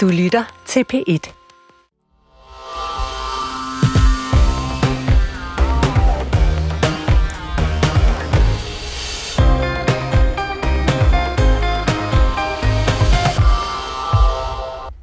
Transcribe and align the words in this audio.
Du 0.00 0.08
lytter 0.08 0.62
til 0.66 0.84
P1. 0.92 1.32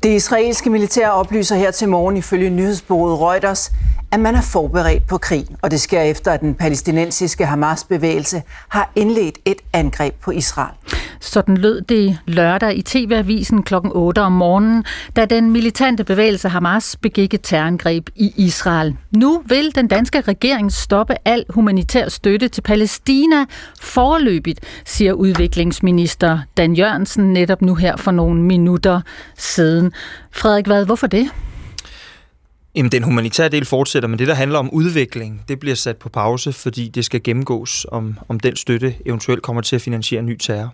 Det 0.04 0.16
israelske 0.16 0.70
militær 0.70 1.10
oplyser 1.10 1.56
her 1.56 1.72
til 1.72 1.90
morgen 1.90 2.18
ifølge 2.18 2.50
nyhedsbureauet 2.50 3.20
Reuters, 3.20 3.72
at 4.12 4.20
man 4.20 4.36
er 4.36 4.42
forberedt 4.42 5.08
på 5.08 5.18
krig, 5.18 5.48
og 5.62 5.72
det 5.72 5.82
sker 5.82 6.02
efter, 6.02 6.32
at 6.32 6.42
den 6.42 6.56
palæstinensiske 6.56 7.46
Hamas-bevægelse 7.46 8.44
har 8.70 8.92
indledt 8.96 9.38
et 9.46 9.62
angreb 9.74 10.14
på 10.22 10.32
Israel. 10.32 10.74
Sådan 11.20 11.58
lød 11.58 11.82
det 11.82 12.20
lørdag 12.26 12.78
i 12.78 12.82
TV-avisen 12.82 13.64
kl. 13.64 13.76
8 13.92 14.20
om 14.22 14.32
morgenen, 14.32 14.86
da 15.16 15.26
den 15.26 15.52
militante 15.52 16.04
bevægelse 16.04 16.50
Hamas 16.50 16.96
begik 17.02 17.34
et 17.34 17.42
terrorangreb 17.44 18.10
i 18.16 18.34
Israel. 18.36 18.96
Nu 19.12 19.42
vil 19.46 19.76
den 19.76 19.88
danske 19.88 20.22
regering 20.22 20.72
stoppe 20.72 21.16
al 21.26 21.46
humanitær 21.50 22.10
støtte 22.10 22.48
til 22.48 22.62
Palæstina 22.62 23.46
forløbigt, 23.82 24.60
siger 24.86 25.14
udviklingsminister 25.14 26.40
Dan 26.58 26.74
Jørgensen 26.74 27.34
netop 27.34 27.62
nu 27.62 27.76
her 27.76 27.98
for 27.98 28.12
nogle 28.12 28.42
minutter 28.42 29.02
siden. 29.38 29.92
Frederik 30.32 30.68
Vad, 30.68 30.86
hvorfor 30.86 31.08
det? 31.08 31.30
Jamen, 32.78 32.92
den 32.92 33.04
humanitære 33.04 33.50
del 33.50 33.66
fortsætter, 33.66 34.10
men 34.10 34.20
det, 34.20 34.28
der 34.28 34.34
handler 34.34 34.60
om 34.60 34.70
udvikling, 34.70 35.42
det 35.48 35.60
bliver 35.60 35.76
sat 35.76 35.98
på 35.98 36.10
pause, 36.10 36.54
fordi 36.54 36.88
det 36.88 37.06
skal 37.06 37.24
gennemgås, 37.24 37.86
om, 37.92 38.18
om 38.30 38.40
den 38.40 38.56
støtte 38.56 38.96
eventuelt 39.06 39.42
kommer 39.42 39.62
til 39.62 39.76
at 39.76 39.82
finansiere 39.82 40.22
ny 40.22 40.38
terror. 40.38 40.74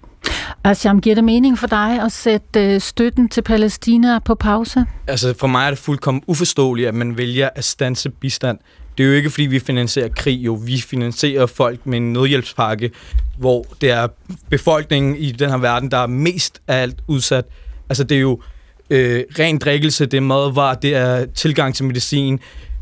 Asham, 0.63 1.01
giver 1.01 1.15
det 1.15 1.23
mening 1.23 1.59
for 1.59 1.67
dig 1.67 2.01
at 2.01 2.11
sætte 2.11 2.73
øh, 2.73 2.81
støtten 2.81 3.29
til 3.29 3.41
Palæstina 3.41 4.19
på 4.19 4.35
pause? 4.35 4.85
Altså, 5.07 5.33
for 5.39 5.47
mig 5.47 5.65
er 5.65 5.69
det 5.69 5.79
fuldkommen 5.79 6.23
uforståeligt, 6.27 6.87
at 6.87 6.95
man 6.95 7.17
vælger 7.17 7.49
at 7.55 7.63
stanse 7.63 8.09
bistand. 8.09 8.57
Det 8.97 9.03
er 9.03 9.07
jo 9.07 9.13
ikke, 9.13 9.29
fordi 9.29 9.45
vi 9.45 9.59
finansierer 9.59 10.09
krig, 10.09 10.45
jo. 10.45 10.53
Vi 10.53 10.81
finansierer 10.81 11.45
folk 11.45 11.85
med 11.85 11.97
en 11.97 12.13
nødhjælpspakke, 12.13 12.91
hvor 13.37 13.65
det 13.81 13.91
er 13.91 14.07
befolkningen 14.49 15.15
i 15.15 15.31
den 15.31 15.49
her 15.49 15.57
verden, 15.57 15.91
der 15.91 15.97
er 15.97 16.07
mest 16.07 16.61
af 16.67 16.81
alt 16.81 16.99
udsat. 17.07 17.45
Altså, 17.89 18.03
det 18.03 18.17
er 18.17 18.21
jo 18.21 18.39
øh, 18.89 19.23
ren 19.39 19.57
drikkelse, 19.57 20.05
det 20.05 20.17
er 20.17 20.21
madvarer, 20.21 20.75
det 20.75 20.95
er 20.95 21.25
tilgang 21.25 21.75
til 21.75 21.85
medicin. 21.85 22.39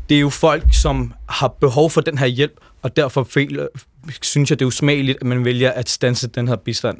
Det 0.08 0.16
er 0.16 0.20
jo 0.20 0.30
folk, 0.30 0.64
som 0.72 1.12
har 1.28 1.48
behov 1.48 1.90
for 1.90 2.00
den 2.00 2.18
her 2.18 2.26
hjælp, 2.26 2.60
og 2.82 2.96
derfor 2.96 3.24
føler, 3.24 3.66
synes 4.22 4.50
jeg, 4.50 4.58
det 4.58 4.64
er 4.64 4.66
usmageligt, 4.66 5.18
at 5.20 5.26
man 5.26 5.44
vælger 5.44 5.70
at 5.70 5.88
stanse 5.88 6.28
den 6.28 6.48
her 6.48 6.56
bistand. 6.56 6.98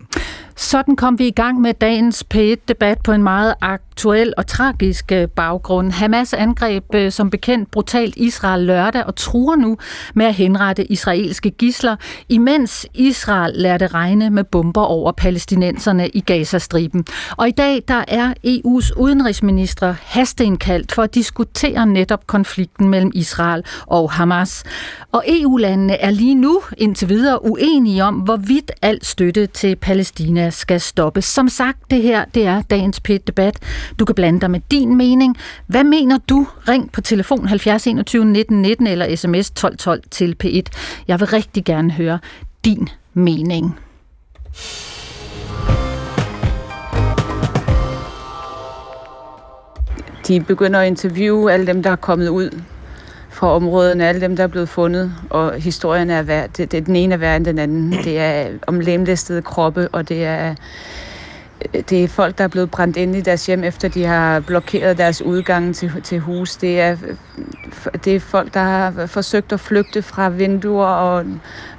Sådan 0.56 0.96
kom 0.96 1.18
vi 1.18 1.26
i 1.26 1.30
gang 1.30 1.60
med 1.60 1.74
dagens 1.74 2.24
P1-debat 2.34 2.98
på 3.04 3.12
en 3.12 3.22
meget 3.22 3.54
aktuel 3.60 4.34
og 4.36 4.46
tragisk 4.46 5.12
øh, 5.12 5.28
baggrund. 5.28 5.90
Hamas 5.90 6.34
angreb 6.34 6.84
øh, 6.94 7.12
som 7.12 7.30
bekendt 7.30 7.70
brutalt 7.70 8.16
Israel 8.16 8.62
lørdag 8.62 9.04
og 9.04 9.16
truer 9.16 9.56
nu 9.56 9.76
med 10.14 10.26
at 10.26 10.34
henrette 10.34 10.92
israelske 10.92 11.50
gisler, 11.50 11.96
imens 12.28 12.86
Israel 12.94 13.52
lærte 13.54 13.86
regne 13.86 14.30
med 14.30 14.44
bomber 14.44 14.82
over 14.82 15.12
palæstinenserne 15.12 16.08
i 16.08 16.20
Gazastriben. 16.20 17.04
Og 17.36 17.48
i 17.48 17.52
dag 17.52 17.82
der 17.88 18.04
er 18.08 18.34
EU's 18.46 19.00
udenrigsminister 19.00 19.94
hasteindkaldt 20.00 20.92
for 20.92 21.02
at 21.02 21.14
diskutere 21.14 21.86
netop 21.86 22.26
konflikten 22.26 22.88
mellem 22.88 23.10
Israel 23.14 23.64
og 23.86 24.12
Hamas. 24.12 24.64
Og 25.12 25.24
EU-landene 25.26 25.96
er 25.96 26.10
lige 26.10 26.34
nu 26.34 26.62
indtil 26.92 27.08
videre 27.08 27.44
uenige 27.44 28.04
om, 28.04 28.14
hvorvidt 28.14 28.70
al 28.82 29.04
støtte 29.04 29.46
til 29.46 29.76
Palæstina 29.76 30.50
skal 30.50 30.80
stoppes. 30.80 31.24
Som 31.24 31.48
sagt, 31.48 31.90
det 31.90 32.02
her 32.02 32.24
det 32.24 32.46
er 32.46 32.62
dagens 32.62 33.00
pæt-debat. 33.00 33.58
Du 33.98 34.04
kan 34.04 34.14
blande 34.14 34.40
dig 34.40 34.50
med 34.50 34.60
din 34.70 34.96
mening. 34.96 35.36
Hvad 35.66 35.84
mener 35.84 36.18
du? 36.28 36.46
Ring 36.68 36.92
på 36.92 37.00
telefon 37.00 37.46
70 37.46 37.86
21 37.86 38.24
19 38.24 38.62
19 38.62 38.86
eller 38.86 39.16
sms 39.16 39.50
12 39.50 39.76
12 39.76 40.02
til 40.10 40.36
P1. 40.44 40.62
Jeg 41.08 41.20
vil 41.20 41.28
rigtig 41.28 41.64
gerne 41.64 41.90
høre 41.90 42.18
din 42.64 42.88
mening. 43.14 43.78
De 50.28 50.40
begynder 50.40 50.80
at 50.80 50.86
interviewe 50.86 51.52
alle 51.52 51.66
dem, 51.66 51.82
der 51.82 51.90
er 51.90 51.96
kommet 51.96 52.28
ud 52.28 52.50
fra 53.32 53.54
områderne, 53.56 54.08
alle 54.08 54.20
dem, 54.20 54.36
der 54.36 54.42
er 54.42 54.48
blevet 54.48 54.68
fundet, 54.68 55.14
og 55.30 55.54
historien 55.54 56.10
er 56.10 56.22
værd, 56.22 56.50
det, 56.50 56.72
det, 56.72 56.86
den 56.86 56.96
ene 56.96 57.14
er 57.14 57.18
værd 57.18 57.36
end 57.36 57.44
den 57.44 57.58
anden. 57.58 57.92
Det 57.92 58.18
er 58.18 58.48
om 58.66 58.80
lemlæstede 58.80 59.42
kroppe, 59.42 59.88
og 59.92 60.08
det 60.08 60.24
er, 60.24 60.54
det 61.72 62.04
er 62.04 62.08
folk, 62.08 62.38
der 62.38 62.44
er 62.44 62.48
blevet 62.48 62.70
brændt 62.70 62.96
ind 62.96 63.16
i 63.16 63.20
deres 63.20 63.46
hjem, 63.46 63.64
efter 63.64 63.88
de 63.88 64.04
har 64.04 64.40
blokeret 64.40 64.98
deres 64.98 65.22
udgang 65.22 65.74
til, 65.74 65.92
til 66.02 66.18
hus. 66.18 66.56
Det 66.56 66.80
er, 66.80 66.96
det 68.04 68.16
er 68.16 68.20
folk, 68.20 68.54
der 68.54 68.60
har 68.60 69.06
forsøgt 69.06 69.52
at 69.52 69.60
flygte 69.60 70.02
fra 70.02 70.28
vinduer 70.28 70.86
og 70.86 71.24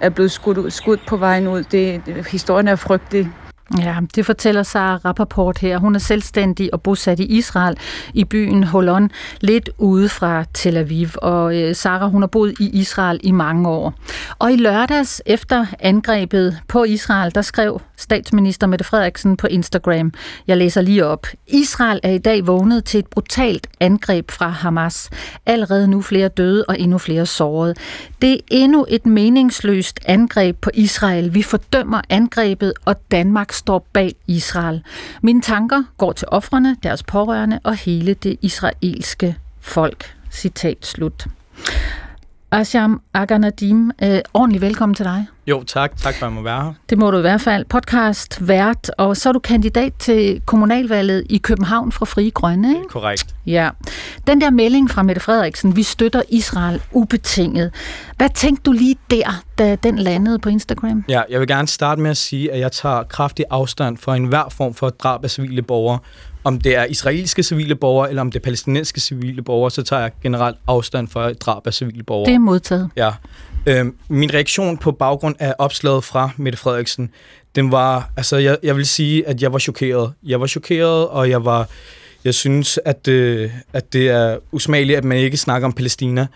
er 0.01 0.09
blevet 0.09 0.31
skudt, 0.31 0.73
skudt 0.73 0.99
på 1.07 1.17
vejen 1.17 1.47
ud. 1.47 1.63
Det, 1.63 2.01
historien 2.31 2.67
er 2.67 2.75
frygtelig. 2.75 3.31
Ja, 3.79 3.97
det 4.15 4.25
fortæller 4.25 4.63
Sara 4.63 4.99
Rappaport 5.05 5.57
her. 5.57 5.77
Hun 5.77 5.95
er 5.95 5.99
selvstændig 5.99 6.73
og 6.73 6.81
bosat 6.81 7.19
i 7.19 7.25
Israel 7.25 7.77
i 8.13 8.23
byen 8.23 8.63
Holon, 8.63 9.11
lidt 9.41 9.69
ude 9.77 10.09
fra 10.09 10.43
Tel 10.53 10.77
Aviv. 10.77 11.07
Og 11.17 11.61
øh, 11.61 11.75
Sara, 11.75 12.07
hun 12.07 12.21
har 12.21 12.27
boet 12.27 12.53
i 12.59 12.69
Israel 12.79 13.19
i 13.23 13.31
mange 13.31 13.69
år. 13.69 13.93
Og 14.39 14.53
i 14.53 14.55
lørdags 14.55 15.21
efter 15.25 15.65
angrebet 15.79 16.57
på 16.67 16.83
Israel, 16.83 17.35
der 17.35 17.41
skrev 17.41 17.81
statsminister 17.97 18.67
Mette 18.67 18.85
Frederiksen 18.85 19.37
på 19.37 19.47
Instagram. 19.47 20.13
Jeg 20.47 20.57
læser 20.57 20.81
lige 20.81 21.05
op. 21.05 21.27
Israel 21.47 21.99
er 22.03 22.11
i 22.11 22.17
dag 22.17 22.47
vågnet 22.47 22.85
til 22.85 22.99
et 22.99 23.07
brutalt 23.07 23.67
angreb 23.79 24.31
fra 24.31 24.49
Hamas. 24.49 25.09
Allerede 25.45 25.87
nu 25.87 26.01
flere 26.01 26.27
døde 26.27 26.65
og 26.67 26.79
endnu 26.79 26.97
flere 26.97 27.25
sårede. 27.25 27.75
Det 28.21 28.33
er 28.33 28.37
endnu 28.51 28.85
et 28.89 29.05
meningsløst 29.05 29.99
angreb 30.05 30.57
på 30.61 30.69
Israel. 30.73 31.33
Vi 31.33 31.43
fordømmer 31.43 32.01
angrebet, 32.09 32.73
og 32.85 32.95
Danmark 33.11 33.51
står 33.51 33.87
bag 33.93 34.15
Israel. 34.27 34.83
Mine 35.21 35.41
tanker 35.41 35.83
går 35.97 36.11
til 36.11 36.27
offrene, 36.31 36.77
deres 36.83 37.03
pårørende 37.03 37.59
og 37.63 37.75
hele 37.75 38.13
det 38.13 38.37
israelske 38.41 39.35
folk. 39.61 40.15
Citat 40.31 40.85
slut. 40.85 41.27
Asham 42.53 43.01
Aganadim, 43.13 43.91
øh, 44.03 44.19
ordentligt 44.33 44.61
velkommen 44.61 44.95
til 44.95 45.05
dig. 45.05 45.27
Jo, 45.47 45.63
tak. 45.63 45.97
Tak 45.97 46.15
for, 46.15 46.25
at 46.25 46.29
jeg 46.31 46.35
må 46.35 46.41
være 46.41 46.63
her. 46.63 46.73
Det 46.89 46.97
må 46.97 47.11
du 47.11 47.17
i 47.17 47.21
hvert 47.21 47.41
fald. 47.41 47.65
Podcast, 47.65 48.47
vært, 48.47 48.91
og 48.97 49.17
så 49.17 49.29
er 49.29 49.33
du 49.33 49.39
kandidat 49.39 49.93
til 49.99 50.41
kommunalvalget 50.45 51.23
i 51.29 51.37
København 51.37 51.91
fra 51.91 52.05
Frie 52.05 52.31
Grønne, 52.31 52.69
ikke? 52.69 52.87
Korrekt. 52.89 53.35
Ja. 53.45 53.69
Den 54.27 54.41
der 54.41 54.49
melding 54.49 54.89
fra 54.89 55.03
Mette 55.03 55.21
Frederiksen, 55.21 55.75
vi 55.75 55.83
støtter 55.83 56.21
Israel 56.29 56.81
ubetinget. 56.91 57.73
Hvad 58.17 58.29
tænkte 58.29 58.63
du 58.63 58.71
lige 58.71 58.95
der, 59.11 59.43
da 59.57 59.75
den 59.75 59.99
landede 59.99 60.39
på 60.39 60.49
Instagram? 60.49 61.03
Ja, 61.09 61.21
jeg 61.29 61.39
vil 61.39 61.47
gerne 61.47 61.67
starte 61.67 62.01
med 62.01 62.11
at 62.11 62.17
sige, 62.17 62.51
at 62.51 62.59
jeg 62.59 62.71
tager 62.71 63.03
kraftig 63.03 63.45
afstand 63.49 63.97
for 63.97 64.13
enhver 64.13 64.49
form 64.49 64.73
for 64.73 64.89
drab 64.89 65.23
af 65.23 65.29
civile 65.29 65.61
borgere. 65.61 65.99
Om 66.43 66.61
det 66.61 66.75
er 66.75 66.83
israelske 66.85 67.43
civile 67.43 67.75
borgere, 67.75 68.09
eller 68.09 68.21
om 68.21 68.31
det 68.31 68.39
er 68.39 68.43
palæstinensiske 68.43 68.99
civile 68.99 69.41
borgere, 69.41 69.71
så 69.71 69.83
tager 69.83 70.01
jeg 70.01 70.11
generelt 70.23 70.57
afstand 70.67 71.17
et 71.17 71.41
drab 71.41 71.67
af 71.67 71.73
civile 71.73 72.03
borgere. 72.03 72.29
Det 72.29 72.35
er 72.35 72.39
modtaget. 72.39 72.89
Ja. 72.95 73.11
Øhm, 73.65 73.95
min 74.07 74.33
reaktion 74.33 74.77
på 74.77 74.91
baggrund 74.91 75.35
af 75.39 75.55
opslaget 75.57 76.03
fra 76.03 76.29
Mette 76.37 76.59
Frederiksen, 76.59 77.09
den 77.55 77.71
var, 77.71 78.11
altså 78.17 78.37
jeg, 78.37 78.57
jeg 78.63 78.75
vil 78.77 78.85
sige, 78.85 79.27
at 79.27 79.41
jeg 79.41 79.53
var 79.53 79.59
chokeret. 79.59 80.13
Jeg 80.23 80.41
var 80.41 80.47
chokeret, 80.47 81.07
og 81.07 81.29
jeg 81.29 81.45
var, 81.45 81.69
jeg 82.23 82.33
synes, 82.33 82.79
at, 82.85 83.07
øh, 83.07 83.51
at 83.73 83.93
det 83.93 84.09
er 84.09 84.37
usmageligt, 84.51 84.97
at 84.97 85.03
man 85.03 85.17
ikke 85.17 85.37
snakker 85.37 85.67
om 85.67 85.73
Palæstina. 85.73 86.27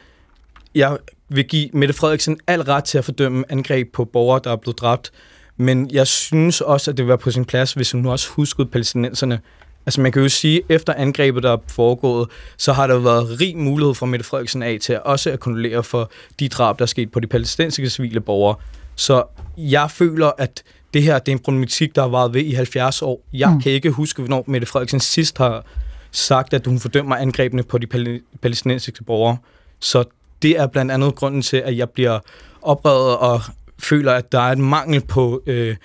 Jeg 0.76 0.98
vil 1.30 1.48
give 1.48 1.70
Mette 1.74 1.94
Frederiksen 1.94 2.40
al 2.48 2.62
ret 2.62 2.84
til 2.84 2.98
at 2.98 3.06
fordømme 3.06 3.44
angreb 3.50 3.94
på 3.94 4.06
borgere, 4.06 4.42
der 4.44 4.52
er 4.52 4.56
blevet 4.56 4.80
dræbt, 4.80 5.12
men 5.58 5.90
jeg 5.92 6.08
synes 6.08 6.62
også, 6.62 6.92
at 6.92 6.98
det 6.98 7.08
være 7.08 7.18
på 7.18 7.32
sin 7.32 7.46
plads, 7.46 7.74
hvis 7.74 7.92
hun 7.92 8.02
nu 8.02 8.12
også 8.12 8.30
huskede 8.30 8.68
palæstinenserne. 8.68 9.40
Altså 9.88 10.02
man 10.02 10.12
kan 10.12 10.22
jo 10.22 10.30
sige, 10.30 10.58
at 10.58 10.76
efter 10.76 10.94
angrebet, 10.94 11.44
der 11.44 11.52
er 11.52 11.58
foregået, 11.68 12.30
så 12.58 12.74
har 12.74 12.88
der 12.88 13.00
været 13.00 13.42
rig 13.42 13.58
mulighed 13.58 13.96
for 13.96 14.06
Mette 14.06 14.26
Frederiksen 14.26 14.64
af 14.64 14.78
til 14.82 15.00
også 15.06 15.32
at 15.32 15.40
kondolere 15.40 15.84
for 15.84 16.12
de 16.40 16.50
drab, 16.50 16.80
der 16.80 16.84
er 16.84 16.88
sket 16.88 17.12
på 17.12 17.20
de 17.20 17.28
palæstinensiske 17.28 17.90
civile 17.90 18.22
borgere. 18.22 18.56
Så 18.96 19.24
jeg 19.58 19.92
føler, 19.92 20.32
at 20.38 20.64
det 20.94 21.04
her 21.04 21.20
det 21.20 21.32
er 21.32 21.36
en 21.36 21.44
problematik, 21.44 21.96
der 21.96 22.02
har 22.02 22.10
varet 22.10 22.34
ved 22.34 22.42
i 22.42 22.54
70 22.54 23.02
år. 23.02 23.22
Jeg 23.34 23.50
mm. 23.50 23.62
kan 23.62 23.72
ikke 23.72 23.90
huske, 23.90 24.22
hvornår 24.22 24.44
Mette 24.48 24.68
Frederiksen 24.68 25.00
sidst 25.00 25.38
har 25.38 25.66
sagt, 26.12 26.54
at 26.54 26.68
hun 26.68 26.80
fordømmer 26.80 27.16
angrebene 27.16 27.64
på 27.64 27.78
de 27.78 27.88
palæstinensiske 28.42 29.04
borgere. 29.04 29.38
Så 29.80 30.04
det 30.42 30.60
er 30.60 30.68
blandt 30.68 30.92
andet 30.92 31.16
grunden 31.16 31.42
til, 31.42 31.58
at 31.58 31.78
jeg 31.78 31.90
bliver 31.90 32.20
oprevet 32.62 33.18
og 33.18 33.42
føler, 33.80 34.14
at 34.14 34.32
der 34.32 34.40
er 34.40 34.52
et 34.52 34.58
mangel 34.58 35.02
på 35.02 35.44
øh, 35.46 35.76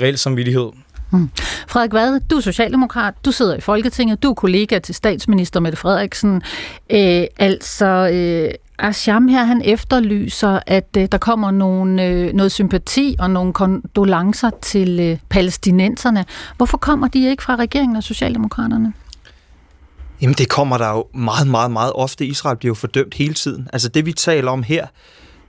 reel 0.00 0.18
samvittighed. 0.18 0.70
Hmm. 1.12 1.30
Frederik 1.68 1.92
Vad, 1.92 2.20
du 2.20 2.36
er 2.36 2.40
socialdemokrat, 2.40 3.14
du 3.24 3.32
sidder 3.32 3.56
i 3.56 3.60
Folketinget, 3.60 4.22
du 4.22 4.30
er 4.30 4.34
kollega 4.34 4.78
til 4.78 4.94
statsminister 4.94 5.60
Mette 5.60 5.78
Frederiksen. 5.78 6.42
Øh, 6.90 7.24
altså, 7.38 8.10
øh, 8.12 8.54
Asham 8.78 9.28
her, 9.28 9.44
han 9.44 9.62
efterlyser, 9.64 10.60
at 10.66 10.96
øh, 10.98 11.08
der 11.12 11.18
kommer 11.18 11.50
nogle, 11.50 12.04
øh, 12.06 12.32
noget 12.32 12.52
sympati 12.52 13.16
og 13.18 13.30
nogle 13.30 13.52
kondolencer 13.52 14.50
til 14.62 15.00
øh, 15.00 15.18
palæstinenserne. 15.28 16.24
Hvorfor 16.56 16.78
kommer 16.78 17.08
de 17.08 17.30
ikke 17.30 17.42
fra 17.42 17.56
regeringen 17.56 17.96
og 17.96 18.02
Socialdemokraterne? 18.02 18.92
Jamen 20.22 20.34
det 20.34 20.48
kommer 20.48 20.78
der 20.78 20.90
jo 20.90 21.06
meget, 21.14 21.46
meget, 21.46 21.70
meget 21.70 21.92
ofte. 21.92 22.26
Israel 22.26 22.56
bliver 22.56 22.70
jo 22.70 22.74
fordømt 22.74 23.14
hele 23.14 23.34
tiden. 23.34 23.68
Altså 23.72 23.88
det 23.88 24.06
vi 24.06 24.12
taler 24.12 24.50
om 24.50 24.62
her, 24.62 24.86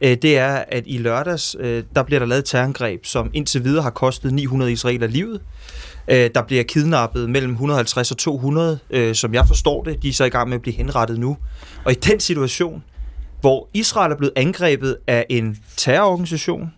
øh, 0.03 0.17
det 0.21 0.37
er, 0.37 0.63
at 0.67 0.83
i 0.85 0.97
lørdags, 0.97 1.55
øh, 1.59 1.83
der 1.95 2.03
bliver 2.03 2.19
der 2.19 2.25
lavet 2.25 2.45
terrorangreb, 2.45 3.05
som 3.05 3.29
indtil 3.33 3.63
videre 3.63 3.83
har 3.83 3.89
kostet 3.89 4.33
900 4.33 4.71
israeler 4.71 5.07
livet. 5.07 5.41
Øh, 6.07 6.29
der 6.35 6.41
bliver 6.41 6.63
kidnappet 6.63 7.29
mellem 7.29 7.51
150 7.51 8.11
og 8.11 8.17
200, 8.17 8.79
som 9.13 9.33
jeg 9.33 9.47
forstår 9.47 9.83
det. 9.83 10.03
De 10.03 10.09
er 10.09 10.13
så 10.13 10.25
i 10.25 10.29
gang 10.29 10.49
med 10.49 10.55
at 10.55 10.61
blive 10.61 10.75
henrettet 10.75 11.19
nu. 11.19 11.37
Og 11.85 11.91
i 11.91 11.95
den 11.95 12.19
situation, 12.19 12.83
hvor 13.41 13.69
Israel 13.73 14.11
er 14.11 14.17
blevet 14.17 14.33
angrebet 14.35 14.97
af 15.07 15.25
en 15.29 15.57
terrororganisation, 15.77 16.73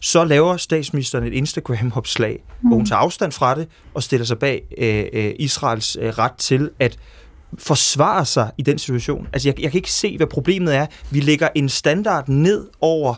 så 0.00 0.24
laver 0.24 0.56
statsministeren 0.56 1.24
et 1.24 1.32
Instagram-opslag, 1.32 2.42
mm. 2.62 2.68
hvor 2.68 2.76
hun 2.76 2.86
tager 2.86 2.98
afstand 2.98 3.32
fra 3.32 3.54
det 3.54 3.68
og 3.94 4.02
stiller 4.02 4.24
sig 4.24 4.38
bag 4.38 4.62
øh, 4.78 5.34
Israels 5.38 5.96
øh, 6.00 6.08
ret 6.08 6.32
til 6.38 6.70
at 6.78 6.98
forsvare 7.58 8.24
sig 8.24 8.50
i 8.58 8.62
den 8.62 8.78
situation. 8.78 9.28
Altså, 9.32 9.48
jeg, 9.48 9.60
jeg 9.60 9.70
kan 9.70 9.78
ikke 9.78 9.92
se, 9.92 10.16
hvad 10.16 10.26
problemet 10.26 10.74
er. 10.74 10.86
Vi 11.10 11.20
lægger 11.20 11.48
en 11.54 11.68
standard 11.68 12.28
ned 12.28 12.68
over, 12.80 13.14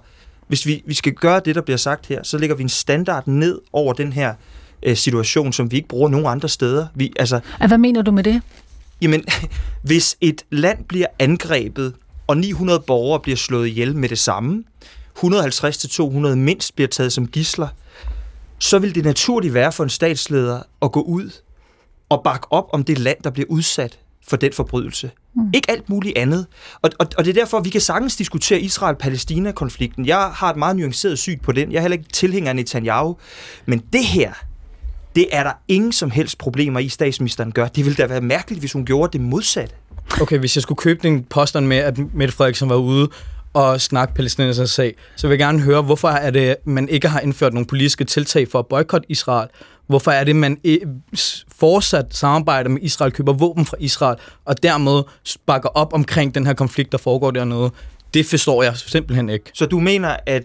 hvis 0.49 0.67
vi, 0.67 0.83
vi 0.87 0.95
skal 0.95 1.13
gøre 1.13 1.41
det, 1.45 1.55
der 1.55 1.61
bliver 1.61 1.77
sagt 1.77 2.07
her, 2.07 2.23
så 2.23 2.39
lægger 2.39 2.57
vi 2.57 2.63
en 2.63 2.69
standard 2.69 3.27
ned 3.27 3.61
over 3.73 3.93
den 3.93 4.13
her 4.13 4.35
øh, 4.83 4.97
situation, 4.97 5.53
som 5.53 5.71
vi 5.71 5.77
ikke 5.77 5.89
bruger 5.89 6.09
nogen 6.09 6.27
andre 6.27 6.49
steder. 6.49 6.87
Vi, 6.95 7.13
altså, 7.19 7.41
hvad 7.67 7.79
mener 7.79 8.03
du 8.03 8.11
med 8.11 8.25
det? 8.25 8.43
Jamen, 9.03 9.25
hvis 9.83 10.17
et 10.21 10.43
land 10.51 10.85
bliver 10.85 11.07
angrebet, 11.19 11.95
og 12.27 12.37
900 12.37 12.81
borgere 12.81 13.21
bliver 13.21 13.37
slået 13.37 13.69
ihjel 13.69 13.97
med 13.97 14.09
det 14.09 14.19
samme, 14.19 14.65
150-200 15.19 16.35
mindst 16.35 16.75
bliver 16.75 16.89
taget 16.89 17.13
som 17.13 17.27
gisler, 17.27 17.69
så 18.59 18.79
vil 18.79 18.95
det 18.95 19.05
naturligt 19.05 19.55
være 19.55 19.73
for 19.73 19.85
en 19.85 19.91
statsleder 19.91 20.63
at 20.83 20.93
gå 20.93 21.01
ud 21.01 21.31
og 22.09 22.21
bakke 22.25 22.53
op 22.53 22.69
om 22.73 22.85
det 22.85 22.99
land, 22.99 23.19
der 23.25 23.31
bliver 23.31 23.47
udsat 23.49 23.99
for 24.29 24.37
den 24.37 24.53
forbrydelse. 24.53 25.11
Mm. 25.37 25.43
Ikke 25.55 25.71
alt 25.71 25.89
muligt 25.89 26.19
andet. 26.19 26.47
Og, 26.83 26.91
og, 26.99 27.07
og 27.19 27.25
det 27.25 27.31
er 27.31 27.41
derfor, 27.41 27.61
vi 27.61 27.71
kan 27.71 27.81
sagtens 27.81 28.17
diskutere 28.17 28.61
Israel-Palæstina-konflikten. 28.61 30.07
Jeg 30.07 30.31
har 30.35 30.51
et 30.51 30.57
meget 30.57 30.77
nuanceret 30.77 31.19
syn 31.19 31.39
på 31.39 31.53
den. 31.53 31.73
Jeg 31.73 31.79
er 31.79 31.81
heller 31.81 31.99
ikke 31.99 32.09
tilhænger 32.13 32.49
af 32.49 32.57
Netanyahu. 32.57 33.17
Men 33.67 33.83
det 33.93 34.05
her, 34.05 34.33
det 35.17 35.27
er 35.33 35.43
der 35.43 35.53
ingen 35.69 35.93
som 35.93 36.11
helst 36.11 36.39
problemer 36.39 36.81
i, 36.81 36.89
statsministeren 36.89 37.53
gør. 37.53 37.69
Det 37.69 37.85
ville 37.85 37.97
da 37.97 38.07
være 38.07 38.21
mærkeligt, 38.21 38.61
hvis 38.61 38.73
hun 38.73 38.85
gjorde 38.85 39.19
det 39.19 39.21
modsatte. 39.21 39.75
Okay, 40.21 40.39
hvis 40.39 40.57
jeg 40.57 40.63
skulle 40.63 40.77
købe 40.77 41.01
den 41.03 41.25
påstand 41.25 41.67
med, 41.67 41.77
at 41.77 41.99
Mette 42.15 42.35
Frederiksen 42.35 42.69
var 42.69 42.77
ude 42.77 43.09
og 43.53 43.81
snakke 43.81 44.15
palæstinensernes 44.15 44.71
sag, 44.71 44.95
så 45.17 45.27
vil 45.27 45.35
jeg 45.35 45.39
gerne 45.39 45.61
høre, 45.61 45.83
hvorfor 45.83 46.09
er 46.09 46.31
det, 46.31 46.57
man 46.65 46.89
ikke 46.89 47.09
har 47.09 47.21
indført 47.21 47.53
nogle 47.55 47.67
politiske 47.67 48.05
tiltag 48.05 48.49
for 48.49 48.59
at 48.59 48.67
boykotte 48.67 49.07
Israel? 49.11 49.49
Hvorfor 49.87 50.11
er 50.11 50.25
det, 50.25 50.37
man 50.37 50.59
fortsat 51.61 52.07
samarbejder 52.11 52.71
med 52.71 52.83
Israel, 52.83 53.13
køber 53.13 53.33
våben 53.33 53.67
fra 53.67 53.77
Israel, 53.81 54.17
og 54.45 54.63
dermed 54.63 55.03
bakker 55.47 55.69
op 55.69 55.93
omkring 55.93 56.35
den 56.35 56.47
her 56.47 56.55
konflikt, 56.55 56.93
der 56.93 56.99
foregår 56.99 57.31
dernede? 57.31 57.71
Det 58.15 58.27
forstår 58.27 58.63
jeg 58.63 58.77
simpelthen 58.77 59.29
ikke. 59.29 59.51
Så 59.55 59.67
du 59.67 59.81
mener, 59.81 60.17
at 60.27 60.43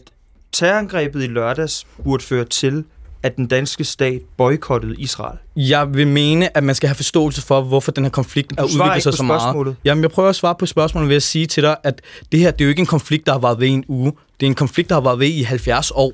terrorangrebet 0.52 1.24
i 1.24 1.28
lørdags 1.28 1.88
burde 2.04 2.24
føre 2.24 2.46
til, 2.46 2.84
at 3.24 3.38
den 3.38 3.48
danske 3.48 3.84
stat 3.84 4.22
boykottede 4.38 4.96
Israel? 4.98 5.38
Jeg 5.56 5.94
vil 5.94 6.08
mene, 6.08 6.58
at 6.58 6.64
man 6.64 6.76
skal 6.76 6.88
have 6.88 6.96
forståelse 6.96 7.42
for, 7.42 7.62
hvorfor 7.62 7.92
den 7.92 8.04
her 8.04 8.12
konflikt 8.12 8.54
er 8.58 8.64
udviklet 8.64 9.04
sig 9.04 9.14
så 9.14 9.24
meget. 9.24 9.76
Jamen, 9.86 10.02
jeg 10.02 10.12
prøver 10.12 10.30
at 10.30 10.36
svare 10.36 10.56
på 10.56 10.66
spørgsmålet 10.66 11.10
ved 11.10 11.16
at 11.16 11.24
sige 11.24 11.46
til 11.46 11.64
dig, 11.64 11.76
at 11.84 12.02
det 12.32 12.40
her 12.40 12.52
det 12.52 12.62
er 12.62 12.66
jo 12.66 12.70
ikke 12.70 12.80
en 12.80 12.86
konflikt, 12.86 13.26
der 13.26 13.32
har 13.32 13.40
været 13.40 13.60
ved 13.60 13.68
en 13.68 13.86
uge. 13.88 14.14
Det 14.40 14.46
er 14.46 14.50
en 14.50 14.56
konflikt, 14.56 14.90
der 14.90 14.96
har 14.96 15.02
været 15.02 15.20
ved 15.20 15.28
i 15.28 15.42
70 15.42 15.92
år. 15.92 16.12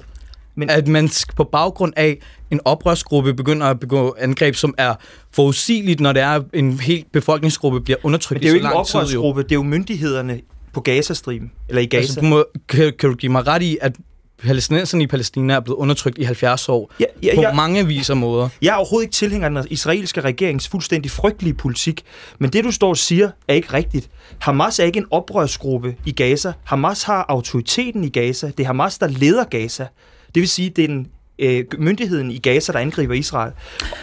Men... 0.55 0.69
At 0.69 0.87
man 0.87 1.09
på 1.35 1.43
baggrund 1.43 1.93
af 1.95 2.17
en 2.51 2.59
oprørsgruppe 2.65 3.33
begynder 3.33 3.67
at 3.67 3.79
begå 3.79 4.15
angreb, 4.19 4.55
som 4.55 4.73
er 4.77 4.95
forudsigeligt, 5.31 5.99
når 5.99 6.13
det 6.13 6.21
er 6.21 6.41
en 6.53 6.79
helt 6.79 7.11
befolkningsgruppe 7.11 7.81
bliver 7.81 7.97
undertrykt 8.03 8.37
Men 8.37 8.41
det 8.41 8.47
er 8.47 8.51
jo 8.51 8.55
ikke 8.55 8.67
en 8.67 8.73
oprørsgruppe, 8.73 9.43
det 9.43 9.51
er 9.51 9.55
jo 9.55 9.63
myndighederne 9.63 10.41
på 10.73 10.81
Gazastriben, 10.81 11.51
eller 11.69 11.81
i 11.81 11.85
Gaza. 11.85 12.01
Altså, 12.01 12.21
du 12.21 12.25
må, 12.25 12.45
kan, 12.69 12.93
kan 12.99 13.09
du 13.09 13.15
give 13.15 13.31
mig 13.31 13.47
ret 13.47 13.61
i, 13.61 13.77
at 13.81 13.95
palæstinenserne 14.43 15.03
i 15.03 15.07
Palæstina 15.07 15.53
er 15.53 15.59
blevet 15.59 15.77
undertrykt 15.77 16.17
i 16.17 16.23
70 16.23 16.69
år. 16.69 16.91
Ja, 16.99 17.05
ja, 17.23 17.35
på 17.35 17.41
ja, 17.41 17.53
mange 17.53 17.87
vis 17.87 18.09
og 18.09 18.17
måder. 18.17 18.49
Jeg 18.61 18.71
er 18.71 18.75
overhovedet 18.75 19.05
ikke 19.05 19.13
tilhænger 19.13 19.47
af 19.47 19.51
den 19.51 19.67
israelske 19.69 20.21
regerings 20.21 20.67
fuldstændig 20.67 21.11
frygtelige 21.11 21.53
politik. 21.53 22.03
Men 22.39 22.49
det, 22.49 22.63
du 22.63 22.71
står 22.71 22.89
og 22.89 22.97
siger, 22.97 23.31
er 23.47 23.53
ikke 23.53 23.73
rigtigt. 23.73 24.09
Hamas 24.39 24.79
er 24.79 24.83
ikke 24.83 24.99
en 24.99 25.05
oprørsgruppe 25.11 25.95
i 26.05 26.11
Gaza. 26.11 26.53
Hamas 26.63 27.03
har 27.03 27.25
autoriteten 27.29 28.03
i 28.03 28.09
Gaza. 28.09 28.47
Det 28.47 28.59
er 28.59 28.67
Hamas, 28.67 28.97
der 28.97 29.07
leder 29.07 29.43
Gaza. 29.43 29.87
Det 30.35 30.41
vil 30.41 30.49
sige, 30.49 30.69
det 30.69 30.83
er 30.83 30.87
den 30.87 31.07
øh, 31.39 31.65
myndigheden 31.77 32.31
i 32.31 32.37
Gaza, 32.37 32.73
der 32.73 32.79
angriber 32.79 33.13
Israel. 33.13 33.51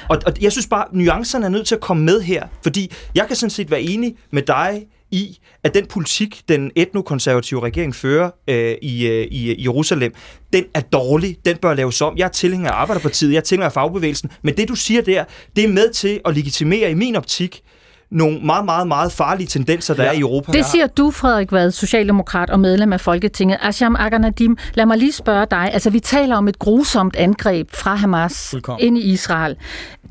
Og, 0.08 0.18
og 0.26 0.32
jeg 0.40 0.52
synes 0.52 0.66
bare, 0.66 0.84
nuancerne 0.92 1.44
er 1.44 1.50
nødt 1.50 1.66
til 1.66 1.74
at 1.74 1.80
komme 1.80 2.04
med 2.04 2.20
her, 2.20 2.46
fordi 2.62 2.92
jeg 3.14 3.26
kan 3.26 3.36
sådan 3.36 3.50
set 3.50 3.70
være 3.70 3.82
enig 3.82 4.14
med 4.30 4.42
dig 4.42 4.86
i, 5.10 5.38
at 5.62 5.74
den 5.74 5.86
politik, 5.86 6.42
den 6.48 6.70
etnokonservative 6.74 7.62
regering 7.62 7.94
fører 7.94 8.30
øh, 8.48 8.74
i, 8.82 9.06
øh, 9.06 9.26
i 9.30 9.50
øh, 9.50 9.64
Jerusalem, 9.64 10.14
den 10.52 10.64
er 10.74 10.80
dårlig, 10.80 11.38
den 11.44 11.56
bør 11.56 11.74
laves 11.74 12.00
om. 12.00 12.16
Jeg 12.16 12.24
er 12.24 12.28
tilhænger 12.28 12.70
af 12.70 12.80
Arbejderpartiet, 12.80 13.32
jeg 13.32 13.36
er 13.36 13.42
tilhænger 13.42 13.66
af 13.66 13.72
fagbevægelsen, 13.72 14.30
men 14.42 14.56
det 14.56 14.68
du 14.68 14.74
siger 14.74 15.02
der, 15.02 15.24
det 15.56 15.64
er 15.64 15.68
med 15.68 15.90
til 15.92 16.20
at 16.24 16.34
legitimere 16.34 16.90
i 16.90 16.94
min 16.94 17.16
optik 17.16 17.62
nogle 18.10 18.38
meget, 18.44 18.64
meget, 18.64 18.88
meget 18.88 19.12
farlige 19.12 19.46
tendenser, 19.46 19.94
der 19.94 20.02
ja. 20.02 20.08
er 20.08 20.12
i 20.12 20.20
Europa. 20.20 20.52
Det 20.52 20.66
siger 20.66 20.86
du, 20.86 21.10
Frederik 21.10 21.52
Vad, 21.52 21.70
socialdemokrat 21.70 22.50
og 22.50 22.60
medlem 22.60 22.92
af 22.92 23.00
Folketinget. 23.00 23.58
Asham 23.62 23.96
Aganadim, 23.98 24.58
lad 24.74 24.86
mig 24.86 24.98
lige 24.98 25.12
spørge 25.12 25.46
dig. 25.50 25.70
Altså, 25.72 25.90
vi 25.90 26.00
taler 26.00 26.36
om 26.36 26.48
et 26.48 26.58
grusomt 26.58 27.16
angreb 27.16 27.68
fra 27.74 27.94
Hamas 27.94 28.54
Velkommen. 28.54 28.86
ind 28.86 28.98
i 28.98 29.00
Israel. 29.00 29.56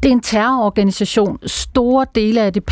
Det 0.03 0.09
er 0.09 0.13
en 0.13 0.21
terrororganisation. 0.21 1.37
Store 1.45 2.05
dele 2.15 2.41
af 2.41 2.53
det 2.53 2.63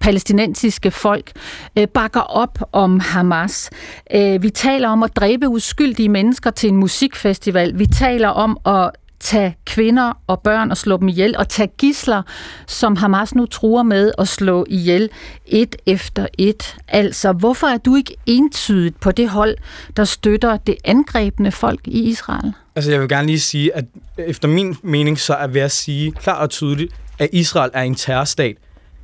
palæstinensiske 0.00 0.90
folk 0.90 1.32
øh, 1.78 1.88
bakker 1.88 2.20
op 2.20 2.58
om 2.72 3.00
Hamas. 3.00 3.70
Øh, 4.14 4.42
vi 4.42 4.50
taler 4.50 4.88
om 4.88 5.02
at 5.02 5.16
dræbe 5.16 5.48
uskyldige 5.48 6.08
mennesker 6.08 6.50
til 6.50 6.68
en 6.68 6.76
musikfestival. 6.76 7.78
Vi 7.78 7.86
taler 7.86 8.28
om 8.28 8.58
at 8.66 8.90
tage 9.20 9.56
kvinder 9.66 10.12
og 10.26 10.40
børn 10.40 10.70
og 10.70 10.76
slå 10.76 10.96
dem 10.96 11.08
ihjel, 11.08 11.36
og 11.36 11.48
tage 11.48 11.70
gisler, 11.78 12.22
som 12.66 12.96
Hamas 12.96 13.34
nu 13.34 13.46
truer 13.46 13.82
med 13.82 14.12
at 14.18 14.28
slå 14.28 14.66
ihjel 14.68 15.08
et 15.46 15.76
efter 15.86 16.26
et. 16.38 16.76
Altså, 16.88 17.32
hvorfor 17.32 17.66
er 17.66 17.78
du 17.78 17.96
ikke 17.96 18.16
entydigt 18.26 19.00
på 19.00 19.12
det 19.12 19.28
hold, 19.28 19.56
der 19.96 20.04
støtter 20.04 20.56
det 20.56 20.76
angrebne 20.84 21.52
folk 21.52 21.80
i 21.84 22.00
Israel? 22.00 22.52
Altså, 22.76 22.90
jeg 22.90 23.00
vil 23.00 23.08
gerne 23.08 23.26
lige 23.26 23.40
sige, 23.40 23.76
at 23.76 23.84
efter 24.18 24.48
min 24.48 24.76
mening, 24.82 25.18
så 25.18 25.34
er 25.34 25.46
ved 25.46 25.60
at 25.60 25.72
sige 25.72 26.12
klart 26.12 26.42
og 26.42 26.50
tydeligt, 26.50 26.92
at 27.18 27.28
Israel 27.32 27.70
er 27.74 27.82
en 27.82 27.94
terrorstat. 27.94 28.56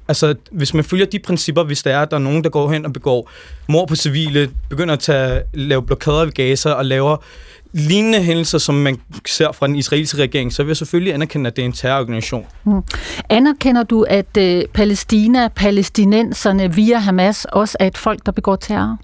Altså, 0.09 0.35
hvis 0.51 0.75
man 0.75 0.85
følger 0.85 1.07
de 1.07 1.19
principper, 1.19 1.65
hvis 1.65 1.83
der 1.83 1.97
er, 1.97 2.05
der 2.05 2.17
er 2.17 2.21
nogen, 2.21 2.45
der 2.45 2.51
går 2.51 2.73
hen 2.73 2.87
og 2.87 2.93
begår 2.93 3.31
mord 3.69 3.89
på 3.89 3.97
civile, 3.97 4.51
begynder 4.69 4.95
at 4.95 5.01
tage, 5.01 5.43
lave 5.55 5.83
blokader 5.83 6.25
ved 6.25 6.33
Gaza 6.33 6.71
og 6.71 6.85
laver 6.85 7.17
lignende 7.73 8.23
hændelser, 8.23 8.59
som 8.59 8.75
man 8.75 9.01
ser 9.27 9.53
fra 9.53 9.67
den 9.67 9.77
israelske 9.77 10.23
regering, 10.23 10.53
så 10.53 10.63
vil 10.63 10.69
jeg 10.71 10.77
selvfølgelig 10.77 11.15
anerkende, 11.15 11.49
at 11.49 11.57
det 11.57 11.63
er 11.63 11.67
en 11.67 11.73
terrororganisation. 11.73 12.47
Mm. 12.65 12.83
Anerkender 13.29 13.83
du, 13.83 14.03
at 14.03 14.37
øh, 14.39 14.65
Palæstina, 14.75 15.49
palæstinenserne 15.49 16.75
via 16.75 16.99
Hamas 16.99 17.45
også 17.45 17.77
er 17.81 17.87
et 17.87 17.99
folk, 17.99 18.27
der 18.27 18.33
begår 18.33 18.57
terror? 18.57 18.99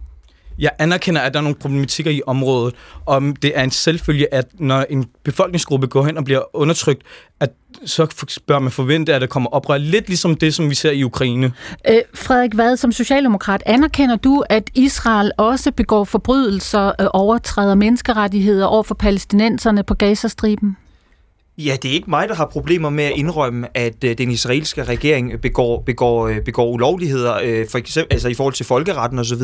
Jeg 0.58 0.70
anerkender, 0.78 1.20
at 1.20 1.34
der 1.34 1.38
er 1.38 1.42
nogle 1.42 1.56
problematikker 1.56 2.10
i 2.10 2.22
området, 2.26 2.74
og 3.06 3.22
det 3.42 3.58
er 3.58 3.62
en 3.62 3.70
selvfølge, 3.70 4.34
at 4.34 4.46
når 4.58 4.86
en 4.90 5.06
befolkningsgruppe 5.22 5.86
går 5.86 6.04
hen 6.04 6.16
og 6.16 6.24
bliver 6.24 6.56
undertrykt, 6.56 7.02
at 7.40 7.50
så 7.84 8.40
bør 8.46 8.58
man 8.58 8.72
forvente, 8.72 9.14
at 9.14 9.20
der 9.20 9.26
kommer 9.26 9.50
oprør. 9.50 9.76
Lidt 9.76 10.08
ligesom 10.08 10.34
det, 10.34 10.54
som 10.54 10.70
vi 10.70 10.74
ser 10.74 10.90
i 10.90 11.04
Ukraine. 11.04 11.52
Øh, 11.88 11.98
Frederik 12.14 12.56
Vad, 12.56 12.76
som 12.76 12.92
socialdemokrat, 12.92 13.62
anerkender 13.66 14.16
du, 14.16 14.44
at 14.50 14.70
Israel 14.74 15.32
også 15.36 15.72
begår 15.72 16.04
forbrydelser, 16.04 16.92
øh, 17.00 17.06
overtræder 17.12 17.74
menneskerettigheder 17.74 18.66
over 18.66 18.82
for 18.82 18.94
palæstinenserne 18.94 19.82
på 19.82 19.94
Gazastriben? 19.94 20.76
Ja, 21.58 21.76
det 21.82 21.88
er 21.88 21.92
ikke 21.92 22.10
mig, 22.10 22.28
der 22.28 22.34
har 22.34 22.46
problemer 22.46 22.90
med 22.90 23.04
at 23.04 23.12
indrømme, 23.16 23.76
at 23.76 24.04
øh, 24.04 24.18
den 24.18 24.30
israelske 24.30 24.84
regering 24.84 25.32
øh, 25.32 25.38
begår, 25.38 25.82
begår, 25.86 26.28
øh, 26.28 26.40
begår 26.40 26.66
ulovligheder, 26.66 27.38
øh, 27.44 27.68
for 27.70 27.78
eksempel, 27.78 28.14
altså 28.14 28.28
i 28.28 28.34
forhold 28.34 28.54
til 28.54 28.66
folkeretten 28.66 29.18
osv., 29.18 29.42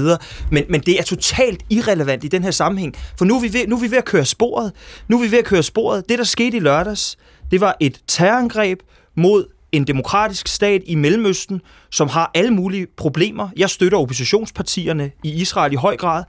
men, 0.50 0.64
men 0.68 0.80
det 0.80 0.98
er 0.98 1.02
totalt 1.02 1.62
irrelevant 1.70 2.24
i 2.24 2.28
den 2.28 2.44
her 2.44 2.50
sammenhæng, 2.50 2.94
for 3.18 3.24
nu 3.24 3.36
er, 3.36 3.40
vi 3.40 3.52
ved, 3.52 3.66
nu 3.66 3.76
er 3.76 3.80
vi 3.80 3.90
ved 3.90 3.98
at 3.98 4.04
køre 4.04 4.24
sporet. 4.24 4.72
Nu 5.08 5.18
er 5.18 5.24
vi 5.24 5.30
ved 5.30 5.38
at 5.38 5.44
køre 5.44 5.62
sporet. 5.62 6.08
Det, 6.08 6.18
der 6.18 6.24
skete 6.24 6.56
i 6.56 6.60
lørdags, 6.60 7.16
det 7.50 7.60
var 7.60 7.76
et 7.80 8.00
terrorangreb 8.06 8.78
mod 9.16 9.44
en 9.72 9.86
demokratisk 9.86 10.48
stat 10.48 10.82
i 10.86 10.94
Mellemøsten, 10.94 11.60
som 11.90 12.08
har 12.08 12.30
alle 12.34 12.50
mulige 12.50 12.86
problemer. 12.96 13.48
Jeg 13.56 13.70
støtter 13.70 13.98
oppositionspartierne 13.98 15.10
i 15.22 15.32
Israel 15.40 15.72
i 15.72 15.76
høj 15.76 15.96
grad, 15.96 16.24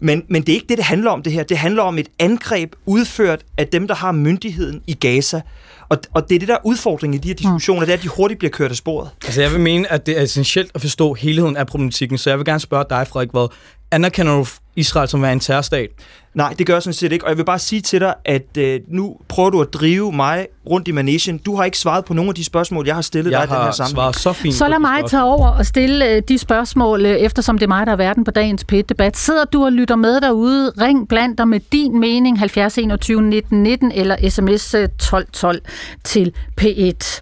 men, 0.00 0.24
men 0.28 0.42
det 0.42 0.48
er 0.48 0.54
ikke 0.54 0.66
det, 0.68 0.78
det 0.78 0.84
handler 0.84 1.10
om 1.10 1.22
det 1.22 1.32
her. 1.32 1.42
Det 1.42 1.56
handler 1.56 1.82
om 1.82 1.98
et 1.98 2.08
angreb 2.18 2.72
udført 2.86 3.44
af 3.58 3.68
dem, 3.68 3.88
der 3.88 3.94
har 3.94 4.12
myndigheden 4.12 4.82
i 4.86 4.94
Gaza. 4.94 5.40
Og, 5.88 5.98
og 6.14 6.28
det 6.28 6.34
er 6.34 6.38
det 6.38 6.48
der 6.48 6.56
udfordring 6.64 7.14
i 7.14 7.18
de 7.18 7.28
her 7.28 7.34
diskussioner, 7.34 7.80
det 7.80 7.92
er, 7.92 7.96
at 7.96 8.02
de 8.02 8.08
hurtigt 8.08 8.38
bliver 8.38 8.50
kørt 8.50 8.70
af 8.70 8.76
sporet. 8.76 9.10
Altså 9.24 9.42
jeg 9.42 9.52
vil 9.52 9.60
mene, 9.60 9.92
at 9.92 10.06
det 10.06 10.18
er 10.18 10.22
essentielt 10.22 10.70
at 10.74 10.80
forstå 10.80 11.14
helheden 11.14 11.56
af 11.56 11.66
problematikken, 11.66 12.18
så 12.18 12.30
jeg 12.30 12.38
vil 12.38 12.46
gerne 12.46 12.60
spørge 12.60 12.84
dig, 12.90 13.06
Frederik, 13.06 13.30
hvad 13.30 13.48
anerkender 13.90 14.36
du 14.36 14.46
Israel 14.76 15.08
som 15.08 15.22
være 15.22 15.32
en 15.32 15.40
terrorstat? 15.40 15.90
Nej, 16.34 16.54
det 16.58 16.66
gør 16.66 16.74
jeg 16.74 16.82
sådan 16.82 16.94
set 16.94 17.12
ikke. 17.12 17.24
Og 17.24 17.28
jeg 17.28 17.38
vil 17.38 17.44
bare 17.44 17.58
sige 17.58 17.82
til 17.82 18.00
dig, 18.00 18.14
at 18.24 18.56
øh, 18.58 18.80
nu 18.88 19.16
prøver 19.28 19.50
du 19.50 19.60
at 19.60 19.72
drive 19.72 20.12
mig 20.12 20.46
rundt 20.70 20.88
i 20.88 20.90
manesien. 20.90 21.38
Du 21.38 21.56
har 21.56 21.64
ikke 21.64 21.78
svaret 21.78 22.04
på 22.04 22.14
nogle 22.14 22.28
af 22.28 22.34
de 22.34 22.44
spørgsmål, 22.44 22.86
jeg 22.86 22.94
har 22.94 23.02
stillet 23.02 23.30
jeg 23.30 23.40
dig 23.40 23.54
i 23.54 23.56
den 23.56 23.64
her 23.64 23.70
sammenhæng. 23.70 23.96
Jeg 23.96 24.04
har 24.04 24.12
så 24.12 24.32
fint 24.32 24.54
Så 24.54 24.68
lad 24.68 24.78
mig 24.78 25.04
tage 25.06 25.22
over 25.22 25.48
og 25.48 25.66
stille 25.66 26.10
øh, 26.10 26.22
de 26.28 26.38
spørgsmål, 26.38 27.06
øh, 27.06 27.12
eftersom 27.12 27.58
det 27.58 27.62
er 27.62 27.68
mig, 27.68 27.86
der 27.86 27.92
er 27.92 27.96
verden 27.96 28.24
på 28.24 28.30
dagens 28.30 28.64
P1-debat. 28.72 29.16
Sidder 29.16 29.44
du 29.44 29.64
og 29.64 29.72
lytter 29.72 29.96
med 29.96 30.20
derude? 30.20 30.72
Ring 30.80 31.08
blandt 31.08 31.38
dig 31.38 31.48
med 31.48 31.60
din 31.72 32.00
mening 32.00 32.38
70 32.38 32.78
21 32.78 33.22
19 33.22 33.62
19 33.62 33.92
eller 33.92 34.28
sms 34.28 34.74
12 34.98 35.26
12 35.32 35.62
til 36.04 36.32
P1. 36.60 37.20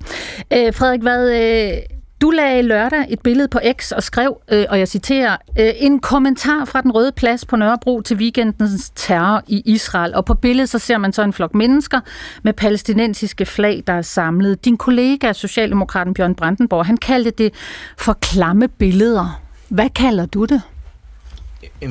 Øh, 0.53 0.75
Frederik, 0.75 1.01
hvad... 1.01 1.31
Øh, 1.31 1.98
du 2.21 2.31
lagde 2.31 2.63
lørdag 2.63 3.07
et 3.09 3.21
billede 3.21 3.49
på 3.49 3.61
X 3.81 3.93
og 3.93 4.03
skrev, 4.03 4.41
øh, 4.53 4.67
og 4.69 4.79
jeg 4.79 4.89
citerer, 4.89 5.37
øh, 5.59 5.73
en 5.77 6.01
kommentar 6.01 6.65
fra 6.65 6.83
den 6.83 6.91
røde 6.91 7.13
plads 7.13 7.45
på 7.45 7.57
Nørrebro 7.57 8.01
til 8.01 8.17
weekendens 8.17 8.93
terror 8.95 9.43
i 9.47 9.63
Israel. 9.65 10.15
Og 10.15 10.25
på 10.25 10.35
billedet 10.35 10.69
så 10.69 10.79
ser 10.79 10.99
man 10.99 11.13
så 11.13 11.23
en 11.23 11.33
flok 11.33 11.55
mennesker 11.55 12.01
med 12.43 12.53
palæstinensiske 12.53 13.47
flag, 13.47 13.83
der 13.87 13.93
er 13.93 14.03
samlet. 14.03 14.65
Din 14.65 14.77
kollega, 14.77 15.33
Socialdemokraten 15.33 16.15
Bjørn 16.15 16.35
Brandenborg, 16.35 16.87
han 16.87 16.97
kaldte 16.97 17.31
det 17.31 17.55
for 17.99 18.13
klamme 18.13 18.69
billeder. 18.69 19.41
Hvad 19.69 19.91
kalder 19.91 20.27
du 20.27 20.45
det? 20.45 20.63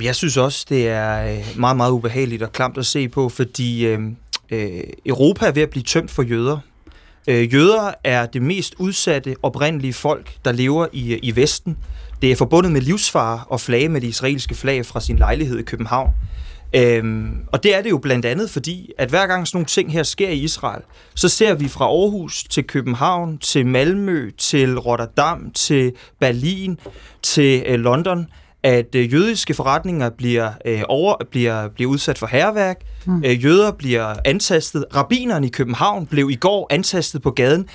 Jeg 0.01 0.15
synes 0.15 0.37
også, 0.37 0.65
det 0.69 0.87
er 0.89 1.33
øh, 1.33 1.59
meget, 1.59 1.77
meget 1.77 1.91
ubehageligt 1.91 2.43
og 2.43 2.51
klamt 2.51 2.77
at 2.77 2.85
se 2.85 3.09
på, 3.09 3.29
fordi 3.29 3.85
øh, 3.85 3.99
øh 4.51 4.69
Europa 5.05 5.45
er 5.45 5.51
ved 5.51 5.61
at 5.61 5.69
blive 5.69 5.83
tømt 5.83 6.11
for 6.11 6.23
jøder. 6.23 6.59
Øh, 7.27 7.53
jøder 7.53 7.91
er 8.03 8.25
det 8.25 8.41
mest 8.41 8.75
udsatte 8.79 9.35
oprindelige 9.43 9.93
folk, 9.93 10.35
der 10.45 10.51
lever 10.51 10.87
i, 10.93 11.13
øh, 11.13 11.19
i 11.23 11.35
Vesten. 11.35 11.77
Det 12.21 12.31
er 12.31 12.35
forbundet 12.35 12.71
med 12.71 12.81
livsfare 12.81 13.41
og 13.49 13.61
flage 13.61 13.89
med 13.89 14.01
det 14.01 14.07
israelske 14.07 14.55
flag 14.55 14.85
fra 14.85 15.01
sin 15.01 15.17
lejlighed 15.17 15.59
i 15.59 15.63
København. 15.63 16.11
Øhm, 16.75 17.37
og 17.51 17.63
det 17.63 17.75
er 17.75 17.81
det 17.81 17.89
jo 17.89 17.97
blandt 17.97 18.25
andet, 18.25 18.49
fordi 18.49 18.91
at 18.97 19.09
hver 19.09 19.27
gang 19.27 19.47
sådan 19.47 19.57
nogle 19.57 19.65
ting 19.65 19.91
her 19.91 20.03
sker 20.03 20.29
i 20.29 20.37
Israel, 20.37 20.81
så 21.15 21.29
ser 21.29 21.53
vi 21.53 21.67
fra 21.67 21.85
Aarhus 21.85 22.43
til 22.43 22.63
København, 22.63 23.37
til 23.37 23.65
Malmø, 23.65 24.31
til 24.37 24.79
Rotterdam, 24.79 25.51
til 25.51 25.93
Berlin, 26.19 26.79
til 27.21 27.63
øh, 27.65 27.79
London, 27.79 28.27
at 28.67 28.95
øh, 28.95 29.13
jødiske 29.13 29.53
forretninger 29.53 30.09
bliver, 30.09 30.51
øh, 30.65 30.81
over, 30.89 31.15
bliver, 31.31 31.67
bliver 31.67 31.91
udsat 31.91 32.17
for 32.17 32.27
herværk, 32.27 32.81
mm. 33.05 33.23
øh, 33.25 33.43
jøder 33.43 33.71
bliver 33.71 34.13
antastet, 34.25 34.85
rabinerne 34.95 35.47
i 35.47 35.49
København 35.49 36.05
blev 36.05 36.29
i 36.29 36.35
går 36.35 36.67
antastet 36.69 37.21
på 37.21 37.31
gaden. 37.31 37.65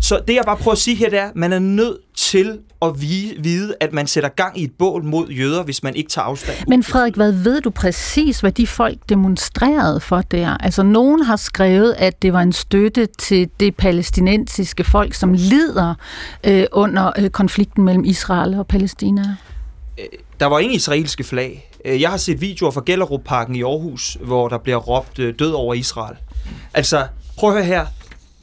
Så 0.00 0.20
det 0.28 0.34
jeg 0.34 0.42
bare 0.46 0.56
prøver 0.56 0.72
at 0.72 0.78
sige 0.78 0.96
her, 0.96 1.10
det 1.10 1.18
er, 1.18 1.24
at 1.24 1.36
man 1.36 1.52
er 1.52 1.58
nødt 1.58 1.98
til 2.16 2.58
at 2.82 3.00
vide, 3.42 3.74
at 3.80 3.92
man 3.92 4.06
sætter 4.06 4.28
gang 4.28 4.60
i 4.60 4.64
et 4.64 4.72
bål 4.78 5.04
mod 5.04 5.28
jøder, 5.28 5.62
hvis 5.62 5.82
man 5.82 5.96
ikke 5.96 6.10
tager 6.10 6.24
afstand. 6.24 6.56
Men 6.68 6.82
Frederik, 6.82 7.14
hvad 7.14 7.32
ved 7.32 7.60
du 7.60 7.70
præcis, 7.70 8.40
hvad 8.40 8.52
de 8.52 8.66
folk 8.66 8.98
demonstrerede 9.08 10.00
for 10.00 10.20
der? 10.20 10.56
Altså, 10.60 10.82
nogen 10.82 11.22
har 11.22 11.36
skrevet, 11.36 11.94
at 11.98 12.22
det 12.22 12.32
var 12.32 12.40
en 12.40 12.52
støtte 12.52 13.08
til 13.18 13.48
det 13.60 13.76
palæstinensiske 13.76 14.84
folk, 14.84 15.14
som 15.14 15.32
lider 15.32 15.94
øh, 16.46 16.64
under 16.72 17.12
øh, 17.18 17.30
konflikten 17.30 17.84
mellem 17.84 18.04
Israel 18.04 18.54
og 18.54 18.66
Palæstina. 18.66 19.36
Der 20.40 20.46
var 20.46 20.58
ingen 20.58 20.76
israelske 20.76 21.24
flag. 21.24 21.70
Øh, 21.84 22.00
jeg 22.00 22.10
har 22.10 22.16
set 22.16 22.40
videoer 22.40 22.70
fra 22.70 22.82
Gellerup-parken 22.86 23.56
i 23.56 23.62
Aarhus, 23.62 24.18
hvor 24.20 24.48
der 24.48 24.58
bliver 24.58 24.76
råbt 24.76 25.18
øh, 25.18 25.34
død 25.38 25.52
over 25.52 25.74
Israel. 25.74 26.16
Altså, 26.74 27.06
prøv 27.36 27.50
at 27.50 27.56
høre 27.56 27.64
her. 27.64 27.86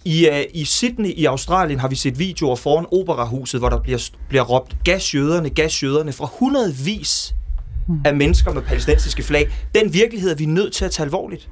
I, 0.06 0.30
uh, 0.30 0.38
I 0.54 0.66
Sydney 0.66 1.10
i 1.10 1.26
Australien 1.26 1.80
har 1.80 1.88
vi 1.88 1.96
set 1.96 2.20
videoer 2.20 2.56
foran 2.56 2.86
operahuset, 2.92 3.60
hvor 3.60 3.70
der 3.70 3.80
bliver, 3.80 4.10
bliver 4.30 4.44
råbt 4.44 4.76
gasjøderne, 4.84 5.50
gasjøderne 5.50 6.14
fra 6.14 6.30
hundredvis 6.40 7.36
af 8.06 8.16
mennesker 8.16 8.54
med 8.54 8.62
palæstinensiske 8.62 9.24
flag. 9.24 9.48
Den 9.76 9.94
virkelighed 9.94 10.32
er 10.32 10.36
vi 10.36 10.46
nødt 10.46 10.74
til 10.74 10.86
at 10.86 10.92
tage 10.92 11.06
alvorligt. 11.06 11.50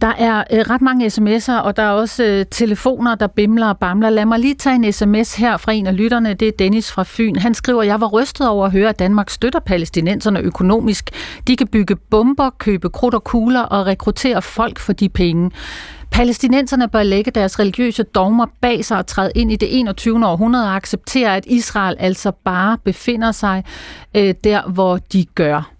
Der 0.00 0.12
er 0.18 0.44
øh, 0.52 0.58
ret 0.58 0.82
mange 0.82 1.06
sms'er, 1.06 1.60
og 1.60 1.76
der 1.76 1.82
er 1.82 1.90
også 1.90 2.24
øh, 2.24 2.46
telefoner, 2.50 3.14
der 3.14 3.26
bimler 3.26 3.68
og 3.68 3.78
bamler. 3.78 4.10
Lad 4.10 4.24
mig 4.24 4.38
lige 4.38 4.54
tage 4.54 4.74
en 4.74 4.92
sms 4.92 5.34
her 5.34 5.56
fra 5.56 5.72
en 5.72 5.86
af 5.86 5.96
lytterne. 5.96 6.34
Det 6.34 6.48
er 6.48 6.52
Dennis 6.58 6.92
fra 6.92 7.04
Fyn. 7.06 7.36
Han 7.36 7.54
skriver, 7.54 7.82
jeg 7.82 8.00
var 8.00 8.06
rystet 8.06 8.48
over 8.48 8.66
at 8.66 8.72
høre, 8.72 8.88
at 8.88 8.98
Danmark 8.98 9.30
støtter 9.30 9.60
palæstinenserne 9.60 10.40
økonomisk. 10.40 11.10
De 11.46 11.56
kan 11.56 11.66
bygge 11.66 11.96
bomber, 11.96 12.50
købe 12.58 12.90
krudt 12.90 13.14
og 13.14 13.24
kugler 13.24 13.62
og 13.62 13.86
rekruttere 13.86 14.42
folk 14.42 14.78
for 14.78 14.92
de 14.92 15.08
penge. 15.08 15.50
Palæstinenserne 16.10 16.88
bør 16.88 17.02
lægge 17.02 17.30
deres 17.30 17.58
religiøse 17.58 18.02
dogmer 18.02 18.46
bag 18.60 18.84
sig 18.84 18.98
og 18.98 19.06
træde 19.06 19.32
ind 19.34 19.52
i 19.52 19.56
det 19.56 19.78
21. 19.78 20.26
århundrede 20.26 20.64
og 20.64 20.76
acceptere, 20.76 21.36
at 21.36 21.46
Israel 21.46 21.96
altså 21.98 22.30
bare 22.44 22.78
befinder 22.84 23.32
sig 23.32 23.64
øh, 24.14 24.34
der, 24.44 24.62
hvor 24.62 24.98
de 25.12 25.24
gør. 25.24 25.70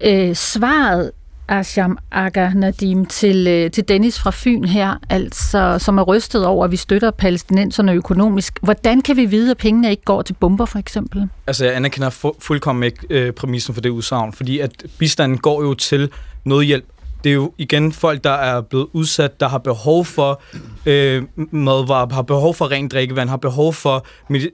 Øh, 0.00 0.34
svaret 0.34 1.10
Asham 1.48 1.98
Aga 2.12 2.50
Nadim 2.54 3.06
til, 3.06 3.46
øh, 3.48 3.70
til 3.70 3.88
Dennis 3.88 4.18
fra 4.18 4.30
Fyn 4.34 4.64
her, 4.64 4.94
altså, 5.10 5.78
som 5.78 5.98
er 5.98 6.02
rystet 6.02 6.46
over, 6.46 6.64
at 6.64 6.70
vi 6.70 6.76
støtter 6.76 7.10
palæstinenserne 7.10 7.92
økonomisk. 7.92 8.58
Hvordan 8.62 9.00
kan 9.00 9.16
vi 9.16 9.24
vide, 9.24 9.50
at 9.50 9.56
pengene 9.56 9.90
ikke 9.90 10.04
går 10.04 10.22
til 10.22 10.32
bomber, 10.32 10.64
for 10.64 10.78
eksempel? 10.78 11.28
Altså, 11.46 11.64
jeg 11.64 11.76
anerkender 11.76 12.10
fu- 12.10 12.36
fuldkommen 12.38 12.82
ikke 12.82 13.06
øh, 13.10 13.32
præmissen 13.32 13.74
for 13.74 13.80
det 13.80 13.90
udsagn, 13.90 14.32
fordi 14.32 14.58
at 14.58 14.70
bistanden 14.98 15.38
går 15.38 15.62
jo 15.62 15.74
til 15.74 16.10
nødhjælp 16.44 16.84
det 17.26 17.32
er 17.32 17.34
jo 17.34 17.52
igen 17.58 17.92
folk, 17.92 18.24
der 18.24 18.30
er 18.30 18.60
blevet 18.60 18.86
udsat, 18.92 19.40
der 19.40 19.48
har 19.48 19.58
behov 19.58 20.04
for 20.04 20.42
øh, 20.86 21.22
madvarer, 21.50 22.14
har 22.14 22.22
behov 22.22 22.54
for 22.54 22.70
rent 22.70 22.92
drikkevand, 22.92 23.28
har 23.28 23.36
behov 23.36 23.72
for 23.72 24.06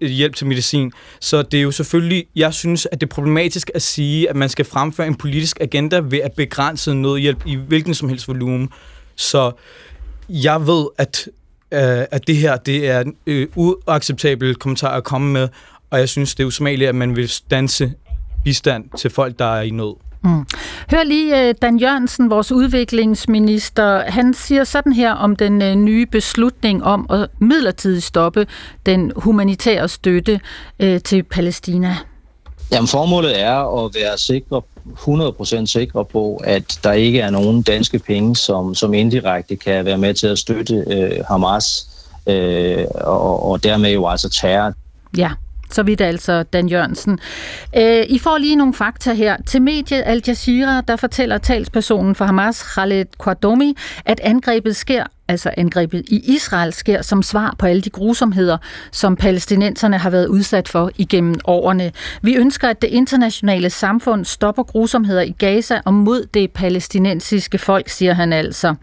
hjælp 0.07 0.35
til 0.35 0.47
medicin. 0.47 0.93
Så 1.21 1.43
det 1.43 1.59
er 1.59 1.62
jo 1.62 1.71
selvfølgelig, 1.71 2.26
jeg 2.37 2.55
synes, 2.55 2.88
at 2.93 3.00
det 3.00 3.07
er 3.07 3.14
problematisk 3.14 3.71
at 3.75 3.83
sige, 3.83 4.31
at 4.31 4.37
man 4.37 4.49
skal 4.49 4.64
fremføre 4.64 5.07
en 5.07 5.14
politisk 5.14 5.59
agenda 5.61 6.00
ved 6.05 6.19
at 6.19 6.33
begrænse 6.33 6.95
nødhjælp 6.95 7.47
i 7.47 7.55
hvilken 7.55 7.95
som 7.95 8.09
helst 8.09 8.29
volumen. 8.29 8.69
Så 9.17 9.52
jeg 10.29 10.67
ved, 10.67 10.87
at, 10.99 11.29
øh, 11.73 12.07
at 12.11 12.26
det 12.26 12.37
her 12.37 12.57
det 12.57 12.88
er 12.88 13.00
en 13.00 13.14
øh, 13.26 13.49
uacceptabel 13.57 14.55
kommentar 14.55 14.97
at 14.97 15.05
komme 15.05 15.33
med, 15.33 15.49
og 15.91 15.99
jeg 15.99 16.09
synes, 16.09 16.35
det 16.35 16.43
er 16.43 16.47
usmageligt, 16.47 16.88
at 16.88 16.95
man 16.95 17.17
vil 17.17 17.29
stanse 17.29 17.93
bistand 18.45 18.85
til 18.99 19.11
folk, 19.11 19.38
der 19.38 19.57
er 19.57 19.62
i 19.62 19.71
nød. 19.71 20.12
Mm. 20.25 20.47
Hør 20.91 21.02
lige 21.05 21.49
øh, 21.49 21.55
Dan 21.62 21.79
Jørgensen, 21.79 22.31
vores 22.31 22.52
udviklingsminister. 22.52 24.11
Han 24.11 24.35
siger 24.35 24.64
sådan 24.64 24.93
her 24.93 25.12
om 25.12 25.37
den 25.37 25.62
øh, 25.62 25.75
nye 25.75 26.07
beslutning 26.07 26.85
om 26.85 27.07
at 27.11 27.29
midlertidigt 27.38 28.05
stoppe 28.05 28.47
den 28.87 29.12
humanitære 29.17 29.88
støtte 29.88 30.41
øh, 30.81 31.00
til 31.00 31.23
Palæstina. 31.23 31.97
Jamen, 32.73 32.88
formålet 32.88 33.41
er 33.41 33.85
at 33.85 33.95
være 33.95 34.19
sikre 34.19 34.62
100% 34.87 35.67
sikre 35.67 36.05
på, 36.05 36.41
at 36.45 36.79
der 36.85 36.93
ikke 36.93 37.21
er 37.21 37.31
nogen 37.31 37.62
danske 37.62 37.99
penge, 37.99 38.37
som, 38.37 38.75
som 38.75 38.95
indirekte 38.95 39.57
kan 39.57 39.85
være 39.85 39.99
med 39.99 40.14
til 40.14 40.26
at 40.26 40.38
støtte 40.38 40.85
øh, 40.87 41.25
Hamas, 41.29 41.88
øh, 42.26 42.85
og, 42.95 43.50
og 43.50 43.64
dermed 43.64 43.93
jo 43.93 44.09
altså 44.09 44.29
terror. 44.29 44.73
Ja, 45.17 45.31
så 45.75 45.83
vidt 45.83 46.00
altså 46.00 46.43
Dan 46.43 46.69
Jørgensen. 46.69 47.19
Øh, 47.76 48.05
I 48.09 48.19
får 48.19 48.38
lige 48.38 48.57
nogle 48.57 48.75
fakta 48.75 49.12
her. 49.12 49.37
Til 49.47 49.62
mediet 49.62 50.02
Al 50.07 50.23
Jazeera, 50.26 50.81
der 50.81 50.97
fortæller 50.97 51.38
talspersonen 51.38 52.14
for 52.14 52.25
Hamas, 52.25 52.62
Khaled 52.62 53.07
Kwardomi, 53.19 53.76
at 54.05 54.21
angrebet 54.21 54.76
sker 54.76 55.05
altså 55.33 55.51
angrebet 55.57 56.03
i 56.09 56.35
Israel, 56.35 56.73
sker 56.73 57.03
som 57.03 57.23
svar 57.23 57.55
på 57.59 57.67
alle 57.67 57.83
de 57.83 57.91
grusomheder, 57.91 58.59
som 58.93 59.17
palæstinenserne 59.17 59.99
har 59.99 60.11
været 60.11 60.27
udsat 60.27 60.69
for 60.69 60.91
igennem 60.97 61.35
årene. 61.45 61.93
Vi 62.23 62.35
ønsker, 62.37 62.69
at 62.69 62.83
det 62.83 62.89
internationale 62.89 63.71
samfund 63.71 64.25
stopper 64.25 64.62
grusomheder 64.62 65.23
i 65.23 65.35
Gaza 65.39 65.81
og 65.85 65.95
mod 65.95 66.27
det 66.35 66.51
palæstinensiske 66.51 67.59
folk, 67.59 67.89
siger 67.89 68.15
han 68.15 68.33
altså. 68.33 68.75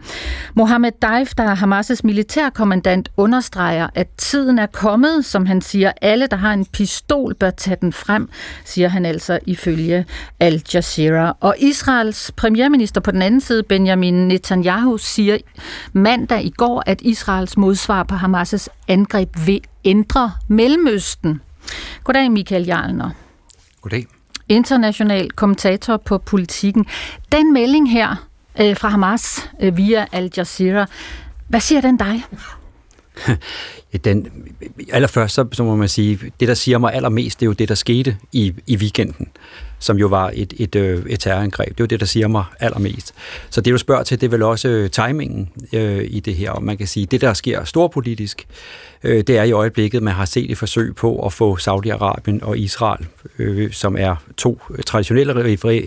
Mohammed 0.56 0.92
Daif, 1.02 1.34
der 1.38 1.44
er 1.44 1.56
Hamas' 1.56 2.00
militærkommandant, 2.04 3.10
understreger, 3.18 3.88
at 3.96 4.08
tiden 4.18 4.60
er 4.60 4.66
kommet, 4.66 5.26
som 5.26 5.46
han 5.46 5.62
siger, 5.62 5.92
alle, 6.02 6.28
der 6.28 6.38
har 6.38 6.54
en 6.54 6.66
pistol, 6.66 7.36
bør 7.36 7.50
tage 7.50 7.78
den 7.82 7.94
frem, 7.94 8.30
siger 8.66 8.88
han 8.88 9.06
altså 9.06 9.40
ifølge 9.46 10.06
Al 10.40 10.64
Jazeera. 10.74 11.38
Og 11.40 11.56
Israels 11.60 12.32
premierminister 12.38 13.02
på 13.02 13.12
den 13.12 13.22
anden 13.22 13.42
side, 13.42 13.64
Benjamin 13.64 14.28
Netanyahu, 14.28 14.98
siger 14.98 15.38
mandag 15.94 16.39
i 16.40 16.50
går, 16.50 16.84
at 16.86 17.02
Israels 17.02 17.58
modsvar 17.58 18.04
på 18.04 18.16
Hamas' 18.16 18.68
angreb 18.88 19.30
vil 19.46 19.62
ændre 19.86 20.32
Mellemøsten. 20.48 21.42
Goddag, 22.04 22.32
Michael 22.32 22.66
Jarlner. 22.66 23.10
Goddag. 23.82 24.06
International 24.50 25.32
kommentator 25.32 25.98
på 25.98 26.18
politikken. 26.18 26.86
Den 27.32 27.54
melding 27.54 27.92
her 27.92 28.28
øh, 28.62 28.78
fra 28.78 28.90
Hamas 28.90 29.50
øh, 29.62 29.78
via 29.78 30.06
Al 30.12 30.32
Jazeera, 30.38 30.86
hvad 31.48 31.60
siger 31.60 31.82
den 31.82 31.98
dig? 31.98 32.24
den, 34.04 34.28
allerførst 34.92 35.36
så, 35.36 35.48
så 35.52 35.64
må 35.64 35.76
man 35.76 35.90
sige, 35.90 36.20
det 36.40 36.48
der 36.48 36.54
siger 36.54 36.78
mig 36.78 36.94
allermest, 36.94 37.40
det 37.40 37.46
er 37.46 37.48
jo 37.48 37.54
det, 37.54 37.70
der 37.70 37.76
skete 37.76 38.18
i, 38.32 38.54
i 38.68 38.78
weekenden 38.78 39.28
som 39.80 39.98
jo 39.98 40.08
var 40.08 40.32
et, 40.34 40.54
et, 40.58 40.76
øh, 40.76 41.06
et 41.10 41.20
terrorangreb. 41.20 41.70
Det 41.70 41.80
er 41.80 41.84
jo 41.84 41.86
det, 41.86 42.00
der 42.00 42.06
siger 42.06 42.28
mig 42.28 42.44
allermest. 42.60 43.14
Så 43.50 43.62
det, 43.62 43.74
du 43.74 43.78
spørger 43.78 44.04
til, 44.04 44.22
det 44.22 44.28
er 44.28 44.32
vel 44.32 44.44
også 44.44 44.68
øh, 44.68 44.90
timingen 44.90 45.50
øh, 45.74 46.06
i 46.10 46.20
det 46.20 46.36
her. 46.36 46.52
Og 46.52 46.64
man 46.64 46.78
kan 46.78 46.88
sige, 46.88 47.06
det, 47.06 47.22
der 47.22 47.34
sker 47.34 47.64
storpolitisk, 47.64 48.48
øh, 49.04 49.24
det 49.28 49.38
er 49.38 49.44
i 49.44 49.52
øjeblikket, 49.52 50.04
man 50.04 50.14
har 50.14 50.26
set 50.26 50.52
et 50.52 50.58
forsøg 50.58 50.96
på 50.96 51.26
at 51.26 51.34
få 51.34 51.58
Saudi-Arabien 51.58 52.46
og 52.46 52.58
Israel, 52.58 53.06
øh, 53.40 53.72
som 53.72 53.96
er 53.98 54.16
to 54.38 54.62
traditionelle 54.86 55.34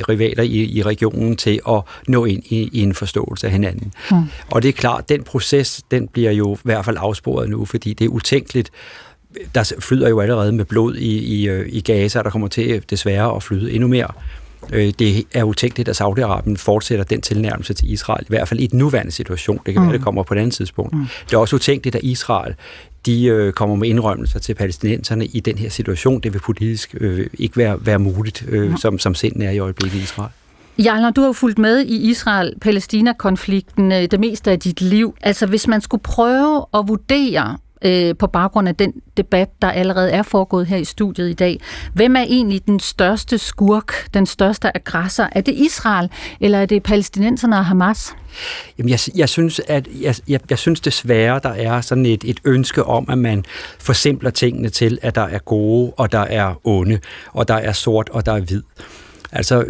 rivaler 0.09 0.43
i, 0.43 0.65
i 0.65 0.83
regionen, 0.83 1.37
til 1.37 1.61
at 1.69 1.81
nå 2.09 2.25
ind 2.25 2.43
i, 2.47 2.71
i 2.73 2.81
en 2.81 2.95
forståelse 2.95 3.47
af 3.47 3.53
hinanden. 3.53 3.93
Mm. 4.11 4.17
Og 4.51 4.63
det 4.63 4.69
er 4.69 4.73
klart, 4.73 5.09
den 5.09 5.23
proces, 5.23 5.83
den 5.91 6.09
bliver 6.09 6.31
jo 6.31 6.55
i 6.55 6.59
hvert 6.63 6.85
fald 6.85 6.97
afsporet 7.01 7.49
nu, 7.49 7.65
fordi 7.65 7.93
det 7.93 8.05
er 8.05 8.09
utænkeligt, 8.09 8.71
der 9.55 9.73
flyder 9.79 10.09
jo 10.09 10.21
allerede 10.21 10.53
med 10.53 10.65
blod 10.65 10.95
i, 10.95 11.19
i, 11.19 11.49
øh, 11.49 11.69
i 11.69 11.81
Gaza, 11.81 12.23
der 12.23 12.31
kommer 12.31 12.49
til 12.49 12.83
desværre 12.91 13.37
at 13.37 13.43
flyde 13.43 13.73
endnu 13.73 13.89
mere. 13.89 14.09
Øh, 14.73 14.93
det 14.99 15.25
er 15.35 15.45
utænkeligt, 15.45 15.89
at 15.89 16.01
Saudi-Arabien 16.01 16.57
fortsætter 16.57 17.05
den 17.05 17.21
tilnærmelse 17.21 17.75
til 17.75 17.93
Israel, 17.93 18.23
i 18.23 18.29
hvert 18.29 18.49
fald 18.49 18.61
i 18.61 18.67
den 18.67 18.79
nuværende 18.79 19.13
situation. 19.13 19.61
Det 19.67 19.75
kan 19.75 19.83
mm. 19.83 19.89
være, 19.89 19.97
det 19.97 20.05
kommer 20.05 20.23
på 20.23 20.35
et 20.35 20.39
andet 20.39 20.55
tidspunkt. 20.55 20.95
Mm. 20.95 21.07
Det 21.27 21.35
er 21.35 21.39
også 21.39 21.57
utænkeligt, 21.57 21.97
at 21.97 22.03
Israel 22.03 22.55
de 23.07 23.25
øh, 23.25 23.53
kommer 23.53 23.77
med 23.77 23.89
indrømmelser 23.89 24.39
til 24.39 24.55
palæstinenserne 24.55 25.27
i 25.27 25.41
den 25.41 25.59
her 25.59 25.69
situation. 25.69 26.21
Det 26.21 26.33
vil 26.33 26.39
politisk 26.39 26.95
øh, 27.01 27.27
ikke 27.39 27.57
være, 27.57 27.87
være 27.87 27.99
muligt, 27.99 28.45
øh, 28.49 28.71
mm. 28.71 28.77
som, 28.77 28.99
som 28.99 29.15
sind 29.15 29.43
er 29.43 29.51
i 29.51 29.59
øjeblikket 29.59 29.99
i 29.99 30.03
Israel. 30.03 30.31
Jarlner, 30.79 31.11
du 31.11 31.21
har 31.21 31.29
jo 31.29 31.33
fulgt 31.33 31.59
med 31.59 31.81
i 31.81 32.11
Israel-Palæstina-konflikten 32.11 33.91
det 33.91 34.21
meste 34.21 34.51
af 34.51 34.59
dit 34.59 34.81
liv. 34.81 35.15
Altså, 35.21 35.47
hvis 35.47 35.69
man 35.69 35.81
skulle 35.81 36.03
prøve 36.03 36.67
at 36.75 36.89
vurdere, 36.89 37.59
øh, 37.85 38.17
på 38.17 38.27
baggrund 38.27 38.69
af 38.69 38.75
den 38.77 38.93
debat, 39.17 39.49
der 39.63 39.71
allerede 39.71 40.11
er 40.11 40.23
foregået 40.23 40.67
her 40.67 40.77
i 40.77 40.85
studiet 40.85 41.31
i 41.31 41.33
dag. 41.33 41.61
Hvem 41.95 42.17
er 42.17 42.21
egentlig 42.21 42.67
den 42.67 42.81
største 42.81 43.39
skurk, 43.39 44.15
den 44.15 44.27
største 44.27 44.77
aggressor? 44.77 45.29
Er 45.33 45.41
det 45.41 45.53
Israel, 45.53 46.11
eller 46.41 46.59
er 46.59 46.67
det 46.67 46.83
palæstinenserne 46.83 47.57
og 47.57 47.65
Hamas? 47.65 48.15
Jamen, 48.79 48.91
jeg, 48.91 48.99
jeg, 49.17 49.29
synes, 49.29 49.61
at 49.69 49.89
jeg, 50.01 50.15
jeg, 50.29 50.41
jeg 50.51 50.59
synes 50.59 50.81
desværre, 50.81 51.41
der 51.43 51.49
er 51.49 51.81
sådan 51.81 52.07
et, 52.07 52.25
et 52.25 52.41
ønske 52.45 52.85
om, 52.85 53.07
at 53.09 53.19
man 53.19 53.45
forsimpler 53.79 54.31
tingene 54.31 54.69
til, 54.69 54.99
at 55.03 55.15
der 55.15 55.23
er 55.23 55.39
gode, 55.39 55.93
og 55.97 56.13
der 56.13 56.19
er 56.19 56.55
onde, 56.65 56.99
og 57.33 57.49
der 57.49 57.55
er 57.55 57.73
sort, 57.73 58.09
og 58.09 58.27
der 58.27 58.33
er 58.33 58.41
hvid. 58.41 58.63
Altså, 59.33 59.65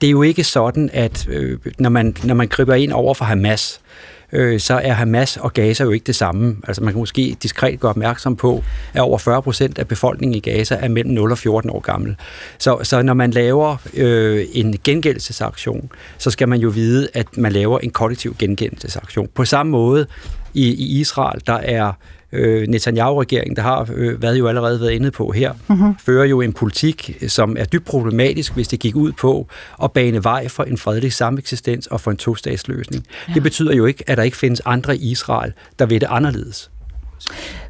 det 0.00 0.06
er 0.06 0.10
jo 0.10 0.22
ikke 0.22 0.44
sådan, 0.44 0.90
at 0.92 1.28
øh, 1.28 1.58
når, 1.78 1.90
man, 1.90 2.16
når 2.24 2.34
man 2.34 2.48
griber 2.48 2.74
ind 2.74 2.92
over 2.92 3.14
for 3.14 3.24
Hamas, 3.24 3.80
øh, 3.84 4.11
Øh, 4.32 4.60
så 4.60 4.74
er 4.74 4.92
Hamas 4.92 5.36
og 5.36 5.52
Gaza 5.52 5.84
jo 5.84 5.90
ikke 5.90 6.04
det 6.04 6.16
samme. 6.16 6.56
Altså 6.68 6.82
man 6.82 6.92
kan 6.92 6.98
måske 6.98 7.36
diskret 7.42 7.80
gøre 7.80 7.90
opmærksom 7.90 8.36
på, 8.36 8.64
at 8.94 9.00
over 9.00 9.18
40 9.18 9.42
procent 9.42 9.78
af 9.78 9.88
befolkningen 9.88 10.34
i 10.34 10.40
Gaza 10.40 10.74
er 10.80 10.88
mellem 10.88 11.14
0 11.14 11.32
og 11.32 11.38
14 11.38 11.70
år 11.70 11.80
gammel. 11.80 12.16
Så, 12.58 12.78
så 12.82 13.02
når 13.02 13.14
man 13.14 13.30
laver 13.30 13.76
øh, 13.94 14.46
en 14.52 14.78
gengældelsesaktion, 14.84 15.90
så 16.18 16.30
skal 16.30 16.48
man 16.48 16.60
jo 16.60 16.68
vide, 16.68 17.08
at 17.14 17.36
man 17.36 17.52
laver 17.52 17.78
en 17.78 17.90
kollektiv 17.90 18.36
gengældelsesaktion. 18.38 19.28
På 19.34 19.44
samme 19.44 19.72
måde 19.72 20.06
i, 20.54 20.68
i 20.68 21.00
Israel, 21.00 21.40
der 21.46 21.56
er 21.56 21.92
øh, 22.32 22.68
Netanyahu-regeringen, 22.68 23.56
der 23.56 23.62
har 23.62 23.88
øh, 23.94 24.18
hvad 24.18 24.36
jo 24.36 24.48
allerede 24.48 24.80
været 24.80 24.90
inde 24.90 25.10
på 25.10 25.32
her, 25.32 25.52
mm-hmm. 25.68 25.94
fører 25.98 26.24
jo 26.24 26.40
en 26.40 26.52
politik, 26.52 27.24
som 27.28 27.56
er 27.58 27.64
dybt 27.64 27.84
problematisk, 27.84 28.54
hvis 28.54 28.68
det 28.68 28.80
gik 28.80 28.96
ud 28.96 29.12
på 29.12 29.48
at 29.82 29.92
bane 29.92 30.24
vej 30.24 30.48
for 30.48 30.64
en 30.64 30.78
fredelig 30.78 31.12
sameksistens 31.12 31.86
og 31.86 32.00
for 32.00 32.10
en 32.10 32.16
to-statsløsning. 32.16 33.06
Ja. 33.28 33.34
Det 33.34 33.42
betyder 33.42 33.74
jo 33.74 33.86
ikke, 33.86 34.04
at 34.06 34.16
der 34.16 34.22
ikke 34.22 34.36
findes 34.36 34.62
andre 34.64 34.96
i 34.96 35.10
Israel, 35.10 35.52
der 35.78 35.86
vil 35.86 36.00
det 36.00 36.08
anderledes. 36.10 36.70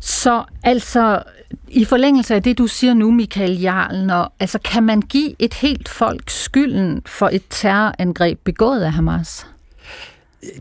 Så 0.01 0.45
altså, 0.63 1.23
i 1.69 1.85
forlængelse 1.85 2.35
af 2.35 2.43
det, 2.43 2.59
du 2.59 2.67
siger 2.67 2.95
nu, 2.95 3.11
Michael 3.11 3.61
Jarlen, 3.61 4.11
og, 4.11 4.33
altså, 4.41 4.59
kan 4.59 4.83
man 4.83 5.01
give 5.01 5.35
et 5.39 5.55
helt 5.55 5.89
folk 5.89 6.31
skylden 6.31 7.03
for 7.07 7.29
et 7.33 7.43
terrorangreb 7.51 8.39
begået 8.45 8.81
af 8.81 8.93
Hamas? 8.93 9.47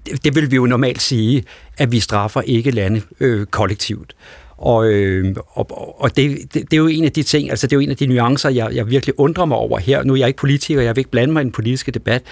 det, 0.05 0.23
det 0.23 0.35
vil 0.35 0.51
vi 0.51 0.55
jo 0.55 0.65
normalt 0.65 1.01
sige, 1.01 1.43
at 1.81 1.91
vi 1.91 1.99
straffer 1.99 2.41
ikke 2.41 2.71
lande 2.71 3.01
øh, 3.19 3.45
kollektivt. 3.45 4.15
Og, 4.57 4.85
øh, 4.85 5.35
og, 5.47 6.01
og 6.01 6.17
det, 6.17 6.37
det, 6.53 6.53
det 6.53 6.73
er 6.73 6.77
jo 6.77 6.87
en 6.87 7.05
af 7.05 7.11
de 7.11 7.23
ting, 7.23 7.49
altså 7.49 7.67
det 7.67 7.73
er 7.73 7.77
jo 7.77 7.81
en 7.81 7.89
af 7.89 7.97
de 7.97 8.05
nuancer, 8.05 8.49
jeg, 8.49 8.69
jeg 8.73 8.89
virkelig 8.89 9.19
undrer 9.19 9.45
mig 9.45 9.57
over 9.57 9.79
her. 9.79 10.03
Nu 10.03 10.13
er 10.13 10.17
jeg 10.17 10.27
ikke 10.27 10.37
politiker, 10.37 10.81
jeg 10.81 10.95
vil 10.95 10.99
ikke 10.99 11.11
blande 11.11 11.33
mig 11.33 11.41
i 11.41 11.43
den 11.43 11.51
politiske 11.51 11.91
debat, 11.91 12.23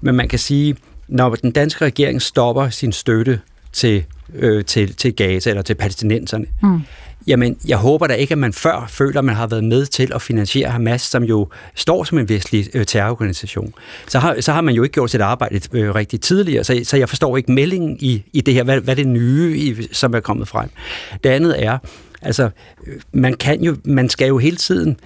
men 0.00 0.14
man 0.14 0.28
kan 0.28 0.38
sige, 0.38 0.76
når 1.08 1.34
den 1.34 1.50
danske 1.50 1.84
regering 1.84 2.22
stopper 2.22 2.68
sin 2.68 2.92
støtte 2.92 3.40
til, 3.72 4.04
øh, 4.34 4.64
til, 4.64 4.94
til 4.94 5.14
Gaza 5.14 5.50
eller 5.50 5.62
til 5.62 5.74
palæstinenserne, 5.74 6.46
mm 6.62 6.80
Jamen, 7.26 7.56
jeg 7.68 7.76
håber 7.76 8.06
da 8.06 8.14
ikke, 8.14 8.32
at 8.32 8.38
man 8.38 8.52
før 8.52 8.86
føler, 8.88 9.18
at 9.18 9.24
man 9.24 9.34
har 9.34 9.46
været 9.46 9.64
med 9.64 9.86
til 9.86 10.12
at 10.14 10.22
finansiere 10.22 10.70
Hamas, 10.70 11.02
som 11.02 11.24
jo 11.24 11.48
står 11.74 12.04
som 12.04 12.18
en 12.18 12.28
vestlig 12.28 12.68
øh, 12.74 12.86
terrororganisation. 12.86 13.74
Så 14.08 14.18
har, 14.18 14.40
så 14.40 14.52
har 14.52 14.60
man 14.60 14.74
jo 14.74 14.82
ikke 14.82 14.92
gjort 14.92 15.10
sit 15.10 15.20
arbejde 15.20 15.60
øh, 15.72 15.94
rigtig 15.94 16.20
tidligere, 16.20 16.64
så, 16.64 16.80
så 16.84 16.96
jeg 16.96 17.08
forstår 17.08 17.36
ikke 17.36 17.52
meldingen 17.52 17.96
i, 18.00 18.22
i 18.32 18.40
det 18.40 18.54
her, 18.54 18.62
hvad, 18.62 18.80
hvad 18.80 18.96
det 18.96 19.06
nye, 19.06 19.56
i, 19.58 19.88
som 19.92 20.14
er 20.14 20.20
kommet 20.20 20.48
frem. 20.48 20.68
Det 21.24 21.30
andet 21.30 21.64
er, 21.64 21.78
altså, 22.22 22.50
man, 23.12 23.34
kan 23.34 23.62
jo, 23.62 23.76
man 23.84 24.08
skal 24.08 24.28
jo 24.28 24.38
hele 24.38 24.56
tiden 24.56 25.00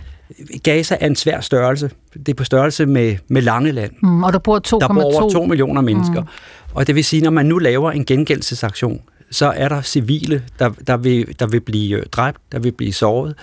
Gaza 0.62 0.96
er 1.00 1.06
en 1.06 1.16
svær 1.16 1.40
størrelse. 1.40 1.90
Det 2.14 2.28
er 2.28 2.34
på 2.34 2.44
størrelse 2.44 2.86
med, 2.86 3.16
med 3.28 3.42
Langeland. 3.42 3.92
Mm, 4.02 4.24
og 4.24 4.32
der 4.32 4.38
bor 4.38 4.58
2,2 4.58 4.78
Der 4.78 4.88
bor 4.88 5.02
over 5.02 5.30
2 5.30 5.44
millioner 5.46 5.80
mennesker. 5.80 6.20
Mm. 6.20 6.28
Og 6.74 6.86
det 6.86 6.94
vil 6.94 7.04
sige, 7.04 7.22
når 7.22 7.30
man 7.30 7.46
nu 7.46 7.58
laver 7.58 7.92
en 7.92 8.04
gengældelsesaktion, 8.04 9.00
så 9.30 9.46
er 9.46 9.68
der 9.68 9.82
civile, 9.82 10.44
der, 10.58 10.68
der, 10.86 10.96
vil, 10.96 11.38
der 11.38 11.46
vil 11.46 11.60
blive 11.60 11.98
øh, 11.98 12.06
dræbt, 12.06 12.40
der 12.52 12.58
vil 12.58 12.72
blive 12.72 12.92
såret. 12.92 13.34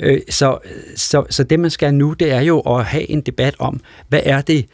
Øh, 0.00 0.20
så, 0.30 0.58
så, 0.96 1.24
så 1.30 1.44
det, 1.44 1.60
man 1.60 1.70
skal 1.70 1.94
nu, 1.94 2.12
det 2.12 2.32
er 2.32 2.40
jo 2.40 2.60
at 2.60 2.84
have 2.84 3.10
en 3.10 3.20
debat 3.20 3.54
om, 3.58 3.80
hvad 4.08 4.20
er 4.24 4.40
det 4.40 4.66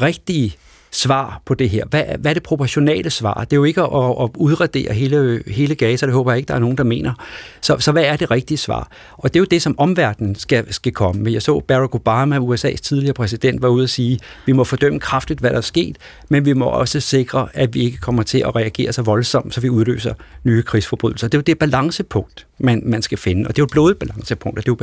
rigtige 0.00 0.56
svar 0.94 1.42
på 1.44 1.54
det 1.54 1.70
her? 1.70 1.84
Hvad, 1.86 2.04
hvad 2.18 2.30
er 2.30 2.34
det 2.34 2.42
proportionale 2.42 3.10
svar? 3.10 3.34
Det 3.34 3.52
er 3.52 3.56
jo 3.56 3.64
ikke 3.64 3.82
at, 3.82 4.14
at 4.20 4.30
udradere 4.36 4.92
hele, 4.92 5.42
hele 5.46 5.74
Gaza, 5.74 6.06
det 6.06 6.14
håber 6.14 6.32
jeg 6.32 6.38
ikke, 6.38 6.48
der 6.48 6.54
er 6.54 6.58
nogen, 6.58 6.76
der 6.76 6.84
mener. 6.84 7.12
Så, 7.60 7.76
så 7.78 7.92
hvad 7.92 8.04
er 8.04 8.16
det 8.16 8.30
rigtige 8.30 8.58
svar? 8.58 8.88
Og 9.12 9.34
det 9.34 9.36
er 9.36 9.40
jo 9.40 9.46
det, 9.50 9.62
som 9.62 9.74
omverdenen 9.78 10.34
skal, 10.34 10.72
skal 10.72 10.92
komme 10.92 11.22
med. 11.22 11.32
Jeg 11.32 11.42
så 11.42 11.60
Barack 11.60 11.94
Obama, 11.94 12.38
USA's 12.38 12.76
tidligere 12.76 13.14
præsident, 13.14 13.62
var 13.62 13.68
ude 13.68 13.82
at 13.82 13.90
sige, 13.90 14.18
vi 14.46 14.52
må 14.52 14.64
fordømme 14.64 15.00
kraftigt, 15.00 15.40
hvad 15.40 15.50
der 15.50 15.56
er 15.56 15.60
sket, 15.60 15.96
men 16.28 16.44
vi 16.44 16.52
må 16.52 16.64
også 16.64 17.00
sikre, 17.00 17.48
at 17.54 17.74
vi 17.74 17.80
ikke 17.80 17.98
kommer 17.98 18.22
til 18.22 18.38
at 18.38 18.56
reagere 18.56 18.92
så 18.92 19.02
voldsomt, 19.02 19.54
så 19.54 19.60
vi 19.60 19.70
udløser 19.70 20.14
nye 20.44 20.62
krigsforbrydelser. 20.62 21.28
Det 21.28 21.34
er 21.34 21.38
jo 21.38 21.42
det 21.42 21.58
balancepunkt, 21.58 22.46
man, 22.58 22.82
man 22.86 23.02
skal 23.02 23.18
finde, 23.18 23.48
og 23.48 23.56
det 23.56 23.58
er 23.58 23.62
jo 23.62 23.64
et 23.64 23.70
blodet 23.70 23.98
balancepunkt, 23.98 24.58
og 24.58 24.64
det 24.64 24.68
er 24.68 24.72
jo 24.72 24.76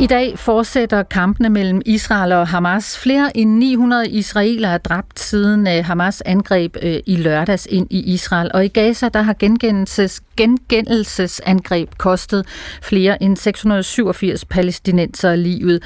I 0.00 0.06
dag 0.06 0.38
fortsætter 0.38 1.02
kampene 1.02 1.50
mellem 1.50 1.82
Israel 1.86 2.32
og 2.32 2.48
Hamas. 2.48 2.98
Flere 2.98 3.36
end 3.36 3.50
900 3.50 4.10
israelere 4.10 4.72
er 4.72 4.78
dræbt 4.78 5.20
siden 5.20 5.66
øh, 5.66 5.84
Hamas 5.84 6.20
angreb 6.26 6.76
øh, 6.82 7.00
i 7.06 7.16
lørdags 7.16 7.66
ind 7.70 7.86
i 7.90 8.14
Israel. 8.14 8.50
Og 8.54 8.64
i 8.64 8.68
Gaza 8.68 9.08
der 9.08 9.22
har 9.22 9.32
gengældelses, 9.38 10.22
gengældelsesangreb 10.36 11.88
kostet 11.98 12.46
flere 12.82 13.22
end 13.22 13.36
687 13.36 14.44
palæstinenser 14.44 15.36
livet. 15.36 15.82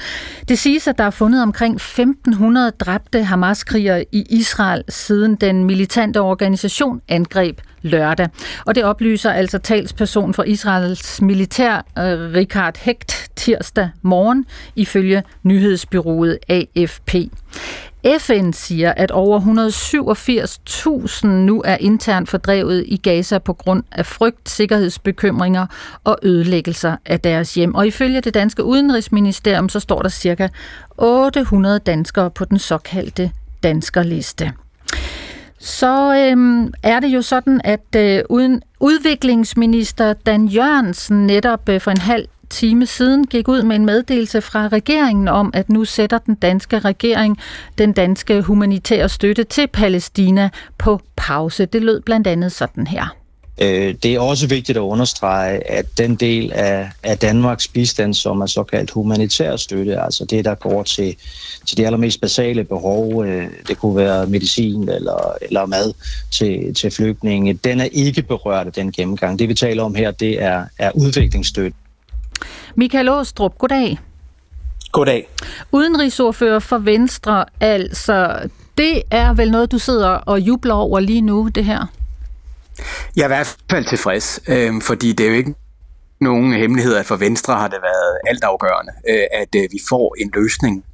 Det 0.47 0.59
siges, 0.59 0.87
at 0.87 0.97
der 0.97 1.03
er 1.03 1.09
fundet 1.09 1.43
omkring 1.43 1.75
1500 1.75 2.71
dræbte 2.71 3.23
Hamas-krigere 3.23 4.05
i 4.11 4.25
Israel 4.29 4.83
siden 4.89 5.35
den 5.35 5.63
militante 5.63 6.21
organisation 6.21 7.01
angreb 7.07 7.59
lørdag. 7.81 8.27
Og 8.65 8.75
det 8.75 8.83
oplyser 8.83 9.31
altså 9.31 9.57
talsperson 9.57 10.33
for 10.33 10.43
Israels 10.43 11.21
militær, 11.21 11.75
øh, 11.75 12.33
Richard 12.33 12.77
Hecht, 12.77 13.31
tirsdag 13.35 13.89
morgen, 14.01 14.45
ifølge 14.75 15.23
nyhedsbyrået 15.43 16.37
AFP. 16.49 17.15
FN 18.19 18.51
siger, 18.51 18.93
at 18.97 19.11
over 19.11 19.39
187.000 19.39 21.27
nu 21.27 21.61
er 21.65 21.77
internt 21.77 22.29
fordrevet 22.29 22.83
i 22.87 22.97
Gaza 22.97 23.37
på 23.37 23.53
grund 23.53 23.83
af 23.91 24.05
frygt, 24.05 24.49
sikkerhedsbekymringer 24.49 25.65
og 26.03 26.17
ødelæggelser 26.23 26.95
af 27.05 27.19
deres 27.19 27.53
hjem. 27.53 27.75
Og 27.75 27.87
ifølge 27.87 28.21
det 28.21 28.33
danske 28.33 28.63
udenrigsministerium, 28.63 29.69
så 29.69 29.79
står 29.79 30.01
der 30.01 30.09
cirka 30.09 30.47
800 30.97 31.79
danskere 31.79 32.31
på 32.31 32.45
den 32.45 32.59
såkaldte 32.59 33.31
danskerliste 33.63 34.53
så 35.59 36.15
øhm, 36.15 36.73
er 36.83 36.99
det 36.99 37.07
jo 37.07 37.21
sådan, 37.21 37.61
at 37.63 37.95
øh, 37.95 38.21
uden 38.29 38.61
udviklingsminister 38.79 40.13
Dan 40.13 40.45
Jørgensen 40.45 41.27
netop 41.27 41.69
øh, 41.69 41.81
for 41.81 41.91
en 41.91 42.01
halv 42.01 42.25
time 42.49 42.85
siden 42.85 43.27
gik 43.27 43.47
ud 43.47 43.63
med 43.63 43.75
en 43.75 43.85
meddelelse 43.85 44.41
fra 44.41 44.67
regeringen 44.67 45.27
om, 45.27 45.51
at 45.53 45.69
nu 45.69 45.85
sætter 45.85 46.17
den 46.17 46.35
danske 46.35 46.79
regering 46.79 47.37
den 47.77 47.93
danske 47.93 48.41
humanitære 48.41 49.09
støtte 49.09 49.43
til 49.43 49.67
Palæstina 49.67 50.49
på 50.77 51.01
pause. 51.15 51.65
Det 51.65 51.81
lød 51.81 52.01
blandt 52.01 52.27
andet 52.27 52.51
sådan 52.51 52.87
her. 52.87 53.18
Øh, 53.61 53.95
det 54.03 54.15
er 54.15 54.19
også 54.19 54.47
vigtigt 54.47 54.77
at 54.77 54.81
understrege, 54.81 55.71
at 55.71 55.85
den 55.97 56.15
del 56.15 56.51
af, 56.53 56.89
af 57.03 57.17
Danmarks 57.17 57.67
bistand, 57.67 58.13
som 58.13 58.41
er 58.41 58.45
såkaldt 58.45 58.91
humanitær 58.91 59.55
støtte, 59.55 60.01
altså 60.01 60.25
det, 60.25 60.45
der 60.45 60.55
går 60.55 60.83
til, 60.83 61.15
til 61.65 61.77
de 61.77 61.85
allermest 61.85 62.21
basale 62.21 62.63
behov, 62.63 63.25
øh, 63.25 63.47
det 63.67 63.77
kunne 63.77 63.95
være 63.95 64.27
medicin 64.27 64.89
eller, 64.89 65.33
eller 65.41 65.65
mad 65.65 65.93
til, 66.31 66.73
til 66.73 66.91
flygtninge, 66.91 67.53
den 67.53 67.79
er 67.79 67.87
ikke 67.91 68.21
berørt 68.21 68.67
af 68.67 68.73
den 68.73 68.91
gennemgang. 68.91 69.39
Det 69.39 69.49
vi 69.49 69.53
taler 69.53 69.83
om 69.83 69.95
her, 69.95 70.11
det 70.11 70.41
er, 70.41 70.65
er 70.77 70.91
udviklingsstøtte. 70.95 71.77
Michael 72.75 73.09
Åstrup, 73.09 73.57
goddag. 73.57 73.97
Goddag. 74.91 75.29
Udenrigsordfører 75.71 76.59
for 76.59 76.77
Venstre, 76.77 77.45
altså 77.59 78.49
det 78.77 79.01
er 79.11 79.33
vel 79.33 79.51
noget, 79.51 79.71
du 79.71 79.77
sidder 79.77 80.09
og 80.09 80.39
jubler 80.39 80.73
over 80.73 80.99
lige 80.99 81.21
nu, 81.21 81.49
det 81.55 81.65
her? 81.65 81.98
Jeg 83.15 83.21
er 83.21 83.27
i 83.27 83.33
hvert 83.35 83.57
fald 83.71 83.85
tilfreds, 83.85 84.39
øh, 84.47 84.81
fordi 84.81 85.13
det 85.13 85.25
er 85.25 85.29
jo 85.29 85.35
ikke 85.35 85.55
nogen 86.21 86.53
hemmelighed, 86.53 86.95
at 86.95 87.05
for 87.05 87.15
Venstre 87.15 87.53
har 87.53 87.67
det 87.67 87.79
været 87.81 88.17
altafgørende, 88.27 88.93
øh, 89.09 89.25
at 89.31 89.55
øh, 89.55 89.61
vi 89.71 89.79
får 89.89 90.15
en 90.21 90.31
løsning 90.33 90.85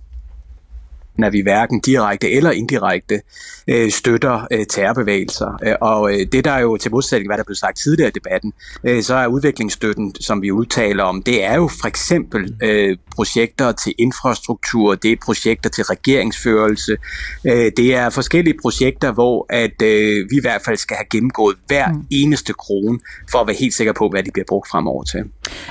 når 1.17 1.29
vi 1.29 1.41
hverken 1.41 1.79
direkte 1.79 2.31
eller 2.31 2.51
indirekte 2.51 3.21
øh, 3.67 3.91
støtter 3.91 4.47
øh, 4.51 4.65
terrorbevægelser. 4.65 5.59
Øh, 5.65 5.73
og 5.81 6.13
øh, 6.13 6.25
det 6.31 6.45
der 6.45 6.51
er 6.51 6.61
jo 6.61 6.77
til 6.77 6.91
modsætning, 6.91 7.29
hvad 7.29 7.37
der 7.37 7.43
blev 7.43 7.55
sagt 7.55 7.77
tidligere 7.77 8.09
i 8.09 8.11
debatten, 8.11 8.53
øh, 8.83 9.03
så 9.03 9.15
er 9.15 9.27
udviklingsstøtten, 9.27 10.15
som 10.21 10.41
vi 10.41 10.51
udtaler 10.51 11.03
om, 11.03 11.23
det 11.23 11.43
er 11.43 11.55
jo 11.55 11.69
for 11.81 11.87
eksempel 11.87 12.55
øh, 12.63 12.97
projekter 13.15 13.71
til 13.71 13.93
infrastruktur, 13.97 14.95
det 14.95 15.11
er 15.11 15.15
projekter 15.25 15.69
til 15.69 15.83
regeringsførelse, 15.83 16.97
øh, 17.45 17.71
det 17.77 17.95
er 17.95 18.09
forskellige 18.09 18.57
projekter, 18.61 19.11
hvor 19.11 19.45
at 19.49 19.81
øh, 19.81 20.29
vi 20.29 20.35
i 20.37 20.41
hvert 20.41 20.61
fald 20.65 20.77
skal 20.77 20.97
have 20.97 21.05
gennemgået 21.11 21.55
hver 21.67 21.91
mm. 21.91 22.05
eneste 22.11 22.53
krone, 22.53 22.99
for 23.31 23.39
at 23.39 23.47
være 23.47 23.55
helt 23.59 23.73
sikker 23.73 23.93
på, 23.93 24.09
hvad 24.09 24.23
de 24.23 24.31
bliver 24.33 24.45
brugt 24.47 24.69
fremover 24.69 25.03
til. 25.03 25.23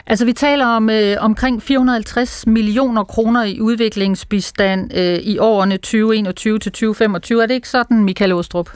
Altså 0.06 0.24
vi 0.24 0.32
taler 0.32 0.66
om 0.66 0.90
øh, 0.90 1.16
omkring 1.20 1.62
450 1.62 2.46
millioner 2.46 3.04
kroner 3.04 3.44
i 3.44 3.60
udviklingsbistand 3.60 4.94
øh, 4.94 5.18
i 5.18 5.33
årene 5.38 5.76
2021 5.76 6.58
til 6.58 6.72
2025. 6.72 7.42
Er 7.42 7.46
det 7.46 7.54
ikke 7.54 7.68
sådan, 7.68 8.04
Michael 8.04 8.32
Åstrup? 8.32 8.70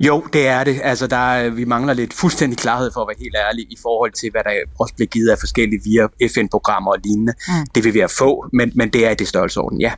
Jo, 0.00 0.24
det 0.32 0.48
er 0.48 0.64
det. 0.64 0.80
Altså, 0.82 1.06
der 1.06 1.16
er, 1.16 1.50
vi 1.50 1.64
mangler 1.64 1.94
lidt 1.94 2.14
fuldstændig 2.14 2.58
klarhed 2.58 2.90
for 2.94 3.00
at 3.00 3.08
være 3.08 3.16
helt 3.18 3.36
ærlig 3.48 3.64
i 3.70 3.76
forhold 3.82 4.12
til, 4.12 4.30
hvad 4.30 4.40
der 4.44 4.50
også 4.78 4.94
bliver 4.94 5.06
givet 5.06 5.30
af 5.30 5.36
forskellige 5.38 5.80
via 5.84 6.28
FN-programmer 6.34 6.90
og 6.90 6.98
lignende. 7.04 7.32
Mm. 7.48 7.66
Det 7.74 7.84
vil 7.84 7.94
vi 7.94 7.98
have 7.98 8.10
få, 8.18 8.46
men, 8.52 8.72
men 8.74 8.88
det 8.88 9.06
er 9.06 9.10
i 9.10 9.14
det 9.14 9.28
størrelsesorden, 9.28 9.80
ja. 9.80 9.92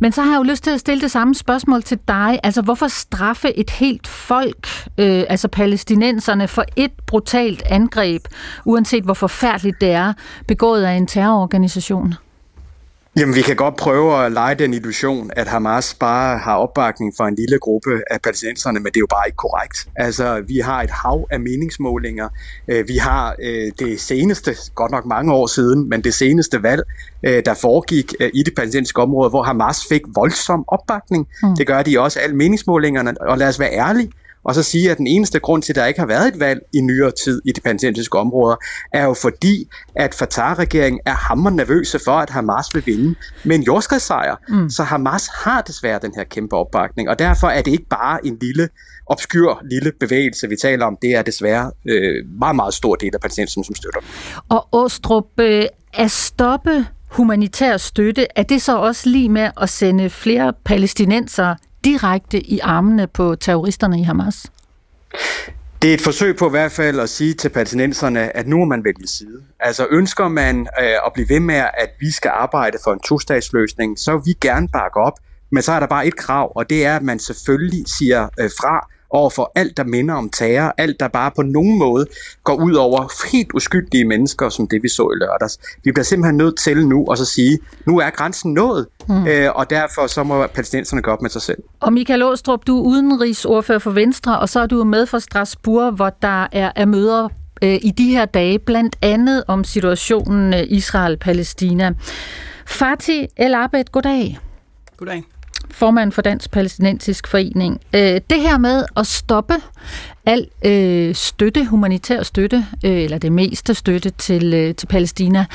Men 0.00 0.12
så 0.12 0.22
har 0.22 0.30
jeg 0.30 0.38
jo 0.38 0.42
lyst 0.42 0.64
til 0.64 0.70
at 0.70 0.80
stille 0.80 1.00
det 1.00 1.10
samme 1.10 1.34
spørgsmål 1.34 1.82
til 1.82 1.98
dig. 2.08 2.40
Altså, 2.42 2.62
hvorfor 2.62 2.88
straffe 2.88 3.58
et 3.58 3.70
helt 3.70 4.06
folk, 4.06 4.66
øh, 4.98 5.24
altså 5.28 5.48
palæstinenserne, 5.48 6.48
for 6.48 6.64
et 6.76 6.92
brutalt 7.06 7.62
angreb, 7.66 8.22
uanset 8.64 9.04
hvor 9.04 9.14
forfærdeligt 9.14 9.80
det 9.80 9.90
er, 9.90 10.12
begået 10.48 10.84
af 10.84 10.92
en 10.92 11.06
terrororganisation? 11.06 12.14
Jamen, 13.16 13.34
vi 13.34 13.42
kan 13.42 13.56
godt 13.56 13.76
prøve 13.76 14.26
at 14.26 14.32
lege 14.32 14.54
den 14.54 14.74
illusion, 14.74 15.30
at 15.36 15.48
Hamas 15.48 15.94
bare 15.94 16.38
har 16.38 16.56
opbakning 16.56 17.12
for 17.16 17.24
en 17.24 17.34
lille 17.34 17.58
gruppe 17.58 18.02
af 18.10 18.20
palæstinenserne, 18.20 18.80
men 18.80 18.86
det 18.86 18.96
er 18.96 19.00
jo 19.00 19.06
bare 19.10 19.22
ikke 19.26 19.36
korrekt. 19.36 19.88
Altså, 19.96 20.42
vi 20.48 20.58
har 20.58 20.82
et 20.82 20.90
hav 20.90 21.26
af 21.30 21.40
meningsmålinger. 21.40 22.28
Øh, 22.68 22.88
vi 22.88 22.96
har 22.96 23.36
øh, 23.42 23.72
det 23.78 24.00
seneste, 24.00 24.56
godt 24.74 24.90
nok 24.90 25.06
mange 25.06 25.32
år 25.32 25.46
siden, 25.46 25.88
men 25.88 26.04
det 26.04 26.14
seneste 26.14 26.62
valg, 26.62 26.82
øh, 27.22 27.42
der 27.44 27.54
foregik 27.54 28.14
i 28.34 28.42
det 28.42 28.54
palæstinensiske 28.56 29.02
område, 29.02 29.30
hvor 29.30 29.42
Hamas 29.42 29.78
fik 29.88 30.02
voldsom 30.14 30.64
opbakning. 30.68 31.28
Mm. 31.42 31.56
Det 31.56 31.66
gør 31.66 31.82
de 31.82 32.00
også 32.00 32.20
alle 32.20 32.36
meningsmålingerne, 32.36 33.20
og 33.20 33.38
lad 33.38 33.48
os 33.48 33.60
være 33.60 33.72
ærlige 33.72 34.10
og 34.44 34.54
så 34.54 34.62
sige, 34.62 34.90
at 34.90 34.98
den 34.98 35.06
eneste 35.06 35.40
grund 35.40 35.62
til, 35.62 35.72
at 35.72 35.76
der 35.76 35.86
ikke 35.86 36.00
har 36.00 36.06
været 36.06 36.28
et 36.28 36.40
valg 36.40 36.60
i 36.74 36.80
nyere 36.80 37.12
tid 37.24 37.42
i 37.44 37.52
de 37.52 37.60
palæstinensiske 37.60 38.18
områder, 38.18 38.56
er 38.92 39.04
jo 39.04 39.14
fordi, 39.14 39.68
at 39.96 40.14
Fatah-regeringen 40.14 41.00
er 41.06 41.14
hammer 41.14 41.50
nervøse 41.50 41.98
for, 42.04 42.12
at 42.12 42.30
Hamas 42.30 42.74
vil 42.74 42.86
vinde 42.86 43.14
med 43.44 43.56
en 43.56 43.62
jordskredssejr. 43.62 44.36
Mm. 44.48 44.70
Så 44.70 44.82
Hamas 44.82 45.28
har 45.44 45.62
desværre 45.62 45.98
den 46.02 46.12
her 46.16 46.24
kæmpe 46.24 46.56
opbakning, 46.56 47.08
og 47.08 47.18
derfor 47.18 47.46
er 47.46 47.62
det 47.62 47.70
ikke 47.70 47.88
bare 47.90 48.26
en 48.26 48.38
lille 48.40 48.68
obskyr 49.06 49.62
lille 49.70 49.92
bevægelse, 50.00 50.48
vi 50.48 50.56
taler 50.56 50.86
om. 50.86 50.98
Det 51.02 51.10
er 51.14 51.22
desværre 51.22 51.72
øh, 51.88 52.24
meget, 52.38 52.56
meget 52.56 52.74
stor 52.74 52.94
del 52.94 53.10
af 53.14 53.20
palæstinenserne, 53.20 53.64
som 53.64 53.74
støtter. 53.74 54.00
Og 54.48 54.68
Åstrup, 54.72 55.26
øh, 55.40 55.64
at 55.94 56.10
stoppe 56.10 56.86
humanitær 57.10 57.76
støtte, 57.76 58.26
er 58.36 58.42
det 58.42 58.62
så 58.62 58.76
også 58.78 59.08
lige 59.08 59.28
med 59.28 59.50
at 59.60 59.68
sende 59.68 60.10
flere 60.10 60.52
palæstinenser 60.64 61.54
direkte 61.84 62.40
i 62.40 62.58
armene 62.58 63.06
på 63.06 63.34
terroristerne 63.34 64.00
i 64.00 64.02
Hamas? 64.02 64.46
Det 65.82 65.90
er 65.90 65.94
et 65.94 66.00
forsøg 66.00 66.36
på 66.36 66.46
i 66.46 66.50
hvert 66.50 66.72
fald 66.72 67.00
at 67.00 67.08
sige 67.08 67.34
til 67.34 67.48
palæstinenserne, 67.48 68.36
at 68.36 68.46
nu 68.46 68.58
må 68.58 68.64
man 68.64 68.84
vælge 68.84 69.06
side. 69.06 69.42
Altså 69.60 69.86
ønsker 69.90 70.28
man 70.28 70.60
øh, 70.60 70.86
at 71.06 71.12
blive 71.14 71.28
ved 71.28 71.40
med, 71.40 71.54
at 71.54 71.90
vi 72.00 72.10
skal 72.10 72.30
arbejde 72.34 72.78
for 72.84 72.92
en 72.92 73.00
to-statsløsning, 73.00 73.98
så 73.98 74.12
vil 74.12 74.22
vi 74.26 74.34
gerne 74.40 74.68
bakke 74.68 75.00
op. 75.00 75.18
Men 75.50 75.62
så 75.62 75.72
er 75.72 75.80
der 75.80 75.86
bare 75.86 76.06
et 76.06 76.16
krav, 76.16 76.52
og 76.56 76.70
det 76.70 76.86
er, 76.86 76.96
at 76.96 77.02
man 77.02 77.18
selvfølgelig 77.18 77.84
siger 77.98 78.28
øh, 78.40 78.50
fra 78.60 78.88
over 79.12 79.30
for 79.30 79.52
alt, 79.54 79.76
der 79.76 79.84
minder 79.84 80.14
om 80.14 80.30
terror, 80.30 80.74
alt, 80.78 81.00
der 81.00 81.08
bare 81.08 81.30
på 81.36 81.42
nogen 81.42 81.78
måde 81.78 82.06
går 82.44 82.54
ud 82.54 82.74
over 82.74 83.28
helt 83.32 83.48
uskyldige 83.54 84.04
mennesker, 84.04 84.48
som 84.48 84.68
det 84.68 84.82
vi 84.82 84.88
så 84.88 85.02
i 85.02 85.16
lørdags. 85.18 85.58
Vi 85.84 85.92
bliver 85.92 86.04
simpelthen 86.04 86.36
nødt 86.36 86.58
til 86.58 86.86
nu 86.86 87.06
at 87.12 87.18
så 87.18 87.24
sige, 87.24 87.58
nu 87.86 87.98
er 87.98 88.10
grænsen 88.10 88.54
nået, 88.54 88.86
mm. 89.08 89.26
øh, 89.26 89.50
og 89.54 89.70
derfor 89.70 90.06
så 90.06 90.22
må 90.22 90.46
palæstinenserne 90.46 91.02
gå 91.02 91.10
op 91.10 91.22
med 91.22 91.30
sig 91.30 91.42
selv. 91.42 91.58
Og 91.80 91.92
Michael 91.92 92.22
Åstrup, 92.22 92.66
du 92.66 92.78
er 92.78 92.82
udenrigsordfører 92.82 93.78
for 93.78 93.90
Venstre, 93.90 94.38
og 94.38 94.48
så 94.48 94.60
er 94.60 94.66
du 94.66 94.84
med 94.84 95.06
fra 95.06 95.20
Strasbourg, 95.20 95.92
hvor 95.92 96.10
der 96.22 96.48
er, 96.52 96.72
er 96.76 96.84
møder 96.84 97.28
øh, 97.62 97.78
i 97.82 97.90
de 97.90 98.10
her 98.10 98.24
dage, 98.24 98.58
blandt 98.58 98.96
andet 99.02 99.44
om 99.48 99.64
situationen 99.64 100.54
øh, 100.54 100.62
Israel-Palæstina. 100.68 101.92
Fatih 102.66 103.26
El 103.36 103.54
Abed, 103.54 103.84
goddag. 103.92 104.38
Goddag 104.96 105.24
formand 105.70 106.12
for 106.12 106.22
Dansk 106.22 106.50
Palæstinensisk 106.50 107.26
Forening. 107.26 107.80
Øh, 107.94 108.20
det 108.30 108.40
her 108.40 108.58
med 108.58 108.84
at 108.96 109.06
stoppe 109.06 109.54
al 110.26 110.46
øh, 110.64 111.14
støtte, 111.14 111.64
humanitær 111.64 112.22
støtte, 112.22 112.66
øh, 112.84 113.02
eller 113.02 113.18
det 113.18 113.32
meste 113.32 113.74
støtte 113.74 114.10
til, 114.10 114.54
øh, 114.54 114.74
til 114.74 114.86
Palæstina, 114.86 115.46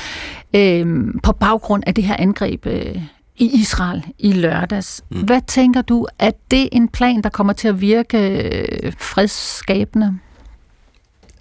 øh, 0.54 0.86
på 1.22 1.32
baggrund 1.32 1.82
af 1.86 1.94
det 1.94 2.04
her 2.04 2.16
angreb 2.18 2.66
øh, 2.66 3.02
i 3.36 3.60
Israel 3.60 4.04
i 4.18 4.32
lørdags. 4.32 5.02
Mm. 5.10 5.20
Hvad 5.20 5.40
tænker 5.46 5.82
du, 5.82 6.06
er 6.18 6.30
det 6.50 6.68
en 6.72 6.88
plan, 6.88 7.22
der 7.22 7.28
kommer 7.28 7.52
til 7.52 7.68
at 7.68 7.80
virke 7.80 8.18
øh, 8.18 8.92
fredsskabende? 8.98 10.18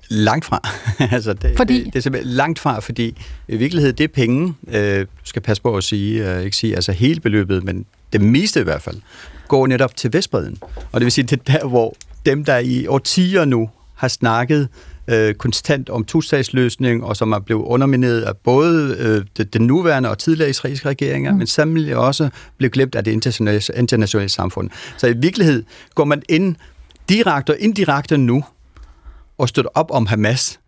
Langt 0.09 0.45
fra. 0.45 0.61
altså 1.15 1.33
det, 1.33 1.57
fordi? 1.57 1.77
Det, 1.77 1.85
det 1.85 1.95
er 1.95 1.99
simpelthen 1.99 2.33
langt 2.33 2.59
fra, 2.59 2.79
fordi 2.79 3.17
i 3.47 3.57
virkeligheden 3.57 3.97
det 3.97 4.03
er 4.03 4.07
penge, 4.07 4.53
øh, 4.67 5.05
skal 5.23 5.41
passe 5.41 5.63
på 5.63 5.77
at 5.77 5.83
sige, 5.83 6.35
øh, 6.35 6.43
ikke 6.43 6.57
sige 6.57 6.75
altså 6.75 6.91
hele 6.91 7.19
beløbet, 7.19 7.63
men 7.63 7.85
det 8.13 8.21
meste 8.21 8.59
i 8.59 8.63
hvert 8.63 8.81
fald, 8.81 8.95
går 9.47 9.67
netop 9.67 9.95
til 9.95 10.13
Vestbreden. 10.13 10.57
Og 10.91 10.99
det 10.99 11.03
vil 11.05 11.11
sige, 11.11 11.25
det 11.25 11.39
er 11.47 11.59
der, 11.59 11.67
hvor 11.67 11.95
dem, 12.25 12.45
der 12.45 12.57
i 12.57 12.87
årtier 12.87 13.45
nu 13.45 13.69
har 13.95 14.07
snakket 14.07 14.67
øh, 15.07 15.35
konstant 15.35 15.89
om 15.89 16.05
to-statsløsning, 16.05 17.03
og 17.03 17.17
som 17.17 17.31
er 17.31 17.39
blevet 17.39 17.63
undermineret 17.63 18.21
af 18.21 18.37
både 18.37 18.95
øh, 18.99 19.45
den 19.53 19.61
nuværende 19.67 20.09
og 20.09 20.17
tidligere 20.17 20.49
israelske 20.49 20.89
regeringer, 20.89 21.31
mm. 21.31 21.37
men 21.37 21.47
samtidig 21.47 21.95
også 21.95 22.29
blevet 22.57 22.73
glemt 22.73 22.95
af 22.95 23.03
det 23.03 23.11
internationale, 23.11 23.61
internationale 23.75 24.29
samfund. 24.29 24.69
Så 24.97 25.07
i 25.07 25.13
virkelighed 25.17 25.63
går 25.95 26.05
man 26.05 26.23
ind 26.29 26.55
direkte 27.09 27.51
og 27.51 27.57
indirekte 27.59 28.17
nu 28.17 28.43
og 29.37 29.49
støtter 29.49 29.71
op 29.73 29.91
om 29.91 30.05
Hamas, 30.05 30.59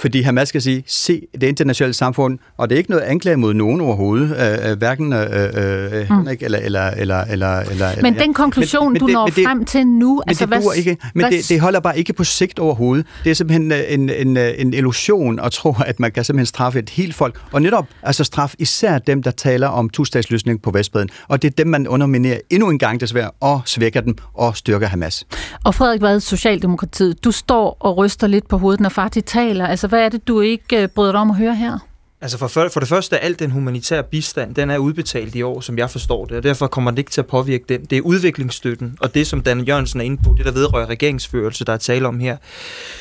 fordi 0.00 0.22
Hamas 0.22 0.48
skal 0.48 0.62
sige, 0.62 0.84
se 0.86 1.26
det 1.40 1.42
internationale 1.42 1.94
samfund, 1.94 2.38
og 2.56 2.70
det 2.70 2.76
er 2.76 2.78
ikke 2.78 2.90
noget 2.90 3.02
anklage 3.02 3.36
mod 3.36 3.54
nogen 3.54 3.80
overhovedet, 3.80 4.36
øh, 4.64 4.70
øh 4.70 4.78
hverken 4.78 5.12
øh, 5.12 5.20
øh, 5.20 6.00
mm. 6.10 6.16
Henrik 6.16 6.42
eller, 6.42 6.58
eller, 6.58 6.90
eller, 6.90 7.20
eller, 7.20 7.58
eller... 7.60 8.02
Men 8.02 8.18
den 8.18 8.34
konklusion, 8.34 8.84
men, 8.84 8.92
men, 8.92 9.00
du 9.00 9.06
det, 9.06 9.12
når 9.12 9.26
det, 9.26 9.44
frem 9.44 9.64
til 9.64 9.86
nu... 9.86 10.14
Men 10.14 10.22
altså, 10.26 10.46
det 10.46 10.56
hvad, 10.56 10.76
ikke. 10.76 10.96
Men 11.14 11.22
hvad, 11.22 11.30
det, 11.30 11.48
det 11.48 11.60
holder 11.60 11.80
bare 11.80 11.98
ikke 11.98 12.12
på 12.12 12.24
sigt 12.24 12.58
overhovedet. 12.58 13.06
Det 13.24 13.30
er 13.30 13.34
simpelthen 13.34 13.72
øh, 13.72 13.78
en, 13.88 14.10
en, 14.10 14.36
øh, 14.36 14.50
en 14.58 14.74
illusion 14.74 15.40
at 15.40 15.52
tro, 15.52 15.74
at 15.86 16.00
man 16.00 16.12
kan 16.12 16.24
simpelthen 16.24 16.46
straffe 16.46 16.78
et 16.78 16.90
helt 16.90 17.14
folk. 17.14 17.40
Og 17.52 17.62
netop 17.62 17.86
altså 18.02 18.24
straf 18.24 18.54
især 18.58 18.98
dem, 18.98 19.22
der 19.22 19.30
taler 19.30 19.68
om 19.68 19.90
to-statsløsning 19.90 20.62
på 20.62 20.70
Vestbreden. 20.70 21.08
Og 21.28 21.42
det 21.42 21.50
er 21.50 21.54
dem, 21.56 21.66
man 21.66 21.88
underminerer 21.88 22.38
endnu 22.50 22.70
en 22.70 22.78
gang 22.78 23.00
desværre, 23.00 23.30
og 23.40 23.60
svækker 23.64 24.00
dem 24.00 24.16
og 24.34 24.56
styrker 24.56 24.86
Hamas. 24.86 25.26
Og 25.64 25.74
Frederik 25.74 26.02
Vad, 26.02 26.20
Socialdemokratiet, 26.20 27.24
du 27.24 27.30
står 27.30 27.76
og 27.80 27.96
ryster 27.96 28.26
lidt 28.26 28.48
på 28.48 28.58
hovedet, 28.58 28.80
når 28.80 28.88
Fatih 28.88 29.22
taler. 29.22 29.66
Altså, 29.66 29.87
hvad 29.88 30.04
er 30.04 30.08
det, 30.08 30.28
du 30.28 30.40
ikke 30.40 30.82
øh, 30.82 30.88
bryder 30.88 31.12
dig 31.12 31.20
om 31.20 31.30
at 31.30 31.36
høre 31.36 31.54
her? 31.54 31.78
Altså 32.20 32.38
for, 32.38 32.48
for 32.48 32.80
det 32.80 32.88
første, 32.88 33.18
al 33.18 33.38
den 33.38 33.50
humanitære 33.50 34.02
bistand, 34.02 34.54
den 34.54 34.70
er 34.70 34.78
udbetalt 34.78 35.34
i 35.34 35.42
år, 35.42 35.60
som 35.60 35.78
jeg 35.78 35.90
forstår 35.90 36.24
det, 36.24 36.36
og 36.36 36.42
derfor 36.42 36.66
kommer 36.66 36.90
det 36.90 36.98
ikke 36.98 37.10
til 37.10 37.20
at 37.20 37.26
påvirke 37.26 37.64
den. 37.68 37.84
Det 37.84 37.98
er 37.98 38.02
udviklingsstøtten, 38.02 38.96
og 39.00 39.14
det, 39.14 39.26
som 39.26 39.40
Dan 39.40 39.60
Jørgensen 39.60 40.00
er 40.00 40.04
inde 40.04 40.22
på, 40.24 40.34
det 40.38 40.46
der 40.46 40.52
vedrører 40.52 40.86
regeringsførelse, 40.86 41.64
der 41.64 41.72
er 41.72 41.76
tale 41.76 42.08
om 42.08 42.20
her. 42.20 42.36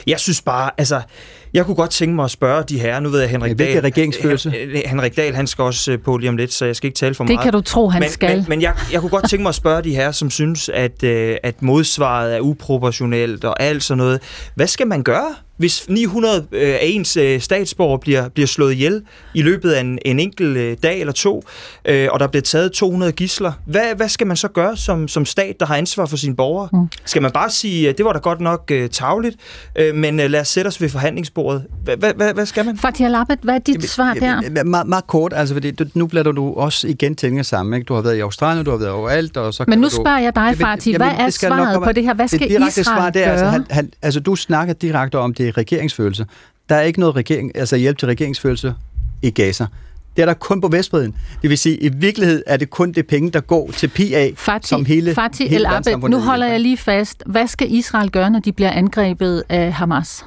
Jeg 0.08 0.19
synes 0.19 0.41
bare, 0.41 0.71
altså, 0.78 1.02
jeg 1.54 1.65
kunne 1.65 1.76
godt 1.76 1.89
tænke 1.89 2.15
mig 2.15 2.26
at 2.26 2.32
spørge 2.32 2.63
de 2.63 2.80
her. 2.80 3.00
Nu 3.00 3.10
ved 3.10 3.19
jeg, 3.19 3.30
Henrik 3.30 3.60
Dahl... 3.60 3.82
regeringsførelse? 3.82 4.54
Henrik 4.86 5.17
Dahl, 5.17 5.36
han 5.36 5.47
skal 5.47 5.63
også 5.63 5.91
øh, 5.91 6.00
på 6.00 6.17
lige 6.17 6.30
om 6.30 6.38
lidt, 6.38 6.54
så 6.54 6.65
jeg 6.65 6.76
skal 6.76 6.88
ikke 6.88 6.97
tale 6.97 7.15
for 7.15 7.23
det 7.23 7.30
meget. 7.30 7.39
Det 7.39 7.43
kan 7.43 7.54
du 7.54 7.62
tro, 7.62 7.89
han 7.89 8.00
men, 8.00 8.10
skal. 8.10 8.38
Men, 8.38 8.45
men 8.50 8.62
jeg, 8.62 8.76
jeg 8.91 9.02
kunne 9.02 9.10
godt 9.10 9.30
tænke 9.30 9.41
mig 9.41 9.50
at 9.50 9.56
spørge 9.56 9.84
de 9.84 9.95
her, 9.95 10.12
som 10.12 10.30
synes, 10.30 10.69
at, 10.69 11.04
øh, 11.04 11.38
at 11.43 11.62
modsvaret 11.62 12.36
er 12.36 12.39
uproportionelt 12.39 13.43
og 13.43 13.62
alt 13.63 13.84
sådan 13.84 13.97
noget. 13.97 14.21
Hvad 14.56 14.67
skal 14.67 14.88
man 14.88 15.04
gøre? 15.04 15.36
Hvis 15.58 15.89
900 15.89 16.48
øh, 16.52 16.70
af 16.70 16.80
ens 16.82 17.17
øh, 17.17 17.41
statsborger 17.41 17.98
bliver, 17.98 18.30
bliver 18.30 18.48
slået 18.48 18.74
ihjel 18.74 19.02
i 19.34 19.41
løbet 19.41 19.72
af 19.72 19.82
en, 19.82 20.00
en 20.06 20.20
enkelt 20.20 20.58
øh, 20.58 20.78
dag 20.84 21.00
eller 21.00 21.13
to, 21.13 21.43
øh, 21.86 22.08
og 22.12 22.20
der 22.20 22.28
bliver 22.28 22.41
taget 22.41 22.72
200 22.72 23.12
gisler, 23.12 23.52
hvad, 23.65 23.96
hvad 23.96 24.10
skal 24.10 24.28
man 24.28 24.38
så 24.38 24.48
gøre 24.48 24.78
som, 24.78 25.08
som 25.08 25.26
stat, 25.26 25.60
der 25.60 25.65
har 25.65 25.76
ansvar 25.76 26.06
for 26.06 26.17
sine 26.17 26.36
borgere? 26.36 26.70
Mm. 26.74 26.89
Skal 27.06 27.22
man 27.22 27.32
bare 27.32 27.50
sige, 27.50 27.89
at 27.89 27.98
det 27.98 28.06
var 28.06 28.13
da 28.13 28.20
godt 28.20 28.41
nok 28.41 28.72
øh, 28.72 28.89
tavligt, 28.89 29.36
øh, 29.76 29.96
men 29.96 30.20
øh, 30.20 30.30
lad 30.30 30.41
os 30.41 30.48
sætte 30.48 30.67
os 30.67 30.82
ved 30.82 30.89
forhandlingsbordet? 30.89 31.65
Hvad, 31.84 32.13
hvad, 32.15 32.34
hvad 32.34 32.46
skal 32.46 32.65
man? 32.65 32.78
Fatih 32.78 33.06
Alabet, 33.06 33.39
hvad 33.43 33.56
er 33.56 33.60
dit 33.60 33.76
jamen, 33.76 33.88
svar 33.88 34.13
der? 34.13 34.41
Jamen, 34.43 34.70
meget, 34.70 34.88
meget 34.88 35.08
kort, 35.08 35.34
altså, 35.36 35.56
fordi 35.56 35.72
du, 35.72 35.86
nu 35.93 36.08
blander 36.08 36.32
du 36.32 36.54
også 36.54 36.88
igen 36.88 37.15
tingene 37.15 37.43
sammen. 37.43 37.74
Ikke? 37.74 37.86
Du 37.86 37.93
har 37.93 38.02
været 38.02 38.17
i 38.17 38.20
Australien, 38.20 38.65
du 38.65 38.72
har 38.72 38.78
været 38.78 38.91
overalt, 38.91 39.38
og 39.38 39.54
så 39.54 39.65
Men 39.67 39.80
nu 39.80 39.89
spørger 39.89 40.20
jeg 40.20 40.36
dig, 40.36 40.58
Fatih, 40.58 40.98
hvad 40.98 41.12
er 41.20 41.30
svaret 41.30 41.84
på 41.84 41.91
det 41.91 42.04
her? 42.04 42.13
Hvad 42.13 42.28
skal 42.28 42.39
det 42.39 42.50
Israel 42.50 42.86
svar, 42.86 43.10
det 43.10 43.26
er, 43.26 43.32
altså, 43.32 43.46
han, 43.46 43.65
han, 43.70 43.91
altså, 44.02 44.20
du 44.20 44.36
snakker 44.36 44.74
direkte 44.74 45.20
om 45.20 45.34
det 45.34 45.47
regeringsfølelse. 45.52 46.26
Der 46.70 46.76
er 46.76 46.82
ikke 46.82 47.00
noget 47.00 47.16
regering, 47.16 47.58
altså 47.58 47.76
hjælp 47.76 47.98
til 47.98 48.08
regeringsfølelse 48.08 48.74
i 49.22 49.32
Gaza. 49.32 49.66
Det 50.16 50.22
er 50.22 50.26
der 50.26 50.34
kun 50.34 50.62
på 50.62 50.68
Vestbreden. 50.68 51.16
Det 51.42 51.50
vil 51.50 51.58
sige, 51.58 51.78
i 51.78 51.90
virkeligheden 51.90 52.44
er 52.48 52.58
det 52.58 52.70
kun 52.70 52.92
det 52.92 53.08
penge, 53.08 53.32
der 53.32 53.40
går 53.40 53.72
til 53.72 53.88
PA, 53.88 54.32
Fatih, 54.36 54.68
som 54.68 54.86
hele, 54.86 55.16
Fatih 55.16 55.50
hele 55.50 55.70
El 55.88 56.00
Nu 56.00 56.20
holder 56.20 56.48
jeg 56.48 56.60
lige 56.60 56.78
fast. 56.78 57.24
Hvad 57.26 57.48
skal 57.48 57.74
Israel 57.74 58.12
gøre, 58.12 58.30
når 58.30 58.40
de 58.40 58.52
bliver 58.52 58.72
angrebet 58.72 59.44
af 59.50 59.74
Hamas? 59.74 60.26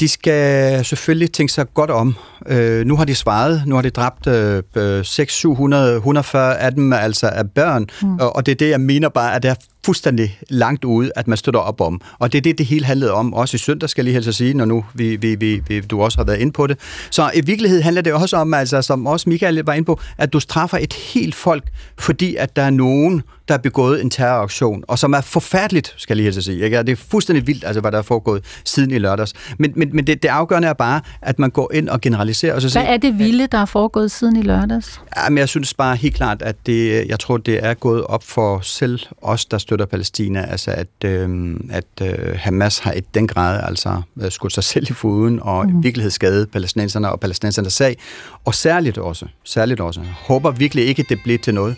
De 0.00 0.08
skal 0.08 0.84
selvfølgelig 0.84 1.32
tænke 1.32 1.52
sig 1.52 1.74
godt 1.74 1.90
om. 1.90 2.14
Øh, 2.46 2.86
nu 2.86 2.96
har 2.96 3.04
de 3.04 3.14
svaret. 3.14 3.62
Nu 3.66 3.74
har 3.74 3.82
de 3.82 3.90
dræbt 3.90 4.26
øh, 4.26 5.04
6 5.04 5.34
700, 5.34 5.96
140 5.96 6.58
af 6.58 6.72
dem 6.72 6.92
altså 6.92 7.26
af 7.26 7.50
børn. 7.50 7.86
Mm. 8.02 8.18
Og, 8.18 8.36
og 8.36 8.46
det 8.46 8.52
er 8.52 8.56
det, 8.56 8.70
jeg 8.70 8.80
mener 8.80 9.08
bare, 9.08 9.34
at 9.34 9.42
det 9.42 9.50
er 9.50 9.54
fuldstændig 9.88 10.38
langt 10.48 10.84
ude, 10.84 11.10
at 11.16 11.28
man 11.28 11.36
støtter 11.36 11.60
op 11.60 11.80
om. 11.80 12.00
Og 12.18 12.32
det 12.32 12.38
er 12.38 12.42
det, 12.42 12.58
det 12.58 12.66
hele 12.66 12.84
handlede 12.84 13.12
om. 13.12 13.34
Også 13.34 13.54
i 13.54 13.58
søndag, 13.58 13.88
skal 13.88 14.02
jeg 14.02 14.04
lige 14.04 14.14
helst 14.14 14.38
sige, 14.38 14.54
når 14.54 14.64
nu 14.64 14.84
vi, 14.94 15.16
vi, 15.16 15.34
vi, 15.34 15.62
vi, 15.68 15.80
du 15.80 16.02
også 16.02 16.18
har 16.18 16.24
været 16.24 16.38
inde 16.38 16.52
på 16.52 16.66
det. 16.66 16.78
Så 17.10 17.30
i 17.34 17.40
virkeligheden 17.40 17.84
handler 17.84 18.02
det 18.02 18.12
også 18.12 18.36
om, 18.36 18.54
altså, 18.54 18.82
som 18.82 19.06
også 19.06 19.28
Michael 19.28 19.56
var 19.64 19.72
inde 19.72 19.86
på, 19.86 20.00
at 20.18 20.32
du 20.32 20.40
straffer 20.40 20.78
et 20.78 20.92
helt 20.92 21.34
folk, 21.34 21.64
fordi 21.98 22.36
at 22.36 22.56
der 22.56 22.62
er 22.62 22.70
nogen, 22.70 23.22
der 23.48 23.54
har 23.54 23.58
begået 23.58 24.02
en 24.02 24.10
terroraktion, 24.10 24.84
og 24.88 24.98
som 24.98 25.12
er 25.12 25.20
forfærdeligt, 25.20 25.94
skal 25.96 26.14
jeg 26.14 26.16
lige 26.16 26.24
helst 26.24 26.44
sige. 26.44 26.64
Ikke? 26.64 26.78
Det 26.78 26.88
er 26.88 26.96
fuldstændig 26.96 27.46
vildt, 27.46 27.64
altså, 27.64 27.80
hvad 27.80 27.92
der 27.92 27.98
er 27.98 28.02
foregået 28.02 28.44
siden 28.64 28.90
i 28.90 28.98
lørdags. 28.98 29.32
Men, 29.58 29.72
men, 29.76 29.90
men 29.92 30.06
det, 30.06 30.22
det 30.22 30.28
afgørende 30.28 30.68
er 30.68 30.72
bare, 30.72 31.00
at 31.22 31.38
man 31.38 31.50
går 31.50 31.72
ind 31.74 31.88
og 31.88 32.00
generaliserer. 32.00 32.54
Og 32.54 32.62
så 32.62 32.66
hvad 32.66 32.70
siger, 32.82 32.92
er 32.92 32.96
det 32.96 33.18
vilde, 33.18 33.46
der 33.46 33.58
er 33.58 33.64
foregået 33.64 34.10
siden 34.10 34.36
i 34.36 34.42
lørdags? 34.42 35.00
Jamen, 35.16 35.38
jeg 35.38 35.48
synes 35.48 35.74
bare 35.74 35.96
helt 35.96 36.14
klart, 36.14 36.42
at 36.42 36.56
det, 36.66 37.08
jeg 37.08 37.20
tror, 37.20 37.36
det 37.36 37.64
er 37.64 37.74
gået 37.74 38.04
op 38.04 38.22
for 38.22 38.60
selv 38.62 39.00
os, 39.22 39.44
der 39.44 39.58
støtter 39.58 39.77
Palæstina, 39.86 40.44
altså 40.44 40.70
at, 40.70 41.04
øh, 41.04 41.56
at 41.70 41.84
øh, 42.02 42.36
Hamas 42.38 42.78
har 42.78 42.92
i 42.92 43.00
den 43.14 43.26
grad 43.26 43.60
altså 43.64 44.02
øh, 44.22 44.30
skudt 44.30 44.52
sig 44.52 44.64
selv 44.64 44.86
i 44.90 44.92
foden 44.92 45.40
og 45.42 45.66
mm. 45.66 45.78
i 45.78 45.82
virkelighed 45.82 46.10
skadet 46.10 46.50
palæstinenserne 46.50 47.12
og 47.12 47.20
palæstinensernes 47.20 47.72
sag, 47.72 47.96
og 48.44 48.54
særligt 48.54 48.98
også, 48.98 49.26
særligt 49.44 49.80
også. 49.80 50.00
Håber 50.00 50.50
virkelig 50.50 50.86
ikke, 50.86 51.04
det 51.08 51.18
bliver 51.24 51.38
til 51.38 51.54
noget. 51.54 51.76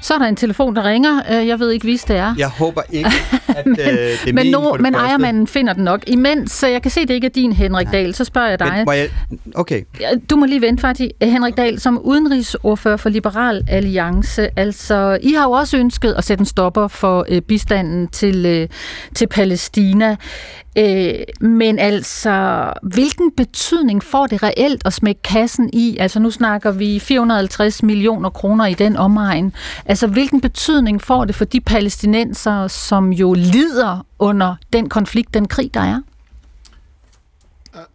Så 0.00 0.14
er 0.14 0.18
der 0.18 0.26
en 0.26 0.36
telefon, 0.36 0.76
der 0.76 0.84
ringer. 0.84 1.22
Øh, 1.32 1.46
jeg 1.46 1.60
ved 1.60 1.70
ikke, 1.70 1.86
hvis 1.86 2.04
det 2.04 2.16
er. 2.16 2.34
Jeg 2.38 2.48
håber 2.48 2.82
ikke, 2.90 3.10
at 3.56 3.66
men, 3.66 3.80
øh, 3.80 3.86
det 3.86 4.28
er 4.28 4.32
men, 4.32 4.46
no, 4.46 4.76
men 4.80 4.94
ejermanden 4.94 5.46
finder 5.46 5.72
den 5.72 5.84
nok. 5.84 6.04
Imens, 6.06 6.62
jeg 6.62 6.82
kan 6.82 6.90
se, 6.90 7.00
det 7.00 7.10
ikke 7.10 7.26
er 7.26 7.30
din, 7.30 7.52
Henrik 7.52 7.86
Dahl, 7.92 8.14
så 8.14 8.24
spørger 8.24 8.48
jeg 8.48 8.58
dig. 8.58 8.84
Men, 8.86 8.96
jeg, 8.96 9.08
okay. 9.54 9.82
Du 10.30 10.36
må 10.36 10.46
lige 10.46 10.60
vente, 10.60 10.80
faktisk. 10.80 11.10
Henrik 11.22 11.56
Dahl, 11.56 11.80
som 11.80 11.98
udenrigsordfører 11.98 12.96
for 12.96 13.08
Liberal 13.08 13.64
Alliance, 13.68 14.58
altså, 14.58 15.18
I 15.22 15.32
har 15.32 15.44
jo 15.44 15.50
også 15.50 15.76
ønsket 15.76 16.12
at 16.12 16.24
sætte 16.24 16.42
en 16.42 16.46
stopper 16.46 16.88
for 16.88 17.26
øh, 17.28 17.42
bistanden 17.42 18.08
til, 18.08 18.46
øh, 18.46 18.68
til 19.14 19.26
Palæstina. 19.26 20.16
Øh, 20.76 21.14
men 21.40 21.78
altså, 21.78 22.72
hvilken 22.82 23.30
betydning 23.36 24.02
får 24.02 24.26
det 24.26 24.42
reelt 24.42 24.86
at 24.86 24.92
smække 24.92 25.22
kassen 25.22 25.70
i? 25.72 25.96
Altså, 26.00 26.20
nu 26.20 26.30
snakker 26.30 26.70
vi 26.70 26.98
450 26.98 27.82
millioner 27.82 28.30
kroner 28.30 28.66
i 28.66 28.74
den 28.74 28.96
omegn. 28.96 29.52
Altså, 29.86 30.06
hvilken 30.06 30.40
betydning 30.40 31.02
får 31.02 31.24
det 31.24 31.34
for 31.34 31.44
de 31.44 31.60
palæstinenser, 31.60 32.68
som 32.68 33.12
jo 33.12 33.32
lider 33.32 34.06
under 34.18 34.54
den 34.72 34.88
konflikt, 34.88 35.34
den 35.34 35.48
krig, 35.48 35.74
der 35.74 35.80
er? 35.80 36.00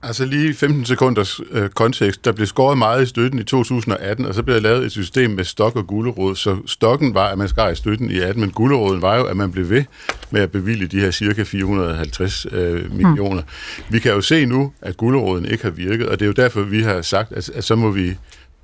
Altså 0.04 0.26
lige 0.26 0.54
15 0.54 0.86
sekunders 0.86 1.40
øh, 1.52 1.70
kontekst. 1.70 2.26
Der 2.26 2.32
blev 2.32 2.48
skåret 2.48 2.78
meget 2.78 3.04
i 3.04 3.06
støtten 3.06 3.40
i 3.40 3.44
2018, 3.44 4.26
og 4.26 4.34
så 4.34 4.44
blev 4.44 4.56
der 4.56 4.62
lavet 4.62 4.86
et 4.86 4.92
system 4.92 5.32
med 5.32 5.44
stok 5.44 5.76
og 5.76 5.88
gulerod. 5.88 6.36
Så 6.36 6.58
stokken 6.66 7.14
var, 7.14 7.28
at 7.28 7.38
man 7.38 7.50
skar 7.50 7.70
i 7.70 7.76
støtten 7.76 8.12
i 8.12 8.20
18, 8.20 8.42
men 8.42 8.52
guleroden 8.52 9.02
var 9.02 9.18
jo, 9.18 9.24
at 9.24 9.38
man 9.38 9.52
blev 9.52 9.70
ved 9.70 9.84
med 10.32 10.42
at 10.42 10.52
bevilge 10.52 10.88
de 10.88 11.00
her 11.00 11.12
cirka 11.12 11.44
450 11.44 12.46
øh, 12.52 12.96
millioner. 12.96 13.42
Mm. 13.42 13.84
Vi 13.90 14.00
kan 14.00 14.12
jo 14.12 14.22
se 14.22 14.46
nu, 14.46 14.74
at 14.82 14.98
guleroden 14.98 15.46
ikke 15.46 15.64
har 15.64 15.72
virket, 15.72 16.10
og 16.10 16.20
det 16.20 16.26
er 16.26 16.28
jo 16.28 16.34
derfor, 16.34 16.62
vi 16.62 16.82
har 16.82 17.02
sagt, 17.02 17.32
at, 17.32 17.50
at 17.50 17.64
så 17.64 17.76
må 17.76 17.92
vi 17.92 18.18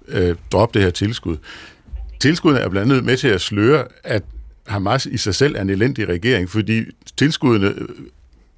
øh, 0.07 0.35
droppe 0.51 0.79
det 0.79 0.85
her 0.85 0.91
tilskud. 0.91 1.37
Tilskuddene 2.19 2.63
er 2.63 2.69
blandt 2.69 2.91
andet 2.91 3.05
med 3.05 3.17
til 3.17 3.27
at 3.27 3.41
sløre, 3.41 3.85
at 4.03 4.23
Hamas 4.67 5.05
i 5.05 5.17
sig 5.17 5.35
selv 5.35 5.55
er 5.55 5.61
en 5.61 5.69
elendig 5.69 6.09
regering, 6.09 6.49
fordi 6.49 6.83
tilskuddene 7.17 7.73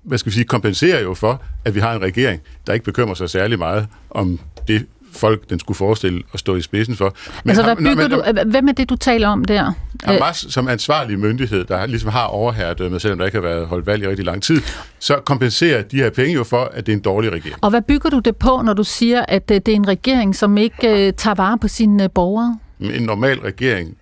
hvad 0.08 0.18
skal 0.18 0.30
vi 0.30 0.34
sige, 0.34 0.46
kompenserer 0.46 1.02
jo 1.02 1.14
for, 1.14 1.42
at 1.66 1.76
vi 1.76 1.80
har 1.80 1.94
en 1.94 2.02
regering, 2.02 2.42
der 2.68 2.74
ikke 2.74 2.86
bekymrer 2.86 3.14
sig 3.14 3.30
særlig 3.30 3.60
meget 3.60 3.88
om 4.10 4.40
det 4.68 4.86
folk, 5.12 5.50
den 5.50 5.60
skulle 5.60 5.78
forestille 5.78 6.24
at 6.34 6.40
stå 6.40 6.56
i 6.56 6.62
spidsen 6.62 6.96
for. 6.96 7.16
Men 7.44 7.50
altså, 7.50 7.64
hvad 7.64 7.76
bygger 7.76 8.08
når, 8.08 8.44
du, 8.44 8.50
hvem 8.50 8.68
er 8.68 8.72
det, 8.72 8.90
du 8.90 8.96
taler 8.96 9.28
om 9.28 9.46
der? 9.46 9.72
Hamas 10.04 10.46
som 10.50 10.68
ansvarlig 10.68 11.20
myndighed, 11.20 11.64
der 11.64 11.86
ligesom 11.86 12.10
har 12.10 12.26
overherredømmet, 12.26 13.02
selvom 13.02 13.18
der 13.18 13.26
ikke 13.26 13.38
har 13.38 13.44
været 13.44 13.68
holdt 13.68 13.88
valg 13.88 14.04
i 14.04 14.08
rigtig 14.08 14.26
lang 14.26 14.44
tid, 14.44 14.62
så 15.00 15.16
kompenserer 15.26 15.82
de 15.82 15.98
her 15.98 16.10
penge 16.10 16.34
jo 16.34 16.44
for, 16.44 16.72
at 16.74 16.86
det 16.86 16.92
er 16.92 16.96
en 16.96 17.04
dårlig 17.04 17.32
regering. 17.32 17.56
Og 17.62 17.70
hvad 17.70 17.82
bygger 17.82 18.10
du 18.10 18.20
det 18.20 18.36
på, 18.36 18.62
når 18.66 18.74
du 18.74 18.84
siger, 18.84 19.26
at 19.28 19.50
det 19.50 19.68
er 19.68 19.76
en 19.76 19.88
regering, 19.88 20.36
som 20.36 20.58
ikke 20.58 21.12
tager 21.12 21.36
vare 21.36 21.58
på 21.58 21.68
sine 21.68 22.10
borgere? 22.10 22.60
En 22.80 23.04
normal 23.04 23.40
regering 23.40 23.98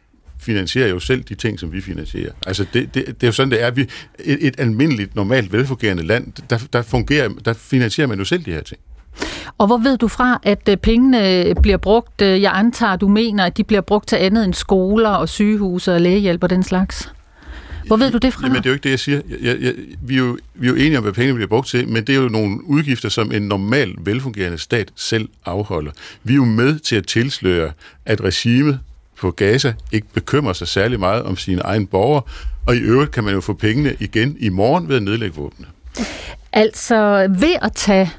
finansierer 0.45 0.87
jo 0.87 0.99
selv 0.99 1.23
de 1.23 1.35
ting, 1.35 1.59
som 1.59 1.71
vi 1.71 1.81
finansierer. 1.81 2.31
Altså, 2.47 2.65
det, 2.73 2.93
det, 2.93 3.05
det 3.07 3.23
er 3.23 3.27
jo 3.27 3.31
sådan, 3.31 3.51
det 3.51 3.63
er. 3.63 3.71
Vi, 3.71 3.81
et, 4.19 4.37
et 4.47 4.55
almindeligt, 4.57 5.15
normalt, 5.15 5.53
velfungerende 5.53 6.03
land, 6.03 6.33
der, 6.49 6.57
der, 6.73 6.81
fungerer, 6.81 7.29
der 7.45 7.53
finansierer 7.53 8.07
man 8.07 8.19
jo 8.19 8.25
selv 8.25 8.45
de 8.45 8.51
her 8.51 8.61
ting. 8.61 8.79
Og 9.57 9.67
hvor 9.67 9.77
ved 9.77 9.97
du 9.97 10.07
fra, 10.07 10.39
at 10.43 10.69
øh, 10.69 10.77
pengene 10.77 11.55
bliver 11.61 11.77
brugt? 11.77 12.21
Øh, 12.21 12.41
jeg 12.41 12.51
antager, 12.55 12.95
du 12.95 13.07
mener, 13.07 13.45
at 13.45 13.57
de 13.57 13.63
bliver 13.63 13.81
brugt 13.81 14.07
til 14.07 14.15
andet 14.15 14.45
end 14.45 14.53
skoler 14.53 15.09
og 15.09 15.29
sygehuse 15.29 15.93
og 15.93 16.01
lægehjælp 16.01 16.43
og 16.43 16.49
den 16.49 16.63
slags? 16.63 17.11
Hvor 17.87 17.97
ved 17.97 18.11
du 18.11 18.17
det 18.17 18.33
fra? 18.33 18.47
Jamen, 18.47 18.57
det 18.57 18.65
er 18.65 18.69
jo 18.69 18.73
ikke 18.73 18.83
det, 18.83 18.89
jeg 18.89 18.99
siger. 18.99 19.21
Jeg, 19.41 19.57
jeg, 19.61 19.73
vi, 20.01 20.13
er 20.13 20.17
jo, 20.17 20.37
vi 20.53 20.67
er 20.67 20.71
jo 20.71 20.75
enige 20.75 20.97
om, 20.97 21.03
hvad 21.03 21.13
pengene 21.13 21.35
bliver 21.35 21.47
brugt 21.47 21.67
til, 21.67 21.87
men 21.87 22.07
det 22.07 22.15
er 22.15 22.21
jo 22.21 22.29
nogle 22.29 22.67
udgifter, 22.67 23.09
som 23.09 23.31
en 23.31 23.41
normal, 23.41 23.95
velfungerende 23.99 24.57
stat 24.57 24.91
selv 24.95 25.29
afholder. 25.45 25.91
Vi 26.23 26.33
er 26.33 26.35
jo 26.35 26.45
med 26.45 26.79
til 26.79 26.95
at 26.95 27.07
tilsløre, 27.07 27.71
at 28.05 28.21
regimet 28.23 28.79
på 29.19 29.31
Gaza 29.31 29.73
ikke 29.91 30.07
bekymrer 30.13 30.53
sig 30.53 30.67
særlig 30.67 30.99
meget 30.99 31.23
om 31.23 31.37
sine 31.37 31.61
egne 31.61 31.87
borgere, 31.87 32.21
og 32.67 32.75
i 32.75 32.79
øvrigt 32.79 33.11
kan 33.11 33.23
man 33.23 33.33
jo 33.33 33.41
få 33.41 33.53
pengene 33.53 33.95
igen 33.99 34.37
i 34.39 34.49
morgen 34.49 34.89
ved 34.89 34.95
at 34.95 35.03
nedlægge 35.03 35.35
våbnene. 35.35 35.67
Altså 36.53 37.27
ved 37.39 37.55
at 37.61 37.71
tage 37.73 38.11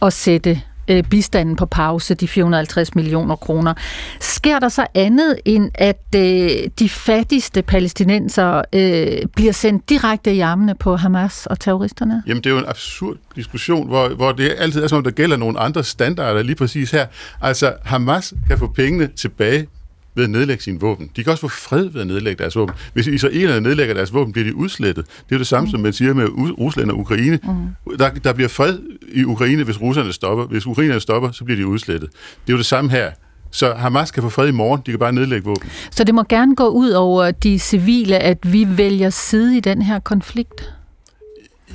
og 0.00 0.12
sætte 0.12 0.60
øh, 0.88 1.02
bistanden 1.02 1.56
på 1.56 1.66
pause, 1.66 2.14
de 2.14 2.28
450 2.28 2.94
millioner 2.94 3.36
kroner. 3.36 3.74
Sker 4.20 4.58
der 4.58 4.68
så 4.68 4.86
andet 4.94 5.40
end, 5.44 5.70
at 5.74 6.04
øh, 6.16 6.50
de 6.78 6.88
fattigste 6.88 7.62
palæstinenser 7.62 8.62
øh, 8.72 9.28
bliver 9.36 9.52
sendt 9.52 9.88
direkte 9.88 10.34
i 10.34 10.40
armene 10.40 10.74
på 10.74 10.96
Hamas 10.96 11.46
og 11.46 11.60
terroristerne? 11.60 12.22
Jamen, 12.26 12.44
det 12.44 12.50
er 12.50 12.54
jo 12.54 12.58
en 12.58 12.68
absurd 12.68 13.16
diskussion, 13.36 13.88
hvor, 13.88 14.08
hvor 14.08 14.32
det 14.32 14.54
altid 14.58 14.82
er 14.82 14.88
som 14.88 14.98
om, 14.98 15.04
der 15.04 15.10
gælder 15.10 15.36
nogle 15.36 15.58
andre 15.58 15.84
standarder 15.84 16.42
lige 16.42 16.56
præcis 16.56 16.90
her. 16.90 17.06
Altså, 17.40 17.74
Hamas 17.84 18.34
kan 18.48 18.58
få 18.58 18.66
pengene 18.66 19.06
tilbage 19.16 19.66
ved 20.14 20.24
at 20.24 20.30
nedlægge 20.30 20.62
sine 20.62 20.80
våben. 20.80 21.10
De 21.16 21.24
kan 21.24 21.30
også 21.30 21.40
få 21.40 21.48
fred 21.48 21.84
ved 21.84 22.00
at 22.00 22.06
nedlægge 22.06 22.42
deres 22.42 22.56
våben. 22.56 22.74
Hvis 22.92 23.06
israelerne 23.06 23.60
nedlægger 23.60 23.94
deres 23.94 24.12
våben, 24.12 24.32
bliver 24.32 24.46
de 24.46 24.54
udslettet. 24.54 25.06
Det 25.06 25.12
er 25.30 25.36
jo 25.36 25.38
det 25.38 25.46
samme, 25.46 25.66
mm. 25.66 25.70
som 25.70 25.80
man 25.80 25.92
siger 25.92 26.14
med 26.14 26.28
Rusland 26.58 26.90
og 26.90 26.98
Ukraine. 26.98 27.38
Mm. 27.42 27.96
Der, 27.98 28.10
der 28.10 28.32
bliver 28.32 28.48
fred 28.48 28.78
i 29.12 29.24
Ukraine, 29.24 29.64
hvis 29.64 29.80
russerne 29.80 30.12
stopper. 30.12 30.44
Hvis 30.44 30.66
ukrainerne 30.66 31.00
stopper, 31.00 31.30
så 31.30 31.44
bliver 31.44 31.56
de 31.56 31.66
udslettet. 31.66 32.10
Det 32.12 32.48
er 32.48 32.52
jo 32.52 32.58
det 32.58 32.66
samme 32.66 32.90
her. 32.90 33.10
Så 33.50 33.74
Hamas 33.74 34.10
kan 34.10 34.22
få 34.22 34.28
fred 34.28 34.48
i 34.48 34.52
morgen, 34.52 34.82
de 34.86 34.90
kan 34.90 34.98
bare 34.98 35.12
nedlægge 35.12 35.44
våben. 35.44 35.70
Så 35.90 36.04
det 36.04 36.14
må 36.14 36.24
gerne 36.28 36.56
gå 36.56 36.68
ud 36.68 36.90
over 36.90 37.30
de 37.30 37.58
civile, 37.58 38.18
at 38.18 38.52
vi 38.52 38.66
vælger 38.70 39.10
side 39.10 39.56
i 39.56 39.60
den 39.60 39.82
her 39.82 39.98
konflikt? 39.98 40.72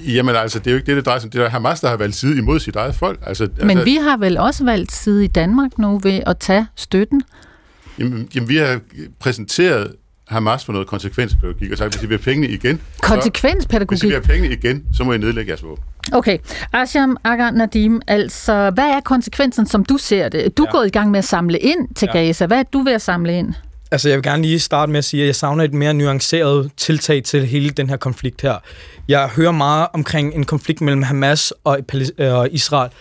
Jamen 0.08 0.36
altså, 0.36 0.60
det 0.60 0.68
er 0.68 0.72
jo 0.72 0.78
ikke 0.78 0.86
det, 0.86 0.96
det 0.96 1.06
drejer 1.06 1.20
sig 1.20 1.28
om. 1.28 1.32
Det 1.32 1.42
er 1.42 1.50
Hamas, 1.50 1.80
der 1.80 1.88
har 1.88 1.98
valgt 1.98 2.16
side 2.16 2.38
imod 2.38 2.60
sit 2.60 2.76
eget 2.76 2.96
folk. 2.96 3.20
Altså, 3.26 3.50
Men 3.58 3.70
altså, 3.70 3.86
vi 3.86 3.96
har 3.96 4.18
vel 4.18 4.38
også 4.38 4.64
valgt 4.64 4.92
side 4.92 5.24
i 5.24 5.28
Danmark 5.28 5.78
nu 5.78 5.98
ved 5.98 6.20
at 6.26 6.38
tage 6.38 6.68
støtten? 6.76 7.22
Jamen, 8.00 8.30
jamen 8.36 8.50
vi 8.50 8.58
har 8.58 8.80
præsenteret 9.20 9.96
Hamas 10.28 10.66
for 10.66 10.74
noget 10.74 10.88
konsekvenspædagogik 10.88 11.72
og 11.72 11.78
sagt, 11.78 11.94
hvis 11.94 12.04
I 12.04 12.06
vil 12.06 12.18
have 12.18 12.24
pengene 12.24 12.54
igen... 12.54 12.82
Konsekvenspædagogik? 13.02 13.98
Så, 13.98 14.04
hvis 14.04 14.04
I 14.04 14.16
vil 14.16 14.26
have 14.26 14.34
pengene 14.40 14.56
igen, 14.56 14.84
så 14.94 15.04
må 15.04 15.14
I 15.14 15.18
nedlægge 15.18 15.50
jeres 15.50 15.64
våben. 15.64 15.84
Okay. 16.12 16.38
Asham 16.74 17.18
Agar 17.24 17.52
Nadim, 17.52 18.02
altså, 18.08 18.70
hvad 18.70 18.84
er 18.84 19.00
konsekvensen, 19.00 19.68
som 19.68 19.86
du 19.86 19.98
ser 19.98 20.30
det? 20.30 20.58
Du 20.58 20.64
er 20.64 20.68
ja. 20.68 20.78
gået 20.78 20.88
i 20.88 20.90
gang 20.90 21.12
med 21.12 21.18
at 21.18 21.26
samle 21.26 21.60
ind 21.60 21.96
til 21.96 22.10
ja. 22.14 22.20
Gaza. 22.20 22.46
Hvad 22.46 22.60
er 22.60 22.64
du 22.64 22.82
ved 22.82 22.94
at 22.94 23.02
samle 23.02 23.38
ind? 23.38 23.54
Altså, 23.92 24.10
jeg 24.10 24.16
vil 24.16 24.24
gerne 24.24 24.42
lige 24.42 24.60
starte 24.60 24.92
med 24.92 24.98
at 24.98 25.06
sige, 25.06 25.24
at 25.24 25.28
jeg 25.28 25.36
savner 25.36 25.64
et 25.64 25.74
mere 25.74 25.94
nuanceret 25.94 26.72
tiltag 26.78 27.24
til 27.24 27.46
hele 27.46 27.70
den 27.70 27.90
her 27.90 27.98
konflikt 27.98 28.42
her. 28.42 28.56
Jeg 29.08 29.28
hører 29.28 29.52
meget 29.52 29.88
omkring 29.94 30.36
en 30.36 30.44
konflikt 30.44 30.82
mellem 30.82 31.04
Hamas 31.04 31.54
og 31.66 32.50
Israel, 32.52 32.92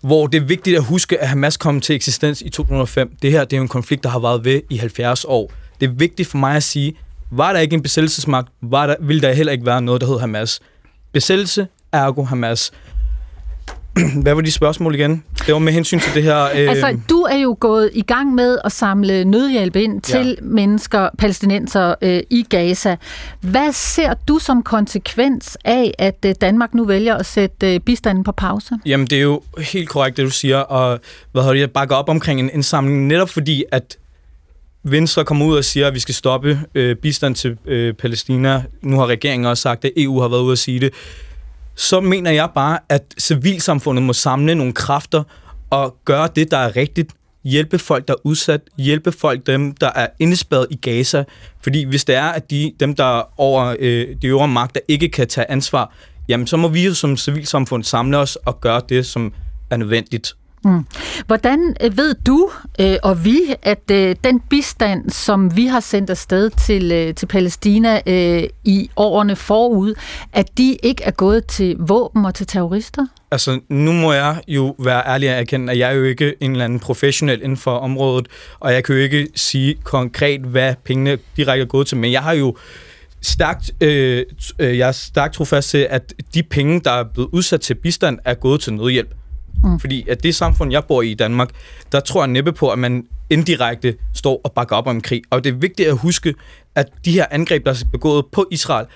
hvor 0.00 0.26
det 0.26 0.42
er 0.42 0.44
vigtigt 0.44 0.76
at 0.76 0.84
huske, 0.84 1.20
at 1.20 1.28
Hamas 1.28 1.56
kom 1.56 1.80
til 1.80 1.94
eksistens 1.94 2.42
i 2.42 2.50
2005. 2.50 3.16
Det 3.22 3.30
her 3.30 3.44
det 3.44 3.52
er 3.52 3.56
jo 3.56 3.62
en 3.62 3.68
konflikt, 3.68 4.02
der 4.02 4.08
har 4.08 4.18
været 4.18 4.44
ved 4.44 4.60
i 4.70 4.76
70 4.76 5.24
år. 5.24 5.52
Det 5.80 5.88
er 5.88 5.92
vigtigt 5.92 6.28
for 6.28 6.38
mig 6.38 6.56
at 6.56 6.62
sige, 6.62 6.94
var 7.30 7.52
der 7.52 7.60
ikke 7.60 7.74
en 7.74 7.82
besættelsesmagt, 7.82 8.48
var 8.62 8.86
der, 8.86 8.96
ville 9.00 9.22
der 9.22 9.32
heller 9.32 9.52
ikke 9.52 9.66
være 9.66 9.82
noget, 9.82 10.00
der 10.00 10.06
hed 10.06 10.18
Hamas. 10.18 10.60
Besættelse, 11.12 11.66
ergo 11.92 12.24
Hamas. 12.24 12.72
Hvad 14.22 14.34
var 14.34 14.40
de 14.40 14.52
spørgsmål 14.52 14.94
igen? 14.94 15.24
Det 15.46 15.52
var 15.52 15.58
med 15.58 15.72
hensyn 15.72 16.00
til 16.00 16.14
det 16.14 16.22
her... 16.22 16.44
Øh... 16.44 16.50
Altså, 16.54 16.98
du 17.10 17.20
er 17.20 17.36
jo 17.36 17.56
gået 17.60 17.90
i 17.92 18.02
gang 18.02 18.34
med 18.34 18.58
at 18.64 18.72
samle 18.72 19.24
nødhjælp 19.24 19.76
ind 19.76 20.00
til 20.00 20.26
ja. 20.26 20.46
mennesker, 20.46 21.08
palæstinenser 21.18 21.94
øh, 22.02 22.20
i 22.30 22.46
Gaza. 22.48 22.96
Hvad 23.40 23.72
ser 23.72 24.14
du 24.28 24.38
som 24.38 24.62
konsekvens 24.62 25.58
af, 25.64 25.94
at 25.98 26.24
øh, 26.26 26.34
Danmark 26.40 26.74
nu 26.74 26.84
vælger 26.84 27.14
at 27.14 27.26
sætte 27.26 27.74
øh, 27.74 27.80
bistanden 27.80 28.24
på 28.24 28.32
pause? 28.32 28.74
Jamen, 28.86 29.06
det 29.06 29.18
er 29.18 29.22
jo 29.22 29.42
helt 29.58 29.88
korrekt, 29.88 30.16
det 30.16 30.24
du 30.24 30.30
siger, 30.30 30.58
og 30.58 31.00
hvad 31.32 31.42
har 31.42 31.52
jeg 31.52 31.70
bakker 31.70 31.96
op 31.96 32.08
omkring 32.08 32.40
en 32.40 32.50
indsamling, 32.52 33.06
netop 33.06 33.30
fordi, 33.30 33.64
at 33.72 33.98
Venstre 34.84 35.24
kommer 35.24 35.46
ud 35.46 35.56
og 35.56 35.64
siger, 35.64 35.86
at 35.86 35.94
vi 35.94 35.98
skal 35.98 36.14
stoppe 36.14 36.60
øh, 36.74 36.96
bistand 36.96 37.34
til 37.34 37.56
øh, 37.66 37.94
Palæstina. 37.94 38.62
Nu 38.82 38.98
har 38.98 39.06
regeringen 39.06 39.46
også 39.46 39.62
sagt, 39.62 39.84
at 39.84 39.92
EU 39.96 40.20
har 40.20 40.28
været 40.28 40.40
ude 40.40 40.52
at 40.52 40.58
sige 40.58 40.80
det 40.80 40.92
så 41.78 42.00
mener 42.00 42.30
jeg 42.30 42.50
bare, 42.54 42.78
at 42.88 43.14
civilsamfundet 43.18 44.02
må 44.02 44.12
samle 44.12 44.54
nogle 44.54 44.72
kræfter 44.72 45.22
og 45.70 45.96
gøre 46.04 46.28
det, 46.36 46.50
der 46.50 46.56
er 46.56 46.76
rigtigt. 46.76 47.12
Hjælpe 47.44 47.78
folk, 47.78 48.08
der 48.08 48.14
er 48.14 48.18
udsat. 48.24 48.60
Hjælpe 48.78 49.12
folk, 49.12 49.46
dem, 49.46 49.72
der 49.72 49.90
er 49.94 50.06
indespærret 50.18 50.66
i 50.70 50.76
Gaza. 50.76 51.24
Fordi 51.60 51.84
hvis 51.84 52.04
det 52.04 52.14
er, 52.14 52.28
at 52.28 52.50
de, 52.50 52.72
dem, 52.80 52.94
der 52.94 53.40
over 53.40 53.76
øh, 53.78 54.16
de 54.22 54.26
øvre 54.26 54.48
magter 54.48 54.80
ikke 54.88 55.08
kan 55.08 55.28
tage 55.28 55.50
ansvar, 55.50 55.94
jamen 56.28 56.46
så 56.46 56.56
må 56.56 56.68
vi 56.68 56.86
jo 56.86 56.94
som 56.94 57.16
civilsamfund 57.16 57.84
samle 57.84 58.18
os 58.18 58.36
og 58.36 58.60
gøre 58.60 58.82
det, 58.88 59.06
som 59.06 59.32
er 59.70 59.76
nødvendigt. 59.76 60.36
Mm. 60.64 60.86
Hvordan 61.26 61.76
øh, 61.84 61.96
ved 61.96 62.14
du 62.26 62.50
øh, 62.80 62.96
og 63.02 63.24
vi, 63.24 63.38
at 63.62 63.90
øh, 63.90 64.16
den 64.24 64.40
bistand, 64.40 65.10
som 65.10 65.56
vi 65.56 65.66
har 65.66 65.80
sendt 65.80 66.10
afsted 66.10 66.50
til, 66.50 66.92
øh, 66.92 67.14
til 67.14 67.26
Palæstina 67.26 68.00
øh, 68.06 68.42
i 68.64 68.90
årene 68.96 69.36
forud, 69.36 69.94
at 70.32 70.58
de 70.58 70.76
ikke 70.82 71.04
er 71.04 71.10
gået 71.10 71.46
til 71.46 71.76
våben 71.78 72.24
og 72.24 72.34
til 72.34 72.46
terrorister? 72.46 73.06
Altså, 73.30 73.60
nu 73.68 73.92
må 73.92 74.12
jeg 74.12 74.40
jo 74.48 74.74
være 74.78 75.02
ærlig 75.06 75.28
at 75.28 75.40
erkende, 75.40 75.72
at 75.72 75.78
jeg 75.78 75.90
er 75.90 75.94
jo 75.94 76.04
ikke 76.04 76.34
en 76.40 76.50
eller 76.50 76.64
anden 76.64 76.80
professionel 76.80 77.42
inden 77.42 77.56
for 77.56 77.76
området, 77.78 78.28
og 78.60 78.72
jeg 78.72 78.84
kan 78.84 78.94
jo 78.94 79.00
ikke 79.00 79.28
sige 79.34 79.74
konkret, 79.84 80.40
hvad 80.40 80.74
pengene 80.84 81.18
direkte 81.36 81.62
er 81.62 81.66
gået 81.66 81.86
til, 81.86 81.96
men 81.96 82.12
jeg 82.12 82.22
har 82.22 82.32
jo 82.32 82.56
stærkt, 83.22 83.70
øh, 83.80 84.24
øh 84.58 84.78
jeg 84.78 84.88
er 84.88 84.92
stærkt 84.92 85.34
trofast 85.34 85.70
til, 85.70 85.86
at 85.90 86.14
de 86.34 86.42
penge, 86.42 86.80
der 86.80 86.90
er 86.90 87.04
blevet 87.14 87.28
udsat 87.32 87.60
til 87.60 87.74
bistand, 87.74 88.18
er 88.24 88.34
gået 88.34 88.60
til 88.60 88.72
nødhjælp. 88.72 89.14
Mm. 89.64 89.80
Fordi 89.80 90.08
at 90.08 90.22
det 90.22 90.34
samfund, 90.34 90.72
jeg 90.72 90.84
bor 90.84 91.02
i 91.02 91.10
i 91.10 91.14
Danmark, 91.14 91.50
der 91.92 92.00
tror 92.00 92.22
jeg 92.22 92.28
næppe 92.28 92.52
på, 92.52 92.70
at 92.70 92.78
man 92.78 93.06
indirekte 93.30 93.94
står 94.14 94.40
og 94.44 94.52
bakker 94.52 94.76
op 94.76 94.86
om 94.86 95.00
krig. 95.00 95.22
Og 95.30 95.44
det 95.44 95.50
er 95.50 95.56
vigtigt 95.56 95.88
at 95.88 95.96
huske, 95.96 96.34
at 96.74 96.86
de 97.04 97.12
her 97.12 97.26
angreb, 97.30 97.64
der 97.64 97.70
er 97.70 97.84
begået 97.92 98.26
på 98.32 98.46
Israel, 98.50 98.86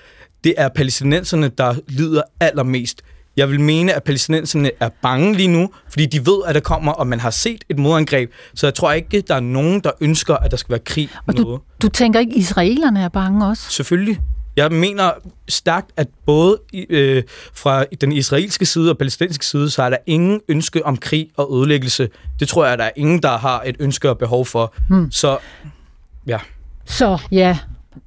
det 0.43 0.53
er 0.57 0.69
palæstinenserne, 0.69 1.51
der 1.57 1.75
lider 1.87 2.21
allermest. 2.39 3.01
Jeg 3.37 3.49
vil 3.49 3.59
mene, 3.59 3.93
at 3.93 4.03
palæstinenserne 4.03 4.71
er 4.79 4.89
bange 5.01 5.33
lige 5.33 5.47
nu, 5.47 5.69
fordi 5.89 6.05
de 6.05 6.25
ved, 6.25 6.41
at 6.45 6.55
der 6.55 6.61
kommer, 6.61 6.91
og 6.91 7.07
man 7.07 7.19
har 7.19 7.29
set 7.29 7.63
et 7.69 7.79
modangreb. 7.79 8.31
Så 8.55 8.67
jeg 8.67 8.73
tror 8.73 8.91
ikke, 8.91 9.21
der 9.21 9.35
er 9.35 9.39
nogen, 9.39 9.79
der 9.79 9.91
ønsker, 10.01 10.35
at 10.35 10.51
der 10.51 10.57
skal 10.57 10.69
være 10.69 10.79
krig. 10.79 11.09
Og 11.27 11.37
du, 11.37 11.59
du 11.81 11.89
tænker 11.89 12.19
ikke, 12.19 12.31
at 12.31 12.37
israelerne 12.37 13.01
er 13.01 13.09
bange 13.09 13.45
også? 13.45 13.63
Selvfølgelig. 13.69 14.19
Jeg 14.55 14.71
mener 14.71 15.11
stærkt, 15.47 15.91
at 15.97 16.07
både 16.25 16.57
øh, 16.89 17.23
fra 17.53 17.85
den 18.01 18.11
israelske 18.11 18.65
side 18.65 18.89
og 18.89 18.97
palæstinensiske 18.97 19.45
side, 19.45 19.69
så 19.69 19.83
er 19.83 19.89
der 19.89 19.97
ingen 20.05 20.41
ønske 20.47 20.85
om 20.85 20.97
krig 20.97 21.29
og 21.37 21.57
ødelæggelse. 21.57 22.09
Det 22.39 22.47
tror 22.47 22.65
jeg, 22.65 22.77
der 22.77 22.83
er 22.83 22.91
ingen, 22.95 23.21
der 23.21 23.37
har 23.37 23.63
et 23.65 23.75
ønske 23.79 24.09
og 24.09 24.17
behov 24.17 24.45
for. 24.45 24.73
Hmm. 24.89 25.11
Så 25.11 25.37
ja. 26.27 26.39
Så 26.85 27.17
ja, 27.31 27.57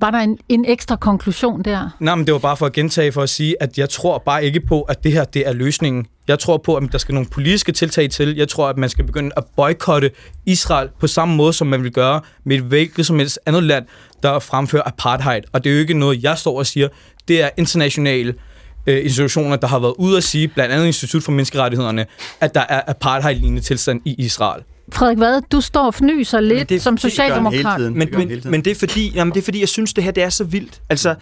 var 0.01 0.11
der 0.11 0.19
en, 0.19 0.39
en 0.49 0.65
ekstra 0.65 0.97
konklusion 0.97 1.63
der? 1.63 1.97
Nej, 2.01 2.15
men 2.15 2.27
det 2.27 2.33
var 2.33 2.39
bare 2.39 2.57
for 2.57 2.67
at 2.67 2.73
gentage 2.73 3.13
for 3.13 3.23
at 3.23 3.29
sige, 3.29 3.63
at 3.63 3.79
jeg 3.79 3.89
tror 3.89 4.19
bare 4.19 4.45
ikke 4.45 4.61
på, 4.61 4.83
at 4.83 5.05
det 5.05 5.13
her 5.13 5.25
det 5.25 5.49
er 5.49 5.53
løsningen. 5.53 6.07
Jeg 6.29 6.39
tror 6.39 6.57
på, 6.57 6.75
at 6.75 6.93
der 6.93 6.99
skal 6.99 7.15
nogle 7.15 7.29
politiske 7.29 7.73
tiltag 7.73 8.11
til. 8.11 8.37
Jeg 8.37 8.49
tror, 8.49 8.69
at 8.69 8.77
man 8.77 8.89
skal 8.89 9.05
begynde 9.05 9.31
at 9.37 9.45
boykotte 9.57 10.11
Israel 10.47 10.89
på 11.01 11.07
samme 11.07 11.37
måde, 11.37 11.53
som 11.53 11.67
man 11.67 11.83
vil 11.83 11.93
gøre 11.93 12.21
med 12.45 12.57
et 12.57 12.63
hvilket 12.63 13.07
som 13.07 13.19
helst 13.19 13.39
andet 13.47 13.63
land, 13.63 13.87
der 14.23 14.39
fremfører 14.39 14.83
apartheid. 14.87 15.43
Og 15.53 15.65
det 15.65 15.71
er 15.71 15.75
jo 15.75 15.81
ikke 15.81 15.95
noget, 15.95 16.23
jeg 16.23 16.39
står 16.39 16.59
og 16.59 16.67
siger. 16.67 16.89
Det 17.29 17.43
er 17.43 17.51
internationale 17.57 18.29
øh, 18.31 18.56
institutioner, 18.87 19.57
der 19.57 19.67
har 19.67 19.79
været 19.79 19.95
ude 19.99 20.17
at 20.17 20.25
sige, 20.25 20.49
blandt 20.49 20.75
andet 20.75 20.87
Institut 20.87 21.23
for 21.23 21.33
Menneskerettighederne, 21.33 22.07
at 22.41 22.55
der 22.55 22.65
er 22.69 22.81
apartheid-lignende 22.87 23.63
tilstand 23.63 24.01
i 24.05 24.15
Israel. 24.19 24.63
Frederik 24.93 25.19
Vad, 25.19 25.43
du 25.53 25.61
står 25.61 25.87
og 25.87 25.95
fnyser 25.95 26.41
lidt 26.41 26.69
det, 26.69 26.83
som 26.83 26.99
socialdemokrat. 26.99 27.81
Men, 27.81 28.09
men, 28.13 28.43
men 28.45 28.65
det 28.65 28.71
er 28.71 28.75
fordi, 28.75 29.13
jamen, 29.15 29.35
det 29.35 29.41
er 29.41 29.45
fordi, 29.45 29.61
jeg 29.61 29.69
synes, 29.69 29.95
det 29.95 30.05
her 30.05 30.11
det 30.11 30.23
er 30.23 30.29
så 30.29 30.45
vildt. 30.45 30.81
Altså, 30.91 31.15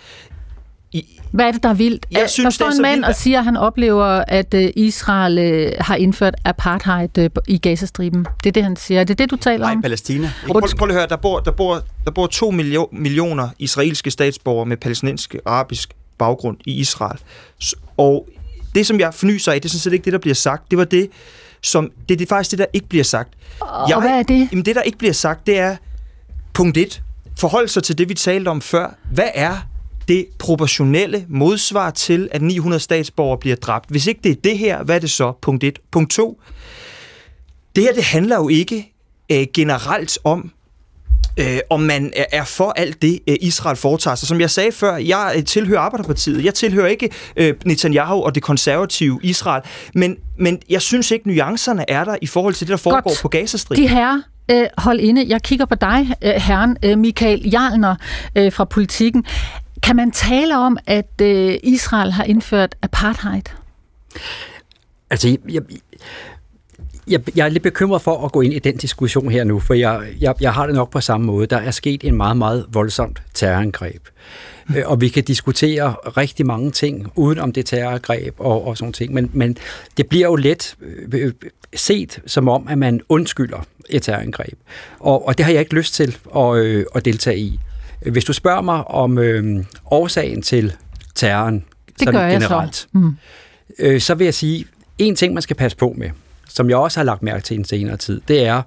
i, 0.93 1.21
Hvad 1.31 1.47
er 1.47 1.53
det, 1.53 1.63
der 1.63 1.69
er 1.69 1.75
vildt? 1.75 2.07
Jeg 2.11 2.31
synes, 2.31 2.59
der 2.59 2.65
står 2.65 2.77
en 2.77 2.83
mand 2.83 2.95
vildt. 2.95 3.07
og 3.07 3.15
siger, 3.15 3.39
at 3.39 3.45
han 3.45 3.57
oplever, 3.57 4.05
at 4.29 4.55
øh, 4.55 4.71
Israel 4.77 5.39
øh, 5.39 5.73
har 5.81 5.97
indført 5.97 6.35
apartheid 6.45 7.19
øh, 7.19 7.31
i 7.49 7.59
Gazastriben. 7.59 8.27
Det 8.45 8.49
er 8.49 8.53
det, 8.53 8.63
han 8.63 8.77
siger. 8.77 9.01
Er 9.01 9.05
det 9.05 9.19
det, 9.19 9.31
du 9.31 9.37
taler 9.37 9.59
Nej, 9.67 9.73
om? 9.73 9.83
Palæstina. 9.83 10.33
Prøv, 10.47 10.61
prøv, 10.61 10.69
prøv 10.79 10.89
at 10.89 10.95
høre, 10.95 11.07
der 11.07 11.17
bor, 11.17 11.41
der, 11.41 11.51
bor, 11.51 11.83
der 12.05 12.11
bor 12.11 12.27
to 12.27 12.51
millioner 12.93 13.49
israelske 13.59 14.11
statsborgere 14.11 14.67
med 14.67 14.77
palæstinensisk 14.77 15.35
arabisk 15.45 15.95
baggrund 16.25 16.57
i 16.67 16.73
Israel. 16.73 17.19
Og 17.97 18.29
det, 18.75 18.87
som 18.87 19.01
jeg 19.01 19.15
fornyser 19.15 19.53
af, 19.53 19.61
det 19.61 19.69
er 19.69 19.71
sådan 19.71 19.81
set 19.81 19.93
ikke 19.93 20.05
det, 20.05 20.13
der 20.13 20.19
bliver 20.19 20.35
sagt. 20.35 20.71
Det 20.71 20.79
var 20.79 20.85
det, 20.85 21.11
som... 21.63 21.91
Det, 22.09 22.19
det 22.19 22.25
er 22.25 22.29
faktisk 22.29 22.51
det, 22.51 22.59
der 22.59 22.67
ikke 22.73 22.89
bliver 22.89 23.05
sagt. 23.05 23.35
Og 23.61 23.89
jeg, 23.89 24.01
hvad 24.01 24.11
er 24.11 24.23
det? 24.23 24.49
Jamen, 24.53 24.65
det, 24.65 24.77
der 24.77 24.83
ikke 24.83 24.99
bliver 24.99 25.13
sagt, 25.13 25.47
det 25.47 25.59
er 25.59 25.77
punkt 26.53 26.77
1. 26.77 27.03
Forhold 27.39 27.69
sig 27.69 27.83
til 27.83 27.99
det, 27.99 28.09
vi 28.09 28.15
talte 28.15 28.49
om 28.49 28.61
før. 28.61 28.95
Hvad 29.13 29.29
er 29.35 29.57
det 30.09 30.27
proportionelle 30.39 31.27
modsvar 31.29 31.91
til, 31.91 32.29
at 32.33 32.43
900 32.43 32.81
statsborgere 32.81 33.39
bliver 33.39 33.57
dræbt. 33.57 33.91
Hvis 33.91 34.07
ikke 34.07 34.21
det 34.25 34.31
er 34.31 34.41
det 34.45 34.59
her, 34.59 34.83
hvad 34.83 34.97
er 34.97 35.01
det 35.01 35.11
så? 35.11 35.33
Punkt 35.43 35.65
1. 35.65 35.79
Punkt 35.91 36.11
2. 36.11 36.41
Det 37.77 37.85
her, 37.85 37.93
det 37.93 38.05
handler 38.05 38.37
jo 38.37 38.49
ikke 38.49 38.93
øh, 39.33 39.47
generelt 39.55 40.19
om, 40.25 40.53
øh, 41.37 41.59
om 41.71 41.81
man 41.81 42.13
er 42.33 42.45
for 42.45 42.73
alt 42.77 43.03
det, 43.03 43.21
øh, 43.29 43.37
Israel 43.41 43.77
foretager 43.77 44.15
sig. 44.15 44.29
Som 44.29 44.41
jeg 44.41 44.51
sagde 44.51 44.73
før, 44.73 44.97
jeg 44.97 45.33
øh, 45.37 45.45
tilhører 45.45 45.81
Arbejderpartiet. 45.81 46.45
Jeg 46.45 46.55
tilhører 46.55 46.87
ikke 46.87 47.11
øh, 47.37 47.55
Netanyahu 47.65 48.23
og 48.23 48.35
det 48.35 48.43
konservative 48.43 49.21
Israel. 49.23 49.63
Men, 49.95 50.17
men 50.39 50.59
jeg 50.71 50.83
synes 50.83 51.11
ikke, 51.11 51.29
nuancerne 51.29 51.91
er 51.91 52.05
der 52.05 52.17
i 52.23 52.27
forhold 52.27 52.55
til 52.55 52.67
det, 52.67 52.71
der 52.71 52.77
foregår 52.77 53.01
Godt. 53.01 53.19
på 53.23 53.29
Gazastriben. 53.29 53.83
De 53.85 53.89
her 53.89 54.21
øh, 54.51 54.67
hold 54.79 55.01
inde. 55.01 55.25
Jeg 55.29 55.43
kigger 55.43 55.67
på 55.67 55.75
dig, 55.75 56.15
øh, 56.23 56.31
herren 56.31 56.77
øh, 56.83 56.99
Michael 56.99 57.51
Jarlner 57.51 57.97
øh, 58.37 58.53
fra 58.53 58.65
Politikken. 58.65 59.25
Kan 59.83 59.97
man 59.97 60.11
tale 60.11 60.59
om, 60.59 60.79
at 60.87 61.21
øh, 61.23 61.59
Israel 61.63 62.13
har 62.13 62.25
indført 62.25 62.75
apartheid? 62.83 63.43
Altså, 65.11 65.29
jeg, 65.29 65.39
jeg, 65.49 65.63
jeg, 67.07 67.21
jeg 67.37 67.45
er 67.45 67.49
lidt 67.49 67.63
bekymret 67.63 68.03
for 68.03 68.25
at 68.25 68.33
gå 68.33 68.41
ind 68.41 68.55
i 68.55 68.59
den 68.59 68.77
diskussion 68.77 69.31
her 69.31 69.45
nu, 69.45 69.61
for 69.61 69.75
jeg, 69.75 70.03
jeg, 70.21 70.35
jeg 70.41 70.55
har 70.55 70.67
det 70.67 70.75
nok 70.75 70.91
på 70.91 71.01
samme 71.01 71.27
måde. 71.27 71.47
Der 71.47 71.57
er 71.57 71.71
sket 71.71 72.05
en 72.05 72.17
meget, 72.17 72.37
meget 72.37 72.67
voldsomt 72.73 73.23
terrorangreb. 73.35 74.03
Mm. 74.69 74.75
Og 74.85 75.01
vi 75.01 75.09
kan 75.09 75.25
diskutere 75.25 75.93
rigtig 75.93 76.47
mange 76.47 76.71
ting 76.71 77.13
uden 77.17 77.39
om 77.39 77.53
det 77.53 77.67
terrorangreb 77.67 78.35
og, 78.39 78.67
og 78.67 78.77
sådan 78.77 78.93
ting, 78.93 79.15
men, 79.15 79.31
men 79.33 79.57
det 79.97 80.07
bliver 80.07 80.27
jo 80.27 80.37
let 80.37 80.77
øh, 81.13 81.33
set 81.75 82.19
som 82.27 82.49
om, 82.49 82.69
at 82.69 82.79
man 82.79 83.01
undskylder 83.09 83.67
et 83.91 84.03
terrorangreb. 84.03 84.59
Og, 85.01 85.27
og 85.27 85.39
det 85.39 85.47
har 85.47 85.53
jeg 85.53 85.61
ikke 85.61 85.75
lyst 85.75 85.95
til 85.95 86.17
at, 86.37 86.57
øh, 86.57 86.87
at 86.95 87.05
deltage 87.05 87.39
i. 87.39 87.61
Hvis 88.11 88.25
du 88.25 88.33
spørger 88.33 88.63
mig 88.63 88.89
om 88.89 89.19
øh, 89.19 89.65
årsagen 89.91 90.43
til 90.43 90.73
terroren, 91.15 91.55
det 91.87 91.95
sådan 91.99 92.15
gør 92.15 92.31
generelt, 92.31 92.77
så. 92.77 92.87
Mm. 92.93 93.17
Øh, 93.79 94.01
så 94.01 94.15
vil 94.15 94.25
jeg 94.25 94.35
sige, 94.35 94.65
en 94.99 95.17
ting, 95.17 95.35
man 95.35 95.43
skal 95.43 95.57
passe 95.57 95.77
på 95.77 95.95
med, 95.97 96.11
som 96.55 96.71
jeg 96.71 96.77
også 96.77 97.01
har 97.01 97.05
lagt 97.05 97.23
mærke 97.23 97.43
til 97.43 97.55
i 97.55 97.59
en 97.59 97.65
senere 97.65 97.97
tid, 97.97 98.21
det 98.29 98.47
er, 98.47 98.63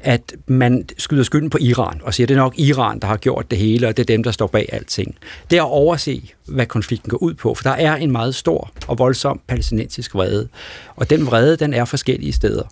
at 0.00 0.34
man 0.46 0.88
skyder 0.98 1.22
skylden 1.22 1.50
på 1.50 1.58
Iran 1.60 2.00
og 2.02 2.14
siger, 2.14 2.24
at 2.24 2.28
det 2.28 2.34
er 2.34 2.38
nok 2.38 2.58
Iran, 2.58 2.98
der 2.98 3.06
har 3.06 3.16
gjort 3.16 3.50
det 3.50 3.58
hele, 3.58 3.88
og 3.88 3.96
det 3.96 4.02
er 4.02 4.16
dem, 4.16 4.22
der 4.22 4.30
står 4.30 4.46
bag 4.46 4.68
alting. 4.72 5.16
Det 5.50 5.58
er 5.58 5.62
at 5.62 5.70
overse, 5.70 6.30
hvad 6.46 6.66
konflikten 6.66 7.10
går 7.10 7.22
ud 7.22 7.34
på, 7.34 7.54
for 7.54 7.62
der 7.62 7.70
er 7.70 7.96
en 7.96 8.10
meget 8.10 8.34
stor 8.34 8.70
og 8.86 8.98
voldsom 8.98 9.40
palæstinensisk 9.46 10.14
vrede, 10.14 10.48
og 10.96 11.10
den 11.10 11.26
vrede, 11.26 11.56
den 11.56 11.74
er 11.74 11.84
forskellige 11.84 12.32
steder. 12.32 12.62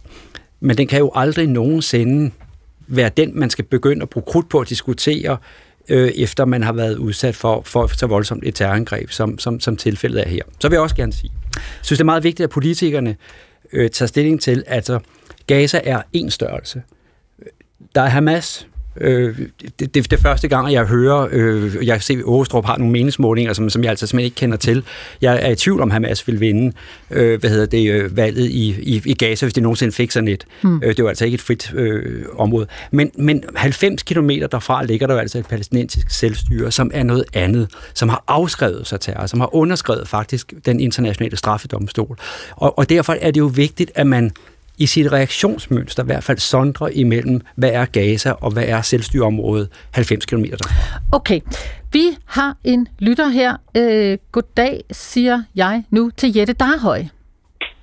Men 0.61 0.79
den 0.79 0.87
kan 0.87 0.98
jo 0.98 1.11
aldrig 1.14 1.46
nogensinde 1.46 2.31
være 2.87 3.11
den, 3.16 3.38
man 3.38 3.50
skal 3.50 3.64
begynde 3.64 4.02
at 4.02 4.09
bruge 4.09 4.24
krudt 4.26 4.48
på 4.48 4.59
at 4.59 4.68
diskutere, 4.68 5.37
øh, 5.88 6.09
efter 6.09 6.44
man 6.44 6.62
har 6.62 6.72
været 6.72 6.96
udsat 6.96 7.37
for, 7.37 7.62
for 7.64 7.87
så 7.87 8.07
voldsomt 8.07 8.44
et 8.46 8.55
terrorangreb, 8.55 9.11
som, 9.11 9.38
som, 9.38 9.61
som 9.61 9.76
tilfældet 9.76 10.20
er 10.26 10.29
her. 10.29 10.42
Så 10.61 10.68
vil 10.68 10.76
jeg 10.76 10.83
også 10.83 10.96
gerne 10.96 11.12
sige, 11.12 11.31
jeg 11.55 11.62
synes 11.83 11.98
det 11.98 12.02
er 12.02 12.05
meget 12.05 12.24
vigtigt, 12.24 12.44
at 12.44 12.50
politikerne 12.50 13.16
øh, 13.72 13.90
tager 13.90 14.07
stilling 14.07 14.40
til, 14.40 14.64
at 14.66 14.76
altså, 14.76 15.00
Gaza 15.46 15.81
er 15.85 16.02
en 16.12 16.31
størrelse. 16.31 16.83
Der 17.94 18.02
er 18.02 18.09
Hamas, 18.09 18.68
Øh, 19.00 19.38
det, 19.78 19.94
det, 19.94 20.11
det 20.11 20.18
første 20.18 20.48
gang, 20.48 20.73
jeg 20.73 20.85
hører, 20.85 21.29
øh, 21.33 21.87
jeg 21.87 22.02
ser, 22.02 22.18
at 22.18 22.23
Ågestrup 22.25 22.64
har 22.64 22.79
nogle 22.79 22.92
meningsmålinger, 22.92 23.52
som, 23.52 23.71
som 23.71 23.83
jeg 23.83 23.90
altså 23.90 24.06
simpelthen 24.06 24.25
ikke 24.25 24.35
kender 24.35 24.56
til. 24.56 24.85
Jeg 25.21 25.38
er 25.42 25.50
i 25.50 25.54
tvivl 25.54 25.81
om, 25.81 25.90
Hamas 25.90 26.27
vil 26.27 26.40
vinde 26.40 26.73
øh, 27.10 27.40
hvad 27.40 27.50
hedder 27.50 27.66
det, 27.66 27.90
øh, 27.90 28.16
valget 28.16 28.50
i, 28.50 28.75
i, 28.83 29.02
i 29.04 29.14
Gaza, 29.14 29.46
hvis 29.46 29.54
de 29.54 29.60
nogensinde 29.60 29.92
fik 29.92 30.10
sådan 30.10 30.29
et. 30.29 30.46
Mm. 30.62 30.81
Øh, 30.85 30.96
det 30.96 31.04
var 31.04 31.08
altså 31.08 31.25
ikke 31.25 31.35
et 31.35 31.40
frit 31.40 31.73
øh, 31.75 32.25
område. 32.37 32.66
Men, 32.90 33.10
men 33.18 33.44
90 33.56 34.02
km 34.02 34.31
derfra 34.31 34.85
ligger 34.85 35.06
der 35.06 35.18
altså 35.18 35.38
et 35.38 35.46
palæstinensisk 35.46 36.10
selvstyre, 36.10 36.73
som 36.73 36.90
er 36.94 37.02
noget 37.02 37.25
andet, 37.33 37.71
som 37.94 38.08
har 38.08 38.25
afskrevet 38.29 38.87
sig 38.87 39.00
terror, 39.00 39.27
som 39.27 39.40
har 39.40 39.54
underskrevet 39.54 40.08
faktisk 40.08 40.52
den 40.66 40.81
internationale 40.81 41.37
straffedomstol. 41.37 42.18
Og, 42.56 42.79
og 42.79 42.88
derfor 42.88 43.16
er 43.21 43.31
det 43.31 43.40
jo 43.40 43.50
vigtigt, 43.54 43.90
at 43.94 44.06
man 44.06 44.33
i 44.79 44.87
sit 44.87 45.12
reaktionsmønster 45.12 46.02
i 46.02 46.06
hvert 46.06 46.24
fald 46.24 46.38
sondre 46.38 46.94
imellem, 46.94 47.40
hvad 47.56 47.70
er 47.72 47.85
Gaza 47.85 48.31
og 48.31 48.52
hvad 48.52 48.64
er 48.68 48.81
selvstyreområdet 48.83 49.68
90 49.94 50.27
km 50.27 50.44
derfra. 50.44 50.74
Okay, 51.12 51.40
vi 51.92 52.04
har 52.27 52.56
en 52.64 52.88
lytter 52.98 53.29
her. 53.29 53.56
Øh, 53.77 54.18
goddag, 54.33 54.81
siger 54.90 55.42
jeg 55.54 55.85
nu 55.90 56.10
til 56.16 56.37
Jette 56.37 56.52
Darhøj. 56.52 57.02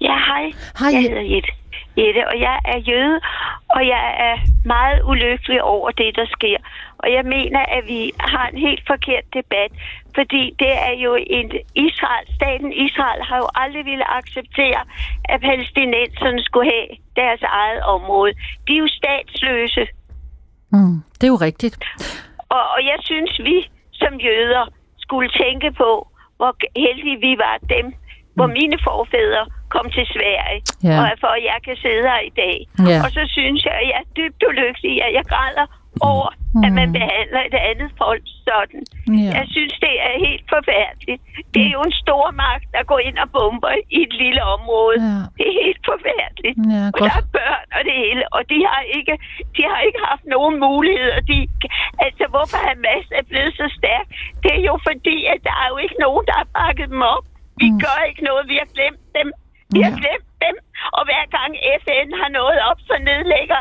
Ja, 0.02 0.16
hej. 0.30 0.46
Hej. 0.80 0.92
Jeg 0.94 1.02
hedder 1.02 1.36
Jette. 1.36 1.52
Jette, 1.98 2.22
og 2.32 2.40
jeg 2.40 2.58
er 2.74 2.80
jøde, 2.90 3.20
og 3.76 3.82
jeg 3.94 4.06
er 4.28 4.36
meget 4.66 5.00
ulykkelig 5.12 5.64
over 5.64 5.90
det, 5.92 6.16
der 6.16 6.26
sker. 6.26 6.58
Og 7.04 7.08
jeg 7.18 7.26
mener, 7.36 7.62
at 7.78 7.84
vi 7.94 8.02
har 8.20 8.46
en 8.54 8.60
helt 8.68 8.84
forkert 8.92 9.26
debat, 9.40 9.72
fordi 10.18 10.44
det 10.60 10.74
er 10.90 10.96
jo 11.06 11.12
en 11.40 11.48
Israel, 11.88 12.26
staten 12.38 12.72
Israel 12.86 13.22
har 13.30 13.38
jo 13.44 13.48
aldrig 13.64 13.86
ville 13.86 14.08
acceptere, 14.20 14.82
at 15.32 15.42
palæstinenserne 15.42 16.42
skulle 16.44 16.72
have 16.74 16.88
deres 17.16 17.42
eget 17.42 17.82
område. 17.96 18.32
De 18.68 18.72
er 18.76 18.82
jo 18.86 18.88
statsløse. 19.00 19.84
Mm, 20.74 20.98
det 21.18 21.24
er 21.28 21.34
jo 21.36 21.42
rigtigt. 21.50 21.76
Og, 22.56 22.64
og 22.76 22.80
jeg 22.92 23.00
synes, 23.10 23.32
vi 23.50 23.58
som 24.02 24.14
jøder 24.28 24.66
skulle 24.98 25.30
tænke 25.44 25.72
på, 25.72 25.90
hvor 26.38 26.52
heldige 26.86 27.20
vi 27.28 27.34
var 27.46 27.58
dem, 27.76 27.86
hvor 28.36 28.48
mm. 28.48 28.54
mine 28.60 28.78
forfædre 28.88 29.44
kom 29.76 29.86
til 29.98 30.06
Sverige, 30.16 30.60
ja. 30.84 30.96
og 31.00 31.06
for 31.24 31.32
at 31.38 31.44
jeg 31.52 31.60
kan 31.68 31.76
sidde 31.84 32.04
her 32.12 32.22
i 32.32 32.34
dag. 32.44 32.58
Ja. 32.90 33.00
Og 33.06 33.10
så 33.18 33.24
synes 33.36 33.60
jeg, 33.66 33.76
at 33.82 33.86
jeg 33.92 33.98
er 34.04 34.08
dybt 34.18 34.42
ulykkelig, 34.50 34.96
at 35.08 35.12
jeg 35.18 35.26
græder 35.34 35.66
over, 36.02 36.30
mm. 36.54 36.64
at 36.66 36.72
man 36.80 36.88
mm. 36.90 36.94
behandler 36.98 37.42
et 37.50 37.58
andet 37.70 37.90
folk 38.04 38.24
sådan. 38.48 38.82
Ja. 39.20 39.32
Jeg 39.38 39.46
synes, 39.56 39.74
det 39.86 39.94
er 40.08 40.14
helt 40.28 40.46
forfærdeligt. 40.56 41.22
Det 41.54 41.62
er 41.68 41.74
jo 41.78 41.82
en 41.90 41.98
stor 42.04 42.26
magt, 42.44 42.68
der 42.76 42.84
går 42.92 43.00
ind 43.08 43.18
og 43.24 43.30
bomber 43.36 43.74
i 43.98 44.00
et 44.08 44.14
lille 44.24 44.42
område. 44.56 44.98
Ja. 45.08 45.20
Det 45.38 45.46
er 45.52 45.56
helt 45.66 45.84
forfærdeligt. 45.92 46.58
Ja, 46.74 46.84
og 46.94 47.00
der 47.08 47.14
er 47.22 47.26
børn 47.38 47.68
og 47.78 47.82
det 47.88 47.96
hele, 48.04 48.24
og 48.36 48.42
de 48.52 48.58
har 48.72 48.84
ikke, 48.98 49.16
de 49.56 49.62
har 49.72 49.80
ikke 49.88 50.02
haft 50.10 50.26
nogen 50.36 50.56
muligheder. 50.68 51.20
De, 51.32 51.38
altså, 52.06 52.24
hvorfor 52.34 52.60
Hamas 52.68 53.08
er 53.20 53.26
blevet 53.32 53.54
så 53.62 53.68
stærk? 53.80 54.08
Det 54.44 54.52
er 54.60 54.64
jo 54.72 54.76
fordi, 54.90 55.18
at 55.34 55.40
der 55.48 55.56
er 55.64 55.68
jo 55.74 55.78
ikke 55.86 55.98
nogen, 56.06 56.24
der 56.30 56.36
har 56.42 56.48
bakket 56.62 56.88
dem 56.94 57.02
op. 57.16 57.26
Vi 57.62 57.70
mm. 57.72 57.80
gør 57.84 58.00
ikke 58.10 58.24
noget, 58.30 58.44
vi 58.52 58.58
har 58.62 58.70
glemt 58.76 59.04
dem. 59.18 59.28
Vi 59.76 59.80
ja. 59.80 59.86
har 59.88 59.94
glemt 60.02 60.30
dem, 60.46 60.56
og 60.98 61.02
hver 61.08 61.26
gang 61.38 61.52
FN 61.84 62.08
har 62.22 62.30
noget 62.40 62.60
op, 62.70 62.80
så 62.88 62.96
nedlægger 63.10 63.60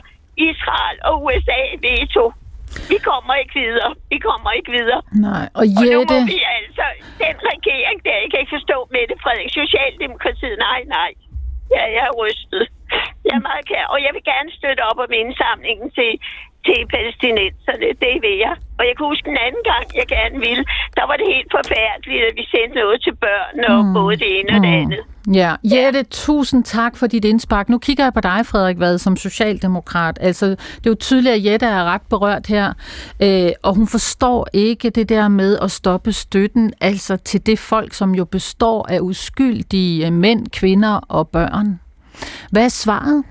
Israel 0.50 0.96
og 1.08 1.14
USA 1.24 1.60
veto. 1.86 2.24
Vi 2.92 2.98
kommer 3.08 3.34
ikke 3.42 3.54
videre. 3.64 3.90
Vi 4.12 4.18
kommer 4.28 4.50
ikke 4.58 4.70
videre. 4.78 5.00
Nej, 5.28 5.44
og 5.58 5.64
Jette... 5.78 6.14
Og 6.14 6.18
nu 6.18 6.20
må 6.20 6.26
vi 6.34 6.40
altså... 6.58 6.86
Den 7.24 7.36
regering 7.52 7.96
der, 8.06 8.16
jeg 8.22 8.28
kan 8.30 8.40
ikke 8.42 8.56
forstå 8.58 8.76
Mette 8.94 9.16
Frederik. 9.22 9.50
Socialdemokratiet, 9.62 10.56
nej, 10.68 10.80
nej. 10.98 11.10
Ja, 11.74 11.82
jeg 11.96 12.02
er 12.10 12.14
rystet. 12.22 12.64
Jeg 13.26 13.34
er 13.40 13.44
meget 13.50 13.64
kær. 13.70 13.84
Og 13.94 13.98
jeg 14.04 14.12
vil 14.16 14.24
gerne 14.32 14.50
støtte 14.58 14.82
op 14.90 14.98
om 15.04 15.12
indsamlingen 15.22 15.88
til 15.98 16.10
til 16.66 16.80
palæstinenserne. 16.94 17.88
Det 18.04 18.14
vil 18.24 18.36
jeg. 18.46 18.54
Og 18.78 18.82
jeg 18.88 18.94
kan 18.96 19.06
huske 19.12 19.26
en 19.34 19.40
anden 19.46 19.64
gang, 19.72 19.84
jeg 20.00 20.06
gerne 20.16 20.36
ville. 20.46 20.64
Der 20.98 21.04
var 21.10 21.16
det 21.20 21.26
helt 21.34 21.50
forfærdeligt, 21.58 22.22
at 22.28 22.34
vi 22.38 22.44
sendte 22.54 22.74
noget 22.82 22.98
til 23.06 23.14
børn 23.26 23.56
og 23.72 23.84
mm. 23.84 23.94
både 23.98 24.14
det 24.22 24.28
ene 24.38 24.48
mm. 24.50 24.56
og 24.56 24.60
det 24.66 24.72
mm. 24.74 24.82
andet. 24.82 25.02
Ja, 25.34 25.54
Jette, 25.64 25.98
ja. 25.98 26.04
tusind 26.10 26.64
tak 26.64 26.96
for 26.96 27.06
dit 27.06 27.24
indspark. 27.24 27.68
Nu 27.68 27.78
kigger 27.78 28.04
jeg 28.04 28.14
på 28.14 28.20
dig, 28.20 28.46
Frederik 28.46 28.78
Vad, 28.78 28.98
som 28.98 29.16
socialdemokrat. 29.16 30.18
Altså, 30.20 30.46
det 30.46 30.86
er 30.86 30.90
jo 30.90 30.94
tydeligt, 30.94 31.34
at 31.34 31.44
Jette 31.44 31.66
er 31.66 31.84
ret 31.84 32.02
berørt 32.10 32.46
her, 32.46 32.72
øh, 33.22 33.50
og 33.62 33.74
hun 33.74 33.88
forstår 33.88 34.48
ikke 34.52 34.90
det 34.90 35.08
der 35.08 35.28
med 35.28 35.58
at 35.58 35.70
stoppe 35.70 36.12
støtten 36.12 36.72
altså 36.80 37.16
til 37.16 37.46
det 37.46 37.58
folk, 37.58 37.94
som 37.94 38.14
jo 38.14 38.24
består 38.24 38.86
af 38.90 39.00
uskyldige 39.00 40.10
mænd, 40.10 40.46
kvinder 40.48 41.00
og 41.08 41.28
børn. 41.28 41.80
Hvad 42.50 42.64
er 42.64 42.68
svaret? 42.68 43.24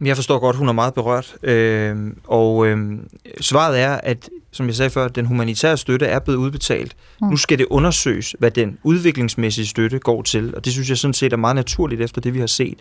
Jeg 0.00 0.16
forstår 0.16 0.38
godt, 0.38 0.56
hun 0.56 0.68
er 0.68 0.72
meget 0.72 0.94
berørt. 0.94 1.36
Øh, 1.42 1.96
og 2.24 2.66
øh, 2.66 2.98
svaret 3.40 3.80
er, 3.80 3.94
at 3.94 4.28
som 4.50 4.66
jeg 4.66 4.74
sagde 4.74 4.90
før, 4.90 5.08
den 5.08 5.26
humanitære 5.26 5.76
støtte 5.76 6.06
er 6.06 6.18
blevet 6.18 6.38
udbetalt. 6.38 6.96
Mm. 7.20 7.28
Nu 7.28 7.36
skal 7.36 7.58
det 7.58 7.66
undersøges, 7.70 8.34
hvad 8.38 8.50
den 8.50 8.78
udviklingsmæssige 8.82 9.66
støtte 9.66 9.98
går 9.98 10.22
til, 10.22 10.56
og 10.56 10.64
det 10.64 10.72
synes 10.72 10.88
jeg 10.88 10.98
sådan 10.98 11.14
set 11.14 11.32
er 11.32 11.36
meget 11.36 11.56
naturligt 11.56 12.00
efter 12.00 12.20
det, 12.20 12.34
vi 12.34 12.38
har 12.38 12.46
set. 12.46 12.78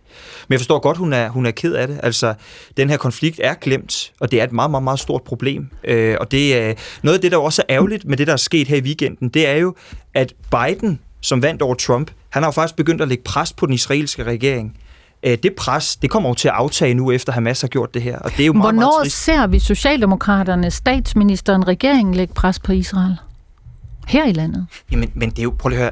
Men 0.47 0.53
jeg 0.53 0.59
forstår 0.59 0.79
godt, 0.79 0.97
hun 0.97 1.13
er, 1.13 1.29
hun 1.29 1.45
er 1.45 1.51
ked 1.51 1.73
af 1.73 1.87
det. 1.87 1.99
Altså, 2.03 2.33
den 2.77 2.89
her 2.89 2.97
konflikt 2.97 3.39
er 3.43 3.53
glemt, 3.53 4.11
og 4.19 4.31
det 4.31 4.39
er 4.39 4.43
et 4.43 4.51
meget, 4.51 4.71
meget, 4.71 4.83
meget 4.83 4.99
stort 4.99 5.21
problem. 5.21 5.67
Øh, 5.83 6.15
og 6.19 6.31
det 6.31 6.57
er 6.57 6.73
noget 7.03 7.17
af 7.17 7.21
det, 7.21 7.31
der 7.31 7.37
også 7.37 7.61
er 7.61 7.75
ærgerligt 7.75 8.05
med 8.05 8.17
det, 8.17 8.27
der 8.27 8.33
er 8.33 8.37
sket 8.37 8.67
her 8.67 8.77
i 8.77 8.81
weekenden, 8.81 9.29
det 9.29 9.47
er 9.47 9.55
jo, 9.55 9.75
at 10.13 10.33
Biden, 10.51 10.99
som 11.21 11.41
vandt 11.41 11.61
over 11.61 11.75
Trump, 11.75 12.11
han 12.29 12.43
har 12.43 12.47
jo 12.47 12.51
faktisk 12.51 12.75
begyndt 12.75 13.01
at 13.01 13.07
lægge 13.07 13.23
pres 13.23 13.53
på 13.53 13.65
den 13.65 13.73
israelske 13.73 14.23
regering 14.23 14.77
Øh, 15.27 15.37
det 15.43 15.55
pres, 15.57 15.95
det 15.95 16.09
kommer 16.09 16.29
jo 16.29 16.33
til 16.35 16.47
at 16.47 16.53
aftage 16.53 16.93
nu, 16.93 17.11
efter 17.11 17.31
Hamas 17.31 17.61
har 17.61 17.67
gjort 17.67 17.93
det 17.93 18.01
her. 18.01 18.19
Og 18.19 18.31
det 18.31 18.39
er 18.39 18.45
jo 18.45 18.53
meget, 18.53 18.63
Hvornår 18.65 18.79
meget 18.79 19.03
trist. 19.03 19.23
ser 19.23 19.47
vi 19.47 19.59
Socialdemokraterne, 19.59 20.71
statsministeren, 20.71 21.67
regeringen 21.67 22.15
lægge 22.15 22.33
pres 22.33 22.59
på 22.59 22.71
Israel? 22.71 23.15
Her 24.07 24.27
i 24.27 24.31
landet? 24.31 24.67
Jamen, 24.91 25.11
men 25.15 25.29
det 25.29 25.39
er 25.39 25.43
jo, 25.43 25.53
prøv 25.59 25.71
at 25.71 25.77
høre, 25.77 25.91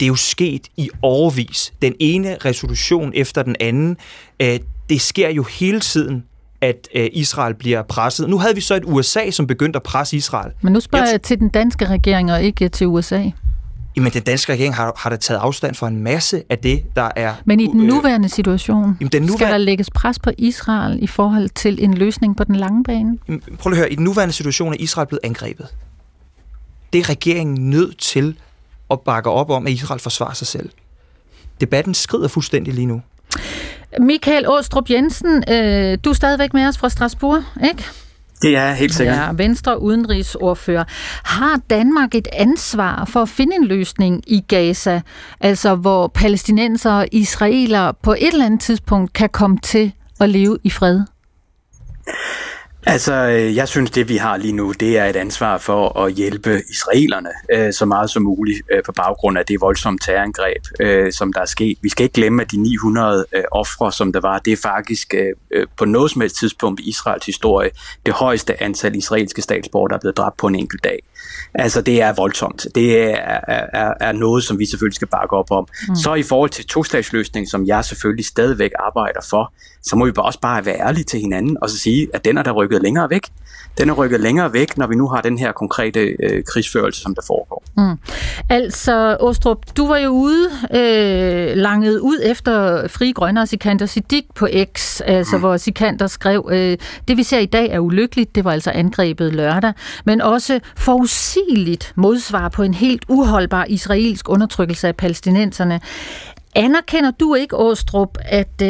det 0.00 0.06
er 0.06 0.08
jo 0.08 0.14
sket 0.14 0.68
i 0.76 0.90
overvis. 1.02 1.72
Den 1.82 1.94
ene 2.00 2.36
resolution 2.44 3.12
efter 3.14 3.42
den 3.42 3.56
anden. 3.60 3.96
Øh, 4.40 4.58
det 4.88 5.00
sker 5.00 5.28
jo 5.30 5.42
hele 5.42 5.80
tiden 5.80 6.24
at 6.60 6.88
øh, 6.94 7.08
Israel 7.12 7.54
bliver 7.54 7.82
presset. 7.82 8.28
Nu 8.28 8.38
havde 8.38 8.54
vi 8.54 8.60
så 8.60 8.74
et 8.74 8.82
USA, 8.86 9.30
som 9.30 9.46
begyndte 9.46 9.76
at 9.76 9.82
presse 9.82 10.16
Israel. 10.16 10.52
Men 10.62 10.72
nu 10.72 10.80
spørger 10.80 11.04
jeg, 11.04 11.12
jeg 11.12 11.22
til 11.22 11.38
den 11.38 11.48
danske 11.48 11.86
regering, 11.86 12.32
og 12.32 12.42
ikke 12.42 12.68
til 12.68 12.86
USA. 12.86 13.22
Jamen, 13.98 14.12
den 14.12 14.22
danske 14.22 14.52
regering 14.52 14.74
har, 14.74 14.92
har 14.96 15.10
da 15.10 15.16
taget 15.16 15.40
afstand 15.40 15.74
for 15.74 15.86
en 15.86 16.02
masse 16.02 16.42
af 16.50 16.58
det, 16.58 16.96
der 16.96 17.10
er... 17.16 17.34
Men 17.44 17.60
i 17.60 17.66
den 17.66 17.80
øh, 17.80 17.86
nuværende 17.86 18.28
situation, 18.28 18.96
jamen, 19.00 19.12
den 19.12 19.22
nuværende, 19.22 19.38
skal 19.38 19.52
der 19.52 19.58
lægges 19.58 19.90
pres 19.90 20.18
på 20.18 20.30
Israel 20.38 21.02
i 21.02 21.06
forhold 21.06 21.48
til 21.48 21.84
en 21.84 21.94
løsning 21.94 22.36
på 22.36 22.44
den 22.44 22.56
lange 22.56 22.84
bane? 22.84 23.18
Jamen, 23.28 23.42
prøv 23.58 23.72
at 23.72 23.78
høre, 23.78 23.92
i 23.92 23.94
den 23.94 24.04
nuværende 24.04 24.34
situation 24.34 24.72
er 24.72 24.76
Israel 24.76 25.08
blevet 25.08 25.20
angrebet. 25.24 25.66
Det 26.92 26.98
er 26.98 27.08
regeringen 27.08 27.70
nødt 27.70 27.98
til 27.98 28.38
at 28.90 29.00
bakke 29.00 29.30
op 29.30 29.50
om, 29.50 29.66
at 29.66 29.72
Israel 29.72 30.00
forsvarer 30.00 30.34
sig 30.34 30.46
selv. 30.46 30.70
Debatten 31.60 31.94
skrider 31.94 32.28
fuldstændig 32.28 32.74
lige 32.74 32.86
nu. 32.86 33.02
Michael 34.00 34.48
Åstrup 34.48 34.90
Jensen, 34.90 35.44
øh, 35.50 35.98
du 36.04 36.10
er 36.10 36.14
stadigvæk 36.14 36.54
med 36.54 36.66
os 36.66 36.78
fra 36.78 36.88
Strasbourg, 36.88 37.42
ikke? 37.64 37.84
Det 38.42 38.56
er 38.56 38.72
helt 38.72 38.94
sikkert. 38.94 39.16
Ja, 39.16 39.30
Venstre 39.32 39.82
udenrigsordfører. 39.82 40.84
Har 41.24 41.60
Danmark 41.70 42.14
et 42.14 42.28
ansvar 42.32 43.04
for 43.04 43.22
at 43.22 43.28
finde 43.28 43.56
en 43.56 43.64
løsning 43.64 44.22
i 44.26 44.44
Gaza, 44.48 45.00
altså 45.40 45.74
hvor 45.74 46.08
palæstinenser 46.08 46.92
og 46.92 47.08
israeler 47.12 47.92
på 48.02 48.12
et 48.12 48.28
eller 48.32 48.46
andet 48.46 48.60
tidspunkt 48.60 49.12
kan 49.12 49.28
komme 49.28 49.58
til 49.58 49.92
at 50.20 50.28
leve 50.28 50.58
i 50.64 50.70
fred? 50.70 51.02
Altså, 52.86 53.14
øh, 53.14 53.56
jeg 53.56 53.68
synes, 53.68 53.90
det 53.90 54.08
vi 54.08 54.16
har 54.16 54.36
lige 54.36 54.52
nu, 54.52 54.72
det 54.72 54.98
er 54.98 55.04
et 55.04 55.16
ansvar 55.16 55.58
for 55.58 55.98
at 55.98 56.12
hjælpe 56.12 56.62
israelerne 56.70 57.30
øh, 57.52 57.72
så 57.72 57.84
meget 57.84 58.10
som 58.10 58.22
muligt 58.22 58.62
øh, 58.72 58.82
på 58.86 58.92
baggrund 58.92 59.38
af 59.38 59.46
det 59.46 59.60
voldsomme 59.60 59.98
terrorangreb, 59.98 60.62
øh, 60.80 61.12
som 61.12 61.32
der 61.32 61.40
er 61.40 61.46
sket. 61.46 61.78
Vi 61.82 61.88
skal 61.88 62.04
ikke 62.04 62.14
glemme, 62.14 62.42
at 62.42 62.50
de 62.50 62.56
900 62.56 63.24
øh, 63.32 63.42
ofre, 63.52 63.92
som 63.92 64.12
der 64.12 64.20
var, 64.20 64.38
det 64.38 64.52
er 64.52 64.56
faktisk 64.56 65.14
øh, 65.14 65.34
øh, 65.50 65.66
på 65.76 65.84
noget 65.84 66.10
som 66.10 66.20
helst 66.20 66.36
tidspunkt 66.36 66.80
i 66.80 66.88
Israels 66.88 67.26
historie 67.26 67.70
det 68.06 68.14
højeste 68.14 68.62
antal 68.62 68.96
israelske 68.96 69.42
statsborgere, 69.42 69.88
der 69.88 69.94
er 69.94 70.00
blevet 70.00 70.16
dræbt 70.16 70.36
på 70.36 70.46
en 70.46 70.54
enkelt 70.54 70.84
dag. 70.84 70.98
Altså, 71.54 71.82
det 71.82 72.02
er 72.02 72.12
voldsomt. 72.12 72.66
Det 72.74 73.00
er, 73.00 73.40
er, 73.72 73.94
er 74.00 74.12
noget, 74.12 74.44
som 74.44 74.58
vi 74.58 74.66
selvfølgelig 74.66 74.94
skal 74.94 75.08
bakke 75.08 75.36
op 75.36 75.50
om. 75.50 75.68
Mm. 75.88 75.96
Så 75.96 76.14
i 76.14 76.22
forhold 76.22 76.50
til 76.50 76.66
to-statsløsning, 76.66 77.48
som 77.48 77.66
jeg 77.66 77.84
selvfølgelig 77.84 78.24
stadigvæk 78.24 78.70
arbejder 78.78 79.20
for, 79.30 79.52
så 79.82 79.96
må 79.96 80.04
vi 80.04 80.12
bare 80.12 80.26
også 80.26 80.40
bare 80.40 80.66
være 80.66 80.80
ærlige 80.80 81.04
til 81.04 81.20
hinanden 81.20 81.56
og 81.62 81.70
så 81.70 81.78
sige, 81.78 82.08
at 82.14 82.24
den 82.24 82.38
er 82.38 82.42
der 82.42 82.52
rykket 82.68 82.82
længere 82.82 83.10
væk. 83.10 83.22
Den 83.78 83.90
er 83.90 83.92
rykket 83.92 84.20
længere 84.20 84.52
væk, 84.52 84.78
når 84.78 84.86
vi 84.86 84.94
nu 84.94 85.08
har 85.08 85.20
den 85.20 85.38
her 85.38 85.52
konkrete 85.52 86.00
øh, 86.00 86.44
krigsførelse, 86.44 87.00
som 87.00 87.14
der 87.14 87.22
foregår. 87.26 87.62
Mm. 87.76 87.98
Altså, 88.50 89.16
Åstrup, 89.20 89.58
du 89.76 89.86
var 89.86 89.96
jo 89.96 90.10
ude, 90.10 90.50
øh, 90.74 91.56
langet 91.56 91.98
ud 91.98 92.20
efter 92.24 92.88
Fri 92.88 93.12
Grønne 93.12 93.40
og 93.40 93.48
Sikander 93.48 93.86
Siddiq 93.86 94.24
på 94.34 94.48
X, 94.76 95.00
altså 95.04 95.36
mm. 95.36 95.40
hvor 95.40 95.56
Sikander 95.56 96.06
skrev, 96.06 96.48
øh, 96.52 96.76
det 97.08 97.16
vi 97.16 97.22
ser 97.22 97.38
i 97.38 97.46
dag 97.46 97.70
er 97.70 97.78
ulykkeligt, 97.78 98.34
det 98.34 98.44
var 98.44 98.52
altså 98.52 98.70
angrebet 98.70 99.34
lørdag, 99.34 99.72
men 100.04 100.20
også 100.20 100.60
forudsigeligt 100.76 101.92
modsvar 101.96 102.48
på 102.48 102.62
en 102.62 102.74
helt 102.74 103.04
uholdbar 103.08 103.64
israelsk 103.68 104.28
undertrykkelse 104.28 104.88
af 104.88 104.96
palæstinenserne. 104.96 105.80
Anerkender 106.54 107.10
du 107.10 107.34
ikke, 107.34 107.56
Åstrup, 107.56 108.18
at 108.20 108.62
øh, 108.62 108.68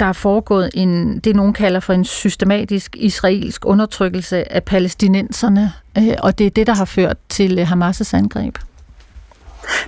der 0.00 0.06
er 0.06 0.12
foregået 0.12 0.70
en, 0.74 1.18
det 1.18 1.36
nogen 1.36 1.52
kalder 1.52 1.80
for 1.80 1.92
en 1.92 2.04
systematisk 2.04 2.96
israelsk 2.96 3.66
undertrykkelse 3.66 4.52
af 4.52 4.64
palæstinenserne, 4.64 5.72
øh, 5.98 6.14
og 6.18 6.38
det 6.38 6.46
er 6.46 6.50
det, 6.50 6.66
der 6.66 6.74
har 6.74 6.84
ført 6.84 7.16
til 7.28 7.58
øh, 7.58 7.72
Hamas' 7.72 8.10
angreb? 8.16 8.58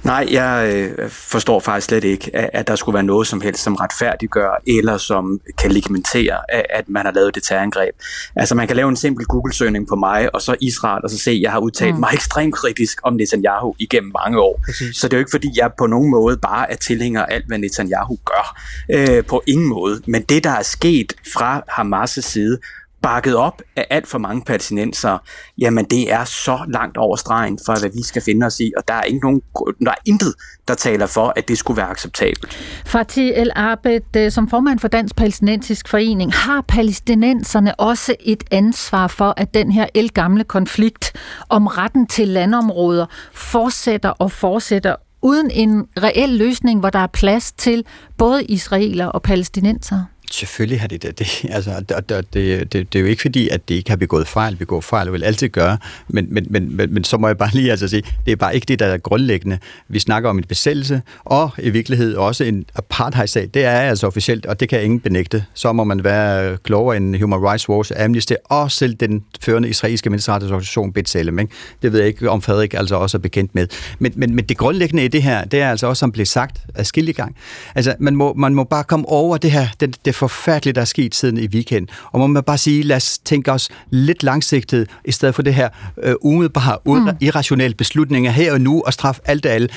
Nej, 0.04 0.26
jeg 0.30 0.72
øh, 0.74 1.10
forstår 1.10 1.60
faktisk 1.60 1.86
slet 1.86 2.04
ikke, 2.04 2.36
at, 2.36 2.50
at 2.52 2.68
der 2.68 2.76
skulle 2.76 2.94
være 2.94 3.02
noget 3.02 3.26
som 3.26 3.40
helst, 3.40 3.62
som 3.62 3.74
retfærdiggør, 3.74 4.62
eller 4.66 4.96
som 4.96 5.40
kan 5.58 5.72
legitimere, 5.72 6.38
at, 6.48 6.66
at 6.70 6.88
man 6.88 7.04
har 7.04 7.12
lavet 7.12 7.34
det 7.34 7.42
terrorangreb. 7.42 7.94
Altså 8.36 8.54
man 8.54 8.66
kan 8.66 8.76
lave 8.76 8.88
en 8.88 8.96
simpel 8.96 9.26
Google-søgning 9.26 9.88
på 9.88 9.96
mig, 9.96 10.34
og 10.34 10.42
så 10.42 10.56
Israel, 10.60 11.04
og 11.04 11.10
så 11.10 11.18
se, 11.18 11.30
at 11.30 11.40
jeg 11.40 11.52
har 11.52 11.58
udtalt 11.58 11.94
mm. 11.94 12.00
mig 12.00 12.10
ekstremt 12.12 12.54
kritisk 12.54 12.98
om 13.02 13.12
Netanyahu 13.14 13.74
igennem 13.78 14.12
mange 14.24 14.40
år. 14.40 14.60
Præcis. 14.66 14.96
Så 14.96 15.08
det 15.08 15.12
er 15.12 15.18
jo 15.18 15.20
ikke 15.20 15.30
fordi, 15.30 15.48
jeg 15.56 15.70
på 15.78 15.86
nogen 15.86 16.10
måde 16.10 16.36
bare 16.36 16.72
er 16.72 16.76
tilhænger 16.76 17.22
af 17.24 17.34
alt, 17.34 17.46
hvad 17.46 17.58
Netanyahu 17.58 18.18
gør. 18.24 18.60
Øh, 18.90 19.24
på 19.24 19.42
ingen 19.46 19.68
måde. 19.68 20.02
Men 20.06 20.22
det, 20.22 20.44
der 20.44 20.50
er 20.50 20.62
sket 20.62 21.12
fra 21.34 21.62
Hamas' 21.68 22.20
side, 22.20 22.58
bakket 23.02 23.36
op 23.36 23.62
af 23.76 23.86
alt 23.90 24.06
for 24.06 24.18
mange 24.18 24.42
palæstinenser, 24.42 25.18
jamen 25.58 25.84
det 25.84 26.12
er 26.12 26.24
så 26.24 26.58
langt 26.68 26.96
over 26.96 27.16
stregen 27.16 27.58
for, 27.66 27.80
hvad 27.80 27.90
vi 27.90 28.02
skal 28.02 28.22
finde 28.22 28.46
os 28.46 28.60
i, 28.60 28.72
og 28.76 28.88
der 28.88 28.94
er, 28.94 29.02
ikke 29.02 29.20
nogen, 29.22 29.42
der 29.80 29.90
er 29.90 30.00
intet, 30.06 30.34
der 30.68 30.74
taler 30.74 31.06
for, 31.06 31.32
at 31.36 31.48
det 31.48 31.58
skulle 31.58 31.76
være 31.76 31.88
acceptabelt. 31.90 32.54
Fatih 32.86 33.32
El 33.36 33.50
Abed, 33.56 34.16
øh, 34.16 34.30
som 34.30 34.48
formand 34.48 34.78
for 34.78 34.88
Dansk 34.88 35.16
Palæstinensisk 35.16 35.88
Forening, 35.88 36.32
har 36.34 36.60
palæstinenserne 36.60 37.80
også 37.80 38.14
et 38.20 38.44
ansvar 38.50 39.06
for, 39.06 39.34
at 39.36 39.54
den 39.54 39.72
her 39.72 39.86
elgamle 39.94 40.44
konflikt 40.44 41.12
om 41.48 41.66
retten 41.66 42.06
til 42.06 42.28
landområder 42.28 43.06
fortsætter 43.32 44.10
og 44.10 44.32
fortsætter 44.32 44.96
uden 45.22 45.50
en 45.50 45.86
reel 46.02 46.28
løsning, 46.28 46.80
hvor 46.80 46.90
der 46.90 46.98
er 46.98 47.06
plads 47.06 47.52
til 47.52 47.84
både 48.18 48.44
israeler 48.44 49.06
og 49.06 49.22
palæstinenser? 49.22 50.04
Selvfølgelig 50.30 50.80
har 50.80 50.88
det 50.88 51.02
det. 51.02 51.18
det 51.18 51.44
altså, 51.56 51.84
det, 51.88 52.08
det, 52.08 52.72
det, 52.72 52.92
det 52.92 52.98
er 52.98 53.00
jo 53.00 53.06
ikke 53.06 53.22
fordi, 53.22 53.48
at 53.48 53.68
det 53.68 53.74
ikke 53.74 53.90
har 53.90 53.96
begået 53.96 54.28
fejl. 54.28 54.56
Begået 54.56 54.84
fejl 54.84 55.12
vil 55.12 55.24
altid 55.24 55.48
gøre. 55.48 55.78
Men, 56.08 56.26
men, 56.30 56.46
men, 56.50 56.76
men, 56.76 56.94
men 56.94 57.04
så 57.04 57.16
må 57.16 57.26
jeg 57.26 57.38
bare 57.38 57.50
lige 57.52 57.70
altså 57.70 57.88
sige, 57.88 58.02
det 58.26 58.32
er 58.32 58.36
bare 58.36 58.54
ikke 58.54 58.64
det, 58.64 58.78
der 58.78 58.86
er 58.86 58.98
grundlæggende. 58.98 59.58
Vi 59.88 59.98
snakker 59.98 60.30
om 60.30 60.38
en 60.38 60.44
besættelse, 60.44 61.02
og 61.24 61.50
i 61.58 61.70
virkeligheden 61.70 62.16
også 62.16 62.44
en 62.44 62.64
apartheid-sag. 62.74 63.50
Det 63.54 63.64
er 63.64 63.70
altså 63.70 64.06
officielt, 64.06 64.46
og 64.46 64.60
det 64.60 64.68
kan 64.68 64.84
ingen 64.84 65.00
benægte. 65.00 65.44
Så 65.54 65.72
må 65.72 65.84
man 65.84 66.04
være 66.04 66.56
klogere 66.56 66.96
end 66.96 67.16
Human 67.20 67.40
Rights 67.40 67.68
Watch, 67.68 67.92
Amnesty 67.96 68.32
og 68.44 68.72
selv 68.72 68.94
den 68.94 69.24
førende 69.40 69.68
israelske 69.68 70.10
menneskerettighedsorganisation 70.10 70.92
B'Tselem. 70.98 71.40
Ikke? 71.40 71.52
Det 71.82 71.92
ved 71.92 71.98
jeg 71.98 72.08
ikke, 72.08 72.30
om 72.30 72.42
Frederik 72.42 72.74
altså 72.74 72.96
også 72.96 73.16
er 73.16 73.20
bekendt 73.20 73.54
med. 73.54 73.66
Men, 73.98 74.12
men, 74.16 74.34
men 74.34 74.44
det 74.44 74.56
grundlæggende 74.56 75.04
i 75.04 75.08
det 75.08 75.22
her, 75.22 75.44
det 75.44 75.60
er 75.60 75.70
altså 75.70 75.86
også, 75.86 76.00
som 76.00 76.12
blev 76.12 76.26
sagt 76.26 76.60
af 76.74 76.86
gang. 77.14 77.36
Altså, 77.74 77.94
man 77.98 78.16
må, 78.16 78.34
man 78.34 78.54
må 78.54 78.64
bare 78.64 78.84
komme 78.84 79.08
over 79.08 79.36
det 79.36 79.50
her, 79.50 79.66
det, 79.80 79.96
det 80.04 80.14
forfærdeligt, 80.20 80.74
der 80.74 80.80
er 80.80 80.86
sket 80.86 81.14
siden 81.14 81.38
i 81.38 81.46
weekend. 81.46 81.88
Og 82.12 82.20
må 82.20 82.26
man 82.26 82.42
bare 82.42 82.58
sige, 82.58 82.82
lad 82.82 82.96
os 82.96 83.18
tænke 83.18 83.52
os 83.52 83.68
lidt 83.90 84.22
langsigtet, 84.22 84.90
i 85.04 85.12
stedet 85.12 85.34
for 85.34 85.42
det 85.42 85.54
her 85.54 85.68
øh, 86.02 86.14
umiddelbare, 86.20 86.78
mm. 86.86 87.16
irrationelle 87.20 87.74
beslutninger 87.74 88.30
her 88.30 88.52
og 88.52 88.60
nu, 88.60 88.82
og 88.86 88.92
straf 88.92 89.18
alt 89.24 89.46
og 89.46 89.52
alle 89.52 89.68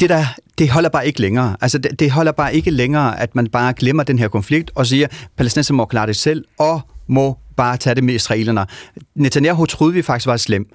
det 0.00 0.10
der, 0.10 0.24
det 0.58 0.70
holder 0.70 0.88
bare 0.88 1.06
ikke 1.06 1.20
længere. 1.20 1.56
Altså, 1.60 1.78
det, 1.78 2.00
det 2.00 2.10
holder 2.10 2.32
bare 2.32 2.54
ikke 2.54 2.70
længere, 2.70 3.20
at 3.20 3.34
man 3.34 3.46
bare 3.46 3.72
glemmer 3.72 4.02
den 4.02 4.18
her 4.18 4.28
konflikt 4.28 4.70
og 4.74 4.86
siger, 4.86 5.06
palæstinenser 5.36 5.74
må 5.74 5.84
klare 5.84 6.06
det 6.06 6.16
selv, 6.16 6.44
og 6.58 6.80
må 7.06 7.38
bare 7.56 7.76
tage 7.76 7.94
det 7.94 8.04
med 8.04 8.14
israelerne. 8.14 8.66
Netanyahu 9.14 9.66
troede 9.66 9.94
vi 9.94 10.02
faktisk 10.02 10.26
var 10.26 10.36
slem 10.36 10.66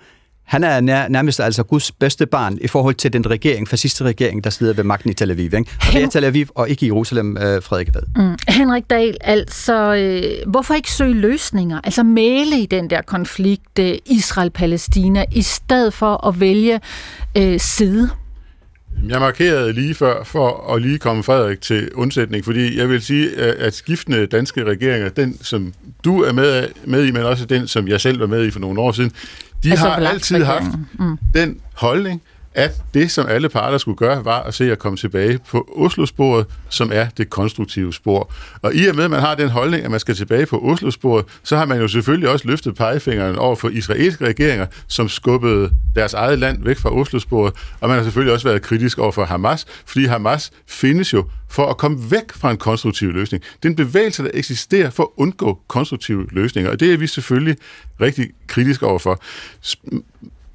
han 0.48 0.64
er 0.64 0.82
nær, 0.82 1.08
nærmest 1.08 1.40
altså 1.40 1.64
Guds 1.64 1.92
bedste 1.92 2.26
barn 2.26 2.58
i 2.62 2.68
forhold 2.68 2.96
til 2.96 3.14
den 3.14 3.30
regering, 3.30 3.68
fasciste 3.68 4.04
regering, 4.04 4.44
der 4.44 4.50
sidder 4.50 4.74
ved 4.74 4.84
magten 4.84 5.10
i 5.10 5.14
Tel 5.14 5.32
Aviv. 5.32 5.46
Ikke? 5.46 5.58
Og 5.58 5.94
det 5.94 6.04
er 6.04 6.10
Tel 6.10 6.24
Aviv 6.24 6.48
og 6.56 6.70
ikke 6.70 6.86
Jerusalem, 6.86 7.38
øh, 7.38 7.64
Frederik 7.64 7.90
ved. 7.94 8.02
Mm. 8.16 8.38
Henrik 8.48 8.90
Dahl, 8.90 9.18
altså 9.22 9.96
øh, 9.96 10.52
hvorfor 10.52 10.74
ikke 10.74 10.92
søge 10.92 11.14
løsninger? 11.14 11.82
Altså 11.84 12.04
male 12.04 12.60
i 12.60 12.66
den 12.66 12.90
der 12.90 13.02
konflikt 13.02 13.80
øh, 13.80 13.98
Israel-Palæstina, 14.06 15.26
i 15.32 15.42
stedet 15.42 15.94
for 15.94 16.28
at 16.28 16.40
vælge 16.40 16.80
øh, 17.38 17.60
side? 17.60 18.10
Jeg 19.10 19.20
markerede 19.20 19.74
lige 19.74 19.96
før 19.96 20.24
for 20.24 20.74
at 20.74 20.82
lige 20.82 20.98
komme 20.98 21.24
Frederik 21.24 21.62
til 21.62 21.90
undsætning, 21.96 22.46
fordi 22.46 22.78
jeg 22.78 22.90
vil 22.90 23.02
sige, 23.02 23.36
at 23.38 23.74
skiftende 23.74 24.26
danske 24.26 24.64
regeringer, 24.64 25.10
den 25.10 25.38
som 25.42 25.74
du 26.04 26.24
er 26.24 26.32
med, 26.32 26.68
med 26.86 27.06
i, 27.06 27.12
men 27.12 27.24
også 27.24 27.46
den, 27.46 27.68
som 27.68 27.88
jeg 27.88 28.02
selv 28.02 28.20
var 28.20 28.28
med 28.28 28.46
i 28.46 28.52
for 28.52 28.60
nogle 28.60 28.82
år 28.82 28.92
siden, 28.92 29.12
de 29.64 29.72
altså, 29.72 29.90
har 29.90 29.96
altid 29.96 30.44
haft 30.44 30.66
mm. 31.00 31.18
den 31.34 31.60
holdning, 31.74 32.22
at 32.58 32.72
det, 32.94 33.12
som 33.12 33.28
alle 33.28 33.50
parter 33.50 33.78
skulle 33.78 33.98
gøre, 33.98 34.26
var 34.26 34.44
at 34.44 34.54
se 34.54 34.72
at 34.72 34.80
komme 34.80 34.98
tilbage 34.98 35.40
på 35.50 35.70
Oslo-sporet, 35.76 36.46
som 36.70 36.92
er 36.94 37.08
det 37.18 37.30
konstruktive 37.30 37.94
spor. 37.94 38.32
Og 38.62 38.76
i 38.76 38.88
og 38.88 38.96
med, 38.96 39.04
at 39.04 39.12
man 39.12 39.20
har 39.20 39.36
den 39.36 39.50
holdning, 39.50 39.84
at 39.84 39.92
man 39.92 40.00
skal 40.00 40.16
tilbage 40.16 40.46
på 40.46 40.60
Oslo-sporet, 40.60 41.26
så 41.44 41.58
har 41.58 41.66
man 41.66 41.82
jo 41.82 41.88
selvfølgelig 41.88 42.30
også 42.30 42.48
løftet 42.48 42.76
pegefingeren 42.76 43.36
over 43.36 43.56
for 43.56 43.70
israelske 43.70 44.26
regeringer, 44.26 44.66
som 44.88 45.10
skubbede 45.10 45.70
deres 45.96 46.14
eget 46.14 46.40
land 46.40 46.64
væk 46.64 46.78
fra 46.78 47.00
Oslo-sporet, 47.00 47.54
og 47.80 47.90
man 47.90 47.98
har 47.98 48.04
selvfølgelig 48.04 48.34
også 48.34 48.48
været 48.48 48.62
kritisk 48.62 49.00
over 49.00 49.12
for 49.12 49.26
Hamas, 49.26 49.66
fordi 49.86 50.06
Hamas 50.06 50.52
findes 50.68 51.14
jo 51.14 51.26
for 51.50 51.66
at 51.66 51.78
komme 51.78 52.12
væk 52.12 52.32
fra 52.32 52.52
en 52.52 52.58
konstruktiv 52.58 53.12
løsning. 53.12 53.44
Det 53.44 53.66
er 53.66 53.70
en 53.70 53.76
bevægelse, 53.76 54.24
der 54.24 54.30
eksisterer 54.34 54.90
for 54.90 55.04
at 55.04 55.10
undgå 55.18 55.60
konstruktive 55.68 56.28
løsninger, 56.32 56.72
og 56.72 56.80
det 56.80 56.94
er 56.94 56.98
vi 56.98 57.08
selvfølgelig 57.08 57.56
rigtig 58.02 58.30
kritiske 58.48 58.86
overfor. 58.86 59.22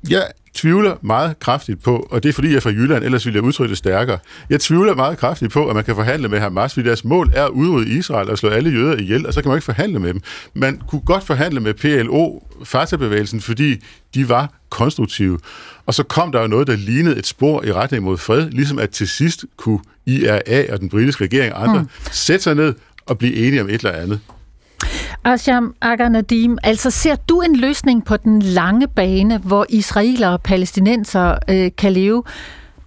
Jeg 0.08 0.26
tvivler 0.54 0.96
meget 1.02 1.38
kraftigt 1.38 1.82
på, 1.82 2.08
og 2.10 2.22
det 2.22 2.28
er 2.28 2.32
fordi 2.32 2.48
jeg 2.48 2.56
er 2.56 2.60
fra 2.60 2.70
Jylland, 2.70 3.04
ellers 3.04 3.26
ville 3.26 3.36
jeg 3.36 3.44
udtrykke 3.44 3.70
det 3.70 3.78
stærkere. 3.78 4.18
Jeg 4.50 4.60
tvivler 4.60 4.94
meget 4.94 5.18
kraftigt 5.18 5.52
på, 5.52 5.68
at 5.68 5.74
man 5.74 5.84
kan 5.84 5.94
forhandle 5.94 6.28
med 6.28 6.40
Hamas, 6.40 6.74
fordi 6.74 6.86
deres 6.86 7.04
mål 7.04 7.30
er 7.34 7.44
at 7.44 7.50
udrydde 7.50 7.90
Israel 7.90 8.30
og 8.30 8.38
slå 8.38 8.48
alle 8.48 8.70
jøder 8.70 8.96
ihjel, 8.96 9.26
og 9.26 9.34
så 9.34 9.42
kan 9.42 9.48
man 9.48 9.56
ikke 9.56 9.64
forhandle 9.64 9.98
med 9.98 10.14
dem. 10.14 10.22
Man 10.54 10.82
kunne 10.88 11.00
godt 11.00 11.24
forhandle 11.24 11.60
med 11.60 11.74
PLO, 11.74 12.40
Fatah-bevægelsen, 12.64 13.40
fordi 13.40 13.84
de 14.14 14.28
var 14.28 14.52
konstruktive. 14.70 15.38
Og 15.86 15.94
så 15.94 16.02
kom 16.02 16.32
der 16.32 16.40
jo 16.40 16.46
noget, 16.46 16.66
der 16.66 16.76
lignede 16.76 17.18
et 17.18 17.26
spor 17.26 17.64
i 17.64 17.72
retning 17.72 18.04
mod 18.04 18.18
fred, 18.18 18.50
ligesom 18.50 18.78
at 18.78 18.90
til 18.90 19.08
sidst 19.08 19.44
kunne 19.56 19.80
IRA 20.06 20.72
og 20.72 20.80
den 20.80 20.88
britiske 20.88 21.24
regering 21.24 21.54
og 21.54 21.68
andre 21.68 21.82
mm. 21.82 21.88
sætte 22.10 22.42
sig 22.42 22.54
ned 22.54 22.74
og 23.06 23.18
blive 23.18 23.34
enige 23.34 23.60
om 23.60 23.68
et 23.68 23.74
eller 23.74 23.92
andet. 23.92 24.20
Asham 25.24 25.74
Aga 25.80 26.08
Nadim, 26.08 26.58
altså 26.62 26.90
ser 26.90 27.16
du 27.16 27.40
en 27.40 27.56
løsning 27.56 28.04
på 28.04 28.16
den 28.16 28.42
lange 28.42 28.88
bane, 28.88 29.38
hvor 29.38 29.66
israeler 29.68 30.28
og 30.28 30.42
palæstinenser 30.42 31.38
øh, 31.48 31.70
kan 31.78 31.92
leve 31.92 32.22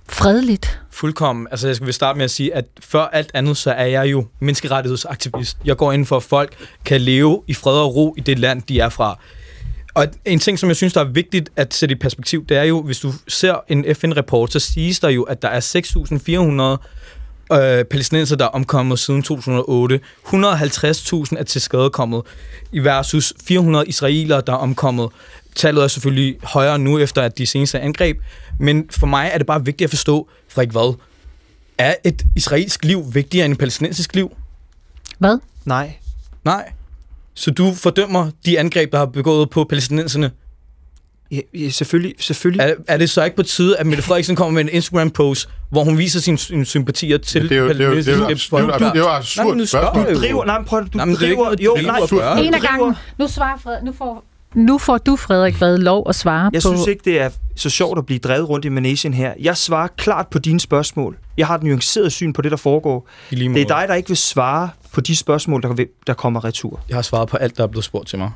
fredeligt? 0.10 0.82
Fuldkommen. 0.92 1.48
Altså 1.52 1.68
jeg 1.68 1.76
skal 1.76 1.94
starte 1.94 2.18
med 2.18 2.24
at 2.24 2.32
sige, 2.32 2.56
at 2.56 2.66
før 2.80 3.06
alt 3.06 3.32
andet, 3.34 3.58
så 3.58 3.72
er 3.72 3.86
jeg 3.86 4.12
jo 4.12 4.26
menneskerettighedsaktivist. 4.40 5.58
Jeg 5.66 5.78
går 5.78 5.92
ind 5.92 6.06
for, 6.06 6.18
at 6.18 6.24
folk 6.24 6.56
kan 6.86 7.02
leve 7.02 7.42
i 7.48 7.54
fred 7.54 7.80
og 7.80 7.96
ro 7.96 8.14
i 8.18 8.22
det 8.22 8.40
land, 8.40 8.62
de 8.62 8.80
er 8.80 8.90
fra. 8.90 9.20
Og 9.94 10.08
en 10.26 10.40
ting, 10.40 10.60
som 10.60 10.70
jeg 10.70 10.76
synes, 10.76 10.94
der 10.94 11.02
er 11.02 11.10
vigtigt 11.10 11.50
at 11.56 11.74
sætte 11.74 11.96
i 11.96 11.98
perspektiv, 11.98 12.46
det 12.46 12.58
er 12.58 12.64
jo, 12.64 12.82
hvis 12.82 13.00
du 13.00 13.12
ser 13.28 13.56
en 13.68 13.96
FN-rapport, 13.96 14.52
så 14.52 14.60
siges 14.60 15.00
der 15.00 15.10
jo, 15.10 15.24
at 15.24 15.42
der 15.42 15.48
er 15.48 15.60
6.400 16.80 16.88
øh, 17.54 17.84
palæstinenser, 17.86 18.36
der 18.36 18.46
er 18.46 18.50
omkommet 18.50 19.00
siden 19.00 19.24
2008. 19.24 20.00
150.000 20.26 20.34
er 21.40 21.44
til 21.48 21.62
skadekommet, 21.62 22.22
i 22.72 22.80
versus 22.80 23.34
400 23.44 23.88
israelere, 23.88 24.42
der 24.48 24.54
er 24.54 24.58
omkommet. 24.58 25.10
Tallet 25.56 25.84
er 25.84 25.88
selvfølgelig 25.88 26.38
højere 26.44 26.80
nu, 26.80 27.00
efter 27.00 27.22
at 27.22 27.38
de 27.38 27.46
seneste 27.46 27.80
angreb. 27.80 28.18
Men 28.60 28.90
for 28.92 29.08
mig 29.08 29.30
er 29.34 29.38
det 29.38 29.48
bare 29.48 29.66
vigtigt 29.66 29.86
at 29.86 29.90
forstå, 29.90 30.30
Frederik, 30.50 30.72
hvad? 30.72 30.98
Er 31.78 31.96
et 32.04 32.26
israelsk 32.36 32.86
liv 32.86 33.06
vigtigere 33.14 33.46
end 33.46 33.54
et 33.54 33.60
palæstinensisk 33.60 34.16
liv? 34.16 34.32
Hvad? 35.20 35.38
Nej. 35.66 35.96
Nej. 36.44 36.72
Så 37.34 37.52
du 37.52 37.74
fordømmer 37.74 38.32
de 38.46 38.60
angreb, 38.60 38.92
der 38.92 38.98
har 38.98 39.06
begået 39.06 39.50
på 39.50 39.64
palæstinenserne? 39.64 40.32
Ja, 41.32 41.40
ja 41.54 41.70
selvfølgelig. 41.70 42.14
selvfølgelig. 42.20 42.62
Er, 42.62 42.74
er 42.88 42.98
det 42.98 43.10
så 43.10 43.24
ikke 43.24 43.36
på 43.36 43.44
tide, 43.44 43.78
at 43.78 43.86
Mette 43.86 44.04
Frederiksen 44.04 44.36
kommer 44.36 44.54
med 44.54 44.62
en 44.62 44.70
Instagram-post, 44.70 45.50
hvor 45.70 45.84
hun 45.84 45.98
viser 45.98 46.20
sine, 46.20 46.38
sine 46.38 46.66
sympatier 46.66 47.18
til 47.18 47.50
det 47.50 47.58
jo, 47.58 47.68
det 47.70 47.82
er 47.82 47.86
jo, 47.86 47.96
det 47.96 48.08
er 48.08 48.18
jo, 48.18 48.28
det 48.28 48.52
er 48.54 48.60
jo, 48.60 48.68
det 48.68 48.82
er 48.82 48.94
jo 48.96 49.08
absurd 49.08 49.66
spørgsmål. 49.66 50.16
Du 50.16 50.20
driver, 50.20 50.46
nej, 50.46 50.64
prøv, 50.64 50.86
du 50.94 51.16
driver, 51.16 51.56
jo, 51.62 51.78
nej, 51.84 52.40
en 52.40 52.54
af 52.54 52.62
gangen. 52.62 52.96
Nu 53.18 53.28
svarer 53.28 53.58
Fred, 53.58 53.84
nu 53.84 53.94
får 53.98 54.26
nu 54.56 54.78
får 54.78 54.98
du, 54.98 55.16
Frederik, 55.16 55.56
hvad 55.56 55.78
lov 55.78 56.06
at 56.10 56.16
svare 56.16 56.44
jeg 56.44 56.50
på... 56.52 56.54
Jeg 56.54 56.62
synes 56.62 56.88
ikke, 56.88 57.02
det 57.06 57.22
er 57.22 57.30
så 57.56 57.70
sjovt 57.70 57.98
at 57.98 58.06
blive 58.06 58.20
drevet 58.20 58.50
rundt 58.50 58.66
i 58.66 58.70
Manesien 58.70 59.14
her. 59.14 59.34
Jeg 59.40 59.58
svarer 59.58 59.88
klart 59.88 60.28
på 60.28 60.40
dine 60.40 60.60
spørgsmål. 60.60 61.18
Jeg 61.38 61.48
har 61.48 61.56
et 61.56 61.64
nuanceret 61.64 62.12
syn 62.12 62.34
på 62.34 62.42
det, 62.42 62.52
der 62.52 62.58
foregår. 62.58 63.08
Det 63.30 63.62
er 63.62 63.66
dig, 63.66 63.86
der 63.88 63.94
ikke 63.94 64.08
vil 64.10 64.18
svare 64.18 64.70
på 64.92 65.02
de 65.02 65.16
spørgsmål, 65.16 65.62
der, 65.62 65.86
der 66.08 66.14
kommer 66.14 66.46
retur. 66.46 66.80
Jeg 66.90 66.98
har 66.98 67.02
svaret 67.02 67.30
på 67.30 67.38
alt, 67.38 67.58
der 67.58 67.64
er 67.64 67.68
blevet 67.68 67.86
spurgt 67.86 68.08
til 68.08 68.20
mig. 68.20 68.32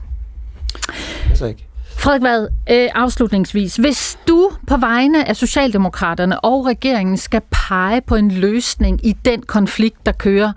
Altså 1.30 1.46
ikke. 1.46 1.69
Frederik 2.00 2.22
Vad, 2.22 2.48
øh, 2.72 2.90
afslutningsvis. 2.96 3.76
Hvis 3.76 4.18
du 4.28 4.52
på 4.68 4.78
vegne 4.78 5.30
af 5.30 5.36
Socialdemokraterne 5.36 6.40
og 6.40 6.66
regeringen 6.66 7.18
skal 7.18 7.42
pege 7.52 8.02
på 8.02 8.16
en 8.16 8.32
løsning 8.32 9.06
i 9.06 9.14
den 9.26 9.42
konflikt, 9.42 10.06
der 10.06 10.12
kører 10.12 10.52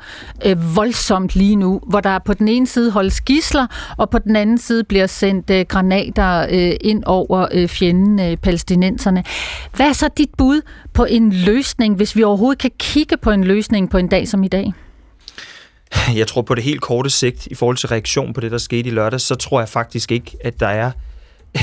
øh, 0.47 0.77
voldsomt 0.77 1.37
lige 1.37 1.57
nu, 1.57 1.81
hvor 1.89 2.01
der 2.01 2.19
på 2.19 2.35
den 2.35 2.49
ene 2.49 2.67
side 2.67 2.91
holdes 2.91 3.21
gisler, 3.21 3.67
og 3.99 4.11
på 4.11 4.19
den 4.19 4.37
anden 4.37 4.59
side 4.59 4.85
bliver 4.85 5.07
sendt 5.07 5.51
øh, 5.51 5.65
granater 5.69 6.47
øh, 6.51 6.73
ind 6.81 7.05
over 7.07 7.49
øh, 7.53 7.69
fjenden, 7.69 8.21
øh, 8.21 8.37
palæstinenserne. 8.37 9.25
Hvad 9.77 9.87
er 9.87 9.93
så 9.93 10.09
dit 10.19 10.31
bud 10.39 10.61
på 10.93 11.05
en 11.05 11.33
løsning, 11.33 11.97
hvis 11.97 12.17
vi 12.17 12.23
overhovedet 12.23 12.59
kan 12.59 12.71
kigge 12.79 13.17
på 13.17 13.31
en 13.31 13.45
løsning 13.45 13.91
på 13.91 13.99
en 13.99 14.09
dag 14.09 14.29
som 14.29 14.45
i 14.45 14.49
dag? 14.49 14.73
Jeg 16.17 16.27
tror 16.27 16.43
på 16.43 16.55
det 16.55 16.65
helt 16.65 16.81
korte 16.81 17.11
sigt, 17.11 17.47
i 17.47 17.55
forhold 17.55 17.77
til 17.77 17.89
reaktion 17.89 18.33
på 18.33 18.41
det, 18.41 18.51
der 18.51 18.59
skete 18.59 18.89
i 18.89 18.93
lørdag, 18.93 19.21
så 19.21 19.35
tror 19.35 19.61
jeg 19.61 19.69
faktisk 19.69 20.13
ikke, 20.13 20.37
at 20.45 20.61
der 20.61 20.69
er 20.69 20.91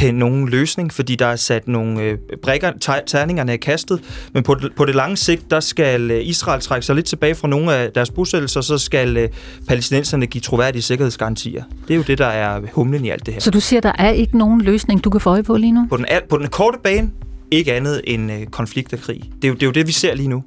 øh, 0.05 0.13
nogen 0.13 0.49
løsning, 0.49 0.93
fordi 0.93 1.15
der 1.15 1.25
er 1.25 1.35
sat 1.35 1.67
nogle 1.67 2.01
øh, 2.01 2.17
brækker, 2.43 2.71
terningerne 3.07 3.53
er 3.53 3.57
kastet, 3.57 4.01
men 4.33 4.43
på 4.43 4.55
det, 4.55 4.71
på 4.75 4.85
det 4.85 4.95
lange 4.95 5.17
sigt, 5.17 5.51
der 5.51 5.59
skal 5.59 6.11
øh, 6.11 6.25
Israel 6.25 6.61
trække 6.61 6.85
sig 6.85 6.95
lidt 6.95 7.05
tilbage 7.05 7.35
fra 7.35 7.47
nogle 7.47 7.73
af 7.73 7.91
deres 7.91 8.11
bosættelser, 8.11 8.61
så 8.61 8.77
skal 8.77 9.17
øh, 9.17 9.29
palæstinenserne 9.67 10.27
give 10.27 10.41
troværdige 10.41 10.81
sikkerhedsgarantier. 10.81 11.63
Det 11.87 11.93
er 11.93 11.97
jo 11.97 12.03
det, 12.07 12.17
der 12.17 12.27
er 12.27 12.61
humlen 12.73 13.05
i 13.05 13.09
alt 13.09 13.25
det 13.25 13.33
her. 13.33 13.41
Så 13.41 13.51
du 13.51 13.59
siger, 13.59 13.81
der 13.81 13.91
er 13.97 14.09
ikke 14.09 14.37
nogen 14.37 14.61
løsning, 14.61 15.03
du 15.03 15.09
kan 15.09 15.21
få 15.21 15.29
øje 15.29 15.43
på 15.43 15.57
lige 15.57 15.71
nu? 15.71 15.87
På 15.89 15.97
den, 15.97 16.05
på 16.29 16.37
den 16.37 16.47
korte 16.47 16.77
bane, 16.83 17.11
ikke 17.51 17.73
andet 17.73 18.01
end 18.03 18.31
øh, 18.31 18.45
konflikt 18.45 18.93
og 18.93 18.99
krig. 18.99 19.21
Det 19.41 19.43
er, 19.43 19.47
jo, 19.47 19.53
det 19.53 19.63
er 19.63 19.67
jo 19.67 19.71
det, 19.71 19.87
vi 19.87 19.91
ser 19.91 20.15
lige 20.15 20.29
nu. 20.29 20.43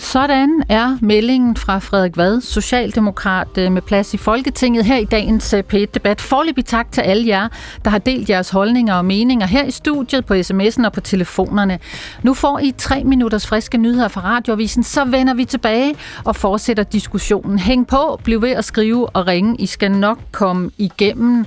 Sådan 0.00 0.62
er 0.68 0.98
meldingen 1.00 1.56
fra 1.56 1.78
Frederik 1.78 2.16
Vad, 2.16 2.40
socialdemokrat 2.40 3.48
øh, 3.58 3.72
med 3.72 3.82
plads 3.82 4.14
i 4.14 4.16
Folketinget 4.16 4.84
her 4.84 4.96
i 4.96 5.04
dagens 5.04 5.54
øh, 5.54 5.64
P1-debat. 5.72 6.20
Forløbig 6.20 6.66
tak 6.66 6.92
til 6.92 7.00
alle 7.00 7.26
jer, 7.26 7.48
der 7.84 7.90
har 7.90 7.98
delt 7.98 8.30
jeres 8.30 8.50
holdninger 8.50 8.94
og 8.94 9.04
meninger 9.04 9.46
her 9.46 9.64
i 9.64 9.70
studiet, 9.70 10.26
på 10.26 10.34
sms'en 10.34 10.86
og 10.86 10.92
på 10.92 11.00
telefonerne. 11.00 11.78
Nu 12.22 12.34
får 12.34 12.58
I 12.58 12.74
tre 12.78 13.04
minutters 13.04 13.46
friske 13.46 13.78
nyheder 13.78 14.08
fra 14.08 14.20
Radioavisen, 14.20 14.82
så 14.82 15.04
vender 15.04 15.34
vi 15.34 15.44
tilbage 15.44 15.94
og 16.24 16.36
fortsætter 16.36 16.82
diskussionen. 16.82 17.58
Hæng 17.58 17.86
på, 17.86 18.20
bliv 18.24 18.42
ved 18.42 18.50
at 18.50 18.64
skrive 18.64 19.08
og 19.08 19.26
ringe. 19.26 19.56
I 19.58 19.66
skal 19.66 19.90
nok 19.90 20.18
komme 20.32 20.70
igennem 20.78 21.46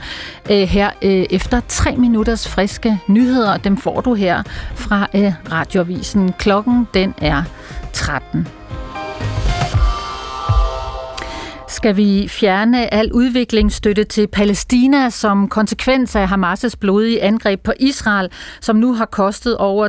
øh, 0.51 0.57
her 0.57 0.89
øh, 1.01 1.25
efter 1.29 1.61
tre 1.67 1.95
minutters 1.95 2.47
friske 2.47 2.99
nyheder. 3.07 3.57
Dem 3.57 3.77
får 3.77 4.01
du 4.01 4.13
her 4.13 4.43
fra 4.75 5.07
øh, 5.15 5.33
Radioavisen. 5.51 6.33
Klokken 6.39 6.87
den 6.93 7.13
er 7.21 7.43
13. 8.01 8.47
Skal 11.67 11.97
vi 11.97 12.27
fjerne 12.27 12.93
al 12.93 13.13
udviklingsstøtte 13.13 14.03
til 14.03 14.27
Palæstina 14.27 15.09
som 15.09 15.47
konsekvens 15.47 16.15
af 16.15 16.25
Hamas' 16.25 16.73
blodige 16.79 17.21
angreb 17.21 17.63
på 17.63 17.73
Israel, 17.79 18.29
som 18.61 18.75
nu 18.75 18.93
har 18.93 19.05
kostet 19.05 19.57
over 19.57 19.87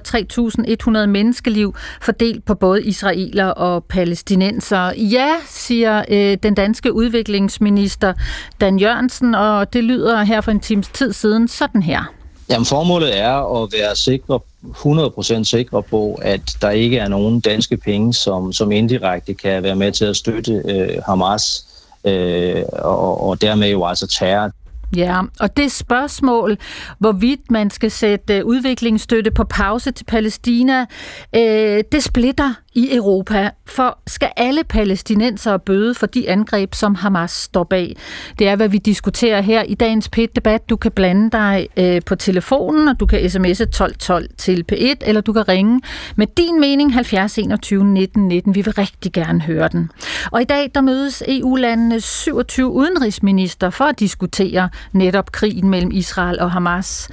3.100 1.03 1.07
menneskeliv, 1.07 1.75
fordelt 2.03 2.45
på 2.45 2.55
både 2.55 2.85
israeler 2.85 3.47
og 3.47 3.85
palæstinenser? 3.85 4.93
Ja, 4.97 5.29
siger 5.47 6.05
øh, 6.09 6.37
den 6.43 6.55
danske 6.55 6.93
udviklingsminister 6.93 8.13
Dan 8.61 8.79
Jørgensen, 8.79 9.35
og 9.35 9.73
det 9.73 9.85
lyder 9.85 10.23
her 10.23 10.41
for 10.41 10.51
en 10.51 10.61
times 10.61 10.89
tid 10.89 11.13
siden 11.13 11.49
sådan 11.49 11.83
her. 11.83 12.13
Jamen 12.51 12.67
formålet 12.67 13.21
er 13.21 13.63
at 13.63 13.73
være 13.73 13.97
sikre 13.97 14.41
100% 14.65 15.45
sikre 15.45 15.83
på, 15.83 16.19
at 16.23 16.41
der 16.61 16.71
ikke 16.71 16.99
er 16.99 17.09
nogen 17.09 17.41
danske 17.41 17.77
penge, 17.77 18.15
som, 18.15 18.53
som 18.53 18.73
indirekte 18.73 19.35
kan 19.35 19.63
være 19.63 19.77
med 19.77 19.93
til 19.93 20.05
at 20.05 20.17
støtte 20.17 20.63
øh, 20.65 21.03
Hamas 21.07 21.67
øh, 22.05 22.63
og, 22.73 23.29
og 23.29 23.41
dermed 23.41 23.71
jo 23.71 23.87
altså 23.87 24.07
terror. 24.07 24.51
Ja, 24.97 25.21
og 25.41 25.57
det 25.57 25.73
spørgsmål, 25.73 26.59
hvorvidt 26.99 27.51
man 27.51 27.71
skal 27.71 27.91
sætte 27.91 28.37
øh, 28.37 28.45
udviklingsstøtte 28.45 29.31
på 29.31 29.45
pause 29.45 29.91
til 29.91 30.05
Palæstina, 30.05 30.87
øh, 31.35 31.85
det 31.93 32.03
splitter 32.03 32.55
i 32.75 32.97
Europa, 32.97 33.51
for 33.67 33.99
skal 34.07 34.31
alle 34.37 34.65
palæstinensere 34.65 35.59
bøde 35.59 35.95
for 35.95 36.07
de 36.07 36.31
angreb, 36.31 36.75
som 36.75 36.95
Hamas 36.95 37.31
står 37.31 37.65
bag? 37.65 37.97
Det 38.39 38.49
er, 38.49 38.57
hvad 38.57 38.69
vi 38.69 38.79
diskuterer 38.79 39.41
her 39.41 39.63
i 39.63 39.75
dagens 39.75 40.11
P1-debat. 40.17 40.71
Du 40.71 40.77
kan 40.77 40.93
blande 40.93 41.31
dig 41.31 41.69
øh, 41.77 42.01
på 42.07 42.15
telefonen, 42.15 42.89
og 42.89 43.01
du 43.01 43.07
kan 43.07 43.19
sms'e 43.21 43.63
1212 43.63 44.29
til 44.39 44.65
P1, 44.73 44.95
eller 45.01 45.21
du 45.21 45.33
kan 45.33 45.49
ringe 45.49 45.81
med 46.17 46.27
din 46.37 46.61
mening 46.61 46.95
70 46.95 47.39
21 47.39 47.85
19 47.85 48.29
19. 48.29 48.55
Vi 48.55 48.61
vil 48.61 48.73
rigtig 48.73 49.13
gerne 49.13 49.41
høre 49.41 49.69
den. 49.69 49.91
Og 50.31 50.41
i 50.41 50.45
dag, 50.45 50.71
der 50.75 50.81
mødes 50.81 51.23
EU-landenes 51.29 52.05
27 52.05 52.71
udenrigsminister 52.71 53.71
for 53.71 53.85
at 53.85 54.01
diskutere 54.01 54.69
netop 54.93 55.33
krigen 55.33 55.69
mellem 55.69 55.91
Israel 55.91 56.41
og 56.41 56.51
Hamas. 56.51 57.09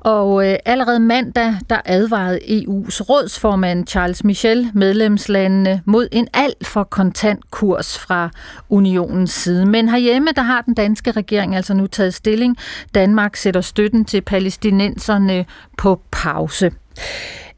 Og 0.00 0.48
øh, 0.48 0.56
allerede 0.64 1.00
mandag, 1.00 1.54
der 1.70 1.80
advarede 1.84 2.38
EU's 2.38 3.00
rådsformand 3.00 3.86
Charles 3.86 4.24
Michel 4.24 4.70
medlem 4.74 5.03
medlemslandene 5.04 5.82
mod 5.84 6.08
en 6.12 6.28
alt 6.34 6.66
for 6.66 6.84
kontant 6.84 7.50
kurs 7.50 7.98
fra 7.98 8.30
unionens 8.68 9.30
side. 9.30 9.66
Men 9.66 9.88
herhjemme, 9.88 10.28
der 10.36 10.42
har 10.42 10.62
den 10.62 10.74
danske 10.74 11.10
regering 11.10 11.56
altså 11.56 11.74
nu 11.74 11.86
taget 11.86 12.14
stilling. 12.14 12.56
Danmark 12.94 13.36
sætter 13.36 13.60
støtten 13.60 14.04
til 14.04 14.20
palæstinenserne 14.20 15.46
på 15.78 16.00
pause. 16.10 16.72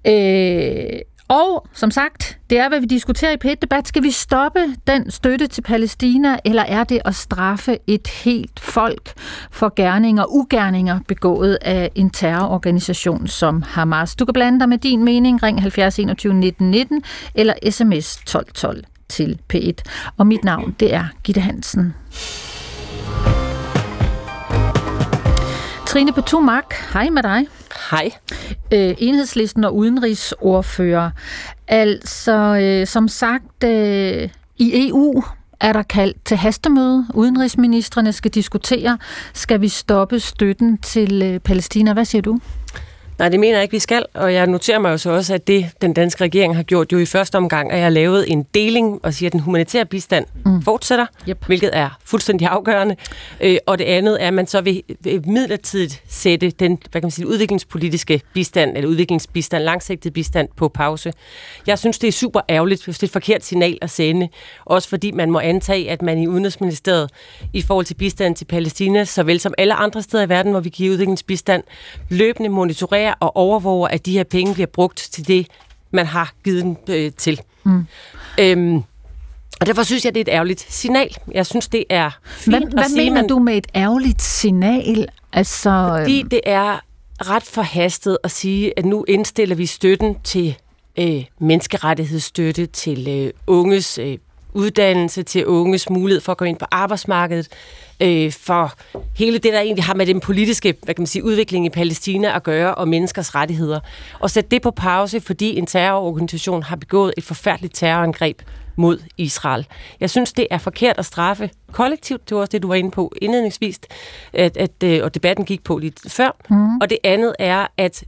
Øh, 0.07 1.01
og 1.29 1.67
som 1.73 1.91
sagt, 1.91 2.39
det 2.51 2.59
er, 2.59 2.69
hvad 2.69 2.81
vi 2.81 2.87
diskuterer 2.87 3.33
i 3.33 3.37
P1-debat. 3.45 3.89
Skal 3.89 4.03
vi 4.03 4.11
stoppe 4.11 4.61
den 4.87 5.11
støtte 5.11 5.47
til 5.47 5.63
Palæstina, 5.63 6.37
eller 6.45 6.63
er 6.63 6.85
det 6.85 7.01
at 7.05 7.15
straffe 7.15 7.79
et 7.87 8.07
helt 8.07 8.61
folk 8.61 9.13
for 9.51 9.73
gerninger, 9.77 10.25
ugerninger 10.35 10.99
begået 11.09 11.59
af 11.63 11.91
en 11.95 12.11
terrororganisation 12.11 13.29
som 13.29 13.63
Hamas? 13.63 14.17
Du 14.17 14.25
kan 14.25 14.33
blande 14.33 14.61
dig 14.61 14.69
med 14.69 14.79
din 14.79 15.05
mening. 15.05 15.43
Ring 15.43 15.63
70 15.63 15.99
21 15.99 16.35
19 16.35 16.71
19 16.71 17.03
eller 17.35 17.55
sms 17.71 18.17
1212 18.17 18.77
12 18.77 18.85
til 19.09 19.39
P1. 19.55 19.73
Og 20.17 20.27
mit 20.27 20.45
navn, 20.45 20.77
det 20.81 20.95
er 20.95 21.05
Gitte 21.25 21.41
Hansen. 21.41 21.95
Trine 25.97 26.13
Petumak, 26.13 26.75
hej 26.93 27.11
med 27.11 27.23
dig. 27.23 27.47
Hej. 27.91 28.11
Øh, 28.73 28.95
enhedslisten 28.99 29.65
og 29.65 29.77
udenrigsordfører. 29.77 31.11
Altså, 31.69 32.33
øh, 32.33 32.87
som 32.87 33.09
sagt, 33.09 33.65
øh, 33.65 34.29
i 34.57 34.89
EU 34.89 35.23
er 35.61 35.73
der 35.73 35.83
kaldt 35.83 36.25
til 36.25 36.37
hastemøde. 36.37 37.07
Udenrigsministerne 37.15 38.13
skal 38.13 38.31
diskutere, 38.31 38.99
skal 39.33 39.61
vi 39.61 39.69
stoppe 39.69 40.21
støtten 40.21 40.79
til 40.79 41.23
øh, 41.23 41.41
Palæstina. 41.41 41.93
Hvad 41.93 42.05
siger 42.05 42.23
du? 42.23 42.39
Nej, 43.19 43.29
det 43.29 43.41
mener 43.41 43.55
jeg 43.55 43.63
ikke, 43.63 43.73
vi 43.73 43.79
skal, 43.79 44.07
og 44.15 44.35
jeg 44.35 44.47
noterer 44.47 44.79
mig 44.79 44.91
jo 44.91 44.99
så 44.99 45.11
også, 45.11 45.35
at 45.35 45.47
det, 45.47 45.71
den 45.83 45.93
danske 45.93 46.25
regering 46.25 46.57
har 46.57 46.63
gjort 46.63 46.93
jo 46.93 46.99
i 46.99 47.07
første 47.07 47.37
omgang, 47.37 47.71
at 47.73 47.77
jeg 47.77 47.85
har 47.85 47.91
lavet 47.91 48.33
en 48.33 48.43
deling 48.55 49.01
og 49.03 49.15
siger, 49.15 49.29
at 49.29 49.33
den 49.33 49.41
humanitære 49.41 49.85
bistand 49.85 50.27
mm. 50.45 50.63
fortsætter, 50.63 51.07
yep. 51.29 51.45
hvilket 51.47 51.71
er 51.73 51.99
fuldstændig 52.05 52.49
afgørende. 52.49 52.97
Øh, 53.41 53.57
og 53.67 53.79
det 53.79 53.85
andet 53.85 54.23
er, 54.23 54.27
at 54.27 54.35
man 54.35 54.47
så 54.47 54.61
vil, 54.61 54.83
vil 55.01 55.29
midlertidigt 55.29 56.03
sætte 56.09 56.51
den 56.51 56.79
hvad 56.91 57.01
kan 57.01 57.07
man 57.07 57.11
sige, 57.11 57.29
udviklingspolitiske 57.29 58.21
bistand, 58.33 58.77
eller 58.77 58.91
udviklingsbistand, 58.91 59.65
langsigtet 59.65 60.13
bistand 60.13 60.49
på 60.57 60.69
pause. 60.69 61.13
Jeg 61.67 61.79
synes, 61.79 61.99
det 61.99 62.09
er 62.09 62.13
super 62.13 62.41
ærgerligt, 62.49 62.85
hvis 62.85 62.99
det 62.99 63.03
er 63.03 63.09
et 63.09 63.13
forkert 63.13 63.45
signal 63.45 63.79
at 63.83 63.91
sende, 63.91 64.29
også 64.65 64.89
fordi 64.89 65.11
man 65.11 65.31
må 65.31 65.39
antage, 65.39 65.91
at 65.91 66.03
man 66.03 66.19
i 66.19 66.27
Udenrigsministeriet 66.27 67.11
i 67.53 67.63
forhold 67.63 67.87
til 67.87 67.95
bistand 67.95 68.37
til 68.37 68.45
Palæstina, 68.45 69.05
såvel 69.05 69.41
som 69.41 69.55
alle 69.59 69.75
andre 69.75 70.03
steder 70.03 70.25
i 70.25 70.29
verden, 70.29 70.53
hvor 70.53 70.61
vi 70.61 70.69
giver 70.69 70.93
udviklingsbistand, 70.93 71.63
løbende 72.09 72.49
monitorerer 72.49 73.06
monitorere 73.07 73.15
og 73.21 73.37
overvåger, 73.37 73.89
at 73.89 74.07
de 74.07 74.13
her 74.13 74.25
penge 74.25 74.55
bliver 74.55 74.67
brugt 74.67 75.09
til 75.13 75.29
det, 75.29 75.47
man 75.91 76.07
har 76.07 76.33
givet 76.45 76.63
dem 76.63 76.77
øh, 76.89 77.13
til. 77.13 77.41
Mm. 77.65 77.87
Øhm, 78.39 78.77
og 79.61 79.67
derfor 79.67 79.83
synes 79.83 80.05
jeg, 80.05 80.15
det 80.15 80.21
er 80.21 80.25
et 80.25 80.35
ærgerligt 80.35 80.67
signal. 80.69 81.17
Jeg 81.33 81.47
synes, 81.47 81.69
det 81.69 81.85
er 81.91 82.11
fint 82.25 82.57
Hvad, 82.57 82.71
hvad 82.71 82.85
at 82.85 82.91
sige, 82.91 83.05
mener 83.05 83.23
man, 83.23 83.29
du 83.29 83.39
med 83.39 83.57
et 83.57 83.67
ærgerligt 83.75 84.23
signal? 84.23 85.09
Altså, 85.33 85.97
fordi 86.01 86.23
det 86.31 86.41
er 86.47 86.81
ret 87.21 87.43
forhastet 87.43 88.19
at 88.25 88.31
sige, 88.31 88.79
at 88.79 88.85
nu 88.85 89.05
indstiller 89.09 89.57
vi 89.57 89.67
støtten 89.67 90.17
til 90.25 90.57
øh, 90.99 91.25
menneskerettighedsstøtte, 91.41 92.67
til 92.67 93.09
øh, 93.09 93.31
unges 93.47 93.99
øh, 93.99 94.19
uddannelse, 94.57 95.23
til 95.23 95.47
unges 95.47 95.91
mulighed 95.91 96.21
for 96.21 96.33
at 96.33 96.39
komme 96.39 96.49
ind 96.49 96.59
på 96.59 96.67
arbejdsmarkedet, 96.71 97.49
øh, 98.01 98.33
for 98.33 98.73
hele 99.17 99.39
det, 99.39 99.53
der 99.53 99.61
egentlig 99.61 99.85
har 99.85 99.95
med 99.95 100.07
den 100.07 100.21
politiske 100.21 100.75
hvad 100.83 100.95
kan 100.95 101.03
man 101.03 101.07
sige, 101.07 101.25
udvikling 101.25 101.67
i 101.67 101.71
Palæstina 101.71 102.37
at 102.37 102.43
gøre, 102.43 102.75
og 102.75 102.89
menneskers 102.89 103.35
rettigheder. 103.35 103.81
Og 104.21 104.31
sætte 104.31 104.51
det 104.51 104.63
på 104.63 104.71
pause, 104.71 105.21
fordi 105.21 105.57
en 105.59 105.67
terrororganisation 105.67 106.63
har 106.63 106.77
begået 106.77 107.15
et 107.17 107.25
forfærdeligt 107.25 107.75
terrorangreb 107.75 108.43
mod 108.77 108.99
Israel. 109.17 109.67
Jeg 110.01 110.11
synes, 110.11 110.33
det 110.33 110.47
er 110.51 110.59
forkert 110.59 110.99
at 110.99 111.05
straffe 111.05 111.51
kollektivt. 111.73 112.29
Det 112.29 112.35
var 112.35 112.41
også 112.41 112.51
det, 112.51 112.63
du 112.63 112.69
var 112.69 112.75
inde 112.75 112.91
på 112.91 113.13
indledningsvis, 113.23 113.81
at, 114.33 114.57
at, 114.57 114.83
øh, 114.85 115.05
og 115.05 115.15
debatten 115.15 115.45
gik 115.45 115.65
på 115.65 115.79
lidt 115.79 116.13
før. 116.13 116.37
Mm. 116.51 116.79
Og 116.79 116.91
det 116.91 116.99
andet 117.05 117.35
er, 117.39 117.67
at 117.77 118.05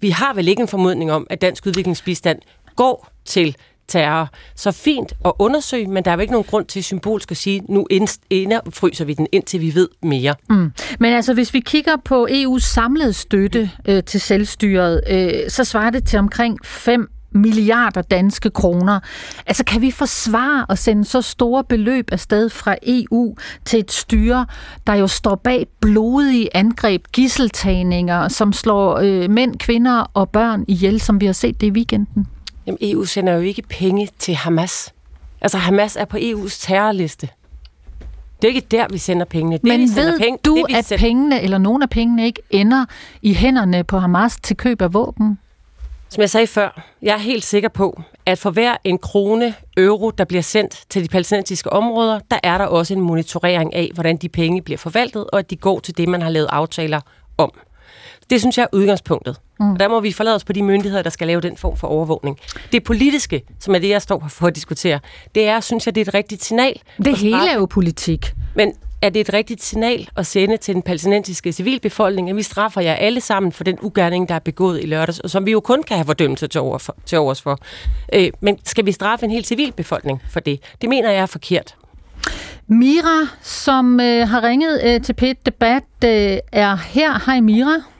vi 0.00 0.10
har 0.10 0.34
vel 0.34 0.48
ikke 0.48 0.62
en 0.62 0.68
formodning 0.68 1.12
om, 1.12 1.26
at 1.30 1.40
dansk 1.40 1.66
udviklingsbistand 1.66 2.38
går 2.76 3.08
til 3.24 3.56
terror. 3.88 4.28
Så 4.54 4.72
fint 4.72 5.12
at 5.24 5.32
undersøge, 5.38 5.86
men 5.86 6.04
der 6.04 6.10
er 6.10 6.14
jo 6.14 6.20
ikke 6.20 6.32
nogen 6.32 6.46
grund 6.50 6.66
til 6.66 6.84
symbolsk 6.84 7.30
at 7.30 7.36
sige, 7.36 7.62
nu 7.68 7.86
fryser 8.72 9.04
vi 9.04 9.14
den, 9.14 9.26
indtil 9.32 9.60
vi 9.60 9.74
ved 9.74 9.88
mere. 10.02 10.34
Mm. 10.50 10.72
Men 11.00 11.12
altså, 11.12 11.34
hvis 11.34 11.54
vi 11.54 11.60
kigger 11.60 11.96
på 12.04 12.26
EU's 12.30 12.58
samlede 12.58 13.12
støtte 13.12 13.70
øh, 13.88 14.04
til 14.04 14.20
selvstyret, 14.20 15.00
øh, 15.10 15.50
så 15.50 15.64
svarer 15.64 15.90
det 15.90 16.04
til 16.06 16.18
omkring 16.18 16.58
5 16.64 17.10
milliarder 17.34 18.02
danske 18.02 18.50
kroner. 18.50 19.00
Altså 19.46 19.64
kan 19.64 19.80
vi 19.80 19.90
forsvare 19.90 20.66
at 20.68 20.78
sende 20.78 21.04
så 21.04 21.22
store 21.22 21.64
beløb 21.64 22.08
afsted 22.12 22.48
fra 22.50 22.76
EU 22.82 23.36
til 23.64 23.78
et 23.78 23.92
styre, 23.92 24.46
der 24.86 24.94
jo 24.94 25.06
står 25.06 25.34
bag 25.34 25.66
blodige 25.80 26.56
angreb, 26.56 27.04
gisseltagninger, 27.12 28.28
som 28.28 28.52
slår 28.52 28.98
øh, 28.98 29.30
mænd, 29.30 29.58
kvinder 29.58 30.10
og 30.14 30.30
børn 30.30 30.64
ihjel, 30.68 31.00
som 31.00 31.20
vi 31.20 31.26
har 31.26 31.32
set 31.32 31.60
det 31.60 31.66
i 31.66 31.70
weekenden? 31.70 32.26
Jamen 32.66 32.78
EU 32.80 33.04
sender 33.04 33.32
jo 33.32 33.40
ikke 33.40 33.62
penge 33.62 34.08
til 34.18 34.34
Hamas. 34.34 34.94
Altså 35.40 35.58
Hamas 35.58 35.96
er 35.96 36.04
på 36.04 36.16
EU's 36.16 36.60
terrorliste. 36.60 37.28
Det 38.42 38.50
er 38.50 38.54
ikke 38.54 38.66
der, 38.70 38.86
vi 38.90 38.98
sender 38.98 39.24
pengene. 39.24 39.56
Det, 39.56 39.64
Men 39.64 39.80
vi 39.80 39.88
sender 39.88 40.10
ved 40.10 40.18
penge, 40.18 40.38
du, 40.44 40.64
det, 40.68 40.76
at 40.76 40.84
sender... 40.84 41.00
pengene 41.00 41.42
eller 41.42 41.58
nogle 41.58 41.82
af 41.82 41.90
pengene 41.90 42.26
ikke 42.26 42.42
ender 42.50 42.84
i 43.22 43.34
hænderne 43.34 43.84
på 43.84 43.98
Hamas 43.98 44.36
til 44.42 44.56
køb 44.56 44.82
af 44.82 44.94
våben? 44.94 45.38
Som 46.08 46.20
jeg 46.20 46.30
sagde 46.30 46.46
før, 46.46 46.82
jeg 47.02 47.14
er 47.14 47.18
helt 47.18 47.44
sikker 47.44 47.68
på, 47.68 48.02
at 48.26 48.38
for 48.38 48.50
hver 48.50 48.76
en 48.84 48.98
krone 48.98 49.54
euro, 49.76 50.10
der 50.10 50.24
bliver 50.24 50.42
sendt 50.42 50.84
til 50.88 51.02
de 51.02 51.08
palæstinensiske 51.08 51.72
områder, 51.72 52.20
der 52.30 52.38
er 52.42 52.58
der 52.58 52.64
også 52.64 52.94
en 52.94 53.00
monitorering 53.00 53.74
af, 53.74 53.90
hvordan 53.94 54.16
de 54.16 54.28
penge 54.28 54.62
bliver 54.62 54.78
forvaltet, 54.78 55.24
og 55.32 55.38
at 55.38 55.50
de 55.50 55.56
går 55.56 55.80
til 55.80 55.96
det, 55.96 56.08
man 56.08 56.22
har 56.22 56.30
lavet 56.30 56.46
aftaler 56.50 57.00
om. 57.38 57.52
Det 58.30 58.40
synes 58.40 58.58
jeg 58.58 58.62
er 58.62 58.76
udgangspunktet. 58.76 59.36
Mm. 59.60 59.72
Og 59.72 59.80
der 59.80 59.88
må 59.88 60.00
vi 60.00 60.12
forlade 60.12 60.36
os 60.36 60.44
på 60.44 60.52
de 60.52 60.62
myndigheder, 60.62 61.02
der 61.02 61.10
skal 61.10 61.26
lave 61.26 61.40
den 61.40 61.56
form 61.56 61.76
for 61.76 61.88
overvågning. 61.88 62.38
Det 62.72 62.84
politiske, 62.84 63.42
som 63.60 63.74
er 63.74 63.78
det, 63.78 63.88
jeg 63.88 64.02
står 64.02 64.24
for 64.28 64.46
at 64.46 64.54
diskutere, 64.54 65.00
det 65.34 65.48
er, 65.48 65.60
synes 65.60 65.86
jeg, 65.86 65.94
det 65.94 66.00
er 66.00 66.04
et 66.08 66.14
rigtigt 66.14 66.44
signal. 66.44 66.80
Det 67.04 67.18
hele 67.18 67.50
er 67.50 67.54
jo 67.54 67.66
politik. 67.66 68.34
Men 68.54 68.72
er 69.02 69.08
det 69.08 69.20
et 69.20 69.32
rigtigt 69.32 69.62
signal 69.62 70.08
at 70.16 70.26
sende 70.26 70.56
til 70.56 70.74
den 70.74 70.82
palæstinensiske 70.82 71.52
civilbefolkning, 71.52 72.30
at 72.30 72.36
vi 72.36 72.42
straffer 72.42 72.80
jer 72.80 72.94
alle 72.94 73.20
sammen 73.20 73.52
for 73.52 73.64
den 73.64 73.78
ugerning, 73.82 74.28
der 74.28 74.34
er 74.34 74.38
begået 74.38 74.82
i 74.82 74.86
lørdags, 74.86 75.20
og 75.20 75.30
som 75.30 75.46
vi 75.46 75.50
jo 75.52 75.60
kun 75.60 75.82
kan 75.82 75.96
have 75.96 76.06
fordømmelse 76.06 76.46
til, 76.46 76.60
over 76.60 76.78
for, 76.78 76.96
til 77.06 77.18
overs 77.18 77.42
for. 77.42 77.58
Øh, 78.12 78.30
men 78.40 78.58
skal 78.64 78.86
vi 78.86 78.92
straffe 78.92 79.24
en 79.24 79.30
hel 79.30 79.44
civilbefolkning 79.44 80.22
for 80.30 80.40
det? 80.40 80.60
Det 80.80 80.88
mener 80.88 81.10
jeg 81.10 81.22
er 81.22 81.26
forkert. 81.26 81.74
Mira, 82.66 83.28
som 83.42 84.00
øh, 84.00 84.28
har 84.28 84.42
ringet 84.42 84.80
øh, 84.84 85.00
til 85.00 85.12
Pet 85.12 85.46
Debat, 85.46 85.82
øh, 86.04 86.38
er 86.52 86.76
her. 86.76 87.22
Hej 87.26 87.40
Mira. 87.40 87.93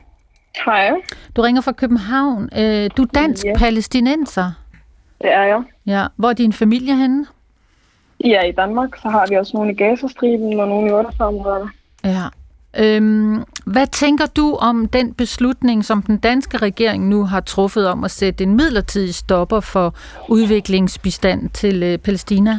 Hej. 0.65 0.91
Du 1.37 1.43
ringer 1.43 1.63
fra 1.63 1.73
København. 1.73 2.49
Øh, 2.59 2.91
du 2.97 3.03
er 3.03 3.07
dansk 3.15 3.45
ja. 3.45 3.59
palæstinenser. 3.59 4.53
Det 5.23 5.33
er 5.33 5.43
jeg. 5.43 5.63
Ja. 5.87 6.07
Hvor 6.17 6.29
er 6.29 6.33
din 6.33 6.53
familie 6.53 6.97
henne? 6.97 7.27
Ja, 8.25 8.43
i 8.43 8.53
Danmark. 8.53 8.97
Så 9.03 9.09
har 9.09 9.27
vi 9.29 9.35
også 9.35 9.53
nogle 9.55 9.73
i 9.73 9.75
Gazastriben 9.75 10.61
og 10.61 10.69
nogle 10.69 10.91
i 10.91 10.93
Otterfarområderne. 10.93 11.71
Ja. 12.05 12.25
Øhm, 12.79 13.45
hvad 13.67 13.87
tænker 13.87 14.27
du 14.27 14.57
om 14.61 14.89
den 14.89 15.15
beslutning, 15.15 15.85
som 15.85 16.03
den 16.03 16.19
danske 16.19 16.57
regering 16.57 17.09
nu 17.09 17.25
har 17.25 17.41
truffet 17.41 17.89
om 17.89 18.05
at 18.05 18.11
sætte 18.11 18.45
en 18.45 18.55
midlertidig 18.55 19.15
stopper 19.15 19.61
for 19.61 19.95
udviklingsbistand 20.29 21.51
til 21.51 21.83
øh, 21.83 21.99
Palæstina? 21.99 22.51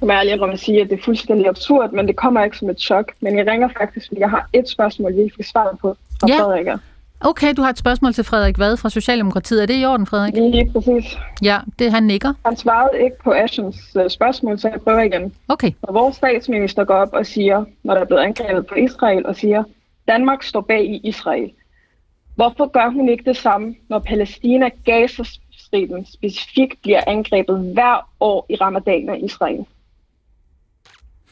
Jeg 0.00 0.06
må 0.06 0.12
ærlig 0.12 0.52
at 0.52 0.60
sige, 0.60 0.80
at 0.80 0.90
det 0.90 0.98
er 0.98 1.02
fuldstændig 1.04 1.48
absurd, 1.48 1.92
men 1.92 2.06
det 2.06 2.16
kommer 2.16 2.44
ikke 2.44 2.58
som 2.58 2.70
et 2.70 2.80
chok. 2.80 3.12
Men 3.20 3.38
jeg 3.38 3.46
ringer 3.46 3.68
faktisk, 3.78 4.08
fordi 4.08 4.20
jeg 4.20 4.30
har 4.30 4.48
et 4.52 4.68
spørgsmål, 4.68 5.16
vi 5.16 5.30
skal 5.32 5.44
svare 5.44 5.76
på 5.76 5.96
fra 6.20 6.28
ja. 6.28 6.42
Frederik. 6.42 6.80
Okay, 7.20 7.54
du 7.56 7.62
har 7.62 7.70
et 7.70 7.78
spørgsmål 7.78 8.12
til 8.14 8.24
Frederik 8.24 8.58
Vad 8.58 8.76
fra 8.76 8.90
Socialdemokratiet. 8.90 9.62
Er 9.62 9.66
det 9.66 9.82
i 9.82 9.84
orden, 9.84 10.06
Frederik? 10.06 10.34
Lige 10.34 10.70
præcis. 10.72 11.18
Ja, 11.42 11.58
det 11.78 11.92
han 11.92 12.02
nikker. 12.02 12.32
Han 12.44 12.56
svarede 12.56 13.02
ikke 13.04 13.16
på 13.24 13.32
Ashens 13.32 13.96
uh, 13.96 14.02
spørgsmål, 14.08 14.58
så 14.58 14.68
jeg 14.68 14.80
prøver 14.80 15.00
igen. 15.00 15.34
Okay. 15.48 15.72
Når 15.86 15.92
vores 15.92 16.16
statsminister 16.16 16.84
går 16.84 16.94
op 16.94 17.12
og 17.12 17.26
siger, 17.26 17.64
når 17.82 17.94
der 17.94 18.00
er 18.00 18.04
blevet 18.04 18.22
angrebet 18.22 18.66
på 18.66 18.74
Israel, 18.74 19.26
og 19.26 19.36
siger, 19.36 19.64
Danmark 20.08 20.42
står 20.42 20.60
bag 20.60 20.84
i 20.84 21.00
Israel. 21.04 21.50
Hvorfor 22.34 22.66
gør 22.66 22.88
hun 22.88 23.08
ikke 23.08 23.24
det 23.24 23.36
samme, 23.36 23.74
når 23.88 23.98
Palæstina, 23.98 24.68
Gaza-striben 24.84 26.06
specifikt 26.12 26.82
bliver 26.82 27.00
angrebet 27.06 27.58
hver 27.58 28.10
år 28.20 28.46
i 28.48 28.56
ramadan 28.56 29.08
af 29.08 29.20
Israel? 29.22 29.64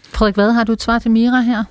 Frederik 0.03 0.37
Vad, 0.37 0.53
har 0.53 0.65
du 0.65 0.73
et 0.73 0.83
svar 0.83 0.99
til 0.99 1.11
Mira 1.11 1.41
her? 1.41 1.65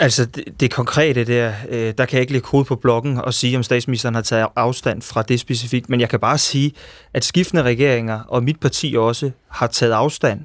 Altså, 0.00 0.24
det, 0.24 0.44
det 0.60 0.70
konkrete 0.70 1.24
der, 1.24 1.52
øh, 1.68 1.94
der 1.98 2.04
kan 2.04 2.16
jeg 2.16 2.20
ikke 2.20 2.32
lægge 2.32 2.48
hoved 2.48 2.64
på 2.64 2.76
blokken 2.76 3.16
og 3.16 3.34
sige, 3.34 3.56
om 3.56 3.62
statsministeren 3.62 4.14
har 4.14 4.22
taget 4.22 4.46
afstand 4.56 5.02
fra 5.02 5.22
det 5.22 5.40
specifikt, 5.40 5.88
men 5.88 6.00
jeg 6.00 6.08
kan 6.08 6.20
bare 6.20 6.38
sige, 6.38 6.72
at 7.14 7.24
skiftende 7.24 7.62
regeringer, 7.62 8.20
og 8.28 8.42
mit 8.42 8.60
parti 8.60 8.94
også, 8.98 9.30
har 9.48 9.66
taget 9.66 9.92
afstand 9.92 10.40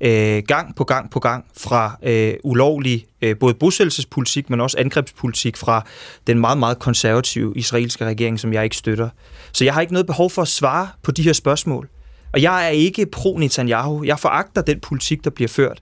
øh, 0.00 0.42
gang 0.46 0.76
på 0.76 0.84
gang 0.84 1.10
på 1.10 1.20
gang 1.20 1.44
fra 1.56 1.98
øh, 2.02 2.34
ulovlig 2.44 3.06
øh, 3.22 3.36
både 3.38 3.54
bosættelsespolitik, 3.54 4.50
men 4.50 4.60
også 4.60 4.78
angrebspolitik 4.78 5.56
fra 5.56 5.86
den 6.26 6.38
meget, 6.38 6.58
meget 6.58 6.78
konservative 6.78 7.52
israelske 7.56 8.04
regering, 8.04 8.40
som 8.40 8.52
jeg 8.52 8.64
ikke 8.64 8.76
støtter. 8.76 9.08
Så 9.52 9.64
jeg 9.64 9.74
har 9.74 9.80
ikke 9.80 9.92
noget 9.92 10.06
behov 10.06 10.30
for 10.30 10.42
at 10.42 10.48
svare 10.48 10.88
på 11.02 11.10
de 11.10 11.22
her 11.22 11.32
spørgsmål. 11.32 11.88
Og 12.32 12.42
jeg 12.42 12.64
er 12.64 12.68
ikke 12.68 13.06
pro-Netanyahu. 13.16 14.04
Jeg 14.04 14.18
foragter 14.18 14.62
den 14.62 14.80
politik, 14.80 15.24
der 15.24 15.30
bliver 15.30 15.48
ført. 15.48 15.80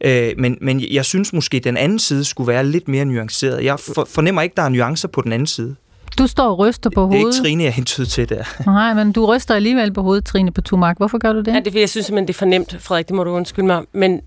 Øh, 0.00 0.32
men, 0.38 0.58
men 0.60 0.80
jeg 0.92 1.04
synes 1.04 1.32
måske, 1.32 1.56
at 1.56 1.64
den 1.64 1.76
anden 1.76 1.98
side 1.98 2.24
skulle 2.24 2.48
være 2.48 2.66
lidt 2.66 2.88
mere 2.88 3.04
nuanceret. 3.04 3.64
Jeg 3.64 3.80
for, 3.80 4.04
fornemmer 4.10 4.42
ikke, 4.42 4.54
der 4.56 4.62
er 4.62 4.68
nuancer 4.68 5.08
på 5.08 5.20
den 5.20 5.32
anden 5.32 5.46
side. 5.46 5.76
Du 6.18 6.26
står 6.26 6.44
og 6.44 6.58
ryster 6.58 6.90
på 6.90 7.06
hovedet. 7.06 7.18
Det 7.18 7.22
er 7.22 7.26
ikke 7.26 7.42
Trine, 7.42 7.64
jeg 7.64 7.72
hentyder 7.72 8.06
til 8.06 8.28
der. 8.28 8.44
Nej, 8.66 8.94
men 8.94 9.12
du 9.12 9.26
ryster 9.26 9.54
alligevel 9.54 9.92
på 9.92 10.02
hovedet, 10.02 10.24
Trine, 10.24 10.50
på 10.50 10.60
Tumark. 10.60 10.96
Hvorfor 10.96 11.18
gør 11.18 11.32
du 11.32 11.38
det? 11.38 11.54
Ja, 11.54 11.60
det 11.60 11.76
er 11.76 11.80
jeg 11.80 11.88
synes 11.88 12.06
simpelthen, 12.06 12.28
det 12.28 12.34
er 12.34 12.38
for 12.38 12.46
nemt, 12.46 12.76
Frederik. 12.80 13.08
Det 13.08 13.16
må 13.16 13.24
du 13.24 13.30
undskylde 13.30 13.66
mig. 13.66 13.82
Men 13.92 14.20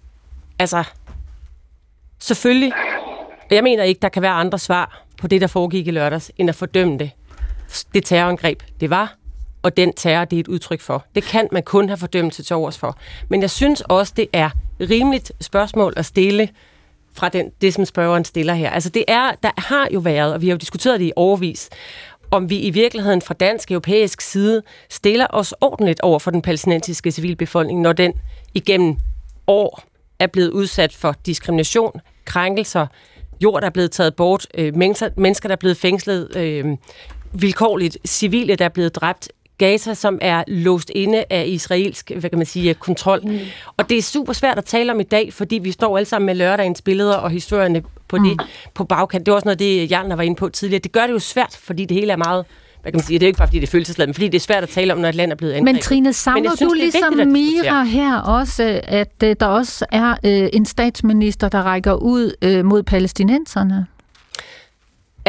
altså, 0.59 0.83
selvfølgelig, 2.19 2.71
jeg 3.51 3.63
mener 3.63 3.83
ikke, 3.83 3.99
der 4.01 4.09
kan 4.09 4.21
være 4.21 4.31
andre 4.31 4.59
svar 4.59 5.03
på 5.21 5.27
det, 5.27 5.41
der 5.41 5.47
foregik 5.47 5.87
i 5.87 5.91
lørdags, 5.91 6.31
end 6.37 6.49
at 6.49 6.55
fordømme 6.55 6.97
det. 6.97 7.11
Det 7.93 8.05
terrorangreb, 8.05 8.63
det 8.79 8.89
var, 8.89 9.15
og 9.61 9.77
den 9.77 9.93
terror, 9.93 10.25
det 10.25 10.35
er 10.35 10.39
et 10.39 10.47
udtryk 10.47 10.81
for. 10.81 11.05
Det 11.15 11.23
kan 11.23 11.47
man 11.51 11.63
kun 11.63 11.89
have 11.89 11.97
fordømmelse 11.97 12.43
til 12.43 12.55
overs 12.55 12.77
for. 12.77 12.97
Men 13.29 13.41
jeg 13.41 13.49
synes 13.49 13.81
også, 13.81 14.13
det 14.15 14.27
er 14.33 14.49
rimeligt 14.81 15.31
spørgsmål 15.41 15.93
at 15.97 16.05
stille 16.05 16.49
fra 17.13 17.29
den, 17.29 17.51
det, 17.61 17.73
som 17.73 17.85
spørgeren 17.85 18.25
stiller 18.25 18.53
her. 18.53 18.69
Altså 18.69 18.89
det 18.89 19.05
er, 19.07 19.31
der 19.43 19.51
har 19.57 19.87
jo 19.93 19.99
været, 19.99 20.33
og 20.33 20.41
vi 20.41 20.47
har 20.47 20.53
jo 20.53 20.57
diskuteret 20.57 20.99
det 20.99 21.05
i 21.05 21.11
overvis, 21.15 21.69
om 22.31 22.49
vi 22.49 22.59
i 22.59 22.69
virkeligheden 22.69 23.21
fra 23.21 23.33
dansk 23.33 23.71
europæisk 23.71 24.21
side 24.21 24.61
stiller 24.89 25.27
os 25.29 25.53
ordentligt 25.61 26.01
over 26.01 26.19
for 26.19 26.31
den 26.31 26.41
palæstinensiske 26.41 27.11
civilbefolkning, 27.11 27.81
når 27.81 27.93
den 27.93 28.13
igennem 28.53 28.97
år 29.47 29.83
er 30.19 30.27
blevet 30.27 30.49
udsat 30.49 30.93
for 30.93 31.15
diskrimination, 31.25 32.01
krænkelser, 32.25 32.87
jord, 33.43 33.61
der 33.61 33.67
er 33.67 33.71
blevet 33.71 33.91
taget 33.91 34.15
bort, 34.15 34.47
øh, 34.53 34.75
mennesker, 34.75 35.47
der 35.47 35.51
er 35.51 35.55
blevet 35.55 35.77
fængslet 35.77 36.35
øh, 36.35 36.65
vilkårligt, 37.33 37.97
civile, 38.07 38.55
der 38.55 38.65
er 38.65 38.69
blevet 38.69 38.95
dræbt, 38.95 39.31
Gaza, 39.59 39.93
som 39.93 40.17
er 40.21 40.43
låst 40.47 40.91
inde 40.95 41.23
af 41.29 41.45
israelsk 41.47 42.11
hvad 42.19 42.29
kan 42.29 42.39
man 42.39 42.45
sige, 42.45 42.73
kontrol. 42.73 43.19
Mm. 43.23 43.39
Og 43.77 43.89
det 43.89 43.97
er 43.97 44.01
super 44.01 44.33
svært 44.33 44.57
at 44.57 44.65
tale 44.65 44.91
om 44.91 44.99
i 44.99 45.03
dag, 45.03 45.33
fordi 45.33 45.55
vi 45.55 45.71
står 45.71 45.97
alle 45.97 46.07
sammen 46.07 46.25
med 46.25 46.35
lørdagens 46.35 46.81
billeder 46.81 47.15
og 47.15 47.29
historierne 47.29 47.83
på 48.07 48.17
det 48.17 48.23
mm. 48.23 48.39
på 48.73 48.83
bagkant. 48.83 49.25
Det 49.25 49.31
var 49.31 49.35
også 49.35 49.45
noget, 49.45 49.59
det 49.59 49.91
Jan 49.91 50.17
var 50.17 50.21
inde 50.21 50.35
på 50.35 50.49
tidligere. 50.49 50.81
Det 50.81 50.91
gør 50.91 51.07
det 51.07 51.13
jo 51.13 51.19
svært, 51.19 51.59
fordi 51.63 51.85
det 51.85 51.97
hele 51.97 52.11
er 52.11 52.17
meget 52.17 52.45
hvad 52.81 52.91
kan 52.91 52.97
man 52.97 53.03
sige, 53.03 53.19
det 53.19 53.25
er 53.25 53.27
ikke 53.27 53.37
bare, 53.37 53.47
fordi 53.47 53.59
det 53.59 53.67
er 53.67 53.71
følelsesladet, 53.71 54.07
men 54.07 54.13
fordi 54.13 54.27
det 54.27 54.35
er 54.35 54.39
svært 54.39 54.63
at 54.63 54.69
tale 54.69 54.93
om, 54.93 54.99
når 54.99 55.09
et 55.09 55.15
land 55.15 55.31
er 55.31 55.35
blevet 55.35 55.53
angrebet. 55.53 55.73
Men 55.75 55.81
Trine, 55.81 56.13
savner 56.13 56.55
du 56.55 56.73
ligesom 56.73 57.27
Mira 57.27 57.83
her 57.83 58.17
også, 58.17 58.81
at 58.83 59.13
øh, 59.23 59.35
der 59.39 59.45
også 59.45 59.85
er 59.91 60.15
øh, 60.23 60.49
en 60.53 60.65
statsminister, 60.65 61.49
der 61.49 61.61
rækker 61.61 61.93
ud 61.93 62.33
øh, 62.41 62.65
mod 62.65 62.83
palæstinenserne? 62.83 63.87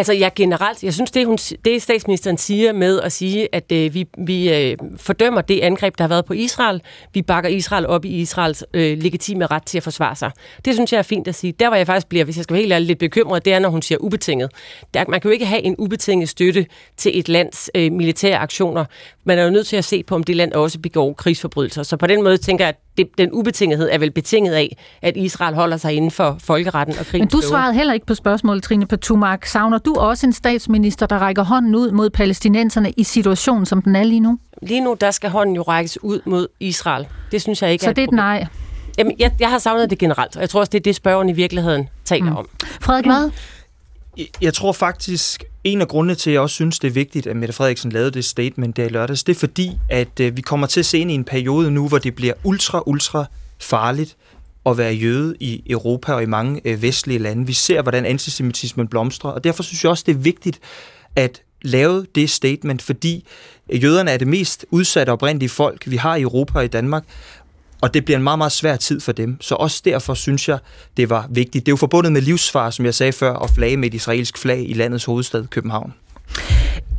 Altså, 0.01 0.13
jeg 0.13 0.33
generelt, 0.37 0.85
jeg 0.85 0.95
synes, 0.95 1.11
det, 1.11 1.27
hun, 1.27 1.37
det 1.65 1.83
statsministeren 1.83 2.39
siger 2.39 2.73
med 2.73 3.01
at 3.01 3.13
sige, 3.13 3.49
at 3.55 3.73
øh, 3.73 3.95
vi, 3.95 4.07
vi 4.19 4.53
øh, 4.53 4.77
fordømmer 4.97 5.41
det 5.41 5.61
angreb, 5.61 5.99
der 5.99 6.05
har 6.05 6.09
været 6.09 6.25
på 6.25 6.33
Israel. 6.33 6.83
Vi 7.15 7.23
bakker 7.23 7.51
Israel 7.51 7.87
op 7.87 8.05
i 8.05 8.09
Israels 8.09 8.65
øh, 8.75 8.99
legitime 8.99 9.47
ret 9.47 9.63
til 9.63 9.79
at 9.79 9.83
forsvare 9.83 10.17
sig. 10.17 10.31
Det 10.65 10.75
synes 10.75 10.93
jeg 10.93 10.99
er 10.99 11.03
fint 11.03 11.29
at 11.29 11.35
sige. 11.35 11.53
Der, 11.53 11.69
hvor 11.69 11.77
jeg 11.77 11.87
faktisk 11.87 12.07
bliver, 12.07 12.25
hvis 12.25 12.37
jeg 12.37 12.45
skal 12.45 12.55
være 12.55 12.61
helt 12.61 12.73
ærlig, 12.73 12.87
lidt 12.87 12.99
bekymret, 12.99 13.45
det 13.45 13.53
er, 13.53 13.59
når 13.59 13.69
hun 13.69 13.83
siger 13.83 13.99
ubetinget. 13.99 14.51
Der, 14.95 15.05
man 15.09 15.21
kan 15.21 15.29
jo 15.29 15.33
ikke 15.33 15.47
have 15.47 15.63
en 15.63 15.75
ubetinget 15.79 16.29
støtte 16.29 16.67
til 16.97 17.19
et 17.19 17.29
lands 17.29 17.71
øh, 17.75 17.93
militære 17.93 18.39
aktioner. 18.39 18.85
Man 19.25 19.39
er 19.39 19.45
jo 19.45 19.51
nødt 19.51 19.67
til 19.67 19.77
at 19.77 19.85
se 19.85 20.03
på, 20.03 20.15
om 20.15 20.25
det 20.25 20.37
land 20.37 20.53
også 20.53 20.79
begår 20.79 21.13
krigsforbrydelser. 21.13 21.83
Så 21.83 21.97
på 21.97 22.07
den 22.07 22.23
måde 22.23 22.37
tænker 22.37 22.65
jeg, 22.65 22.69
at 22.69 22.81
det, 22.99 23.09
den 23.18 23.32
ubetingethed 23.32 23.88
er 23.93 23.99
vel 23.99 24.11
betinget 24.11 24.53
af, 24.53 24.76
at 25.03 25.16
Israel 25.16 25.55
holder 25.55 25.76
sig 25.76 25.93
inden 25.93 26.11
for 26.11 26.36
folkeretten 26.41 26.99
og 26.99 27.07
krigen. 27.07 27.22
Men 27.22 27.28
du 27.28 27.41
svarede 27.41 27.74
heller 27.74 27.95
ikke 27.95 28.07
på 28.07 28.14
spørgsmålet, 28.14 28.62
Trine 28.62 28.86
Patumak. 28.86 29.47
Savner 29.47 29.78
du 29.78 29.95
også 29.95 30.26
en 30.26 30.32
statsminister, 30.32 31.07
der 31.07 31.18
rækker 31.18 31.45
hånden 31.45 31.74
ud 31.74 31.91
mod 31.91 32.11
palæstinenserne 32.11 32.91
i 32.91 33.05
situationen, 33.05 33.66
som 33.66 33.82
den 33.82 33.97
er 33.97 34.03
lige 34.03 34.20
nu? 34.20 34.38
Lige 34.62 34.80
nu, 34.80 34.97
der 35.01 35.11
skal 35.11 35.30
hånden 35.30 35.57
jo 35.57 35.62
rækkes 35.62 36.03
ud 36.03 36.20
mod 36.24 36.47
Israel. 36.61 37.07
Det 37.32 37.43
synes 37.43 37.62
jeg 37.62 37.72
ikke 37.72 37.84
Så 37.84 37.91
er 37.91 37.95
det 37.95 38.03
er 38.03 38.09
et 38.09 38.12
nej? 38.12 38.47
Jamen, 38.99 39.14
jeg, 39.18 39.32
jeg 39.41 39.51
har 39.51 39.59
savnet 39.59 39.91
det 39.91 39.99
generelt, 39.99 40.36
og 40.36 40.41
jeg 40.43 40.51
tror 40.51 40.61
også, 40.61 40.70
det 40.70 40.78
er 40.78 40.82
det, 40.82 40.95
spørgeren 40.95 41.28
i 41.28 41.32
virkeligheden 41.32 41.88
taler 42.05 42.30
mm. 42.30 42.36
om. 42.36 42.49
Frederik, 42.80 43.07
hvad? 43.07 43.30
Jeg 44.41 44.55
tror 44.55 44.73
faktisk, 44.73 45.45
en 45.65 45.81
af 45.81 45.89
grundene 45.89 46.15
til, 46.15 46.31
at 46.31 46.35
jeg 46.35 46.41
også 46.41 46.55
synes, 46.55 46.79
det 46.79 46.89
er 46.89 46.93
vigtigt, 46.93 47.27
at 47.27 47.37
Mette 47.37 47.53
Frederiksen 47.53 47.93
lavede 47.93 48.11
det 48.11 48.25
statement 48.25 48.77
der 48.77 48.85
i 48.85 48.89
lørdags, 48.89 49.25
det 49.25 49.35
er 49.35 49.39
fordi, 49.39 49.71
at 49.89 50.21
øh, 50.21 50.37
vi 50.37 50.41
kommer 50.41 50.67
til 50.67 50.81
at 50.81 50.87
se 50.87 50.99
ind 50.99 51.11
i 51.11 51.15
en 51.15 51.25
periode 51.25 51.71
nu, 51.71 51.89
hvor 51.89 51.99
det 51.99 52.15
bliver 52.15 52.35
ultra, 52.45 52.83
ultra 52.87 53.25
farligt 53.61 54.17
at 54.67 54.79
være 54.79 54.93
jøde 54.93 55.37
i 55.41 55.63
Europa 55.71 56.13
og 56.13 56.23
i 56.23 56.27
mange 56.27 56.61
øh, 56.65 56.83
vestlige 56.83 57.19
lande. 57.19 57.47
Vi 57.47 57.53
ser, 57.53 57.83
hvordan 57.83 58.07
antisemitismen 58.07 58.89
blomstrer, 58.89 59.31
og 59.31 59.45
derfor 59.45 59.63
synes 59.63 59.85
jeg 59.85 59.91
også, 59.91 60.05
det 60.07 60.15
er 60.15 60.19
vigtigt 60.19 60.61
at 61.17 61.43
lave 61.63 62.07
det 62.15 62.31
statement, 62.31 62.83
fordi 62.83 63.27
jøderne 63.73 64.11
er 64.11 64.17
det 64.17 64.29
mest 64.29 64.67
udsatte 64.71 65.11
oprindelige 65.11 65.49
folk, 65.49 65.91
vi 65.91 65.97
har 65.97 66.17
i 66.17 66.23
Europa 66.23 66.59
og 66.59 66.65
i 66.65 66.69
Danmark, 66.69 67.05
og 67.81 67.95
det 67.95 68.05
bliver 68.05 68.18
en 68.18 68.24
meget, 68.24 68.39
meget 68.39 68.53
svær 68.53 68.76
tid 68.76 69.01
for 69.01 69.12
dem. 69.12 69.37
Så 69.41 69.55
også 69.55 69.83
derfor 69.85 70.14
synes 70.14 70.49
jeg, 70.49 70.59
det 70.97 71.11
var 71.11 71.26
vigtigt. 71.31 71.66
Det 71.66 71.70
er 71.70 71.72
jo 71.72 71.76
forbundet 71.76 72.12
med 72.12 72.20
livsfar, 72.20 72.70
som 72.70 72.85
jeg 72.85 72.95
sagde 72.95 73.12
før, 73.12 73.37
at 73.37 73.51
flage 73.51 73.76
med 73.76 73.89
et 73.89 73.95
israelsk 73.95 74.39
flag 74.39 74.70
i 74.70 74.72
landets 74.72 75.05
hovedstad, 75.05 75.47
København. 75.47 75.93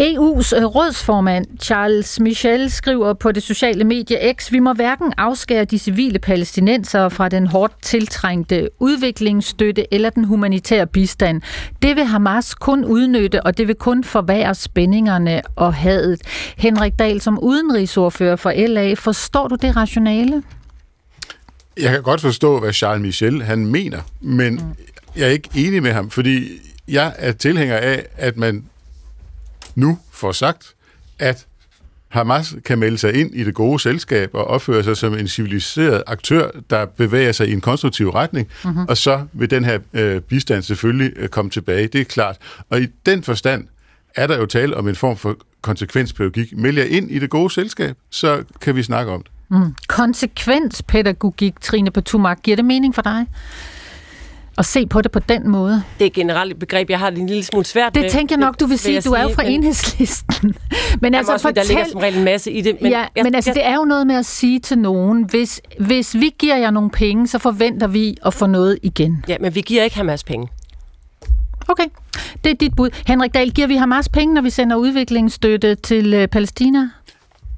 EU's 0.01 0.57
øh, 0.57 0.65
rådsformand 0.65 1.45
Charles 1.61 2.19
Michel 2.19 2.71
skriver 2.71 3.13
på 3.13 3.32
det 3.32 3.43
sociale 3.43 3.84
medie 3.84 4.34
X, 4.34 4.51
vi 4.51 4.59
må 4.59 4.73
hverken 4.73 5.13
afskære 5.17 5.65
de 5.65 5.79
civile 5.79 6.19
palæstinensere 6.19 7.11
fra 7.11 7.29
den 7.29 7.47
hårdt 7.47 7.73
tiltrængte 7.82 8.69
udviklingsstøtte 8.79 9.93
eller 9.93 10.09
den 10.09 10.23
humanitære 10.23 10.88
bistand. 10.88 11.41
Det 11.82 11.95
vil 11.95 12.05
Hamas 12.05 12.53
kun 12.53 12.86
udnytte, 12.86 13.43
og 13.43 13.57
det 13.57 13.67
vil 13.67 13.75
kun 13.75 14.03
forværre 14.03 14.55
spændingerne 14.55 15.41
og 15.55 15.73
hadet. 15.73 16.21
Henrik 16.57 16.99
Dahl, 16.99 17.21
som 17.21 17.39
udenrigsordfører 17.39 18.36
for 18.36 18.67
LA, 18.67 18.93
forstår 18.93 19.47
du 19.47 19.55
det 19.55 19.75
rationale? 19.75 20.43
Jeg 21.78 21.91
kan 21.91 22.03
godt 22.03 22.22
forstå, 22.22 22.59
hvad 22.59 22.74
Charles 22.74 23.01
Michel 23.01 23.43
han 23.43 23.65
mener, 23.65 24.01
men 24.22 24.53
mm. 24.53 24.61
jeg 25.15 25.24
er 25.28 25.32
ikke 25.32 25.49
enig 25.55 25.84
med 25.84 25.91
ham, 25.91 26.09
fordi 26.09 26.59
jeg 26.88 27.13
er 27.17 27.32
tilhænger 27.32 27.78
af, 27.78 28.05
at 28.17 28.38
man 28.38 28.65
nu 29.76 29.99
får 30.11 30.32
sagt, 30.32 30.74
at 31.19 31.45
Hamas 32.07 32.55
kan 32.65 32.80
melde 32.80 32.97
sig 32.97 33.13
ind 33.13 33.36
i 33.36 33.43
det 33.43 33.53
gode 33.53 33.80
selskab 33.80 34.30
og 34.34 34.47
opføre 34.47 34.84
sig 34.84 34.97
som 34.97 35.13
en 35.13 35.28
civiliseret 35.28 36.03
aktør, 36.07 36.51
der 36.69 36.86
bevæger 36.86 37.32
sig 37.32 37.47
i 37.49 37.53
en 37.53 37.61
konstruktiv 37.61 38.09
retning, 38.09 38.47
mm-hmm. 38.63 38.86
og 38.89 38.97
så 38.97 39.26
vil 39.34 39.49
den 39.49 39.63
her 39.63 39.80
øh, 39.93 40.22
bistand 40.22 40.63
selvfølgelig 40.63 41.13
øh, 41.15 41.30
komme 41.30 41.51
tilbage. 41.51 41.88
Det 41.88 42.01
er 42.01 42.05
klart. 42.05 42.38
Og 42.69 42.82
i 42.82 42.88
den 43.05 43.24
forstand 43.24 43.67
er 44.15 44.28
der 44.28 44.38
jo 44.38 44.45
tale 44.45 44.78
om 44.78 44.88
en 44.88 44.95
form 44.95 45.17
for 45.17 45.38
konsekvenspædagogik. 45.61 46.57
Meld 46.57 46.78
jer 46.78 46.86
ind 46.86 47.11
i 47.11 47.19
det 47.19 47.30
gode 47.30 47.53
selskab, 47.53 47.95
så 48.09 48.43
kan 48.61 48.76
vi 48.76 48.84
snakke 48.84 49.11
om 49.11 49.22
det. 49.22 49.32
Mm. 49.52 49.76
Konsekvenspædagogik, 49.88 51.62
Trine 51.62 51.91
Patumak, 51.91 52.43
giver 52.43 52.56
det 52.56 52.66
mening 52.66 52.95
for 52.95 53.02
dig? 53.02 53.26
at 54.58 54.66
se 54.66 54.88
på 54.88 55.02
det 55.02 55.12
på 55.12 55.20
den 55.20 55.49
måde. 55.49 55.84
Det 55.99 56.06
er 56.06 56.10
generelt 56.10 56.52
et 56.52 56.60
begreb, 56.60 56.89
jeg 56.89 56.99
har 56.99 57.10
det 57.10 57.20
en 57.20 57.28
lille 57.28 57.43
smule 57.43 57.66
svært 57.66 57.95
Det 57.95 58.12
tænker 58.12 58.36
jeg 58.36 58.45
nok, 58.45 58.60
du 58.60 58.66
vil 58.66 58.80
sige. 58.80 59.02
Du 59.02 59.12
er 59.12 59.22
jo 59.22 59.30
fra 59.30 59.43
men, 59.43 59.52
enhedslisten. 59.52 60.56
men 61.02 61.16
altså, 61.16 61.34
også, 61.34 61.47
fortæl, 61.47 61.64
der 61.64 61.68
ligger 61.68 61.86
som 61.91 61.99
regel 61.99 62.18
en 62.18 62.24
masse 62.24 62.52
i 62.52 62.62
det. 62.62 62.78
Men, 62.82 62.91
ja, 62.91 63.06
jeg, 63.16 63.24
men 63.24 63.36
altså, 63.36 63.49
jeg, 63.49 63.56
det 63.56 63.66
er 63.66 63.76
jo 63.76 63.84
noget 63.84 64.08
med 64.08 64.16
at 64.16 64.26
sige 64.26 64.60
til 64.60 64.78
nogen, 64.78 65.24
hvis, 65.24 65.62
hvis 65.80 66.16
vi 66.16 66.34
giver 66.39 66.58
jer 66.58 66.72
nogle 66.72 66.89
penge, 66.89 67.28
så 67.28 67.39
forventer 67.39 67.88
vi 67.88 68.18
at 68.26 68.34
få 68.34 68.45
noget 68.45 68.80
igen. 68.84 69.26
Ja, 69.28 69.38
men 69.39 69.56
vi 69.56 69.62
giver 69.62 69.84
ikke 69.84 69.95
Hamas 69.95 70.24
penge. 70.24 70.47
Okay, 71.68 71.86
det 72.43 72.49
er 72.49 72.56
dit 72.56 72.76
bud. 72.76 72.89
Henrik 73.08 73.34
Dahl, 73.34 73.52
giver 73.52 73.68
vi 73.68 73.76
Hamas 73.76 74.10
penge, 74.10 74.34
når 74.34 74.41
vi 74.41 74.49
sender 74.49 74.76
udviklingsstøtte 74.76 75.76
til 75.76 76.14
øh, 76.14 76.28
Palæstina? 76.28 76.89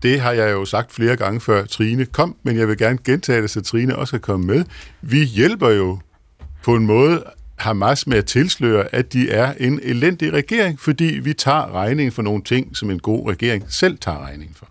Det 0.04 0.20
har 0.20 0.32
jeg 0.32 0.51
jo 0.51 0.66
sagt 0.66 0.93
flere 0.93 1.16
gange 1.16 1.41
før 1.41 1.66
Trine 1.66 2.06
kom, 2.06 2.36
men 2.43 2.58
jeg 2.58 2.68
vil 2.68 2.78
gerne 2.78 2.97
gentage 3.06 3.41
det, 3.41 3.49
så 3.49 3.62
Trine 3.62 3.95
også 3.95 4.12
kan 4.12 4.20
komme 4.20 4.45
med. 4.45 4.66
Vi 5.01 5.24
hjælper 5.24 5.70
jo 5.70 5.99
på 6.64 6.76
en 6.76 6.86
måde 6.86 7.24
Hamas 7.56 8.08
med 8.08 8.18
at 8.18 8.26
tilsløre, 8.26 8.95
at 8.95 9.14
de 9.14 9.30
er 9.32 9.54
en 9.60 9.80
elendig 9.84 10.34
regering, 10.34 10.80
fordi 10.80 11.04
vi 11.04 11.34
tager 11.34 11.74
regningen 11.74 12.12
for 12.12 12.22
nogle 12.22 12.43
ting, 12.43 12.78
som 12.78 12.91
en 12.91 12.99
god 12.99 13.30
regering 13.30 13.66
selv 13.70 13.97
tager 13.97 14.26
regningen 14.28 14.56
for. 14.56 14.68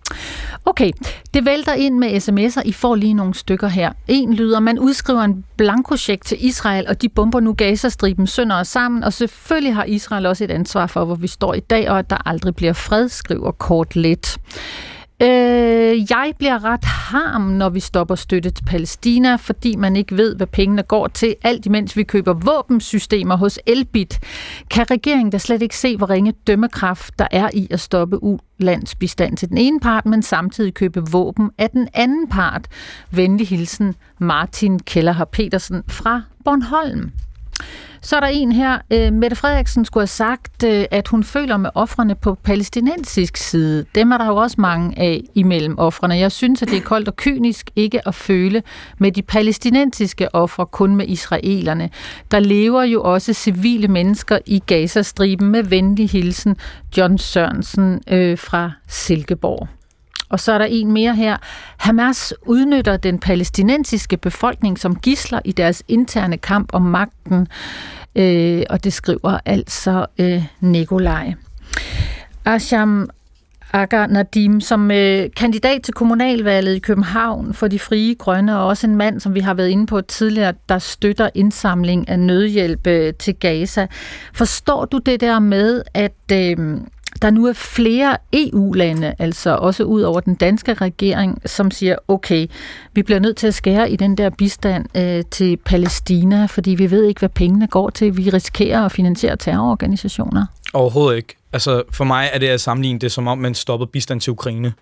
Okay, 0.64 0.90
det 1.34 1.44
vælter 1.44 1.74
ind 1.74 1.98
med 1.98 2.16
sms'er. 2.16 2.62
I 2.64 2.72
får 2.72 2.94
lige 2.94 3.14
nogle 3.14 3.34
stykker 3.34 3.68
her. 3.68 3.92
En 4.08 4.34
lyder, 4.34 4.60
man 4.60 4.78
udskriver 4.78 5.22
en 5.22 5.44
blankocheck 5.56 6.24
til 6.24 6.46
Israel, 6.46 6.86
og 6.88 7.02
de 7.02 7.08
bomber 7.08 7.40
nu 7.40 7.52
Gazastriben 7.52 8.26
sønder 8.26 8.56
og 8.56 8.66
sammen, 8.66 9.04
og 9.04 9.12
selvfølgelig 9.12 9.74
har 9.74 9.84
Israel 9.84 10.26
også 10.26 10.44
et 10.44 10.50
ansvar 10.50 10.86
for, 10.86 11.04
hvor 11.04 11.14
vi 11.14 11.26
står 11.26 11.54
i 11.54 11.60
dag, 11.60 11.90
og 11.90 11.98
at 11.98 12.10
der 12.10 12.28
aldrig 12.28 12.56
bliver 12.56 12.72
fred, 12.72 13.08
skriver 13.08 13.50
kort 13.50 13.96
lidt. 13.96 14.38
Øh, 15.22 16.10
jeg 16.10 16.32
bliver 16.38 16.64
ret 16.64 16.84
harm, 16.84 17.42
når 17.42 17.68
vi 17.68 17.80
stopper 17.80 18.14
støtte 18.14 18.50
til 18.50 18.64
Palæstina, 18.64 19.36
fordi 19.36 19.76
man 19.76 19.96
ikke 19.96 20.16
ved, 20.16 20.36
hvad 20.36 20.46
pengene 20.46 20.82
går 20.82 21.06
til, 21.06 21.36
alt 21.42 21.66
imens 21.66 21.96
vi 21.96 22.02
køber 22.02 22.32
våbensystemer 22.32 23.36
hos 23.36 23.58
Elbit. 23.66 24.20
Kan 24.70 24.90
regeringen 24.90 25.30
da 25.30 25.38
slet 25.38 25.62
ikke 25.62 25.76
se, 25.76 25.96
hvor 25.96 26.10
ringe 26.10 26.32
dømmekraft 26.46 27.18
der 27.18 27.26
er 27.30 27.50
i 27.52 27.68
at 27.70 27.80
stoppe 27.80 28.18
ulandsbistand 28.22 29.36
til 29.36 29.48
den 29.48 29.58
ene 29.58 29.80
part, 29.80 30.06
men 30.06 30.22
samtidig 30.22 30.74
købe 30.74 31.02
våben 31.10 31.50
af 31.58 31.70
den 31.70 31.88
anden 31.94 32.28
part? 32.28 32.68
Venlig 33.10 33.48
hilsen, 33.48 33.94
Martin 34.18 34.78
Kellerhar 34.78 35.24
Petersen 35.24 35.82
fra 35.88 36.22
Bornholm. 36.44 37.12
Så 38.04 38.16
er 38.16 38.20
der 38.20 38.26
en 38.26 38.52
her. 38.52 38.78
Øh, 38.90 39.12
Mette 39.12 39.36
Frederiksen 39.36 39.84
skulle 39.84 40.02
have 40.02 40.06
sagt, 40.06 40.64
øh, 40.64 40.84
at 40.90 41.08
hun 41.08 41.24
føler 41.24 41.56
med 41.56 41.70
offrene 41.74 42.14
på 42.14 42.34
palæstinensisk 42.34 43.36
side. 43.36 43.84
Dem 43.94 44.12
er 44.12 44.18
der 44.18 44.26
jo 44.26 44.36
også 44.36 44.56
mange 44.58 44.98
af 44.98 45.24
imellem 45.34 45.78
offrene. 45.78 46.14
Jeg 46.14 46.32
synes, 46.32 46.62
at 46.62 46.68
det 46.68 46.76
er 46.76 46.82
koldt 46.82 47.08
og 47.08 47.16
kynisk 47.16 47.70
ikke 47.76 48.08
at 48.08 48.14
føle 48.14 48.62
med 48.98 49.12
de 49.12 49.22
palæstinensiske 49.22 50.34
ofre, 50.34 50.66
kun 50.66 50.96
med 50.96 51.08
israelerne. 51.08 51.90
Der 52.30 52.40
lever 52.40 52.82
jo 52.82 53.02
også 53.02 53.32
civile 53.32 53.88
mennesker 53.88 54.38
i 54.46 54.62
Gazastriben 54.66 55.48
med 55.48 55.62
venlig 55.62 56.10
hilsen 56.10 56.56
John 56.96 57.18
Sørensen 57.18 58.00
øh, 58.08 58.38
fra 58.38 58.70
Silkeborg. 58.88 59.68
Og 60.32 60.40
så 60.40 60.52
er 60.52 60.58
der 60.58 60.64
en 60.64 60.92
mere 60.92 61.14
her. 61.14 61.36
Hamas 61.76 62.34
udnytter 62.46 62.96
den 62.96 63.18
palæstinensiske 63.18 64.16
befolkning 64.16 64.78
som 64.78 64.96
gisler 64.96 65.40
i 65.44 65.52
deres 65.52 65.82
interne 65.88 66.36
kamp 66.36 66.70
om 66.72 66.82
magten. 66.82 67.48
Øh, 68.16 68.62
og 68.70 68.84
det 68.84 68.92
skriver 68.92 69.38
altså 69.44 70.06
øh, 70.18 70.44
Nikolaj. 70.60 71.34
Asham 72.44 73.10
Aga 73.72 74.06
Nadim, 74.06 74.60
som 74.60 74.90
øh, 74.90 75.28
kandidat 75.36 75.82
til 75.82 75.94
kommunalvalget 75.94 76.74
i 76.74 76.78
København 76.78 77.54
for 77.54 77.68
de 77.68 77.78
frie 77.78 78.14
grønne, 78.14 78.58
og 78.58 78.66
også 78.66 78.86
en 78.86 78.96
mand, 78.96 79.20
som 79.20 79.34
vi 79.34 79.40
har 79.40 79.54
været 79.54 79.68
inde 79.68 79.86
på 79.86 80.00
tidligere, 80.00 80.52
der 80.68 80.78
støtter 80.78 81.30
indsamling 81.34 82.08
af 82.08 82.18
nødhjælp 82.18 82.86
øh, 82.86 83.14
til 83.14 83.34
Gaza. 83.34 83.86
Forstår 84.34 84.84
du 84.84 84.98
det 84.98 85.20
der 85.20 85.38
med, 85.38 85.82
at 85.94 86.32
øh, 86.32 86.80
der 87.22 87.30
nu 87.30 87.46
er 87.46 87.52
flere 87.52 88.16
EU-lande, 88.32 89.14
altså 89.18 89.56
også 89.56 89.84
ud 89.84 90.02
over 90.02 90.20
den 90.20 90.34
danske 90.34 90.74
regering, 90.74 91.42
som 91.46 91.70
siger, 91.70 91.96
okay, 92.08 92.46
vi 92.92 93.02
bliver 93.02 93.18
nødt 93.20 93.36
til 93.36 93.46
at 93.46 93.54
skære 93.54 93.90
i 93.90 93.96
den 93.96 94.16
der 94.16 94.30
bistand 94.30 94.96
øh, 94.96 95.24
til 95.30 95.56
Palæstina, 95.56 96.46
fordi 96.46 96.70
vi 96.70 96.90
ved 96.90 97.04
ikke, 97.04 97.18
hvad 97.18 97.28
pengene 97.28 97.66
går 97.66 97.90
til. 97.90 98.16
Vi 98.16 98.30
risikerer 98.30 98.84
at 98.84 98.92
finansiere 98.92 99.36
terrororganisationer. 99.36 100.46
Overhovedet 100.74 101.16
ikke. 101.16 101.36
Altså, 101.52 101.82
for 101.92 102.04
mig 102.04 102.30
er 102.32 102.38
det 102.38 102.48
at 102.48 102.60
sammenligne 102.60 102.98
det, 102.98 103.12
som 103.12 103.28
om 103.28 103.38
man 103.38 103.54
stopper 103.54 103.86
bistand 103.86 104.20
til 104.20 104.30
Ukraine 104.30 104.72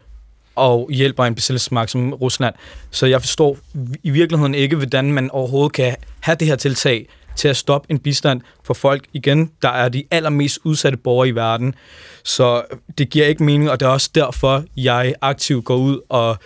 og 0.55 0.91
hjælper 0.93 1.24
en 1.24 1.34
besættelsesmagt 1.34 1.91
som 1.91 2.14
Rusland. 2.14 2.55
Så 2.91 3.07
jeg 3.07 3.20
forstår 3.20 3.59
i 4.03 4.11
virkeligheden 4.11 4.55
ikke, 4.55 4.76
hvordan 4.76 5.12
man 5.12 5.30
overhovedet 5.30 5.72
kan 5.72 5.97
have 6.20 6.36
det 6.41 6.49
her 6.49 6.57
tiltag, 6.57 7.07
til 7.41 7.49
at 7.49 7.57
stoppe 7.57 7.91
en 7.91 7.99
bistand 7.99 8.41
for 8.64 8.74
folk, 8.74 9.05
igen, 9.12 9.51
der 9.62 9.68
er 9.68 9.88
de 9.88 10.05
allermest 10.11 10.59
udsatte 10.64 10.99
borgere 10.99 11.28
i 11.28 11.34
verden. 11.34 11.74
Så 12.24 12.62
det 12.99 13.11
giver 13.11 13.26
ikke 13.26 13.45
mening, 13.45 13.70
og 13.70 13.80
det 13.80 13.86
er 13.86 13.91
også 13.91 14.11
derfor, 14.14 14.64
jeg 14.76 15.14
aktivt 15.20 15.64
går 15.64 15.76
ud 15.76 16.01
og 16.09 16.36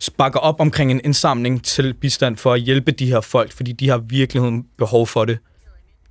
sparker 0.00 0.38
op 0.38 0.60
omkring 0.60 0.90
en 0.90 1.00
indsamling 1.04 1.64
til 1.64 1.94
bistand 1.94 2.36
for 2.36 2.52
at 2.52 2.60
hjælpe 2.60 2.92
de 2.92 3.06
her 3.06 3.20
folk, 3.20 3.52
fordi 3.52 3.72
de 3.72 3.88
har 3.88 3.98
virkelig 3.98 4.62
behov 4.78 5.06
for 5.06 5.24
det. 5.24 5.38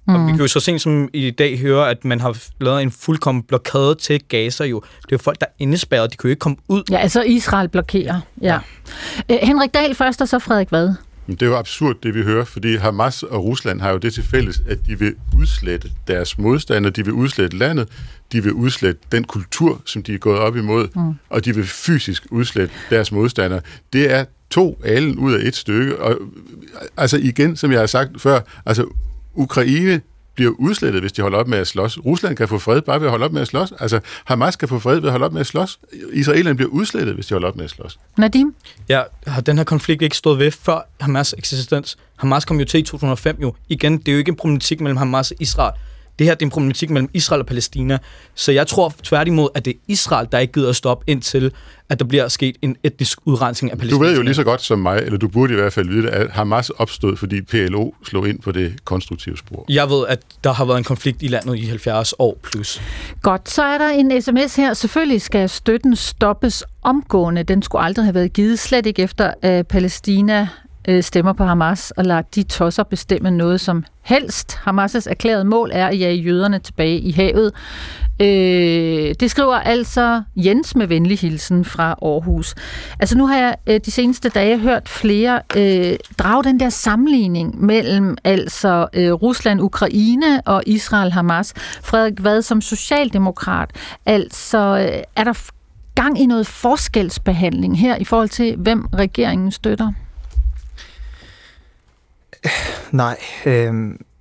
Mm. 0.07 0.15
Og 0.15 0.27
vi 0.27 0.31
kan 0.31 0.41
jo 0.41 0.47
så 0.47 0.59
sent 0.59 0.81
som 0.81 1.09
i 1.13 1.31
dag 1.31 1.59
høre, 1.59 1.89
at 1.89 2.05
man 2.05 2.21
har 2.21 2.37
lavet 2.61 2.81
en 2.81 2.91
fuldkommen 2.91 3.43
blokade 3.43 3.95
til 3.95 4.21
Gaza 4.27 4.63
jo. 4.63 4.79
Det 4.79 5.03
er 5.03 5.07
jo 5.11 5.17
folk, 5.17 5.39
der 5.39 5.45
er 5.45 5.51
indespærret, 5.59 6.11
de 6.11 6.17
kan 6.17 6.27
jo 6.27 6.29
ikke 6.29 6.39
komme 6.39 6.57
ud. 6.67 6.83
Ja, 6.91 6.97
altså 6.97 7.21
Israel 7.21 7.69
blokerer. 7.69 8.21
Ja. 8.41 8.59
ja. 9.29 9.35
Øh, 9.35 9.39
Henrik 9.43 9.73
Dahl 9.73 9.95
først, 9.95 10.21
og 10.21 10.27
så 10.27 10.39
Frederik 10.39 10.71
Vad. 10.71 11.06
Det 11.27 11.41
er 11.41 11.45
jo 11.45 11.55
absurd, 11.55 11.95
det 12.03 12.15
vi 12.15 12.21
hører, 12.23 12.45
fordi 12.45 12.75
Hamas 12.75 13.23
og 13.23 13.43
Rusland 13.43 13.81
har 13.81 13.91
jo 13.91 13.97
det 13.97 14.13
til 14.13 14.23
fælles, 14.23 14.61
at 14.67 14.85
de 14.85 14.99
vil 14.99 15.15
udslette 15.37 15.91
deres 16.07 16.37
modstandere, 16.37 16.91
de 16.91 17.05
vil 17.05 17.13
udslette 17.13 17.57
landet, 17.57 17.87
de 18.31 18.43
vil 18.43 18.53
udslette 18.53 19.01
den 19.11 19.23
kultur, 19.23 19.81
som 19.85 20.03
de 20.03 20.13
er 20.13 20.17
gået 20.17 20.39
op 20.39 20.55
imod, 20.55 20.87
mm. 20.95 21.13
og 21.29 21.45
de 21.45 21.55
vil 21.55 21.67
fysisk 21.67 22.27
udslette 22.31 22.75
deres 22.89 23.11
modstandere. 23.11 23.61
Det 23.93 24.11
er 24.11 24.25
to 24.49 24.81
alen 24.83 25.17
ud 25.17 25.33
af 25.33 25.47
et 25.47 25.55
stykke. 25.55 25.99
Og, 25.99 26.17
altså 26.97 27.17
igen, 27.17 27.55
som 27.55 27.71
jeg 27.71 27.79
har 27.79 27.87
sagt 27.87 28.21
før, 28.21 28.39
altså 28.65 28.85
Ukraine 29.33 30.01
bliver 30.37 30.51
udslettet, 30.51 31.01
hvis 31.01 31.11
de 31.11 31.21
holder 31.21 31.37
op 31.37 31.47
med 31.47 31.57
at 31.57 31.67
slås. 31.67 31.99
Rusland 32.05 32.35
kan 32.35 32.47
få 32.47 32.59
fred 32.59 32.81
bare 32.81 32.99
ved 32.99 33.07
at 33.07 33.11
holde 33.11 33.25
op 33.25 33.31
med 33.31 33.41
at 33.41 33.47
slås. 33.47 33.73
Altså, 33.79 33.99
Hamas 34.25 34.55
kan 34.55 34.67
få 34.67 34.79
fred 34.79 34.99
ved 34.99 35.07
at 35.07 35.11
holde 35.11 35.25
op 35.25 35.33
med 35.33 35.41
at 35.41 35.47
slås. 35.47 35.79
Israelerne 36.13 36.55
bliver 36.55 36.69
udslettet, 36.69 37.15
hvis 37.15 37.25
de 37.25 37.33
holder 37.33 37.47
op 37.47 37.55
med 37.55 37.63
at 37.63 37.69
slås. 37.69 37.99
Nadim? 38.17 38.55
Ja, 38.89 39.01
har 39.27 39.41
den 39.41 39.57
her 39.57 39.63
konflikt 39.63 40.01
ikke 40.01 40.17
stået 40.17 40.39
ved 40.39 40.51
før 40.51 40.89
Hamas 40.99 41.35
eksistens? 41.37 41.97
Hamas 42.15 42.45
kom 42.45 42.59
jo 42.59 42.65
til 42.65 42.79
i 42.79 42.83
2005 42.83 43.37
jo. 43.41 43.53
Igen, 43.69 43.97
det 43.97 44.07
er 44.07 44.11
jo 44.11 44.17
ikke 44.17 44.29
en 44.29 44.35
problematik 44.35 44.81
mellem 44.81 44.97
Hamas 44.97 45.31
og 45.31 45.37
Israel. 45.39 45.73
Det 46.19 46.27
her 46.27 46.33
det 46.33 46.41
er 46.41 46.45
en 46.45 46.49
problematik 46.49 46.89
mellem 46.89 47.09
Israel 47.13 47.41
og 47.41 47.45
Palæstina. 47.45 47.97
Så 48.35 48.51
jeg 48.51 48.67
tror 48.67 48.93
tværtimod, 49.03 49.49
at 49.55 49.65
det 49.65 49.71
er 49.71 49.77
Israel, 49.87 50.27
der 50.31 50.39
ikke 50.39 50.53
gider 50.53 50.69
at 50.69 50.75
stoppe 50.75 51.03
indtil, 51.07 51.51
at 51.89 51.99
der 51.99 52.05
bliver 52.05 52.27
sket 52.27 52.55
en 52.61 52.75
etnisk 52.83 53.19
udrensning 53.25 53.71
af 53.71 53.77
Palæstina. 53.77 54.03
Du 54.03 54.09
ved 54.09 54.17
jo 54.17 54.21
lige 54.21 54.35
så 54.35 54.43
godt 54.43 54.61
som 54.61 54.79
mig, 54.79 54.97
eller 54.97 55.17
du 55.17 55.27
burde 55.27 55.53
i 55.53 55.55
hvert 55.55 55.73
fald 55.73 55.87
vide 55.89 56.01
det, 56.01 56.09
at 56.09 56.29
Hamas 56.31 56.69
opstod, 56.69 57.17
fordi 57.17 57.41
PLO 57.41 57.91
slog 58.05 58.29
ind 58.29 58.39
på 58.39 58.51
det 58.51 58.85
konstruktive 58.85 59.37
spor. 59.37 59.65
Jeg 59.69 59.89
ved, 59.89 60.07
at 60.07 60.19
der 60.43 60.53
har 60.53 60.65
været 60.65 60.77
en 60.77 60.83
konflikt 60.83 61.23
i 61.23 61.27
landet 61.27 61.55
i 61.55 61.65
70 61.65 62.13
år 62.19 62.37
plus. 62.43 62.81
Godt, 63.21 63.49
så 63.49 63.63
er 63.63 63.77
der 63.77 63.89
en 63.89 64.21
sms 64.21 64.55
her. 64.55 64.73
Selvfølgelig 64.73 65.21
skal 65.21 65.49
støtten 65.49 65.95
stoppes 65.95 66.63
omgående. 66.83 67.43
Den 67.43 67.61
skulle 67.61 67.83
aldrig 67.83 68.05
have 68.05 68.15
været 68.15 68.33
givet, 68.33 68.59
slet 68.59 68.85
ikke 68.85 69.01
efter 69.01 69.33
at 69.41 69.67
Palæstina 69.67 70.47
øh, 70.87 71.03
stemmer 71.03 71.33
på 71.33 71.43
Hamas 71.43 71.91
og 71.91 72.05
lader 72.05 72.21
de 72.21 72.43
tosser 72.43 72.83
bestemme 72.83 73.31
noget 73.31 73.61
som 73.61 73.83
helst. 74.01 74.59
Hamas' 74.67 75.09
erklærede 75.09 75.45
mål 75.45 75.69
er 75.73 75.87
at 75.87 75.99
jage 75.99 76.15
jøderne 76.15 76.59
tilbage 76.59 76.99
i 76.99 77.11
havet. 77.11 77.53
Øh, 78.21 79.15
det 79.19 79.31
skriver 79.31 79.55
altså 79.55 80.21
Jens 80.35 80.75
med 80.75 80.87
venlig 80.87 81.19
hilsen 81.19 81.65
fra 81.65 81.95
Aarhus. 82.01 82.55
Altså 82.99 83.17
nu 83.17 83.27
har 83.27 83.37
jeg 83.37 83.55
øh, 83.67 83.79
de 83.85 83.91
seneste 83.91 84.29
dage 84.29 84.59
hørt 84.59 84.89
flere 84.89 85.41
øh, 85.57 85.97
drage 86.17 86.43
den 86.43 86.59
der 86.59 86.69
sammenligning 86.69 87.65
mellem 87.65 88.17
altså 88.23 88.87
øh, 88.93 89.13
Rusland, 89.13 89.61
Ukraine 89.61 90.41
og 90.41 90.63
Israel, 90.65 91.11
Hamas. 91.11 91.53
Frederik 91.83 92.19
hvad 92.19 92.41
som 92.41 92.61
socialdemokrat, 92.61 93.71
altså 94.05 94.57
øh, 94.57 95.03
er 95.15 95.23
der 95.23 95.49
gang 95.95 96.21
i 96.21 96.25
noget 96.25 96.47
forskelsbehandling 96.47 97.79
her 97.79 97.95
i 97.95 98.03
forhold 98.03 98.29
til, 98.29 98.55
hvem 98.55 98.85
regeringen 98.93 99.51
støtter? 99.51 99.91
Nej, 102.91 103.17
øh, 103.45 103.73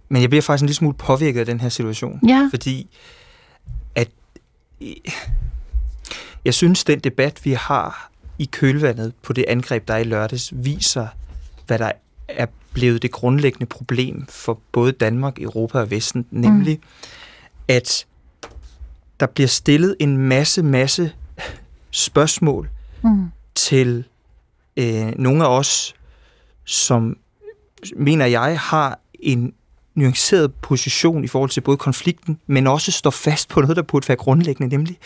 men 0.09 0.23
jeg 0.23 0.31
bliver 0.31 0.43
faktisk 0.43 0.63
en 0.63 0.67
lille 0.67 0.77
smule 0.77 0.95
påvirket 0.95 1.41
af 1.41 1.47
den 1.47 1.61
her 1.61 1.69
situation. 1.69 2.21
Ja. 2.29 2.49
Fordi 2.53 2.97
at 3.95 4.09
jeg 6.45 6.55
synes, 6.55 6.85
den 6.85 6.99
debat, 6.99 7.45
vi 7.45 7.53
har 7.53 8.11
i 8.39 8.45
kølvandet 8.45 9.13
på 9.23 9.33
det 9.33 9.45
angreb, 9.49 9.89
der 9.89 9.95
er 9.95 9.99
i 9.99 10.05
lørdags, 10.05 10.53
viser, 10.55 11.07
hvad 11.67 11.79
der 11.79 11.93
er 12.29 12.47
blevet 12.73 13.03
det 13.03 13.11
grundlæggende 13.11 13.67
problem 13.67 14.27
for 14.29 14.61
både 14.73 14.93
Danmark, 14.93 15.41
Europa 15.41 15.79
og 15.79 15.91
Vesten, 15.91 16.27
nemlig 16.31 16.77
mm. 16.77 16.89
at 17.69 18.07
der 19.21 19.27
bliver 19.27 19.49
stillet 19.49 19.97
en 20.01 20.17
masse, 20.17 20.63
masse 20.63 21.13
spørgsmål 21.91 22.69
mm. 23.05 23.31
til 23.55 24.05
øh, 24.77 25.13
nogle 25.19 25.45
af 25.45 25.49
os, 25.59 25.95
som 26.65 27.17
mener 27.97 28.27
jeg, 28.27 28.61
har 28.61 28.99
en 29.21 29.53
nuanceret 29.95 30.55
position 30.55 31.25
i 31.25 31.27
forhold 31.27 31.51
til 31.51 31.61
både 31.61 31.77
konflikten, 31.77 32.39
men 32.47 32.67
også 32.67 32.93
står 32.93 33.11
fast 33.11 33.49
på 33.49 33.61
noget, 33.61 33.77
der 33.77 33.83
burde 33.83 34.09
være 34.09 34.17
grundlæggende, 34.17 34.77
nemlig 34.77 34.99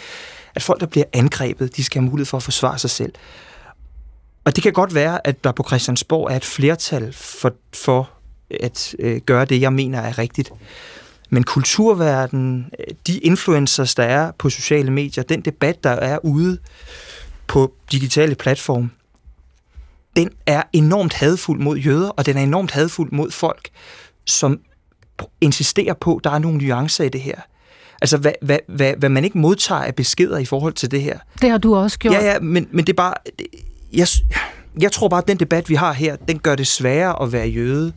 at 0.54 0.62
folk, 0.62 0.80
der 0.80 0.86
bliver 0.86 1.04
angrebet, 1.12 1.76
de 1.76 1.84
skal 1.84 2.00
have 2.00 2.10
mulighed 2.10 2.26
for 2.26 2.36
at 2.36 2.42
forsvare 2.42 2.78
sig 2.78 2.90
selv. 2.90 3.12
Og 4.44 4.56
det 4.56 4.62
kan 4.62 4.72
godt 4.72 4.94
være, 4.94 5.26
at 5.26 5.44
der 5.44 5.52
på 5.52 5.64
Christiansborg 5.66 6.32
er 6.32 6.36
et 6.36 6.44
flertal 6.44 7.12
for, 7.12 7.52
for 7.74 8.10
at 8.60 8.94
øh, 8.98 9.20
gøre 9.20 9.44
det, 9.44 9.60
jeg 9.60 9.72
mener 9.72 10.00
er 10.00 10.18
rigtigt. 10.18 10.52
Men 11.30 11.44
kulturverdenen, 11.44 12.70
de 13.06 13.18
influencers, 13.18 13.94
der 13.94 14.02
er 14.02 14.32
på 14.38 14.50
sociale 14.50 14.90
medier, 14.90 15.24
den 15.24 15.40
debat, 15.40 15.84
der 15.84 15.90
er 15.90 16.18
ude 16.22 16.58
på 17.46 17.74
digitale 17.92 18.34
platforme, 18.34 18.90
den 20.16 20.30
er 20.46 20.62
enormt 20.72 21.12
hadfuld 21.12 21.60
mod 21.60 21.76
jøder, 21.76 22.08
og 22.08 22.26
den 22.26 22.36
er 22.36 22.42
enormt 22.42 22.70
hadfuld 22.70 23.12
mod 23.12 23.30
folk, 23.30 23.68
som 24.26 24.60
insisterer 25.40 25.94
på, 25.94 26.16
at 26.16 26.24
der 26.24 26.30
er 26.30 26.38
nogle 26.38 26.58
nuancer 26.58 27.04
i 27.04 27.08
det 27.08 27.20
her. 27.20 27.36
Altså, 28.02 28.16
hvad, 28.16 28.32
hvad, 28.42 28.58
hvad, 28.68 28.94
hvad 28.98 29.08
man 29.08 29.24
ikke 29.24 29.38
modtager 29.38 29.80
af 29.80 29.94
beskeder 29.94 30.38
i 30.38 30.44
forhold 30.44 30.72
til 30.72 30.90
det 30.90 31.02
her. 31.02 31.18
Det 31.42 31.50
har 31.50 31.58
du 31.58 31.76
også 31.76 31.98
gjort. 31.98 32.14
Ja, 32.14 32.32
ja, 32.32 32.38
men, 32.40 32.68
men 32.70 32.86
det 32.86 32.92
er 32.92 32.96
bare... 32.96 33.14
Jeg, 33.92 34.06
jeg 34.80 34.92
tror 34.92 35.08
bare, 35.08 35.22
at 35.22 35.28
den 35.28 35.36
debat, 35.36 35.68
vi 35.68 35.74
har 35.74 35.92
her, 35.92 36.16
den 36.16 36.38
gør 36.38 36.54
det 36.54 36.66
sværere 36.66 37.22
at 37.22 37.32
være 37.32 37.48
jøde 37.48 37.92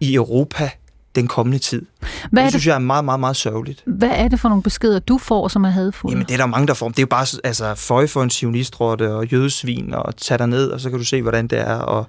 i 0.00 0.14
Europa 0.14 0.70
den 1.16 1.26
kommende 1.26 1.58
tid. 1.58 1.82
Hvad 2.30 2.44
det, 2.44 2.52
det 2.52 2.52
synes 2.52 2.66
jeg 2.66 2.74
er 2.74 2.78
meget, 2.78 3.04
meget, 3.04 3.20
meget 3.20 3.36
sørgeligt. 3.36 3.82
Hvad 3.86 4.10
er 4.12 4.28
det 4.28 4.40
for 4.40 4.48
nogle 4.48 4.62
beskeder, 4.62 4.98
du 4.98 5.18
får, 5.18 5.48
som 5.48 5.64
er 5.64 5.68
hadfulde? 5.68 6.14
Jamen, 6.14 6.26
det 6.26 6.32
er 6.34 6.38
der 6.38 6.46
mange, 6.46 6.66
der 6.66 6.74
får. 6.74 6.88
Det 6.88 6.98
er 6.98 7.02
jo 7.02 7.06
bare 7.06 7.26
altså, 7.44 7.74
føje 7.74 8.08
for 8.08 8.22
en 8.22 8.30
sionistrotte 8.30 9.14
og 9.14 9.26
jødesvin 9.32 9.94
og 9.94 10.16
tage 10.16 10.38
dig 10.38 10.46
ned, 10.46 10.70
og 10.70 10.80
så 10.80 10.90
kan 10.90 10.98
du 10.98 11.04
se, 11.04 11.22
hvordan 11.22 11.46
det 11.46 11.58
er. 11.58 11.74
Og 11.74 12.06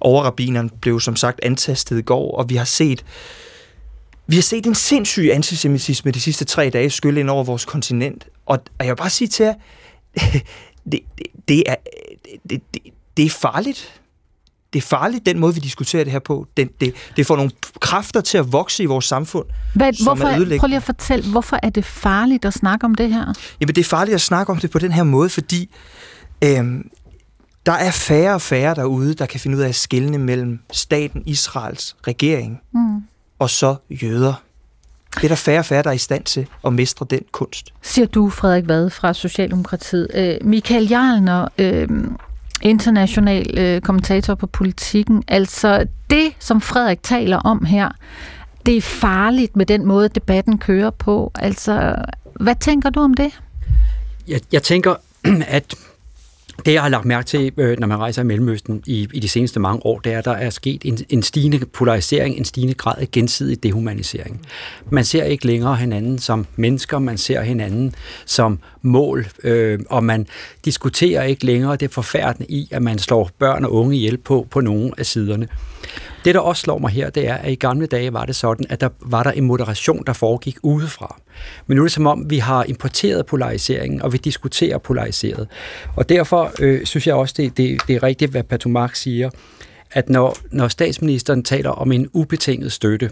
overrabineren 0.00 0.70
blev 0.80 1.00
som 1.00 1.16
sagt 1.16 1.40
antastet 1.42 1.98
i 1.98 2.02
går, 2.02 2.38
og 2.38 2.48
vi 2.48 2.56
har 2.56 2.64
set 2.64 3.04
vi 4.28 4.36
har 4.36 4.42
set 4.42 4.66
en 4.66 4.74
sindssyg 4.74 5.30
antisemitisme 5.32 6.10
de 6.10 6.20
sidste 6.20 6.44
tre 6.44 6.70
dage 6.70 6.90
skylle 6.90 7.20
ind 7.20 7.30
over 7.30 7.44
vores 7.44 7.64
kontinent. 7.64 8.26
Og, 8.46 8.58
og 8.78 8.86
jeg 8.86 8.92
vil 8.92 8.96
bare 8.96 9.10
sige 9.10 9.28
til 9.28 9.44
jer, 9.44 9.54
det, 10.92 11.00
det, 11.18 11.26
det, 11.48 11.62
er, 11.66 11.74
det, 12.50 12.62
det, 12.74 12.82
det 13.16 13.24
er 13.24 13.30
farligt 13.30 14.00
det 14.76 14.82
er 14.82 14.86
farligt, 14.86 15.26
den 15.26 15.38
måde, 15.38 15.54
vi 15.54 15.60
diskuterer 15.60 16.04
det 16.04 16.12
her 16.12 16.18
på. 16.18 16.46
Det, 16.56 16.80
det, 16.80 16.94
det 17.16 17.26
får 17.26 17.36
nogle 17.36 17.50
kræfter 17.80 18.20
til 18.20 18.38
at 18.38 18.52
vokse 18.52 18.82
i 18.82 18.86
vores 18.86 19.04
samfund, 19.04 19.46
Hvad, 19.74 19.92
som 19.92 20.04
hvorfor, 20.06 20.26
er 20.28 20.58
Prøv 20.58 20.66
lige 20.66 20.76
at 20.76 20.82
fortælle, 20.82 21.30
hvorfor 21.30 21.58
er 21.62 21.70
det 21.70 21.84
farligt 21.84 22.44
at 22.44 22.54
snakke 22.54 22.84
om 22.84 22.94
det 22.94 23.12
her? 23.12 23.34
Jamen, 23.60 23.74
det 23.74 23.78
er 23.78 23.84
farligt 23.84 24.14
at 24.14 24.20
snakke 24.20 24.52
om 24.52 24.58
det 24.58 24.70
på 24.70 24.78
den 24.78 24.92
her 24.92 25.02
måde, 25.02 25.28
fordi 25.28 25.74
øhm, 26.44 26.90
der 27.66 27.72
er 27.72 27.90
færre 27.90 28.34
og 28.34 28.42
færre 28.42 28.74
derude, 28.74 29.14
der 29.14 29.26
kan 29.26 29.40
finde 29.40 29.56
ud 29.56 29.62
af 29.62 29.68
at 29.68 29.74
skille 29.74 30.18
mellem 30.18 30.58
staten 30.72 31.22
Israels 31.26 31.96
regering 32.06 32.60
mm. 32.74 33.02
og 33.38 33.50
så 33.50 33.76
jøder. 33.90 34.42
Det 35.14 35.24
er 35.24 35.28
der 35.28 35.34
færre 35.34 35.58
og 35.58 35.64
færre, 35.64 35.82
der 35.82 35.90
er 35.90 35.94
i 35.94 35.98
stand 35.98 36.24
til 36.24 36.46
at 36.66 36.72
mestre 36.72 37.06
den 37.10 37.20
kunst. 37.32 37.74
Siger 37.82 38.06
du, 38.06 38.30
Frederik 38.30 38.68
Vad 38.68 38.90
fra 38.90 39.14
Socialdemokratiet. 39.14 40.08
Øh, 40.14 40.36
Michael 40.42 40.88
Jarlner, 40.88 41.48
øh, 41.58 41.88
international 42.62 43.58
øh, 43.58 43.80
kommentator 43.80 44.34
på 44.34 44.46
politikken. 44.46 45.22
Altså 45.28 45.86
det, 46.10 46.32
som 46.38 46.60
Frederik 46.60 47.02
taler 47.02 47.36
om 47.36 47.64
her, 47.64 47.88
det 48.66 48.76
er 48.76 48.80
farligt 48.80 49.56
med 49.56 49.66
den 49.66 49.86
måde, 49.86 50.08
debatten 50.08 50.58
kører 50.58 50.90
på. 50.90 51.30
Altså, 51.34 51.94
hvad 52.40 52.54
tænker 52.54 52.90
du 52.90 53.00
om 53.00 53.14
det? 53.14 53.40
Jeg, 54.28 54.40
jeg 54.52 54.62
tænker, 54.62 54.94
at 55.46 55.74
det, 56.64 56.72
jeg 56.72 56.82
har 56.82 56.88
lagt 56.88 57.04
mærke 57.04 57.26
til, 57.26 57.52
øh, 57.56 57.78
når 57.78 57.86
man 57.86 57.98
rejser 57.98 58.22
i 58.22 58.24
Mellemøsten 58.24 58.82
i, 58.86 59.08
i 59.12 59.20
de 59.20 59.28
seneste 59.28 59.60
mange 59.60 59.86
år, 59.86 59.98
det 59.98 60.12
er, 60.12 60.18
at 60.18 60.24
der 60.24 60.32
er 60.32 60.50
sket 60.50 60.82
en, 60.84 60.98
en 61.08 61.22
stigende 61.22 61.66
polarisering, 61.66 62.36
en 62.36 62.44
stigende 62.44 62.74
grad 62.74 62.94
af 62.98 63.10
gensidig 63.10 63.62
dehumanisering. 63.62 64.40
Man 64.90 65.04
ser 65.04 65.24
ikke 65.24 65.46
længere 65.46 65.76
hinanden 65.76 66.18
som 66.18 66.46
mennesker, 66.56 66.98
man 66.98 67.18
ser 67.18 67.42
hinanden 67.42 67.94
som 68.24 68.58
mål, 68.82 69.26
øh, 69.44 69.78
og 69.88 70.04
man 70.04 70.26
diskuterer 70.64 71.22
ikke 71.22 71.46
længere 71.46 71.76
det 71.76 71.90
forfærdende 71.90 72.46
i, 72.48 72.68
at 72.70 72.82
man 72.82 72.98
slår 72.98 73.30
børn 73.38 73.64
og 73.64 73.72
unge 73.72 73.96
ihjel 73.96 74.16
på, 74.18 74.46
på 74.50 74.60
nogle 74.60 74.90
af 74.98 75.06
siderne. 75.06 75.48
Det, 76.24 76.34
der 76.34 76.40
også 76.40 76.62
slår 76.62 76.78
mig 76.78 76.90
her, 76.90 77.10
det 77.10 77.28
er, 77.28 77.34
at 77.34 77.52
i 77.52 77.54
gamle 77.54 77.86
dage 77.86 78.12
var 78.12 78.24
det 78.24 78.36
sådan, 78.36 78.66
at 78.68 78.80
der 78.80 78.88
var 79.00 79.22
der 79.22 79.30
en 79.30 79.44
moderation, 79.44 80.02
der 80.06 80.12
foregik 80.12 80.56
udefra. 80.62 81.20
Men 81.66 81.76
nu 81.76 81.82
er 81.82 81.84
det 81.84 81.92
som 81.92 82.06
om, 82.06 82.30
vi 82.30 82.38
har 82.38 82.64
importeret 82.64 83.26
polariseringen, 83.26 84.02
og 84.02 84.12
vi 84.12 84.18
diskuterer 84.18 84.78
polariseret. 84.78 85.48
Og 85.96 86.08
derfor 86.08 86.52
øh, 86.60 86.84
synes 86.84 87.06
jeg 87.06 87.14
også, 87.14 87.34
det, 87.36 87.56
det, 87.56 87.80
det 87.88 87.96
er 87.96 88.02
rigtigt, 88.02 88.30
hvad 88.30 88.42
Patomark 88.42 88.94
siger, 88.94 89.30
at 89.92 90.08
når, 90.08 90.36
når 90.50 90.68
statsministeren 90.68 91.42
taler 91.42 91.70
om 91.70 91.92
en 91.92 92.08
ubetinget 92.12 92.72
støtte, 92.72 93.10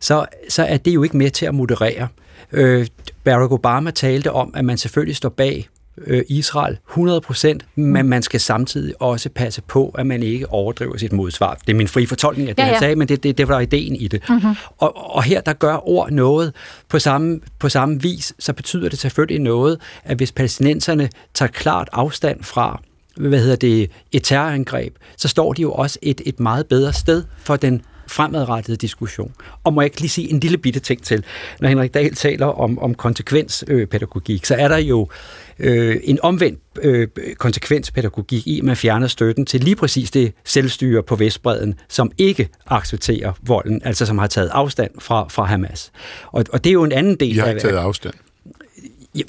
så, 0.00 0.26
så 0.48 0.64
er 0.64 0.76
det 0.76 0.94
jo 0.94 1.02
ikke 1.02 1.16
med 1.16 1.30
til 1.30 1.46
at 1.46 1.54
moderere. 1.54 2.08
Øh, 2.52 2.86
Barack 3.24 3.52
Obama 3.52 3.90
talte 3.90 4.32
om, 4.32 4.54
at 4.54 4.64
man 4.64 4.78
selvfølgelig 4.78 5.16
står 5.16 5.28
bag 5.28 5.68
øh, 6.06 6.22
Israel 6.28 6.78
100%, 6.90 7.58
men 7.74 8.08
man 8.08 8.22
skal 8.22 8.40
samtidig 8.40 9.02
også 9.02 9.28
passe 9.28 9.62
på, 9.62 9.94
at 9.98 10.06
man 10.06 10.22
ikke 10.22 10.50
overdriver 10.50 10.96
sit 10.96 11.12
modsvar. 11.12 11.54
Det 11.66 11.72
er 11.72 11.76
min 11.76 11.88
frie 11.88 12.06
fortolkning 12.06 12.48
af 12.48 12.56
det, 12.56 12.62
ja, 12.62 12.66
ja. 12.66 12.72
jeg 12.72 12.80
sagde, 12.80 12.96
men 12.96 13.08
det, 13.08 13.22
det, 13.22 13.38
det 13.38 13.48
var 13.48 13.60
ideen 13.60 13.96
i 13.96 14.08
det. 14.08 14.22
Mm-hmm. 14.28 14.54
Og, 14.78 15.14
og 15.16 15.22
her, 15.22 15.40
der 15.40 15.52
gør 15.52 15.88
ord 15.88 16.10
noget 16.10 16.52
på 16.88 16.98
samme, 16.98 17.40
på 17.58 17.68
samme 17.68 18.02
vis, 18.02 18.34
så 18.38 18.52
betyder 18.52 18.88
det 18.88 18.98
selvfølgelig 18.98 19.40
noget, 19.40 19.78
at 20.04 20.16
hvis 20.16 20.32
palæstinenserne 20.32 21.08
tager 21.34 21.50
klart 21.50 21.88
afstand 21.92 22.44
fra 22.44 22.80
hvad 23.16 23.40
hedder 23.40 23.56
det, 23.56 23.90
et 24.12 24.22
terrorangreb, 24.24 24.94
så 25.16 25.28
står 25.28 25.52
de 25.52 25.62
jo 25.62 25.72
også 25.72 25.98
et, 26.02 26.20
et 26.26 26.40
meget 26.40 26.66
bedre 26.66 26.92
sted 26.92 27.24
for 27.38 27.56
den 27.56 27.82
fremadrettede 28.08 28.76
diskussion. 28.76 29.32
Og 29.64 29.72
må 29.72 29.80
jeg 29.80 29.86
ikke 29.86 30.00
lige 30.00 30.10
sige 30.10 30.30
en 30.30 30.40
lille 30.40 30.58
bitte 30.58 30.80
ting 30.80 31.02
til, 31.02 31.24
når 31.60 31.68
Henrik 31.68 31.94
Dahl 31.94 32.14
taler 32.14 32.46
om, 32.46 32.78
om 32.78 32.94
konsekvenspædagogik, 32.94 34.44
så 34.44 34.54
er 34.54 34.68
der 34.68 34.76
jo 34.76 35.08
øh, 35.58 35.96
en 36.04 36.18
omvendt 36.22 36.60
øh, 36.82 37.08
konsekvenspædagogik 37.38 38.46
i, 38.46 38.58
at 38.58 38.64
man 38.64 38.76
fjerner 38.76 39.06
støtten 39.06 39.46
til 39.46 39.60
lige 39.60 39.76
præcis 39.76 40.10
det 40.10 40.32
selvstyre 40.44 41.02
på 41.02 41.16
Vestbreden, 41.16 41.74
som 41.88 42.12
ikke 42.18 42.48
accepterer 42.66 43.32
volden, 43.42 43.82
altså 43.84 44.06
som 44.06 44.18
har 44.18 44.26
taget 44.26 44.48
afstand 44.52 44.90
fra, 44.98 45.28
fra 45.28 45.44
Hamas. 45.44 45.92
Og, 46.26 46.44
og 46.52 46.64
det 46.64 46.70
er 46.70 46.74
jo 46.74 46.84
en 46.84 46.92
anden 46.92 47.16
del 47.16 47.34
de 47.34 47.40
har 47.40 47.58
taget 47.58 47.76
afstand. 47.76 48.14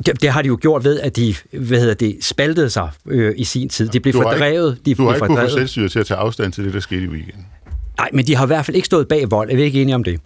Det, 0.06 0.22
det 0.22 0.30
har 0.30 0.42
de 0.42 0.48
jo 0.48 0.58
gjort 0.62 0.84
ved, 0.84 1.00
at 1.00 1.16
de 1.16 1.36
hvad 1.52 1.80
hedder 1.80 1.94
det, 1.94 2.18
spaltede 2.22 2.70
sig 2.70 2.90
øh, 3.06 3.34
i 3.38 3.44
sin 3.44 3.70
tid. 3.70 3.88
De 3.88 4.00
blev 4.00 4.14
du 4.14 4.22
fordrevet. 4.22 4.72
Ikke, 4.72 4.86
de 4.86 4.96
du 4.96 5.08
har 5.08 5.16
ikke 5.16 5.28
kunnet 5.28 5.50
få 5.52 5.58
selvstyre 5.58 5.90
til 5.90 6.00
at 6.00 6.06
tage 6.06 6.18
afstand 6.18 6.54
til 6.54 6.66
det, 6.66 6.74
der 6.74 6.80
skete 6.80 7.04
i 7.04 7.08
weekenden. 7.08 7.46
Nej, 7.98 8.10
men 8.14 8.28
de 8.28 8.36
har 8.36 8.46
i 8.46 8.48
hvert 8.48 8.66
fald 8.66 8.76
ikke 8.76 8.86
stået 8.86 9.08
bag 9.08 9.32
vold. 9.32 9.52
Er 9.52 9.56
vi 9.56 9.62
ikke 9.62 9.82
enige 9.82 9.96
om 9.96 10.04
det? 10.04 10.20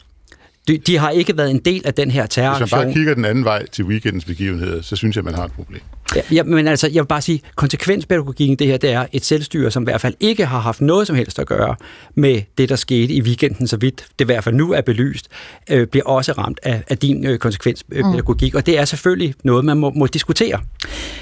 De, 0.67 0.77
de 0.77 0.97
har 0.97 1.09
ikke 1.09 1.37
været 1.37 1.51
en 1.51 1.59
del 1.59 1.81
af 1.85 1.93
den 1.93 2.11
her 2.11 2.25
terroraktion. 2.25 2.65
Hvis 2.65 2.71
man 2.71 2.85
bare 2.85 2.93
kigger 2.93 3.13
den 3.13 3.25
anden 3.25 3.43
vej 3.45 3.65
til 3.65 3.85
weekendens 3.85 4.25
begivenheder, 4.25 4.81
så 4.81 4.95
synes 4.95 5.15
jeg, 5.15 5.23
man 5.23 5.33
har 5.35 5.45
et 5.45 5.51
problem. 5.51 5.81
Ja, 6.15 6.21
ja, 6.31 6.43
men 6.43 6.67
altså, 6.67 6.87
jeg 6.87 7.03
vil 7.03 7.07
bare 7.07 7.21
sige, 7.21 7.41
konsekvenspædagogikken 7.55 8.59
det 8.59 8.67
her, 8.67 8.77
det 8.77 8.91
er 8.91 9.05
et 9.11 9.25
selvstyre, 9.25 9.71
som 9.71 9.83
i 9.83 9.85
hvert 9.85 10.01
fald 10.01 10.13
ikke 10.19 10.45
har 10.45 10.59
haft 10.59 10.81
noget 10.81 11.07
som 11.07 11.15
helst 11.15 11.39
at 11.39 11.47
gøre 11.47 11.75
med 12.15 12.41
det, 12.57 12.69
der 12.69 12.75
skete 12.75 13.13
i 13.13 13.21
weekenden, 13.21 13.67
så 13.67 13.77
vidt 13.77 14.05
det 14.19 14.25
i 14.25 14.27
hvert 14.27 14.43
fald 14.43 14.55
nu 14.55 14.71
er 14.71 14.81
belyst, 14.81 15.27
øh, 15.69 15.87
bliver 15.87 16.05
også 16.05 16.31
ramt 16.31 16.59
af, 16.63 16.83
af 16.89 16.97
din 16.97 17.25
øh, 17.25 17.39
konsekvenspædagogik, 17.39 18.53
mm. 18.53 18.57
og 18.57 18.65
det 18.65 18.79
er 18.79 18.85
selvfølgelig 18.85 19.33
noget, 19.43 19.65
man 19.65 19.77
må, 19.77 19.89
må 19.89 20.07
diskutere. 20.07 20.59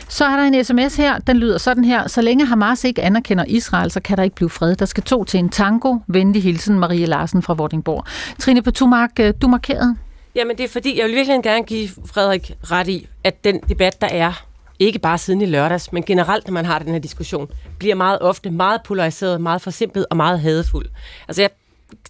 Så 0.09 0.25
er 0.25 0.35
der 0.35 0.43
en 0.43 0.63
sms 0.63 0.95
her, 0.95 1.19
den 1.19 1.37
lyder 1.37 1.57
sådan 1.57 1.83
her, 1.83 2.07
så 2.07 2.21
længe 2.21 2.45
Hamas 2.45 2.83
ikke 2.83 3.01
anerkender 3.01 3.45
Israel, 3.47 3.91
så 3.91 3.99
kan 3.99 4.17
der 4.17 4.23
ikke 4.23 4.35
blive 4.35 4.49
fred. 4.49 4.75
Der 4.75 4.85
skal 4.85 5.03
to 5.03 5.23
til 5.23 5.39
en 5.39 5.49
tango. 5.49 5.97
Venlig 6.07 6.43
hilsen, 6.43 6.79
Marie 6.79 7.05
Larsen 7.05 7.41
fra 7.41 7.53
Vordingborg. 7.53 8.05
Trine 8.39 8.61
Petumark, 8.61 9.11
øh, 9.19 9.33
du 9.41 9.47
markerede. 9.47 9.95
Jamen 10.35 10.57
det 10.57 10.63
er 10.63 10.69
fordi, 10.69 10.99
jeg 10.99 11.07
vil 11.07 11.15
virkelig 11.15 11.43
gerne 11.43 11.63
give 11.63 11.89
Frederik 12.05 12.51
ret 12.71 12.87
i, 12.87 13.07
at 13.23 13.43
den 13.43 13.59
debat, 13.69 14.01
der 14.01 14.07
er 14.07 14.48
ikke 14.79 14.99
bare 14.99 15.17
siden 15.17 15.41
i 15.41 15.45
lørdags, 15.45 15.93
men 15.93 16.03
generelt, 16.03 16.47
når 16.47 16.53
man 16.53 16.65
har 16.65 16.79
den 16.79 16.91
her 16.91 16.99
diskussion, 16.99 17.51
bliver 17.79 17.95
meget 17.95 18.19
ofte 18.21 18.51
meget 18.51 18.81
polariseret, 18.85 19.41
meget 19.41 19.61
forsimplet 19.61 20.05
og 20.09 20.17
meget 20.17 20.39
hadefuld. 20.39 20.85
Altså 21.27 21.41
jeg 21.41 21.49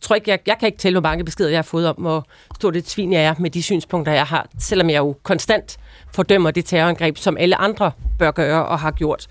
tror 0.02 0.16
ikke, 0.16 0.32
jeg, 0.32 0.40
jeg 0.48 0.56
kan 0.60 0.66
ikke 0.66 0.78
tælle, 0.78 1.00
hvor 1.00 1.10
mange 1.10 1.26
beskeder 1.26 1.50
jeg 1.50 1.58
har 1.58 1.64
fået 1.64 1.88
om, 1.88 1.96
hvor 1.96 2.28
stort 2.56 2.76
et 2.76 2.90
svin 2.90 3.14
jeg 3.14 3.24
er 3.24 3.34
med 3.40 3.50
de 3.50 3.64
synspunkter, 3.64 4.12
jeg 4.12 4.26
har, 4.26 4.48
selvom 4.60 4.90
jeg 4.90 4.98
jo 4.98 5.16
konstant 5.24 5.78
fordømmer 6.14 6.52
det 6.52 6.66
terrorangreb, 6.66 7.18
som 7.18 7.38
alle 7.38 7.56
andre 7.56 7.92
bør 8.20 8.32
gøre 8.32 8.66
og 8.66 8.80
har 8.80 8.92
gjort. 8.92 9.28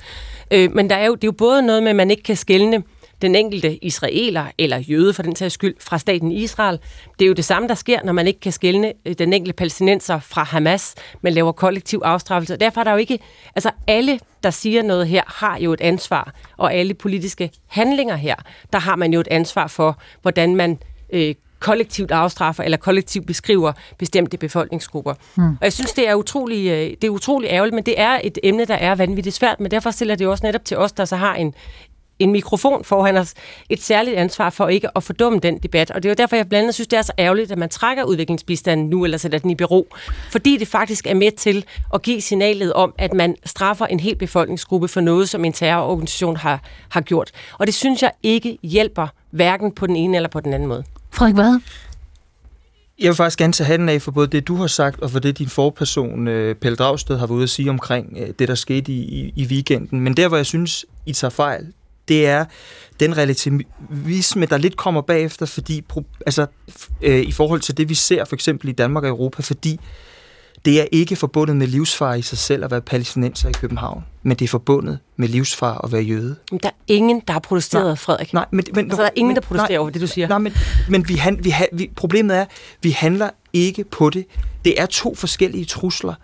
Øh, 0.51 0.73
men 0.75 0.91
der 0.91 0.97
er 0.97 1.07
jo, 1.07 1.15
det 1.15 1.25
er 1.25 1.29
jo 1.29 1.33
både 1.33 1.63
noget 1.63 1.83
med, 1.83 1.91
at 1.91 1.97
man 1.97 2.11
ikke 2.11 2.23
kan 2.23 2.37
skelne 2.37 2.83
den 3.23 3.35
enkelte 3.35 3.85
israeler, 3.85 4.47
eller 4.59 4.79
jøde 4.79 5.15
for 5.15 5.23
den 5.23 5.37
sags 5.37 5.55
skyld, 5.55 5.75
fra 5.81 5.99
staten 5.99 6.33
Israel. 6.33 6.79
Det 7.19 7.25
er 7.25 7.29
jo 7.29 7.35
det 7.35 7.45
samme, 7.45 7.69
der 7.69 7.75
sker, 7.75 7.99
når 8.05 8.13
man 8.13 8.27
ikke 8.27 8.41
kan 8.41 8.53
skelne 8.53 8.93
øh, 9.07 9.15
den 9.19 9.33
enkelte 9.33 9.57
palæstinenser 9.57 10.19
fra 10.21 10.43
Hamas, 10.43 10.95
men 11.23 11.33
laver 11.33 11.53
kollektiv 11.53 12.03
afstraffelse. 12.05 12.57
Derfor 12.57 12.81
er 12.81 12.85
der 12.85 12.91
jo 12.91 12.99
ikke... 12.99 13.19
Altså 13.55 13.71
alle, 13.87 14.21
der 14.43 14.51
siger 14.51 14.83
noget 14.83 15.09
her, 15.09 15.23
har 15.27 15.59
jo 15.59 15.73
et 15.73 15.81
ansvar, 15.81 16.35
og 16.57 16.75
alle 16.75 16.95
politiske 16.95 17.51
handlinger 17.67 18.17
her, 18.17 18.37
der 18.73 18.79
har 18.79 18.97
man 18.97 19.13
jo 19.13 19.21
et 19.21 19.29
ansvar 19.31 19.67
for, 19.67 19.99
hvordan 20.23 20.57
man 20.57 20.79
øh, 21.13 21.35
kollektivt 21.61 22.11
afstraffer 22.11 22.63
eller 22.63 22.79
kollektivt 22.79 23.27
beskriver 23.27 23.73
bestemte 23.99 24.37
befolkningsgrupper. 24.37 25.15
Hmm. 25.35 25.45
Og 25.45 25.59
jeg 25.63 25.73
synes, 25.73 25.93
det 25.93 26.09
er, 26.09 26.15
utrolig, 26.15 26.67
øh, 26.71 26.91
det 26.91 27.05
er 27.05 27.09
utrolig 27.09 27.51
ærgerligt, 27.51 27.75
men 27.75 27.87
det 27.87 28.01
er 28.01 28.21
et 28.25 28.39
emne, 28.43 28.65
der 28.65 28.75
er 28.75 28.95
vanvittigt 28.95 29.37
svært, 29.37 29.61
men 29.61 29.71
derfor 29.71 29.91
stiller 29.91 30.15
det 30.15 30.25
jo 30.25 30.31
også 30.31 30.47
netop 30.47 30.65
til 30.65 30.77
os, 30.77 30.93
der 30.93 31.05
så 31.05 31.17
har 31.17 31.35
en, 31.35 31.55
en 32.19 32.33
mikrofon 32.33 32.85
foran 32.85 33.17
os 33.17 33.35
et 33.69 33.83
særligt 33.83 34.17
ansvar 34.17 34.51
for 34.51 34.69
ikke 34.69 34.97
at 34.97 35.03
fordumme 35.03 35.39
den 35.39 35.59
debat. 35.59 35.91
Og 35.91 36.03
det 36.03 36.09
er 36.09 36.11
jo 36.11 36.15
derfor, 36.19 36.37
jeg 36.37 36.49
blandt 36.49 36.63
andet 36.63 36.75
synes, 36.75 36.89
det 36.89 36.99
er 36.99 37.03
så 37.03 37.13
ærgerligt, 37.19 37.53
at 37.53 37.59
man 37.59 37.69
trækker 37.69 38.05
udviklingsbistanden 38.05 38.91
nu, 38.91 39.05
eller 39.05 39.19
sætter 39.19 39.39
den 39.39 39.51
i 39.51 39.55
bero. 39.55 39.89
Fordi 40.31 40.57
det 40.57 40.69
faktisk 40.69 41.07
er 41.07 41.15
med 41.15 41.33
til 41.33 41.65
at 41.95 42.03
give 42.03 42.21
signalet 42.21 42.73
om, 42.73 42.95
at 42.99 43.15
man 43.15 43.37
straffer 43.45 43.87
en 43.87 44.01
hel 44.01 44.17
befolkningsgruppe 44.17 44.89
for 44.89 45.01
noget, 45.01 45.29
som 45.29 45.45
en 45.45 45.53
terrororganisation 45.53 46.37
har, 46.37 46.63
har 46.89 47.01
gjort. 47.01 47.31
Og 47.59 47.67
det 47.67 47.75
synes 47.75 48.03
jeg 48.03 48.13
ikke 48.23 48.59
hjælper 48.63 49.07
hverken 49.31 49.73
på 49.73 49.87
den 49.87 49.97
ene 49.97 50.17
eller 50.17 50.29
på 50.29 50.41
den 50.41 50.53
anden 50.53 50.69
måde. 50.69 50.85
Frederik, 51.11 51.35
hvad? 51.35 51.61
Jeg 52.99 53.09
vil 53.09 53.15
faktisk 53.15 53.39
gerne 53.39 53.53
tage 53.53 53.67
handen 53.67 53.89
af 53.89 54.03
for 54.03 54.11
både 54.11 54.27
det, 54.27 54.49
du 54.49 54.57
har 54.57 54.67
sagt, 54.67 55.01
og 55.01 55.11
for 55.11 55.19
det, 55.19 55.39
din 55.39 55.49
forperson, 55.49 56.29
øh, 56.29 56.55
Pelle 56.55 56.77
Dragsted, 56.77 57.19
har 57.19 57.27
været 57.27 57.37
ude 57.37 57.43
at 57.43 57.51
sige 57.51 57.71
omkring 57.71 58.17
øh, 58.21 58.29
det, 58.39 58.49
der 58.49 58.55
skete 58.55 58.93
i, 58.93 58.97
i, 58.97 59.33
i 59.37 59.47
weekenden. 59.47 60.01
Men 60.01 60.15
der, 60.17 60.29
hvor 60.29 60.37
jeg 60.37 60.47
synes, 60.47 60.87
I 61.07 61.13
tager 61.13 61.31
fejl, 61.31 61.67
det 62.09 62.27
er 62.27 62.45
den 63.01 63.17
relativisme, 63.17 64.47
der 64.47 64.57
lidt 64.57 64.77
kommer 64.77 65.01
bagefter, 65.01 65.47
fordi 65.47 65.85
altså, 66.27 66.47
øh, 67.03 67.21
i 67.21 67.33
forhold 67.33 67.61
til 67.61 67.77
det, 67.77 67.89
vi 67.89 67.95
ser 67.95 68.25
for 68.25 68.37
eksempel 68.37 68.69
i 68.69 68.73
Danmark 68.73 69.05
og 69.05 69.11
Europa, 69.11 69.43
fordi 69.43 69.81
det 70.65 70.81
er 70.81 70.85
ikke 70.93 71.17
forbundet 71.17 71.57
med 71.57 71.67
livsfar 71.67 72.15
i 72.15 72.23
sig 72.23 72.39
selv 72.39 72.65
at 72.65 72.71
være 72.71 72.81
palæstinenser 72.81 73.49
i 73.49 73.53
København, 73.53 74.05
men 74.23 74.37
det 74.37 74.45
er 74.45 74.49
forbundet 74.49 74.99
med 75.17 75.29
livsfar 75.29 75.85
at 75.85 75.93
være 75.93 76.03
jøde. 76.03 76.37
Men 76.51 76.61
der 76.63 76.69
er 76.69 76.73
ingen, 76.87 77.23
der 77.27 77.33
har 77.33 77.41
protesteret, 77.41 77.87
nej, 77.87 77.95
Frederik. 77.95 78.35
Nej, 78.35 78.47
men, 78.51 78.65
men, 78.75 78.85
altså, 78.85 79.03
der 79.03 79.09
er 79.09 79.13
ingen, 79.15 79.35
der 79.35 79.41
protesterer 79.41 79.69
nej, 79.69 79.79
over 79.79 79.91
det, 79.91 80.01
du 80.01 80.07
siger. 80.07 80.29
Nej, 80.29 80.39
men, 80.39 80.53
men 80.89 81.09
vi, 81.09 81.15
han, 81.15 81.45
vi, 81.45 81.55
vi, 81.73 81.91
problemet 81.97 82.37
er, 82.37 82.45
vi 82.83 82.91
handler 82.91 83.31
ikke 83.53 83.85
på 83.85 84.11
det. 84.11 84.27
Det 84.65 84.81
er 84.81 84.87
to 84.87 85.15
forskellige 85.15 85.65
trusler. 85.65 86.15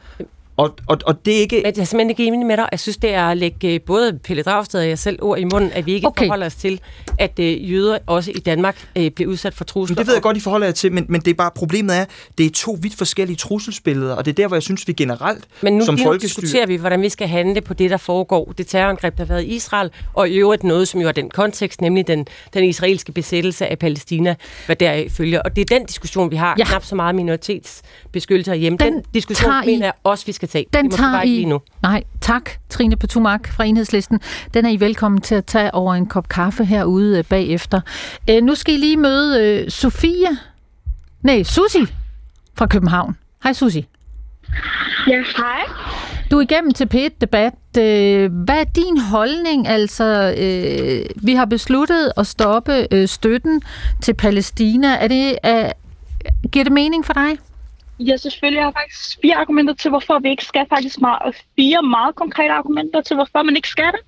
Og, 0.57 0.77
og, 0.87 0.99
og 1.07 1.25
det 1.25 1.37
er 1.37 1.41
ikke... 1.41 1.57
Men 1.57 1.65
jeg 1.65 1.81
er 1.81 1.85
simpelthen 1.85 2.11
ikke 2.11 2.27
enig 2.27 2.47
med 2.47 2.57
dig. 2.57 2.69
Jeg 2.73 2.81
synes, 2.81 2.97
det 2.97 3.15
er 3.15 3.25
at 3.25 3.37
lægge 3.37 3.75
øh, 3.75 3.81
både 3.81 4.19
Pelle 4.25 4.43
Dragsted 4.43 4.81
og 4.81 4.89
jeg 4.89 4.99
selv 4.99 5.19
ord 5.23 5.39
i 5.39 5.45
munden, 5.45 5.73
at 5.73 5.87
vi 5.87 5.93
ikke 5.93 6.07
okay. 6.07 6.27
forholder 6.27 6.47
os 6.47 6.55
til, 6.55 6.81
at 7.19 7.39
øh, 7.39 7.73
jøder 7.73 7.99
også 8.07 8.31
i 8.31 8.39
Danmark 8.39 8.89
øh, 8.97 9.11
bliver 9.11 9.31
udsat 9.31 9.55
for 9.55 9.65
trusler. 9.65 9.95
Men 9.95 9.99
det 9.99 10.07
ved 10.07 10.15
jeg 10.15 10.23
godt, 10.23 10.37
I 10.37 10.41
forholder 10.41 10.67
jer 10.67 10.73
til, 10.73 10.93
men, 10.93 11.07
men 11.09 11.21
det 11.21 11.31
er 11.31 11.35
bare 11.35 11.51
problemet 11.55 11.97
er, 11.97 12.05
det 12.39 12.47
er 12.47 12.51
to 12.51 12.79
vidt 12.81 12.95
forskellige 12.97 13.37
trusselsbilleder, 13.37 14.15
og 14.15 14.25
det 14.25 14.31
er 14.31 14.35
der, 14.35 14.47
hvor 14.49 14.57
jeg 14.57 14.63
synes, 14.63 14.89
vi 14.89 14.93
generelt 14.93 15.45
men 15.63 15.73
nu, 15.73 15.85
som 15.85 15.99
folkestyre... 15.99 16.43
diskuterer 16.43 16.67
vi, 16.67 16.77
hvordan 16.77 17.03
vi 17.03 17.09
skal 17.09 17.29
handle 17.29 17.61
på 17.61 17.75
det, 17.75 17.91
der 17.91 17.97
foregår. 17.97 18.53
Det 18.59 18.67
terrorangreb, 18.67 19.17
der 19.17 19.25
har 19.25 19.35
været 19.35 19.45
i 19.45 19.47
Israel, 19.47 19.91
og 20.15 20.29
i 20.29 20.35
øvrigt 20.35 20.65
noget, 20.65 20.89
som 20.89 21.01
jo 21.01 21.09
er 21.09 21.13
den 21.13 21.31
kontekst, 21.31 21.81
nemlig 21.81 22.07
den, 22.07 22.27
den 22.55 22.65
israelske 22.65 23.13
besættelse 23.13 23.67
af 23.67 23.79
Palæstina, 23.79 24.35
hvad 24.67 24.77
der 24.77 25.05
følger. 25.09 25.41
Og 25.41 25.57
det 25.57 25.71
er 25.71 25.79
den 25.79 25.87
diskussion, 25.87 26.31
vi 26.31 26.37
har. 26.37 26.55
Ja. 26.59 26.65
Knap 26.65 26.85
så 26.85 26.95
meget 26.95 27.15
minoritetsbeskyttelse 27.15 28.55
hjemme. 28.55 28.79
Den, 28.79 28.93
den 28.93 29.03
diskussion 29.15 29.53
mener 29.67 29.87
jeg 29.87 29.93
også, 30.05 30.27
vi 30.27 30.33
skal 30.33 30.44
tage. 30.49 30.67
Den 30.73 30.91
tager 30.91 31.23
I... 31.23 31.29
Lige 31.29 31.45
nu. 31.45 31.61
Nej, 31.83 32.03
tak, 32.21 32.51
Trine 32.71 32.97
Petumak 32.97 33.49
fra 33.49 33.65
Enhedslisten. 33.65 34.21
Den 34.55 34.67
er 34.67 34.71
I 34.71 34.81
velkommen 34.81 35.21
til 35.21 35.35
at 35.35 35.45
tage 35.45 35.75
over 35.75 35.95
en 35.95 36.07
kop 36.07 36.29
kaffe 36.29 36.65
herude 36.65 37.19
øh, 37.19 37.25
bagefter. 37.25 37.81
Øh, 38.31 38.43
nu 38.43 38.55
skal 38.55 38.75
I 38.75 38.77
lige 38.77 38.97
møde 38.97 39.45
øh, 39.45 39.71
Sofia. 39.71 40.29
Nej, 41.23 41.43
Susi 41.43 41.87
fra 42.59 42.67
København. 42.67 43.17
Hej 43.43 43.53
Susi. 43.53 43.87
Ja, 45.07 45.23
hej. 45.37 45.61
Du 46.31 46.39
er 46.39 46.43
igennem 46.43 46.73
til 46.73 46.89
P1-debat. 46.95 47.55
Øh, 47.79 48.33
hvad 48.33 48.59
er 48.61 48.65
din 48.65 48.99
holdning? 48.99 49.69
Altså, 49.69 50.35
øh, 50.39 51.27
vi 51.27 51.35
har 51.35 51.45
besluttet 51.45 52.13
at 52.17 52.27
stoppe 52.27 52.87
øh, 52.91 53.09
støtten 53.09 53.63
til 54.03 54.15
Palæstina. 54.15 54.89
Er 54.89 55.09
det, 55.09 55.39
er, 55.43 55.73
giver 56.53 56.65
det 56.65 56.73
mening 56.73 57.07
for 57.07 57.13
dig? 57.13 57.39
Ja, 57.99 58.17
selvfølgelig. 58.17 58.59
Jeg 58.59 58.67
har 58.67 58.73
faktisk 58.73 59.19
fire 59.23 59.37
argumenter 59.37 59.75
til, 59.75 59.89
hvorfor 59.89 60.19
vi 60.19 60.29
ikke 60.29 60.45
skal. 60.45 60.67
Faktisk 60.69 61.01
meget, 61.01 61.37
fire 61.57 61.83
meget 61.83 62.15
konkrete 62.15 62.53
argumenter 62.53 63.01
til, 63.01 63.17
hvorfor 63.17 63.43
man 63.43 63.57
ikke 63.57 63.69
skal 63.69 63.93
det. 63.93 64.01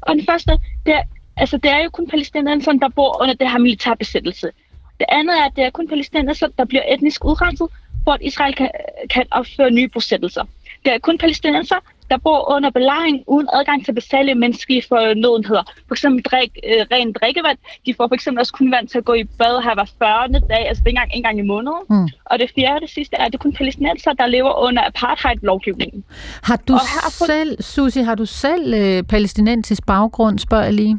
Og 0.00 0.14
den 0.14 0.26
første, 0.26 0.52
det 0.86 0.94
er, 0.94 1.02
altså, 1.36 1.56
det 1.56 1.70
er 1.70 1.78
jo 1.78 1.90
kun 1.90 2.06
palæstinenserne, 2.06 2.80
der 2.80 2.88
bor 2.88 3.22
under 3.22 3.34
det 3.34 3.50
her 3.50 3.58
militærbesættelse. 3.58 4.50
Det 4.98 5.06
andet 5.08 5.38
er, 5.38 5.44
at 5.44 5.52
det 5.56 5.64
er 5.64 5.70
kun 5.70 5.88
palæstinenserne, 5.88 6.52
der 6.58 6.64
bliver 6.64 6.82
etnisk 6.94 7.24
udrenset, 7.24 7.68
for 8.04 8.12
at 8.12 8.20
Israel 8.22 8.54
kan, 8.54 8.70
kan 9.10 9.26
opføre 9.30 9.70
nye 9.70 9.88
bosættelser. 9.88 10.44
Det 10.84 10.92
er 10.94 10.98
kun 10.98 11.18
palæstinenser, 11.18 11.76
der 12.10 12.18
bor 12.18 12.54
under 12.54 12.70
belejring 12.70 13.24
uden 13.26 13.48
adgang 13.52 13.84
til 13.84 13.92
basale 13.92 14.34
menneskelige 14.34 14.82
fornødenheder. 14.88 15.62
For 15.88 15.94
eksempel 15.94 16.22
drik, 16.22 16.50
øh, 16.68 16.86
ren 16.92 17.12
drikkevand. 17.12 17.58
De 17.86 17.94
får 17.94 18.08
for 18.08 18.14
eksempel 18.14 18.40
også 18.40 18.52
kun 18.52 18.72
vand 18.72 18.88
til 18.88 18.98
at 18.98 19.04
gå 19.04 19.14
i 19.14 19.24
bad 19.24 19.62
her 19.62 19.74
hver 19.74 19.90
40. 19.98 20.40
dag, 20.48 20.68
altså 20.68 20.82
en 20.86 20.94
gang, 20.94 21.10
en 21.14 21.22
gang 21.22 21.38
i 21.38 21.42
måneden. 21.42 21.82
Mm. 21.90 22.08
Og 22.24 22.38
det 22.38 22.50
fjerde, 22.54 22.80
det 22.80 22.90
sidste, 22.90 23.16
er, 23.16 23.24
at 23.24 23.32
det 23.32 23.38
er 23.38 23.42
kun 23.42 23.52
palæstinenser, 23.52 24.12
der 24.12 24.26
lever 24.26 24.52
under 24.66 24.82
apartheid-lovgivningen. 24.86 26.04
Har 26.42 26.56
du 26.68 26.72
her 26.72 27.10
selv, 27.26 27.62
Susi, 27.62 28.00
har 28.00 28.14
du 28.14 28.26
selv 28.26 28.74
øh, 28.74 29.02
palæstinensisk 29.02 29.86
baggrund, 29.86 30.38
spørger 30.38 30.64
jeg 30.64 30.74
lige? 30.74 30.98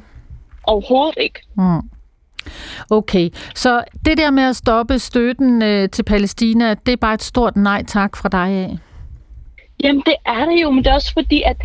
Overhovedet 0.63 1.17
ikke. 1.17 1.39
Mm. 1.57 1.89
Okay, 2.89 3.29
så 3.55 3.83
det 4.05 4.17
der 4.17 4.31
med 4.31 4.43
at 4.43 4.55
stoppe 4.55 4.99
støtten 4.99 5.61
øh, 5.61 5.89
til 5.89 6.03
Palæstina, 6.03 6.73
det 6.73 6.91
er 6.91 6.97
bare 6.97 7.13
et 7.13 7.23
stort 7.23 7.55
nej 7.55 7.83
tak 7.83 8.15
fra 8.15 8.29
dig 8.29 8.47
af? 8.47 8.77
Jamen, 9.83 10.03
det 10.05 10.15
er 10.25 10.45
det 10.45 10.61
jo, 10.61 10.71
men 10.71 10.83
det 10.83 10.89
er 10.89 10.93
også 10.93 11.13
fordi, 11.13 11.41
at 11.41 11.57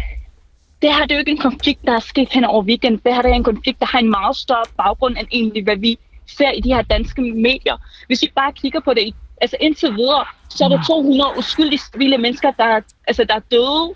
det 0.82 0.94
her 0.94 1.02
det 1.02 1.10
er 1.10 1.14
jo 1.14 1.18
ikke 1.18 1.30
en 1.30 1.38
konflikt, 1.50 1.80
der 1.84 1.92
er 1.92 2.00
sket 2.00 2.28
hen 2.32 2.44
over 2.44 2.62
weekend. 2.62 2.98
Det 3.04 3.14
her 3.14 3.22
det 3.22 3.30
er 3.30 3.34
en 3.34 3.44
konflikt, 3.44 3.80
der 3.80 3.86
har 3.86 3.98
en 3.98 4.10
meget 4.10 4.36
større 4.36 4.64
baggrund 4.76 5.16
end 5.18 5.28
egentlig, 5.32 5.64
hvad 5.64 5.76
vi 5.76 5.98
ser 6.26 6.50
i 6.50 6.60
de 6.60 6.74
her 6.74 6.82
danske 6.82 7.22
medier. 7.22 7.76
Hvis 8.06 8.22
vi 8.22 8.32
bare 8.34 8.52
kigger 8.52 8.80
på 8.80 8.94
det, 8.94 9.14
altså 9.40 9.56
indtil 9.60 9.96
videre, 9.96 10.24
så 10.48 10.64
er 10.64 10.68
der 10.68 10.82
200 10.82 11.30
uskyldige 11.38 11.80
civile 11.92 12.18
mennesker, 12.18 12.50
der, 12.50 12.80
altså, 13.06 13.24
der 13.24 13.34
er 13.34 13.40
døde, 13.50 13.94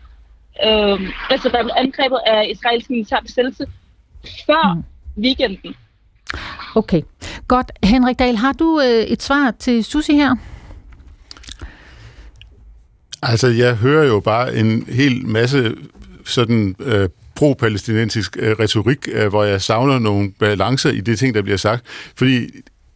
øh, 0.67 1.11
altså 1.31 1.49
der 1.49 1.59
er 1.59 1.75
angrebet 1.77 2.19
af 2.27 2.49
israelsk 2.51 2.91
militær 2.91 3.21
besættelse 3.21 3.67
før 4.47 4.75
mm. 4.75 4.85
weekenden. 5.23 5.75
Okay, 6.75 7.03
godt. 7.49 7.73
Henrik 7.85 8.19
Dahl, 8.19 8.37
har 8.37 8.53
du 8.53 8.81
øh, 8.81 9.03
et 9.03 9.23
svar 9.23 9.51
til 9.51 9.85
Susi 9.85 10.15
her? 10.15 10.37
Altså, 13.23 13.49
jeg 13.49 13.77
hører 13.77 14.07
jo 14.07 14.21
bare 14.21 14.57
en 14.57 14.87
hel 14.89 15.27
masse 15.27 15.75
sådan 16.25 16.77
øh, 16.81 17.09
pro-palæstinensisk 17.35 18.37
øh, 18.41 18.57
retorik, 18.59 19.09
øh, 19.13 19.29
hvor 19.29 19.45
jeg 19.45 19.63
savner 19.63 19.99
nogle 19.99 20.33
balancer 20.39 20.91
i 20.91 21.01
det 21.01 21.19
ting, 21.19 21.35
der 21.35 21.43
bliver 21.43 21.57
sagt. 21.57 21.87
Fordi 22.17 22.51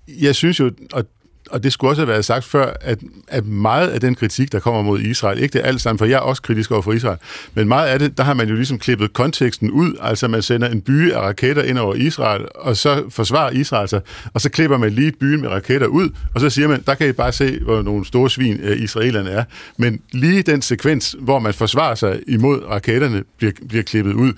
jeg 0.08 0.34
synes 0.34 0.60
jo, 0.60 0.70
og 0.92 1.04
og 1.50 1.62
det 1.62 1.72
skulle 1.72 1.90
også 1.90 2.02
have 2.02 2.08
været 2.08 2.24
sagt 2.24 2.44
før, 2.44 2.72
at, 2.80 2.98
at 3.28 3.46
meget 3.46 3.88
af 3.88 4.00
den 4.00 4.14
kritik, 4.14 4.52
der 4.52 4.60
kommer 4.60 4.82
mod 4.82 5.00
Israel, 5.00 5.42
ikke 5.42 5.52
det 5.52 5.64
alt 5.64 5.80
sammen, 5.80 5.98
for 5.98 6.04
jeg 6.04 6.16
er 6.16 6.20
også 6.20 6.42
kritisk 6.42 6.70
over 6.70 6.82
for 6.82 6.92
Israel, 6.92 7.18
men 7.54 7.68
meget 7.68 7.88
af 7.88 7.98
det, 7.98 8.18
der 8.18 8.24
har 8.24 8.34
man 8.34 8.48
jo 8.48 8.54
ligesom 8.54 8.78
klippet 8.78 9.12
konteksten 9.12 9.70
ud, 9.70 9.94
altså 10.00 10.28
man 10.28 10.42
sender 10.42 10.68
en 10.68 10.80
by 10.80 11.12
af 11.12 11.20
raketter 11.20 11.62
ind 11.62 11.78
over 11.78 11.94
Israel, 11.94 12.46
og 12.54 12.76
så 12.76 13.04
forsvarer 13.08 13.50
Israel 13.50 13.88
sig, 13.88 14.00
og 14.34 14.40
så 14.40 14.50
klipper 14.50 14.76
man 14.76 14.92
lige 14.92 15.12
byen 15.12 15.40
med 15.40 15.48
raketter 15.48 15.86
ud, 15.86 16.10
og 16.34 16.40
så 16.40 16.50
siger 16.50 16.68
man, 16.68 16.82
der 16.86 16.94
kan 16.94 17.08
I 17.08 17.12
bare 17.12 17.32
se, 17.32 17.60
hvor 17.60 17.82
nogle 17.82 18.06
store 18.06 18.30
svin 18.30 18.60
uh, 18.64 18.82
israelerne 18.82 19.30
er. 19.30 19.44
Men 19.76 20.00
lige 20.12 20.42
den 20.42 20.62
sekvens, 20.62 21.16
hvor 21.18 21.38
man 21.38 21.54
forsvarer 21.54 21.94
sig 21.94 22.20
imod 22.28 22.62
raketterne, 22.64 23.24
bliver, 23.38 23.52
bliver 23.68 23.82
klippet 23.82 24.12
ud. 24.12 24.32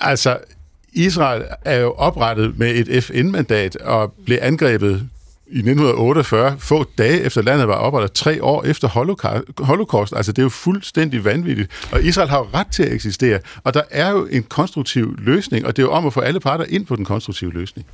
Altså, 0.00 0.38
Israel 0.92 1.44
er 1.64 1.76
jo 1.80 1.92
oprettet 1.92 2.58
med 2.58 2.74
et 2.74 3.04
FN-mandat 3.04 3.76
og 3.76 4.14
blev 4.24 4.38
angrebet 4.42 5.08
i 5.46 5.58
1948, 5.58 6.56
få 6.58 6.84
dage 6.98 7.20
efter 7.20 7.42
landet 7.42 7.68
var 7.68 7.74
oprettet, 7.74 8.12
tre 8.12 8.44
år 8.44 8.64
efter 8.64 8.88
holocaust. 9.64 10.12
Altså, 10.16 10.32
det 10.32 10.38
er 10.38 10.42
jo 10.42 10.48
fuldstændig 10.48 11.24
vanvittigt. 11.24 11.70
Og 11.92 12.02
Israel 12.02 12.28
har 12.28 12.38
jo 12.38 12.46
ret 12.54 12.66
til 12.66 12.82
at 12.82 12.92
eksistere. 12.92 13.38
Og 13.64 13.74
der 13.74 13.82
er 13.90 14.10
jo 14.10 14.26
en 14.30 14.42
konstruktiv 14.42 15.14
løsning, 15.18 15.66
og 15.66 15.76
det 15.76 15.82
er 15.82 15.86
jo 15.86 15.92
om 15.92 16.06
at 16.06 16.12
få 16.12 16.20
alle 16.20 16.40
parter 16.40 16.64
ind 16.68 16.86
på 16.86 16.96
den 16.96 17.04
konstruktive 17.04 17.52
løsning. 17.52 17.86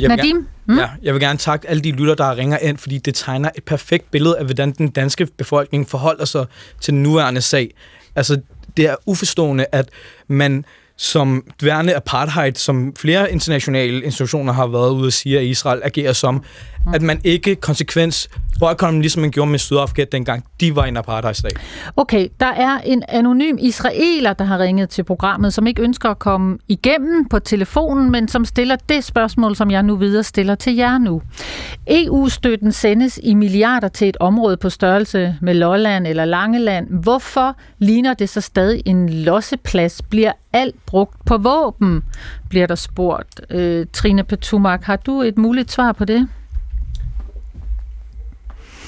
Jeg 0.00 0.10
vil, 0.10 0.16
Nadim? 0.16 0.36
Gerne, 0.36 0.46
mm? 0.66 0.78
ja, 0.78 0.88
jeg 1.02 1.14
vil 1.14 1.22
gerne 1.22 1.38
takke 1.38 1.70
alle 1.70 1.82
de 1.82 1.90
lytter, 1.90 2.14
der 2.14 2.36
ringer 2.36 2.58
ind, 2.58 2.78
fordi 2.78 2.98
det 2.98 3.14
tegner 3.14 3.50
et 3.56 3.64
perfekt 3.64 4.10
billede 4.10 4.38
af, 4.38 4.44
hvordan 4.44 4.72
den 4.72 4.88
danske 4.88 5.26
befolkning 5.26 5.88
forholder 5.88 6.24
sig 6.24 6.46
til 6.80 6.94
den 6.94 7.02
nuværende 7.02 7.40
sag. 7.40 7.74
Altså, 8.16 8.40
det 8.76 8.86
er 8.86 8.96
uforstående, 9.06 9.66
at 9.72 9.88
man 10.28 10.64
som 10.98 11.44
værende 11.62 11.96
apartheid, 11.96 12.54
som 12.54 12.96
flere 12.96 13.32
internationale 13.32 14.04
institutioner 14.04 14.52
har 14.52 14.66
været 14.66 14.90
ude 14.90 15.06
at 15.06 15.12
sige, 15.12 15.38
at 15.38 15.44
Israel 15.44 15.80
agerer 15.84 16.12
som, 16.12 16.42
at 16.94 17.02
man 17.02 17.20
ikke 17.24 17.54
konsekvens 17.54 18.28
boykotter 18.58 19.00
ligesom 19.00 19.20
man 19.22 19.30
gjorde 19.30 19.50
med 19.50 19.58
Sydafrika 19.58 20.04
dengang 20.12 20.44
de 20.60 20.76
var 20.76 20.84
en 20.84 20.96
apartheidstat. 20.96 21.52
Okay, 21.96 22.28
der 22.40 22.46
er 22.46 22.78
en 22.84 23.02
anonym 23.08 23.56
israeler, 23.60 24.32
der 24.32 24.44
har 24.44 24.58
ringet 24.58 24.88
til 24.88 25.02
programmet, 25.02 25.54
som 25.54 25.66
ikke 25.66 25.82
ønsker 25.82 26.10
at 26.10 26.18
komme 26.18 26.58
igennem 26.68 27.28
på 27.28 27.38
telefonen, 27.38 28.10
men 28.10 28.28
som 28.28 28.44
stiller 28.44 28.76
det 28.76 29.04
spørgsmål, 29.04 29.56
som 29.56 29.70
jeg 29.70 29.82
nu 29.82 29.96
videre 29.96 30.22
stiller 30.22 30.54
til 30.54 30.76
jer 30.76 30.98
nu. 30.98 31.22
EU-støtten 31.86 32.72
sendes 32.72 33.20
i 33.22 33.34
milliarder 33.34 33.88
til 33.88 34.08
et 34.08 34.16
område 34.20 34.56
på 34.56 34.70
størrelse 34.70 35.36
med 35.40 35.54
Lolland 35.54 36.06
eller 36.06 36.24
Langeland. 36.24 36.88
Hvorfor 36.90 37.56
ligner 37.78 38.14
det 38.14 38.28
så 38.28 38.40
stadig 38.40 38.82
en 38.86 39.08
losseplads? 39.08 40.02
Bliver 40.02 40.32
alt 40.52 40.86
brugt 40.86 41.24
på 41.26 41.38
våben? 41.38 42.02
Bliver 42.48 42.66
der 42.66 42.74
spurgt. 42.74 43.40
Øh, 43.50 43.86
Trine 43.92 44.24
Petumak, 44.24 44.82
har 44.82 44.96
du 44.96 45.22
et 45.22 45.38
muligt 45.38 45.72
svar 45.72 45.92
på 45.92 46.04
det? 46.04 46.28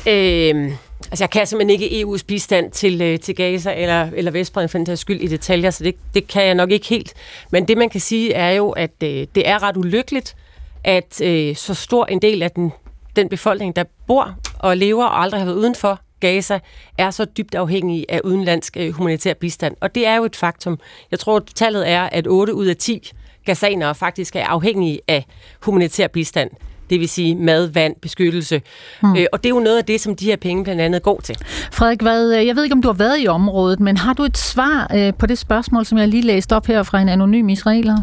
Øh, 0.07 0.73
altså 1.11 1.25
jeg 1.25 1.31
kan 1.31 1.47
simpelthen 1.47 1.81
ikke 1.81 2.03
EU's 2.03 2.25
bistand 2.27 2.71
til, 2.71 3.03
øh, 3.03 3.19
til 3.19 3.35
Gaza 3.35 3.75
eller, 3.75 4.09
eller 4.15 4.31
Vestbreden 4.31 4.69
for 4.69 4.79
den 4.79 4.87
tages 4.87 5.01
skyld 5.01 5.21
i 5.21 5.27
detaljer, 5.27 5.71
så 5.71 5.85
det, 5.85 5.95
det 6.15 6.29
kan 6.29 6.47
jeg 6.47 6.55
nok 6.55 6.71
ikke 6.71 6.87
helt. 6.87 7.15
Men 7.51 7.69
det 7.69 7.79
man 7.79 7.89
kan 7.89 8.01
sige 8.01 8.33
er 8.33 8.51
jo, 8.51 8.71
at 8.71 9.03
øh, 9.03 9.27
det 9.35 9.49
er 9.49 9.63
ret 9.63 9.77
ulykkeligt, 9.77 10.37
at 10.85 11.21
øh, 11.21 11.57
så 11.57 11.75
stor 11.75 12.07
en 12.07 12.23
del 12.23 12.43
af 12.43 12.51
den, 12.51 12.73
den 13.17 13.29
befolkning, 13.29 13.77
der 13.77 13.85
bor 14.07 14.35
og 14.59 14.77
lever 14.77 15.05
og 15.05 15.23
aldrig 15.23 15.41
har 15.41 15.47
været 15.47 15.57
udenfor 15.57 16.01
Gaza, 16.21 16.59
er 16.99 17.11
så 17.11 17.25
dybt 17.25 17.55
afhængig 17.55 18.07
af 18.09 18.21
udenlandsk 18.25 18.77
øh, 18.77 18.93
humanitær 18.93 19.35
bistand. 19.35 19.77
Og 19.81 19.95
det 19.95 20.07
er 20.07 20.17
jo 20.17 20.25
et 20.25 20.37
faktum. 20.37 20.79
Jeg 21.11 21.19
tror, 21.19 21.37
at 21.37 21.43
tallet 21.55 21.89
er, 21.89 22.03
at 22.03 22.27
8 22.27 22.55
ud 22.55 22.67
af 22.67 22.77
10 22.77 23.11
gazanere 23.45 23.95
faktisk 23.95 24.37
er 24.37 24.47
afhængige 24.47 25.01
af 25.09 25.25
humanitær 25.61 26.07
bistand 26.07 26.51
det 26.91 27.01
vil 27.01 27.09
sige 27.09 27.35
mad, 27.35 27.67
vand, 27.67 27.95
beskyttelse. 28.03 28.63
Mm. 29.03 29.17
Øh, 29.17 29.27
og 29.33 29.43
det 29.43 29.51
er 29.51 29.55
jo 29.55 29.61
noget 29.61 29.79
af 29.79 29.85
det, 29.85 30.01
som 30.01 30.17
de 30.17 30.25
her 30.25 30.37
penge 30.37 30.65
blandt 30.65 30.81
andet 30.81 31.03
går 31.03 31.21
til. 31.21 31.37
Frederik, 31.73 32.03
hvad, 32.03 32.35
øh, 32.39 32.47
jeg 32.47 32.57
ved 32.57 32.65
ikke, 32.65 32.75
om 32.75 32.83
du 32.83 32.89
har 32.89 32.93
været 32.93 33.17
i 33.21 33.27
området, 33.27 33.81
men 33.81 33.97
har 33.97 34.13
du 34.13 34.25
et 34.25 34.39
svar 34.39 34.91
øh, 34.95 35.15
på 35.19 35.27
det 35.27 35.39
spørgsmål, 35.39 35.87
som 35.87 35.99
jeg 35.99 36.09
lige 36.09 36.23
læste 36.23 36.57
op 36.57 36.67
her 36.67 36.83
fra 36.83 37.01
en 37.01 37.09
anonym 37.09 37.49
israeler? 37.49 37.97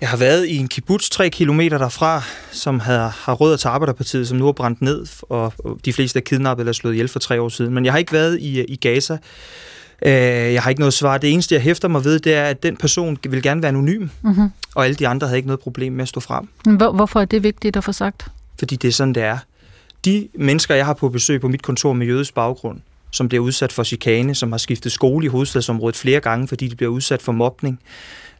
Jeg 0.00 0.08
har 0.08 0.16
været 0.16 0.46
i 0.46 0.56
en 0.56 0.68
kibbutz 0.68 1.08
tre 1.08 1.30
kilometer 1.30 1.78
derfra, 1.78 2.22
som 2.50 2.80
har, 2.80 3.20
har 3.24 3.32
rødder 3.32 3.56
til 3.56 3.68
Arbejderpartiet, 3.68 4.28
som 4.28 4.38
nu 4.38 4.48
er 4.48 4.52
brændt 4.52 4.82
ned, 4.82 5.06
og 5.28 5.52
de 5.84 5.92
fleste 5.92 6.18
er 6.18 6.22
kidnappet 6.22 6.62
eller 6.62 6.72
slået 6.72 6.92
ihjel 6.92 7.08
for 7.08 7.18
tre 7.18 7.40
år 7.40 7.48
siden. 7.48 7.74
Men 7.74 7.84
jeg 7.84 7.92
har 7.92 7.98
ikke 7.98 8.12
været 8.12 8.38
i, 8.40 8.64
i 8.64 8.76
Gaza. 8.76 9.18
Øh, 10.06 10.12
jeg 10.52 10.62
har 10.62 10.70
ikke 10.70 10.80
noget 10.80 10.94
svar. 10.94 11.18
Det 11.18 11.32
eneste, 11.32 11.54
jeg 11.54 11.62
hæfter 11.62 11.88
mig 11.88 12.04
ved, 12.04 12.18
det 12.18 12.34
er, 12.34 12.44
at 12.44 12.62
den 12.62 12.76
person 12.76 13.18
vil 13.28 13.42
gerne 13.42 13.62
være 13.62 13.68
anonym, 13.68 14.08
mm-hmm. 14.22 14.50
og 14.74 14.84
alle 14.84 14.94
de 14.94 15.08
andre 15.08 15.26
havde 15.26 15.38
ikke 15.38 15.46
noget 15.46 15.60
problem 15.60 15.92
med 15.92 16.02
at 16.02 16.08
stå 16.08 16.20
frem. 16.20 16.48
Hvor, 16.76 16.92
hvorfor 16.92 17.20
er 17.20 17.24
det 17.24 17.42
vigtigt 17.42 17.76
at 17.76 17.84
få 17.84 17.92
sagt? 17.92 18.26
Fordi 18.58 18.76
det 18.76 18.88
er 18.88 18.92
sådan, 18.92 19.14
det 19.14 19.22
er. 19.22 19.38
De 20.04 20.28
mennesker, 20.34 20.74
jeg 20.74 20.86
har 20.86 20.94
på 20.94 21.08
besøg 21.08 21.40
på 21.40 21.48
mit 21.48 21.62
kontor 21.62 21.92
med 21.92 22.06
jødisk 22.06 22.34
baggrund, 22.34 22.80
som 23.10 23.28
bliver 23.28 23.44
udsat 23.44 23.72
for 23.72 23.82
chikane, 23.82 24.34
som 24.34 24.52
har 24.52 24.58
skiftet 24.58 24.92
skole 24.92 25.24
i 25.24 25.28
hovedstadsområdet 25.28 25.96
flere 25.96 26.20
gange, 26.20 26.48
fordi 26.48 26.68
de 26.68 26.76
bliver 26.76 26.92
udsat 26.92 27.22
for 27.22 27.32
mobning, 27.32 27.80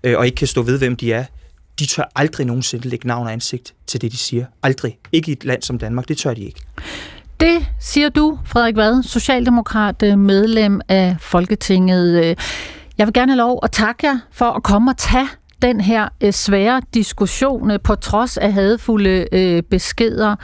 øh, 0.04 0.18
og 0.18 0.26
ikke 0.26 0.36
kan 0.36 0.46
stå 0.46 0.62
ved, 0.62 0.78
hvem 0.78 0.96
de 0.96 1.12
er, 1.12 1.24
de 1.78 1.86
tør 1.86 2.10
aldrig 2.16 2.46
nogensinde 2.46 2.88
lægge 2.88 3.08
navn 3.08 3.26
og 3.26 3.32
ansigt 3.32 3.74
til 3.86 4.00
det, 4.00 4.12
de 4.12 4.16
siger. 4.16 4.44
Aldrig. 4.62 4.98
Ikke 5.12 5.28
i 5.28 5.32
et 5.32 5.44
land 5.44 5.62
som 5.62 5.78
Danmark. 5.78 6.08
Det 6.08 6.18
tør 6.18 6.34
de 6.34 6.42
ikke. 6.42 6.60
Det 7.40 7.66
siger 7.80 8.08
du, 8.08 8.38
Frederik 8.44 8.76
Vad, 8.76 9.02
socialdemokrat, 9.02 10.02
øh, 10.02 10.18
medlem 10.18 10.80
af 10.88 11.16
Folketinget. 11.20 12.24
Øh, 12.24 12.36
jeg 12.98 13.06
vil 13.06 13.14
gerne 13.14 13.32
have 13.32 13.38
lov 13.38 13.60
at 13.62 13.70
takke 13.70 14.06
jer 14.06 14.18
for 14.32 14.44
at 14.44 14.62
komme 14.62 14.90
og 14.90 14.96
tage 14.96 15.28
den 15.62 15.80
her 15.80 16.08
øh, 16.20 16.32
svære 16.32 16.82
diskussion 16.94 17.70
øh, 17.70 17.80
på 17.84 17.94
trods 17.94 18.36
af 18.36 18.52
hadfulde 18.52 19.26
øh, 19.32 19.62
beskeder, 19.62 20.36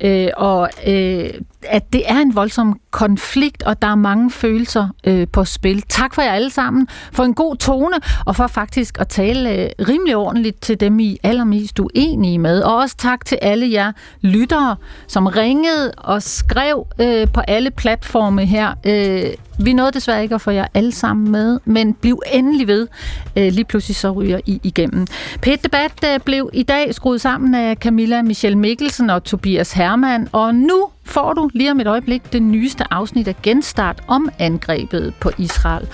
øh, 0.00 0.28
og 0.36 0.70
øh, 0.86 1.30
at 1.68 1.92
det 1.92 2.10
er 2.10 2.18
en 2.18 2.36
voldsom 2.36 2.80
konflikt, 2.90 3.62
og 3.62 3.82
der 3.82 3.88
er 3.88 3.94
mange 3.94 4.30
følelser 4.30 4.88
øh, 5.04 5.26
på 5.32 5.44
spil. 5.44 5.82
Tak 5.82 6.14
for 6.14 6.22
jer 6.22 6.32
alle 6.32 6.50
sammen, 6.50 6.88
for 7.12 7.24
en 7.24 7.34
god 7.34 7.56
tone, 7.56 7.96
og 8.26 8.36
for 8.36 8.46
faktisk 8.46 9.00
at 9.00 9.08
tale 9.08 9.50
øh, 9.50 9.68
rimelig 9.88 10.16
ordentligt 10.16 10.62
til 10.62 10.80
dem, 10.80 11.00
I 11.00 11.18
allermest 11.22 11.78
uenige 11.78 12.38
med. 12.38 12.62
Og 12.62 12.76
også 12.76 12.96
tak 12.96 13.24
til 13.24 13.38
alle 13.42 13.72
jer 13.72 13.92
lyttere, 14.20 14.76
som 15.06 15.26
ringede 15.26 15.92
og 15.96 16.22
skrev 16.22 16.86
øh, 17.00 17.28
på 17.34 17.40
alle 17.40 17.70
platforme 17.70 18.46
her. 18.46 18.74
Øh, 18.86 19.32
vi 19.64 19.72
nåede 19.72 19.92
desværre 19.92 20.22
ikke 20.22 20.34
at 20.34 20.40
få 20.40 20.50
jer 20.50 20.66
alle 20.74 20.92
sammen 20.92 21.32
med, 21.32 21.60
men 21.64 21.94
bliv 21.94 22.22
endelig 22.32 22.66
ved. 22.66 22.88
Øh, 23.36 23.52
lige 23.52 23.64
pludselig 23.64 23.96
så 23.96 24.10
ryger 24.10 24.40
I 24.46 24.60
igennem. 24.62 25.06
Pet 25.42 25.64
Debat 25.64 25.92
øh, 26.04 26.20
blev 26.20 26.50
i 26.52 26.62
dag 26.62 26.94
skruet 26.94 27.20
sammen 27.20 27.54
af 27.54 27.76
Camilla 27.76 28.22
Michelle 28.22 28.58
Mikkelsen 28.58 29.10
og 29.10 29.24
Tobias 29.24 29.72
Hermann, 29.72 30.28
og 30.32 30.54
nu 30.54 30.88
får 31.10 31.32
du 31.32 31.50
lige 31.54 31.70
om 31.70 31.80
et 31.80 31.86
øjeblik 31.86 32.32
det 32.32 32.42
nyeste 32.42 32.84
afsnit 32.90 33.28
af 33.28 33.42
Genstart 33.42 34.02
om 34.08 34.28
angrebet 34.38 35.14
på 35.20 35.30
Israel. 35.38 35.88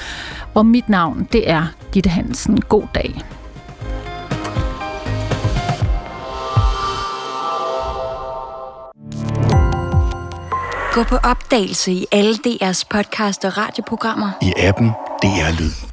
Og 0.54 0.66
mit 0.66 0.88
navn, 0.88 1.28
det 1.32 1.50
er 1.50 1.66
Gitte 1.92 2.10
Hansen. 2.10 2.60
God 2.60 2.86
dag. 2.94 3.14
Gå 10.92 11.02
på 11.02 11.16
opdagelse 11.16 11.92
i 11.92 12.06
alle 12.12 12.34
DR's 12.34 12.82
podcast 12.90 13.44
og 13.44 13.58
radioprogrammer. 13.58 14.30
I 14.42 14.52
appen 14.56 14.88
DR 15.22 15.60
Lyd. 15.60 15.85